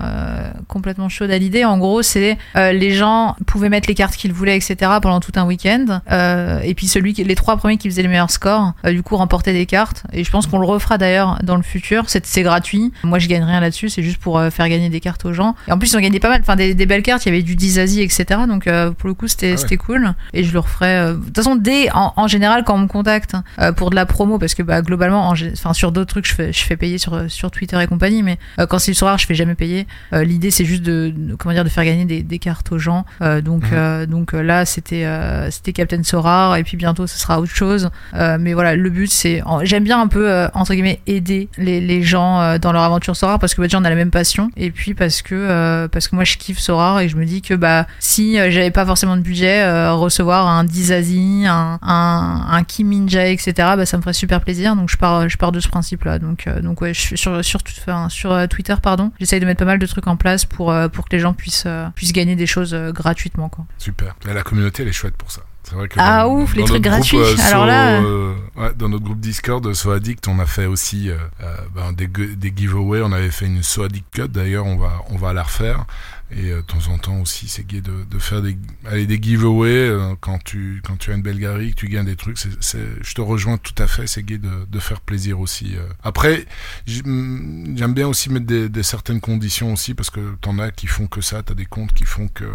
complètement 0.67 1.09
chaude 1.09 1.31
à 1.31 1.37
l'idée. 1.37 1.63
En 1.65 1.77
gros, 1.77 2.01
c'est 2.01 2.37
les 2.55 2.91
gens 2.91 3.35
pouvaient 3.45 3.69
mettre 3.69 3.87
les 3.87 3.95
cartes 3.95 4.14
qu'ils 4.17 4.33
voulaient, 4.33 4.55
etc. 4.57 4.75
pendant 5.01 5.19
tout 5.19 5.31
un 5.35 5.45
week-end. 5.45 6.01
Euh, 6.11 6.59
et 6.61 6.73
puis 6.73 6.87
celui, 6.87 7.13
qui, 7.13 7.23
les 7.23 7.35
trois 7.35 7.57
premiers 7.57 7.77
qui 7.77 7.89
faisaient 7.89 8.01
les 8.01 8.07
meilleurs 8.07 8.31
scores, 8.31 8.73
euh, 8.85 8.91
du 8.91 9.03
coup 9.03 9.15
remportaient 9.17 9.53
des 9.53 9.65
cartes. 9.65 10.03
Et 10.13 10.23
je 10.23 10.31
pense 10.31 10.47
qu'on 10.47 10.59
le 10.59 10.65
refera 10.65 10.97
d'ailleurs 10.97 11.39
dans 11.43 11.55
le 11.55 11.61
futur. 11.63 12.03
C'est, 12.07 12.41
gratuit. 12.43 12.91
Moi 13.03 13.19
je 13.19 13.27
gagne 13.27 13.43
rien 13.43 13.59
là-dessus, 13.59 13.89
c'est 13.89 14.03
juste 14.03 14.17
pour 14.17 14.37
euh, 14.37 14.49
faire 14.49 14.67
gagner 14.69 14.89
des 14.89 14.99
cartes 14.99 15.25
aux 15.25 15.33
gens. 15.33 15.55
Et 15.67 15.71
en 15.71 15.77
plus 15.77 15.91
ils 15.93 15.97
ont 15.97 16.01
gagné 16.01 16.19
pas 16.19 16.29
mal, 16.29 16.41
enfin 16.41 16.55
des, 16.55 16.73
des 16.73 16.85
belles 16.85 17.01
cartes. 17.03 17.25
Il 17.25 17.29
y 17.29 17.31
avait 17.31 17.43
du 17.43 17.55
Dizazi, 17.55 18.01
etc. 18.01 18.25
Donc 18.47 18.69
pour 18.97 19.07
le 19.07 19.13
coup 19.13 19.27
c'était, 19.27 19.55
Ah 19.57 19.61
ouais. 19.69 19.77
cool. 19.77 20.13
Et 20.33 20.43
je 20.43 20.51
le 20.53 20.59
referai. 20.59 21.13
De 21.13 21.15
toute 21.25 21.35
façon, 21.35 21.55
dès 21.55 21.91
en, 21.93 22.13
en 22.15 22.27
général 22.27 22.63
quand 22.65 22.75
on 22.75 22.79
me 22.79 22.87
contacte 22.87 23.35
pour 23.77 23.89
de 23.89 23.95
la 23.95 24.05
promo, 24.05 24.37
parce 24.39 24.53
que 24.55 24.63
bah 24.63 24.81
globalement, 24.81 25.29
enfin 25.29 25.73
sur 25.73 25.91
d'autres 25.91 26.09
trucs, 26.11 26.27
je 26.27 26.33
fais, 26.35 26.53
je 26.53 26.63
fais 26.63 26.77
payer 26.77 26.97
sur 26.97 27.29
sur 27.29 27.51
Twitter 27.51 27.81
et 27.81 27.87
compagnie, 27.87 28.23
mais 28.23 28.37
quand 28.69 28.79
c'est 28.79 28.91
le 28.91 28.95
soir, 28.95 29.17
je 29.17 29.25
fais 29.25 29.35
jamais 29.35 29.55
payer. 29.55 29.87
L'idée 30.11 30.51
c'est 30.51 30.65
juste 30.65 30.83
de, 30.83 31.13
de- 31.15 31.35
comment 31.35 31.53
dire 31.53 31.63
de 31.63 31.69
faire 31.69 31.85
gagner 31.85 32.05
des, 32.05 32.21
des 32.23 32.39
cartes 32.39 32.71
aux 32.71 32.79
gens. 32.79 33.05
Donc 33.43 33.63
Mhm. 33.71 34.04
Euh, 34.05 34.07
donc 34.07 34.33
euh, 34.33 34.41
là 34.41 34.65
c'était 34.65 35.05
euh, 35.05 35.49
c'était 35.51 35.73
Captain 35.73 36.03
Sorar 36.03 36.55
et 36.55 36.63
puis 36.63 36.77
bientôt 36.77 37.07
ce 37.07 37.17
sera 37.17 37.39
autre 37.39 37.53
chose. 37.53 37.89
Mais 38.13 38.53
voilà, 38.53 38.75
le 38.75 38.89
but 38.89 39.11
c'est 39.11 39.43
j'aime 39.63 39.83
bien 39.83 40.01
un 40.01 40.07
peu 40.07 40.47
entre 40.53 40.73
guillemets 40.73 40.99
aider 41.07 41.49
les, 41.57 41.81
les 41.81 42.03
gens 42.03 42.57
dans 42.59 42.71
leur 42.71 42.83
aventure 42.83 43.15
Sorar 43.15 43.39
parce 43.39 43.53
que 43.53 43.61
bah, 43.61 43.67
déjà 43.67 43.79
on 43.79 43.83
a 43.83 43.89
la 43.89 43.95
même 43.95 44.11
passion. 44.11 44.49
Et 44.57 44.71
puis 44.71 44.93
parce 44.93 45.21
que 45.21 45.87
parce 45.87 46.07
que 46.07 46.15
moi 46.15 46.23
je 46.23 46.37
kiffe 46.37 46.59
Sorar 46.59 46.99
et 46.99 47.09
je 47.09 47.17
me 47.17 47.25
dis 47.25 47.41
que 47.41 47.53
bah 47.53 47.87
si 47.99 48.35
j'avais 48.35 48.71
pas 48.71 48.85
forcément 48.85 49.17
de 49.17 49.21
budget 49.21 49.89
recevoir 49.91 50.47
un 50.47 50.63
Dizazi, 50.63 51.45
un 51.47 51.79
un, 51.81 52.45
un 52.49 52.63
Kim 52.63 52.87
Minja 52.87 53.27
etc 53.27 53.53
bah 53.75 53.85
ça 53.85 53.97
me 53.97 54.01
ferait 54.01 54.13
super 54.13 54.41
plaisir. 54.41 54.75
Donc 54.75 54.89
je 54.89 54.97
pars 54.97 55.27
je 55.27 55.37
pars 55.37 55.51
de 55.51 55.59
ce 55.59 55.67
principe 55.67 56.03
là 56.03 56.19
donc 56.19 56.47
donc 56.61 56.81
ouais 56.81 56.93
je 56.93 57.01
suis 57.01 57.17
sur 57.17 57.43
sur 57.43 57.59
enfin, 57.79 58.09
sur 58.09 58.47
Twitter 58.49 58.75
pardon. 58.81 59.11
J'essaye 59.19 59.39
de 59.39 59.45
mettre 59.45 59.59
pas 59.59 59.65
mal 59.65 59.79
de 59.79 59.85
trucs 59.85 60.07
en 60.07 60.17
place 60.17 60.45
pour 60.45 60.73
pour 60.93 61.05
que 61.05 61.15
les 61.15 61.19
gens 61.19 61.33
puissent 61.33 61.67
puissent 61.95 62.13
gagner 62.13 62.35
des 62.35 62.47
choses 62.47 62.75
gratuitement 62.93 63.49
quoi 63.49 63.65
Super. 63.97 64.15
Et 64.29 64.33
la 64.33 64.43
communauté, 64.43 64.83
elle 64.83 64.89
est 64.89 64.93
chouette 64.93 65.15
pour 65.15 65.31
ça. 65.31 65.41
C'est 65.63 65.73
vrai 65.73 65.87
que 65.87 65.95
Ah, 65.97 66.23
dans- 66.25 66.33
ouf, 66.35 66.53
les 66.53 66.63
trucs 66.63 66.83
groupe, 66.83 66.93
gratuits. 66.93 67.17
euh, 67.17 67.35
Alors 67.41 67.63
So- 67.63 67.67
là, 67.67 68.01
euh, 68.03 68.35
ouais, 68.55 68.73
dans 68.75 68.87
notre 68.87 69.03
groupe 69.03 69.19
Discord, 69.19 69.73
So 69.73 69.91
Addict, 69.91 70.27
on 70.27 70.37
a 70.39 70.45
fait 70.45 70.67
aussi 70.67 71.09
euh, 71.09 71.17
euh, 71.41 71.55
ben, 71.73 71.91
des, 71.91 72.53
giveaways. 72.55 73.01
On 73.01 73.11
avait 73.11 73.31
fait 73.31 73.47
une 73.47 73.63
So 73.63 73.81
Addict 73.83 74.05
Cut. 74.13 74.27
D'ailleurs, 74.27 74.65
on 74.67 74.75
va, 74.77 75.01
on 75.09 75.17
va 75.17 75.33
la 75.33 75.41
refaire. 75.41 75.85
Et 76.31 76.51
euh, 76.51 76.57
de 76.57 76.61
temps 76.61 76.87
en 76.91 76.97
temps 76.99 77.19
aussi, 77.19 77.47
c'est 77.47 77.65
gai 77.65 77.81
de, 77.81 78.03
de 78.03 78.19
faire 78.19 78.43
des, 78.43 78.57
allez, 78.85 79.07
des 79.07 79.19
giveaways 79.19 79.89
euh, 79.89 80.13
quand 80.21 80.37
tu, 80.43 80.81
quand 80.85 80.97
tu 80.97 81.11
as 81.11 81.15
une 81.15 81.21
belle 81.23 81.39
galerie, 81.39 81.71
que 81.71 81.79
tu 81.79 81.87
gagnes 81.87 82.05
des 82.05 82.15
trucs. 82.15 82.37
C'est, 82.59 82.79
je 83.01 83.13
te 83.15 83.21
rejoins 83.21 83.57
tout 83.57 83.73
à 83.79 83.87
fait. 83.87 84.05
C'est 84.05 84.21
gai 84.23 84.37
de, 84.37 84.65
de 84.69 84.79
faire 84.79 85.01
plaisir 85.01 85.39
aussi. 85.39 85.75
euh. 85.77 85.87
Après, 86.03 86.45
j'aime 86.85 87.93
bien 87.95 88.07
aussi 88.07 88.29
mettre 88.31 88.45
des, 88.45 88.69
des 88.69 88.83
certaines 88.83 89.21
conditions 89.21 89.73
aussi 89.73 89.93
parce 89.95 90.09
que 90.11 90.35
t'en 90.41 90.59
as 90.59 90.71
qui 90.71 90.85
font 90.87 91.07
que 91.07 91.21
ça. 91.21 91.41
T'as 91.43 91.53
des 91.55 91.65
comptes 91.65 91.93
qui 91.93 92.05
font 92.05 92.27
que 92.27 92.45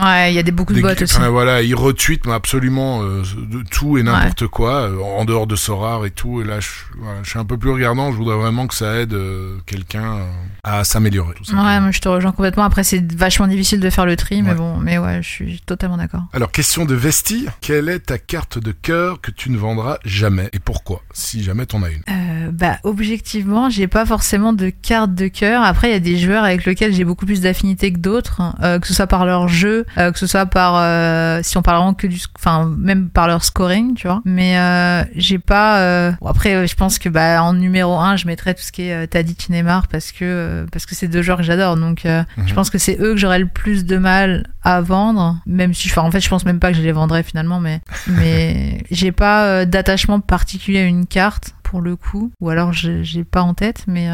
Ouais, 0.00 0.32
il 0.32 0.34
y 0.34 0.38
a 0.38 0.42
des 0.42 0.52
beaucoup 0.52 0.72
de 0.72 0.80
bots 0.80 0.88
aussi. 0.88 1.16
enfin, 1.16 1.28
voilà, 1.28 1.60
ils 1.62 1.74
retweetent 1.74 2.26
absolument 2.26 3.02
euh, 3.02 3.22
de 3.36 3.62
tout 3.68 3.98
et 3.98 4.02
n'importe 4.02 4.46
quoi, 4.46 4.88
euh, 4.88 4.98
en 5.00 5.24
dehors 5.24 5.46
de 5.46 5.56
Sorar 5.56 6.06
et 6.06 6.10
tout. 6.10 6.40
Et 6.40 6.44
là, 6.44 6.60
je, 6.60 6.70
voilà, 6.96 7.18
je 7.22 7.30
suis 7.30 7.38
un 7.38 7.44
peu 7.44 7.58
plus 7.58 7.70
regardant. 7.70 8.10
Je 8.10 8.16
voudrais 8.16 8.36
vraiment 8.36 8.66
que 8.66 8.74
ça 8.74 9.00
aide 9.00 9.12
euh, 9.12 9.58
quelqu'un 9.66 10.16
euh, 10.16 10.30
à 10.64 10.84
s'améliorer. 10.84 11.34
tout 11.34 11.44
simplement. 11.44 11.66
Ouais, 11.66 11.80
moi 11.80 11.90
je 11.90 11.98
te 12.00 12.08
rejoins 12.08 12.30
complètement. 12.30 12.62
Après, 12.62 12.84
c'est 12.84 13.02
vachement 13.14 13.48
difficile 13.48 13.80
de 13.80 13.90
faire 13.90 14.06
le 14.06 14.14
tri, 14.16 14.42
mais 14.42 14.54
bon, 14.54 14.76
mais 14.76 14.96
ouais, 14.96 15.20
je 15.20 15.28
suis 15.28 15.60
totalement 15.66 15.96
d'accord. 15.96 16.22
Alors, 16.32 16.52
question 16.52 16.84
de 16.84 16.94
Vesti. 16.94 17.46
Quelle 17.60 17.88
est 17.88 17.98
ta 18.06 18.18
carte 18.18 18.58
de 18.58 18.70
cœur 18.70 19.20
que 19.20 19.32
tu 19.32 19.50
ne 19.50 19.56
vendras 19.58 19.98
jamais 20.04 20.48
et 20.52 20.60
pourquoi 20.60 21.02
Si 21.12 21.42
jamais 21.42 21.66
t'en 21.66 21.82
as 21.82 21.90
une? 21.90 22.02
Euh, 22.08 22.50
bah, 22.52 22.78
objectivement, 22.84 23.70
j'ai 23.70 23.88
pas 23.88 24.06
forcément 24.06 24.52
de 24.52 24.68
carte 24.70 25.14
de 25.14 25.26
cœur. 25.26 25.62
Après, 25.64 25.88
il 25.88 25.92
y 25.92 25.96
a 25.96 26.00
des 26.00 26.16
joueurs 26.16 26.44
avec 26.44 26.64
lesquels 26.64 26.94
j'ai 26.94 27.04
beaucoup 27.04 27.26
plus 27.26 27.40
d'affinité 27.40 27.92
que 27.92 27.98
d'autres, 27.98 28.40
euh, 28.62 28.78
que 28.78 28.86
ce 28.86 28.94
soit 28.94 29.08
par 29.08 29.26
leur 29.26 29.48
jeu, 29.48 29.84
euh, 29.98 30.12
que 30.12 30.18
ce 30.18 30.28
soit 30.28 30.46
par, 30.46 30.76
euh, 30.76 31.40
si 31.42 31.56
on 31.58 31.62
parle 31.62 31.78
vraiment 31.78 31.94
que 31.94 32.06
du, 32.06 32.20
enfin, 32.38 32.72
même 32.78 33.08
par 33.10 33.26
leur 33.26 33.42
scoring, 33.42 33.94
tu 33.94 34.06
vois. 34.06 34.22
Mais 34.24 34.56
euh, 34.58 35.02
j'ai 35.16 35.40
pas. 35.40 35.80
euh, 35.80 36.12
bon, 36.20 36.28
après, 36.28 36.68
je 36.68 36.74
pense 36.76 37.00
que 37.00 37.08
bah 37.08 37.42
en 37.42 37.52
numéro 37.52 37.96
un, 37.98 38.14
je 38.14 38.28
mettrais 38.28 38.54
tout 38.54 38.62
ce 38.62 38.70
qui 38.70 38.82
est 38.82 39.08
Tadic 39.08 39.48
Neymar 39.50 39.88
parce 39.88 40.12
que 40.12 40.50
euh, 40.52 40.66
parce 40.70 40.86
que 40.86 40.94
c'est 40.94 41.08
deux 41.08 41.22
joueurs 41.22 41.38
que 41.38 41.42
j'adore. 41.44 41.76
Donc, 41.76 42.04
euh, 42.06 42.22
Mhm. 42.36 42.48
je 42.48 42.54
pense 42.54 42.70
que 42.70 42.78
c'est 42.78 42.98
eux 43.00 43.12
que 43.12 43.16
j'aurais 43.16 43.38
le 43.38 43.48
plus 43.48 43.84
de 43.84 43.96
mal 43.96 44.46
à 44.62 44.80
vendre, 44.80 45.40
même 45.46 45.74
si, 45.74 45.88
enfin, 45.90 46.02
en 46.02 46.10
fait, 46.10 46.20
je 46.20 46.28
pense 46.28 46.44
même 46.44 46.58
pas 46.60 46.70
que 46.70 46.76
je 46.76 46.82
les 46.82 46.92
vendrais 46.92 47.22
finalement, 47.22 47.58
mais 47.60 47.80
mais 48.06 48.84
j'ai 48.90 49.12
pas 49.12 49.46
euh, 49.46 49.64
d'attachement 49.64 50.20
particulier 50.20 50.80
à 50.80 50.84
une 50.84 51.06
carte 51.06 51.54
pour 51.62 51.80
le 51.80 51.96
coup, 51.96 52.30
ou 52.40 52.50
alors 52.50 52.72
j'ai 52.74 53.24
pas 53.24 53.42
en 53.42 53.54
tête, 53.54 53.84
mais 53.86 54.06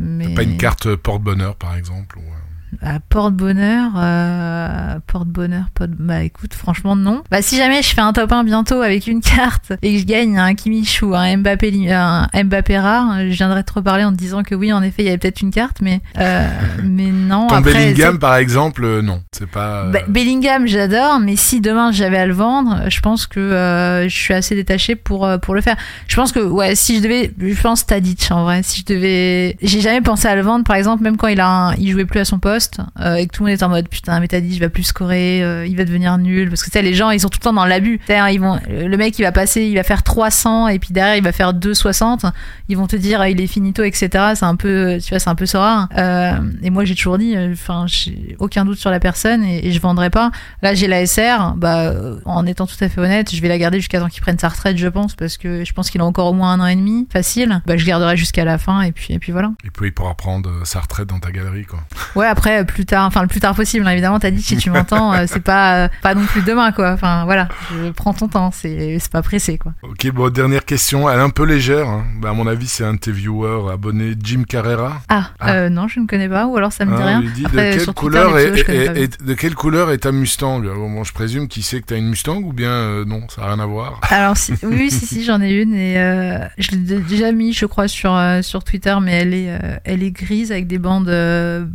mais 0.00 0.32
Pas 0.34 0.44
une 0.44 0.56
carte 0.56 0.94
porte-bonheur, 0.94 1.56
par 1.56 1.74
exemple 1.74 2.18
ou, 2.18 2.22
à 2.82 3.00
porte-bonheur, 3.00 3.90
euh, 3.96 4.98
porte-bonheur, 5.06 5.64
porte... 5.74 5.90
bah 5.98 6.22
écoute, 6.22 6.54
franchement 6.54 6.96
non. 6.96 7.22
Bah 7.30 7.42
si 7.42 7.56
jamais 7.56 7.82
je 7.82 7.88
fais 7.94 8.00
un 8.00 8.12
top 8.12 8.32
1 8.32 8.44
bientôt 8.44 8.80
avec 8.82 9.06
une 9.06 9.20
carte 9.22 9.72
et 9.82 9.94
que 9.94 10.00
je 10.00 10.04
gagne 10.04 10.38
un 10.38 10.54
Kimmich 10.54 11.02
ou 11.02 11.14
un 11.14 11.36
Mbappé, 11.36 11.92
un 11.92 12.28
Mbappé 12.44 12.78
rare, 12.78 13.18
je 13.20 13.34
viendrai 13.34 13.64
te 13.64 13.72
reparler 13.72 14.04
en 14.04 14.12
te 14.12 14.16
disant 14.16 14.42
que 14.42 14.54
oui, 14.54 14.72
en 14.72 14.82
effet, 14.82 15.02
il 15.02 15.06
y 15.06 15.08
avait 15.08 15.18
peut-être 15.18 15.40
une 15.40 15.50
carte, 15.50 15.78
mais 15.80 16.00
euh, 16.18 16.48
mais 16.84 17.06
non. 17.10 17.46
Ton 17.48 17.56
après, 17.56 17.72
Bellingham, 17.72 18.18
par 18.18 18.36
exemple, 18.36 18.84
euh, 18.84 19.02
non. 19.02 19.22
C'est 19.32 19.48
pas. 19.48 19.84
Bah, 19.86 20.00
Bellingham, 20.08 20.66
j'adore, 20.66 21.18
mais 21.20 21.36
si 21.36 21.60
demain 21.60 21.92
j'avais 21.92 22.18
à 22.18 22.26
le 22.26 22.34
vendre, 22.34 22.88
je 22.88 23.00
pense 23.00 23.26
que 23.26 24.06
je 24.08 24.14
suis 24.14 24.34
assez 24.34 24.54
détachée 24.54 24.96
pour 24.96 25.28
pour 25.42 25.54
le 25.54 25.60
faire. 25.60 25.76
Je 26.08 26.16
pense 26.16 26.32
que 26.32 26.40
ouais, 26.40 26.74
si 26.74 26.96
je 26.96 27.02
devais, 27.02 27.32
je 27.40 27.60
pense 27.60 27.86
Tadic 27.86 28.28
en 28.30 28.44
vrai. 28.44 28.62
Si 28.62 28.80
je 28.80 28.94
devais, 28.94 29.56
j'ai 29.62 29.80
jamais 29.80 30.00
pensé 30.00 30.28
à 30.28 30.34
le 30.36 30.42
vendre, 30.42 30.64
par 30.64 30.76
exemple, 30.76 31.02
même 31.02 31.16
quand 31.16 31.28
il 31.28 31.40
a, 31.40 31.48
un- 31.48 31.74
il 31.76 31.90
jouait 31.90 32.04
plus 32.04 32.20
à 32.20 32.24
son 32.24 32.38
poste 32.38 32.59
euh, 33.00 33.14
et 33.14 33.26
que 33.26 33.32
tout 33.32 33.44
le 33.44 33.50
monde 33.50 33.58
est 33.58 33.62
en 33.62 33.68
mode 33.68 33.88
putain, 33.88 34.20
mais 34.20 34.28
Tadic 34.28 34.54
il 34.54 34.60
va 34.60 34.68
plus 34.68 34.84
scorer, 34.84 35.42
euh, 35.42 35.66
il 35.66 35.76
va 35.76 35.84
devenir 35.84 36.16
nul, 36.18 36.48
parce 36.48 36.62
que 36.62 36.66
tu 36.66 36.72
sais 36.72 36.82
les 36.82 36.94
gens 36.94 37.10
ils 37.10 37.20
sont 37.20 37.28
tout 37.28 37.38
le 37.40 37.44
temps 37.44 37.52
dans 37.52 37.64
l'abus. 37.64 38.00
C'est-à-dire, 38.06 38.28
Ils 38.28 38.40
vont, 38.40 38.58
le 38.68 38.96
mec 38.96 39.18
il 39.18 39.22
va 39.22 39.32
passer, 39.32 39.64
il 39.64 39.74
va 39.74 39.82
faire 39.82 40.02
300 40.02 40.68
et 40.68 40.78
puis 40.78 40.92
derrière 40.92 41.16
il 41.16 41.22
va 41.22 41.32
faire 41.32 41.54
260. 41.54 42.26
Ils 42.68 42.76
vont 42.76 42.86
te 42.86 42.96
dire 42.96 43.20
ah, 43.20 43.28
il 43.28 43.40
est 43.40 43.46
finito, 43.46 43.82
etc. 43.82 44.08
C'est 44.34 44.44
un 44.44 44.56
peu, 44.56 44.98
tu 45.02 45.10
vois, 45.10 45.18
c'est 45.18 45.30
un 45.30 45.34
peu 45.34 45.46
rare. 45.54 45.88
Euh, 45.96 46.38
et 46.62 46.70
moi 46.70 46.84
j'ai 46.84 46.94
toujours 46.94 47.18
dit, 47.18 47.34
enfin 47.52 47.84
j'ai 47.86 48.36
aucun 48.38 48.64
doute 48.64 48.78
sur 48.78 48.90
la 48.90 49.00
personne 49.00 49.42
et, 49.44 49.66
et 49.66 49.72
je 49.72 49.80
vendrai 49.80 50.10
pas. 50.10 50.30
Là, 50.62 50.74
j'ai 50.74 50.86
la 50.86 51.06
SR, 51.06 51.54
bah, 51.56 51.92
en 52.24 52.46
étant 52.46 52.66
tout 52.66 52.76
à 52.80 52.88
fait 52.88 53.00
honnête, 53.00 53.34
je 53.34 53.40
vais 53.40 53.48
la 53.48 53.58
garder 53.58 53.78
jusqu'à 53.78 54.00
temps 54.00 54.08
qu'il 54.08 54.22
prenne 54.22 54.38
sa 54.38 54.48
retraite, 54.48 54.76
je 54.76 54.88
pense, 54.88 55.14
parce 55.14 55.36
que 55.36 55.64
je 55.64 55.72
pense 55.72 55.90
qu'il 55.90 56.00
a 56.00 56.04
encore 56.04 56.28
au 56.28 56.32
moins 56.32 56.52
un 56.52 56.60
an 56.60 56.66
et 56.66 56.76
demi, 56.76 57.06
facile. 57.12 57.62
Bah, 57.66 57.76
je 57.76 57.84
garderai 57.84 58.16
jusqu'à 58.16 58.44
la 58.44 58.58
fin, 58.58 58.82
et 58.82 58.92
puis, 58.92 59.14
et 59.14 59.18
puis 59.18 59.32
voilà. 59.32 59.52
Et 59.64 59.70
puis 59.70 59.88
il 59.88 59.92
pourra 59.92 60.14
prendre 60.14 60.66
sa 60.66 60.80
retraite 60.80 61.08
dans 61.08 61.18
ta 61.18 61.30
galerie, 61.30 61.64
quoi. 61.64 61.80
Ouais, 62.14 62.26
après, 62.26 62.49
euh, 62.58 62.64
plus 62.64 62.84
tard, 62.84 63.06
enfin, 63.06 63.22
le 63.22 63.28
plus 63.28 63.40
tard 63.40 63.54
possible, 63.54 63.86
hein, 63.86 63.90
évidemment, 63.90 64.18
t'as 64.18 64.30
dit, 64.30 64.42
si 64.42 64.56
tu 64.56 64.70
m'entends, 64.70 65.12
euh, 65.14 65.24
c'est 65.26 65.40
pas, 65.42 65.84
euh, 65.84 65.88
pas 66.02 66.14
non 66.14 66.24
plus 66.26 66.42
demain, 66.42 66.72
quoi. 66.72 66.92
Enfin, 66.92 67.24
voilà, 67.24 67.48
je 67.70 67.90
prends 67.90 68.12
ton 68.12 68.28
temps, 68.28 68.50
c'est, 68.52 68.98
c'est 68.98 69.10
pas 69.12 69.22
pressé, 69.22 69.58
quoi. 69.58 69.72
Ok, 69.82 70.10
bon, 70.12 70.28
dernière 70.30 70.64
question. 70.64 71.08
Elle 71.08 71.18
est 71.18 71.22
un 71.22 71.30
peu 71.30 71.44
légère. 71.44 71.88
hein. 71.88 72.04
Bah, 72.20 72.30
à 72.30 72.32
mon 72.32 72.46
avis, 72.46 72.66
c'est 72.66 72.84
un 72.84 72.94
de 72.94 72.98
tes 72.98 73.12
viewers 73.12 73.72
abonné, 73.72 74.14
Jim 74.22 74.42
Carrera. 74.48 75.00
Ah, 75.08 75.30
Ah. 75.38 75.52
Euh, 75.52 75.68
non, 75.68 75.88
je 75.88 76.00
ne 76.00 76.06
connais 76.06 76.28
pas, 76.28 76.46
ou 76.46 76.56
alors 76.56 76.72
ça 76.72 76.84
me 76.84 76.96
dit 76.96 77.02
Hein, 77.02 77.20
rien. 77.20 77.30
dit 77.34 77.44
Après, 77.46 77.70
de 77.72 77.76
quelle 77.84 77.94
couleur 77.94 78.38
est, 78.38 79.22
de 79.24 79.34
quelle 79.34 79.54
couleur 79.54 79.90
est 79.90 79.98
ta 79.98 80.12
Mustang? 80.12 80.60
Bon, 80.60 81.04
je 81.04 81.12
présume 81.12 81.48
qu'il 81.48 81.62
sait 81.62 81.80
que 81.80 81.86
t'as 81.86 81.96
une 81.96 82.08
Mustang 82.08 82.36
ou 82.42 82.52
bien 82.52 83.04
non, 83.06 83.22
ça 83.28 83.42
n'a 83.42 83.48
rien 83.48 83.60
à 83.60 83.66
voir? 83.66 84.00
Alors 84.10 84.36
si, 84.36 84.52
oui, 84.62 84.90
si, 84.90 85.06
si, 85.06 85.24
j'en 85.24 85.40
ai 85.40 85.50
une 85.50 85.74
et 85.74 85.94
je 86.58 86.70
l'ai 86.72 87.00
déjà 87.00 87.32
mis, 87.32 87.52
je 87.52 87.66
crois, 87.66 87.88
sur 87.88 88.18
sur 88.42 88.64
Twitter, 88.64 88.94
mais 89.02 89.12
elle 89.12 89.34
est 89.34 89.80
elle 89.84 90.02
est 90.02 90.10
grise 90.10 90.52
avec 90.52 90.66
des 90.66 90.78
bandes 90.78 91.10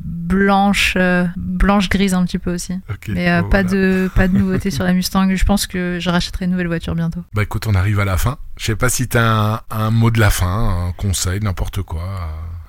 blanches, 0.03 0.64
euh, 0.97 1.25
blanches 1.37 1.89
grises 1.89 2.13
un 2.13 2.23
petit 2.25 2.39
peu 2.39 2.53
aussi. 2.53 2.73
Ok, 2.89 3.07
Mais 3.09 3.29
euh, 3.29 3.41
bon, 3.41 3.49
pas 3.49 3.63
voilà. 3.63 3.77
de 3.77 4.09
pas 4.15 4.27
de 4.27 4.33
nouveauté 4.37 4.71
sur 4.71 4.83
la 4.83 4.93
Mustang. 4.93 5.33
Je 5.35 5.45
pense 5.45 5.67
que 5.67 5.97
je 5.99 6.09
rachèterai 6.09 6.45
une 6.45 6.51
nouvelle 6.51 6.67
voiture 6.67 6.95
bientôt. 6.95 7.23
Bah 7.33 7.43
écoute, 7.43 7.67
on 7.67 7.75
arrive 7.75 7.99
à 7.99 8.05
la 8.05 8.17
fin. 8.17 8.37
Je 8.57 8.65
sais 8.65 8.75
pas 8.75 8.89
si 8.89 9.07
t'as 9.07 9.23
un, 9.23 9.61
un 9.69 9.91
mot 9.91 10.11
de 10.11 10.19
la 10.19 10.29
fin, 10.29 10.87
un 10.87 10.91
conseil, 10.93 11.39
n'importe 11.41 11.81
quoi 11.81 12.03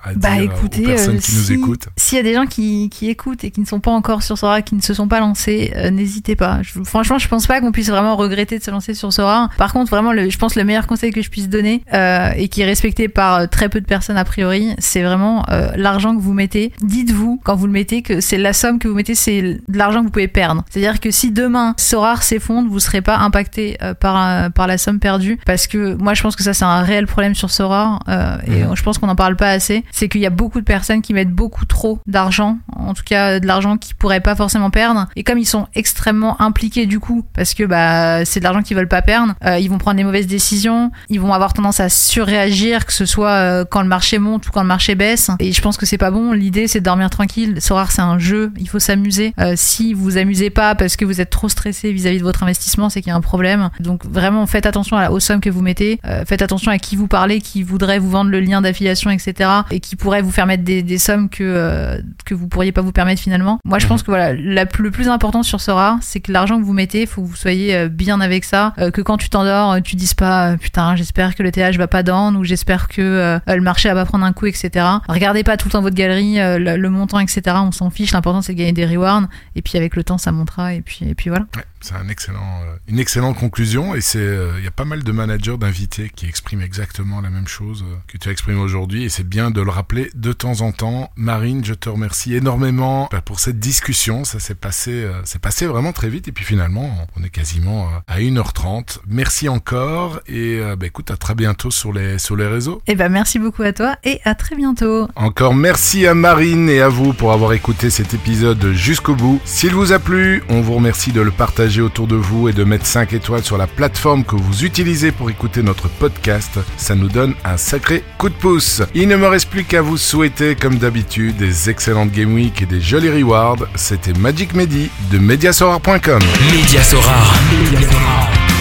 à, 0.03 0.13
Bah 0.13 0.35
dire 0.35 0.43
écoutez, 0.43 0.83
aux 0.83 0.87
personnes 0.87 1.11
euh, 1.15 1.15
nous 1.15 1.21
si- 1.43 1.53
écoutent. 1.53 1.87
S'il 1.97 2.17
y 2.17 2.19
a 2.19 2.23
des 2.23 2.33
gens 2.33 2.45
qui, 2.45 2.89
qui 2.89 3.09
écoutent 3.09 3.43
et 3.43 3.51
qui 3.51 3.59
ne 3.61 3.65
sont 3.65 3.79
pas 3.79 3.91
encore 3.91 4.23
sur 4.23 4.37
Sora, 4.37 4.61
qui 4.61 4.75
ne 4.75 4.81
se 4.81 4.93
sont 4.93 5.07
pas 5.07 5.19
lancés, 5.19 5.73
euh, 5.75 5.89
n'hésitez 5.89 6.35
pas. 6.35 6.59
Je- 6.61 6.81
franchement, 6.83 7.17
je 7.17 7.27
pense 7.27 7.47
pas 7.47 7.59
qu'on 7.61 7.71
puisse 7.71 7.89
vraiment 7.89 8.15
regretter 8.15 8.57
de 8.59 8.63
se 8.63 8.71
lancer 8.71 8.93
sur 8.93 9.11
Sora. 9.11 9.49
Par 9.57 9.73
contre, 9.73 9.89
vraiment, 9.89 10.13
le, 10.13 10.29
je 10.29 10.37
pense 10.37 10.55
le 10.55 10.63
meilleur 10.63 10.87
conseil 10.87 11.11
que 11.11 11.21
je 11.21 11.29
puisse 11.29 11.49
donner 11.49 11.83
euh, 11.93 12.29
et 12.35 12.47
qui 12.47 12.61
est 12.61 12.65
respecté 12.65 13.07
par 13.09 13.49
très 13.49 13.69
peu 13.69 13.81
de 13.81 13.85
personnes 13.85 14.17
a 14.17 14.25
priori, 14.25 14.73
c'est 14.79 15.03
vraiment 15.03 15.43
euh, 15.49 15.71
l'argent 15.75 16.15
que 16.15 16.21
vous 16.21 16.33
mettez. 16.33 16.71
Dites-vous 16.81 17.39
quand 17.43 17.55
vous 17.55 17.65
le 17.67 17.73
mettez 17.73 18.01
que 18.01 18.21
c'est 18.21 18.37
la 18.37 18.53
somme 18.53 18.79
que 18.79 18.87
vous 18.87 18.95
mettez, 18.95 19.15
c'est 19.15 19.41
de 19.41 19.77
l'argent 19.77 19.99
que 19.99 20.05
vous 20.05 20.11
pouvez 20.11 20.27
perdre. 20.27 20.63
C'est-à-dire 20.69 20.99
que 20.99 21.11
si 21.11 21.31
demain 21.31 21.73
Sora 21.77 22.15
s'effondre, 22.21 22.69
vous 22.69 22.79
serez 22.79 23.01
pas 23.01 23.17
impacté 23.17 23.77
euh, 23.81 23.93
par 23.93 24.51
par 24.51 24.67
la 24.67 24.77
somme 24.77 24.99
perdue 24.99 25.37
parce 25.45 25.67
que 25.67 25.95
moi 25.95 26.13
je 26.13 26.21
pense 26.21 26.35
que 26.35 26.43
ça 26.43 26.53
c'est 26.53 26.65
un 26.65 26.81
réel 26.81 27.07
problème 27.07 27.35
sur 27.35 27.51
Sora 27.51 27.99
euh, 28.07 28.37
et 28.47 28.63
Mhm. 28.63 28.75
je 28.75 28.83
pense 28.83 28.97
qu'on 28.97 29.07
n'en 29.07 29.15
parle 29.15 29.35
pas 29.35 29.49
assez. 29.51 29.83
C'est 29.91 30.09
qu'il 30.09 30.21
y 30.21 30.25
a 30.25 30.29
beaucoup 30.31 30.59
de 30.59 30.65
personnes 30.65 31.01
qui 31.01 31.13
mettent 31.13 31.31
beaucoup 31.31 31.65
trop 31.65 31.99
d'argent, 32.05 32.57
en 32.75 32.93
tout 32.93 33.03
cas 33.05 33.39
de 33.39 33.47
l'argent 33.47 33.77
qu'ils 33.77 33.95
pourraient 33.95 34.19
pas 34.21 34.35
forcément 34.35 34.69
perdre. 34.69 35.07
Et 35.15 35.23
comme 35.23 35.37
ils 35.37 35.45
sont 35.45 35.67
extrêmement 35.75 36.39
impliqués 36.41 36.85
du 36.85 36.99
coup, 36.99 37.25
parce 37.33 37.53
que 37.53 37.63
bah 37.63 38.25
c'est 38.25 38.39
de 38.39 38.43
l'argent 38.43 38.61
qu'ils 38.61 38.77
veulent 38.77 38.87
pas 38.87 39.01
perdre, 39.01 39.33
euh, 39.45 39.59
ils 39.59 39.69
vont 39.69 39.77
prendre 39.77 39.97
des 39.97 40.03
mauvaises 40.03 40.27
décisions, 40.27 40.91
ils 41.09 41.19
vont 41.19 41.33
avoir 41.33 41.53
tendance 41.53 41.79
à 41.79 41.89
surréagir, 41.89 42.85
que 42.85 42.93
ce 42.93 43.05
soit 43.05 43.31
euh, 43.31 43.65
quand 43.69 43.81
le 43.81 43.87
marché 43.87 44.19
monte 44.19 44.47
ou 44.47 44.51
quand 44.51 44.61
le 44.61 44.67
marché 44.67 44.95
baisse. 44.95 45.31
Et 45.39 45.51
je 45.51 45.61
pense 45.61 45.77
que 45.77 45.85
c'est 45.85 45.97
pas 45.97 46.11
bon. 46.11 46.31
L'idée 46.33 46.67
c'est 46.67 46.79
de 46.79 46.85
dormir 46.85 47.09
tranquille. 47.09 47.61
Sorar 47.61 47.91
c'est 47.91 48.01
un 48.01 48.19
jeu, 48.19 48.51
il 48.59 48.69
faut 48.69 48.79
s'amuser. 48.79 49.33
Euh, 49.39 49.53
si 49.55 49.93
vous 49.93 50.03
vous 50.03 50.17
amusez 50.17 50.49
pas 50.49 50.75
parce 50.75 50.95
que 50.95 51.05
vous 51.05 51.21
êtes 51.21 51.29
trop 51.29 51.49
stressé 51.49 51.91
vis-à-vis 51.91 52.19
de 52.19 52.23
votre 52.23 52.43
investissement, 52.43 52.89
c'est 52.89 53.01
qu'il 53.01 53.09
y 53.09 53.13
a 53.13 53.15
un 53.15 53.21
problème. 53.21 53.69
Donc 53.79 54.05
vraiment 54.05 54.45
faites 54.45 54.65
attention 54.65 54.97
à 54.97 55.01
la, 55.01 55.11
aux 55.11 55.19
sommes 55.19 55.41
que 55.41 55.49
vous 55.49 55.61
mettez, 55.61 55.99
Euh, 56.05 56.23
faites 56.25 56.41
attention 56.41 56.71
à 56.71 56.77
qui 56.77 56.95
vous 56.95 57.07
parlez, 57.07 57.41
qui 57.41 57.63
voudrait 57.63 57.99
vous 57.99 58.09
vendre 58.09 58.31
le 58.31 58.39
lien 58.39 58.61
d'affiliation, 58.61 59.09
etc. 59.11 59.49
Et 59.71 59.76
qui 59.79 59.95
pourrait 59.95 60.21
vous 60.21 60.31
faire 60.31 60.45
mettre 60.45 60.63
des, 60.63 60.83
des 60.83 60.97
sommes 60.97 61.29
que 61.29 61.43
euh, 61.43 61.97
que 62.25 62.33
vous 62.33 62.47
pourriez 62.47 62.71
pas 62.71 62.81
vous 62.81 62.91
permettre 62.91 63.21
finalement. 63.21 63.59
Moi 63.65 63.79
je 63.79 63.87
pense 63.87 64.01
que 64.03 64.07
voilà, 64.11 64.33
la- 64.33 64.65
le 64.77 64.91
plus 64.91 65.09
important 65.09 65.43
sur 65.43 65.61
Sora, 65.61 65.97
c'est 66.01 66.19
que 66.19 66.31
l'argent 66.31 66.59
que 66.59 66.63
vous 66.63 66.73
mettez, 66.73 67.05
faut 67.05 67.21
que 67.21 67.27
vous 67.27 67.35
soyez 67.35 67.75
euh, 67.75 67.87
bien 67.89 68.19
avec 68.21 68.43
ça, 68.43 68.73
euh, 68.79 68.91
que 68.91 69.01
quand 69.01 69.17
tu 69.17 69.29
t'endors, 69.29 69.73
euh, 69.73 69.79
tu 69.81 69.95
dises 69.95 70.13
pas 70.13 70.55
putain 70.57 70.95
j'espère 70.95 71.35
que 71.35 71.43
le 71.43 71.51
TH 71.51 71.77
va 71.77 71.87
pas 71.87 72.03
down 72.03 72.35
ou 72.35 72.43
j'espère 72.43 72.87
que 72.87 73.39
le 73.47 73.61
marché 73.61 73.89
va 73.89 73.95
pas 73.95 74.05
prendre 74.05 74.25
un 74.25 74.33
coup, 74.33 74.45
etc. 74.45 74.85
Regardez 75.07 75.43
pas 75.43 75.57
tout 75.57 75.67
le 75.67 75.71
temps 75.71 75.81
votre 75.81 75.95
galerie, 75.95 76.35
le, 76.37 76.77
le 76.77 76.89
montant, 76.89 77.19
etc. 77.19 77.41
On 77.59 77.71
s'en 77.71 77.89
fiche. 77.89 78.11
L'important 78.11 78.41
c'est 78.41 78.53
de 78.53 78.57
gagner 78.57 78.73
des 78.73 78.85
rewards 78.85 79.23
et 79.55 79.61
puis 79.61 79.77
avec 79.77 79.95
le 79.95 80.03
temps 80.03 80.17
ça 80.17 80.31
montera 80.31 80.73
et 80.73 80.81
puis 80.81 80.99
et 81.09 81.15
puis 81.15 81.29
voilà. 81.29 81.45
C'est 81.81 81.95
un 81.95 82.09
excellent, 82.09 82.61
euh, 82.63 82.75
une 82.87 82.99
excellente 82.99 83.37
conclusion 83.37 83.93
et 83.93 84.01
c'est, 84.01 84.17
euh, 84.17 84.53
il 84.57 84.63
y 84.63 84.67
a 84.67 84.71
pas 84.71 84.85
mal 84.85 85.03
de 85.03 85.11
managers 85.11 85.57
d'invités 85.57 86.11
qui 86.13 86.25
expriment 86.25 86.61
exactement 86.61 87.21
la 87.21 87.29
même 87.29 87.47
chose 87.47 87.85
euh, 87.87 87.95
que 88.07 88.17
tu 88.17 88.29
as 88.29 88.31
exprimé 88.31 88.59
aujourd'hui 88.59 89.03
et 89.03 89.09
c'est 89.09 89.27
bien 89.27 89.51
de 89.51 89.61
le 89.61 89.69
rappeler 89.69 90.09
de 90.15 90.33
temps 90.33 90.61
en 90.61 90.71
temps. 90.71 91.11
Marine, 91.15 91.63
je 91.63 91.73
te 91.73 91.87
remercie 91.87 92.35
énormément 92.35 93.07
bah, 93.11 93.21
pour 93.21 93.39
cette 93.39 93.59
discussion. 93.59 94.23
Ça 94.23 94.39
s'est 94.39 94.55
passé, 94.55 94.91
euh, 94.91 95.21
c'est 95.23 95.41
passé 95.41 95.67
vraiment 95.67 95.93
très 95.93 96.09
vite 96.09 96.27
et 96.27 96.31
puis 96.31 96.45
finalement, 96.45 97.07
on 97.15 97.23
est 97.23 97.29
quasiment 97.29 97.89
à 98.07 98.19
1h30. 98.19 98.99
Merci 99.07 99.47
encore 99.47 100.19
et 100.27 100.59
bah, 100.77 100.85
écoute, 100.85 101.11
à 101.11 101.17
très 101.17 101.35
bientôt 101.35 101.71
sur 101.71 101.93
les, 101.93 102.17
sur 102.17 102.35
les 102.35 102.47
réseaux. 102.47 102.81
Et 102.87 102.95
ben 102.95 103.09
merci 103.09 103.39
beaucoup 103.39 103.63
à 103.63 103.73
toi 103.73 103.97
et 104.03 104.19
à 104.25 104.35
très 104.35 104.55
bientôt. 104.55 105.07
Encore 105.15 105.53
merci 105.53 106.07
à 106.07 106.13
Marine 106.13 106.69
et 106.69 106.81
à 106.81 106.89
vous 106.89 107.13
pour 107.13 107.33
avoir 107.33 107.53
écouté 107.53 107.89
cet 107.89 108.13
épisode 108.13 108.73
jusqu'au 108.73 109.15
bout. 109.15 109.39
S'il 109.45 109.73
vous 109.73 109.91
a 109.91 109.99
plu, 109.99 110.43
on 110.49 110.61
vous 110.61 110.73
remercie 110.73 111.11
de 111.11 111.21
le 111.21 111.31
partager 111.31 111.66
autour 111.81 112.07
de 112.07 112.15
vous 112.15 112.47
et 112.49 112.53
de 112.53 112.63
mettre 112.63 112.85
5 112.85 113.13
étoiles 113.13 113.43
sur 113.43 113.57
la 113.57 113.67
plateforme 113.67 114.23
que 114.23 114.35
vous 114.35 114.63
utilisez 114.63 115.11
pour 115.11 115.29
écouter 115.29 115.61
notre 115.61 115.89
podcast. 115.89 116.59
Ça 116.77 116.95
nous 116.95 117.09
donne 117.09 117.33
un 117.43 117.57
sacré 117.57 118.03
coup 118.17 118.29
de 118.29 118.33
pouce. 118.35 118.81
Il 118.95 119.07
ne 119.07 119.15
me 119.15 119.27
reste 119.27 119.49
plus 119.49 119.63
qu'à 119.63 119.81
vous 119.81 119.97
souhaiter, 119.97 120.55
comme 120.55 120.77
d'habitude, 120.77 121.35
des 121.37 121.69
excellentes 121.69 122.11
Game 122.11 122.33
Week 122.33 122.61
et 122.61 122.65
des 122.65 122.81
jolis 122.81 123.09
rewards. 123.09 123.67
C'était 123.75 124.13
Magic 124.13 124.53
Medi 124.53 124.89
de 125.11 125.17
Mediasorar.com. 125.17 126.19
Média 126.51 126.81
Sorare. 126.83 127.35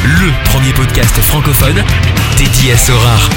Le 0.04 0.48
premier 0.50 0.72
podcast 0.72 1.14
francophone 1.20 1.82
dédié 2.36 2.72
à 2.72 2.76
Sorare. 2.76 3.30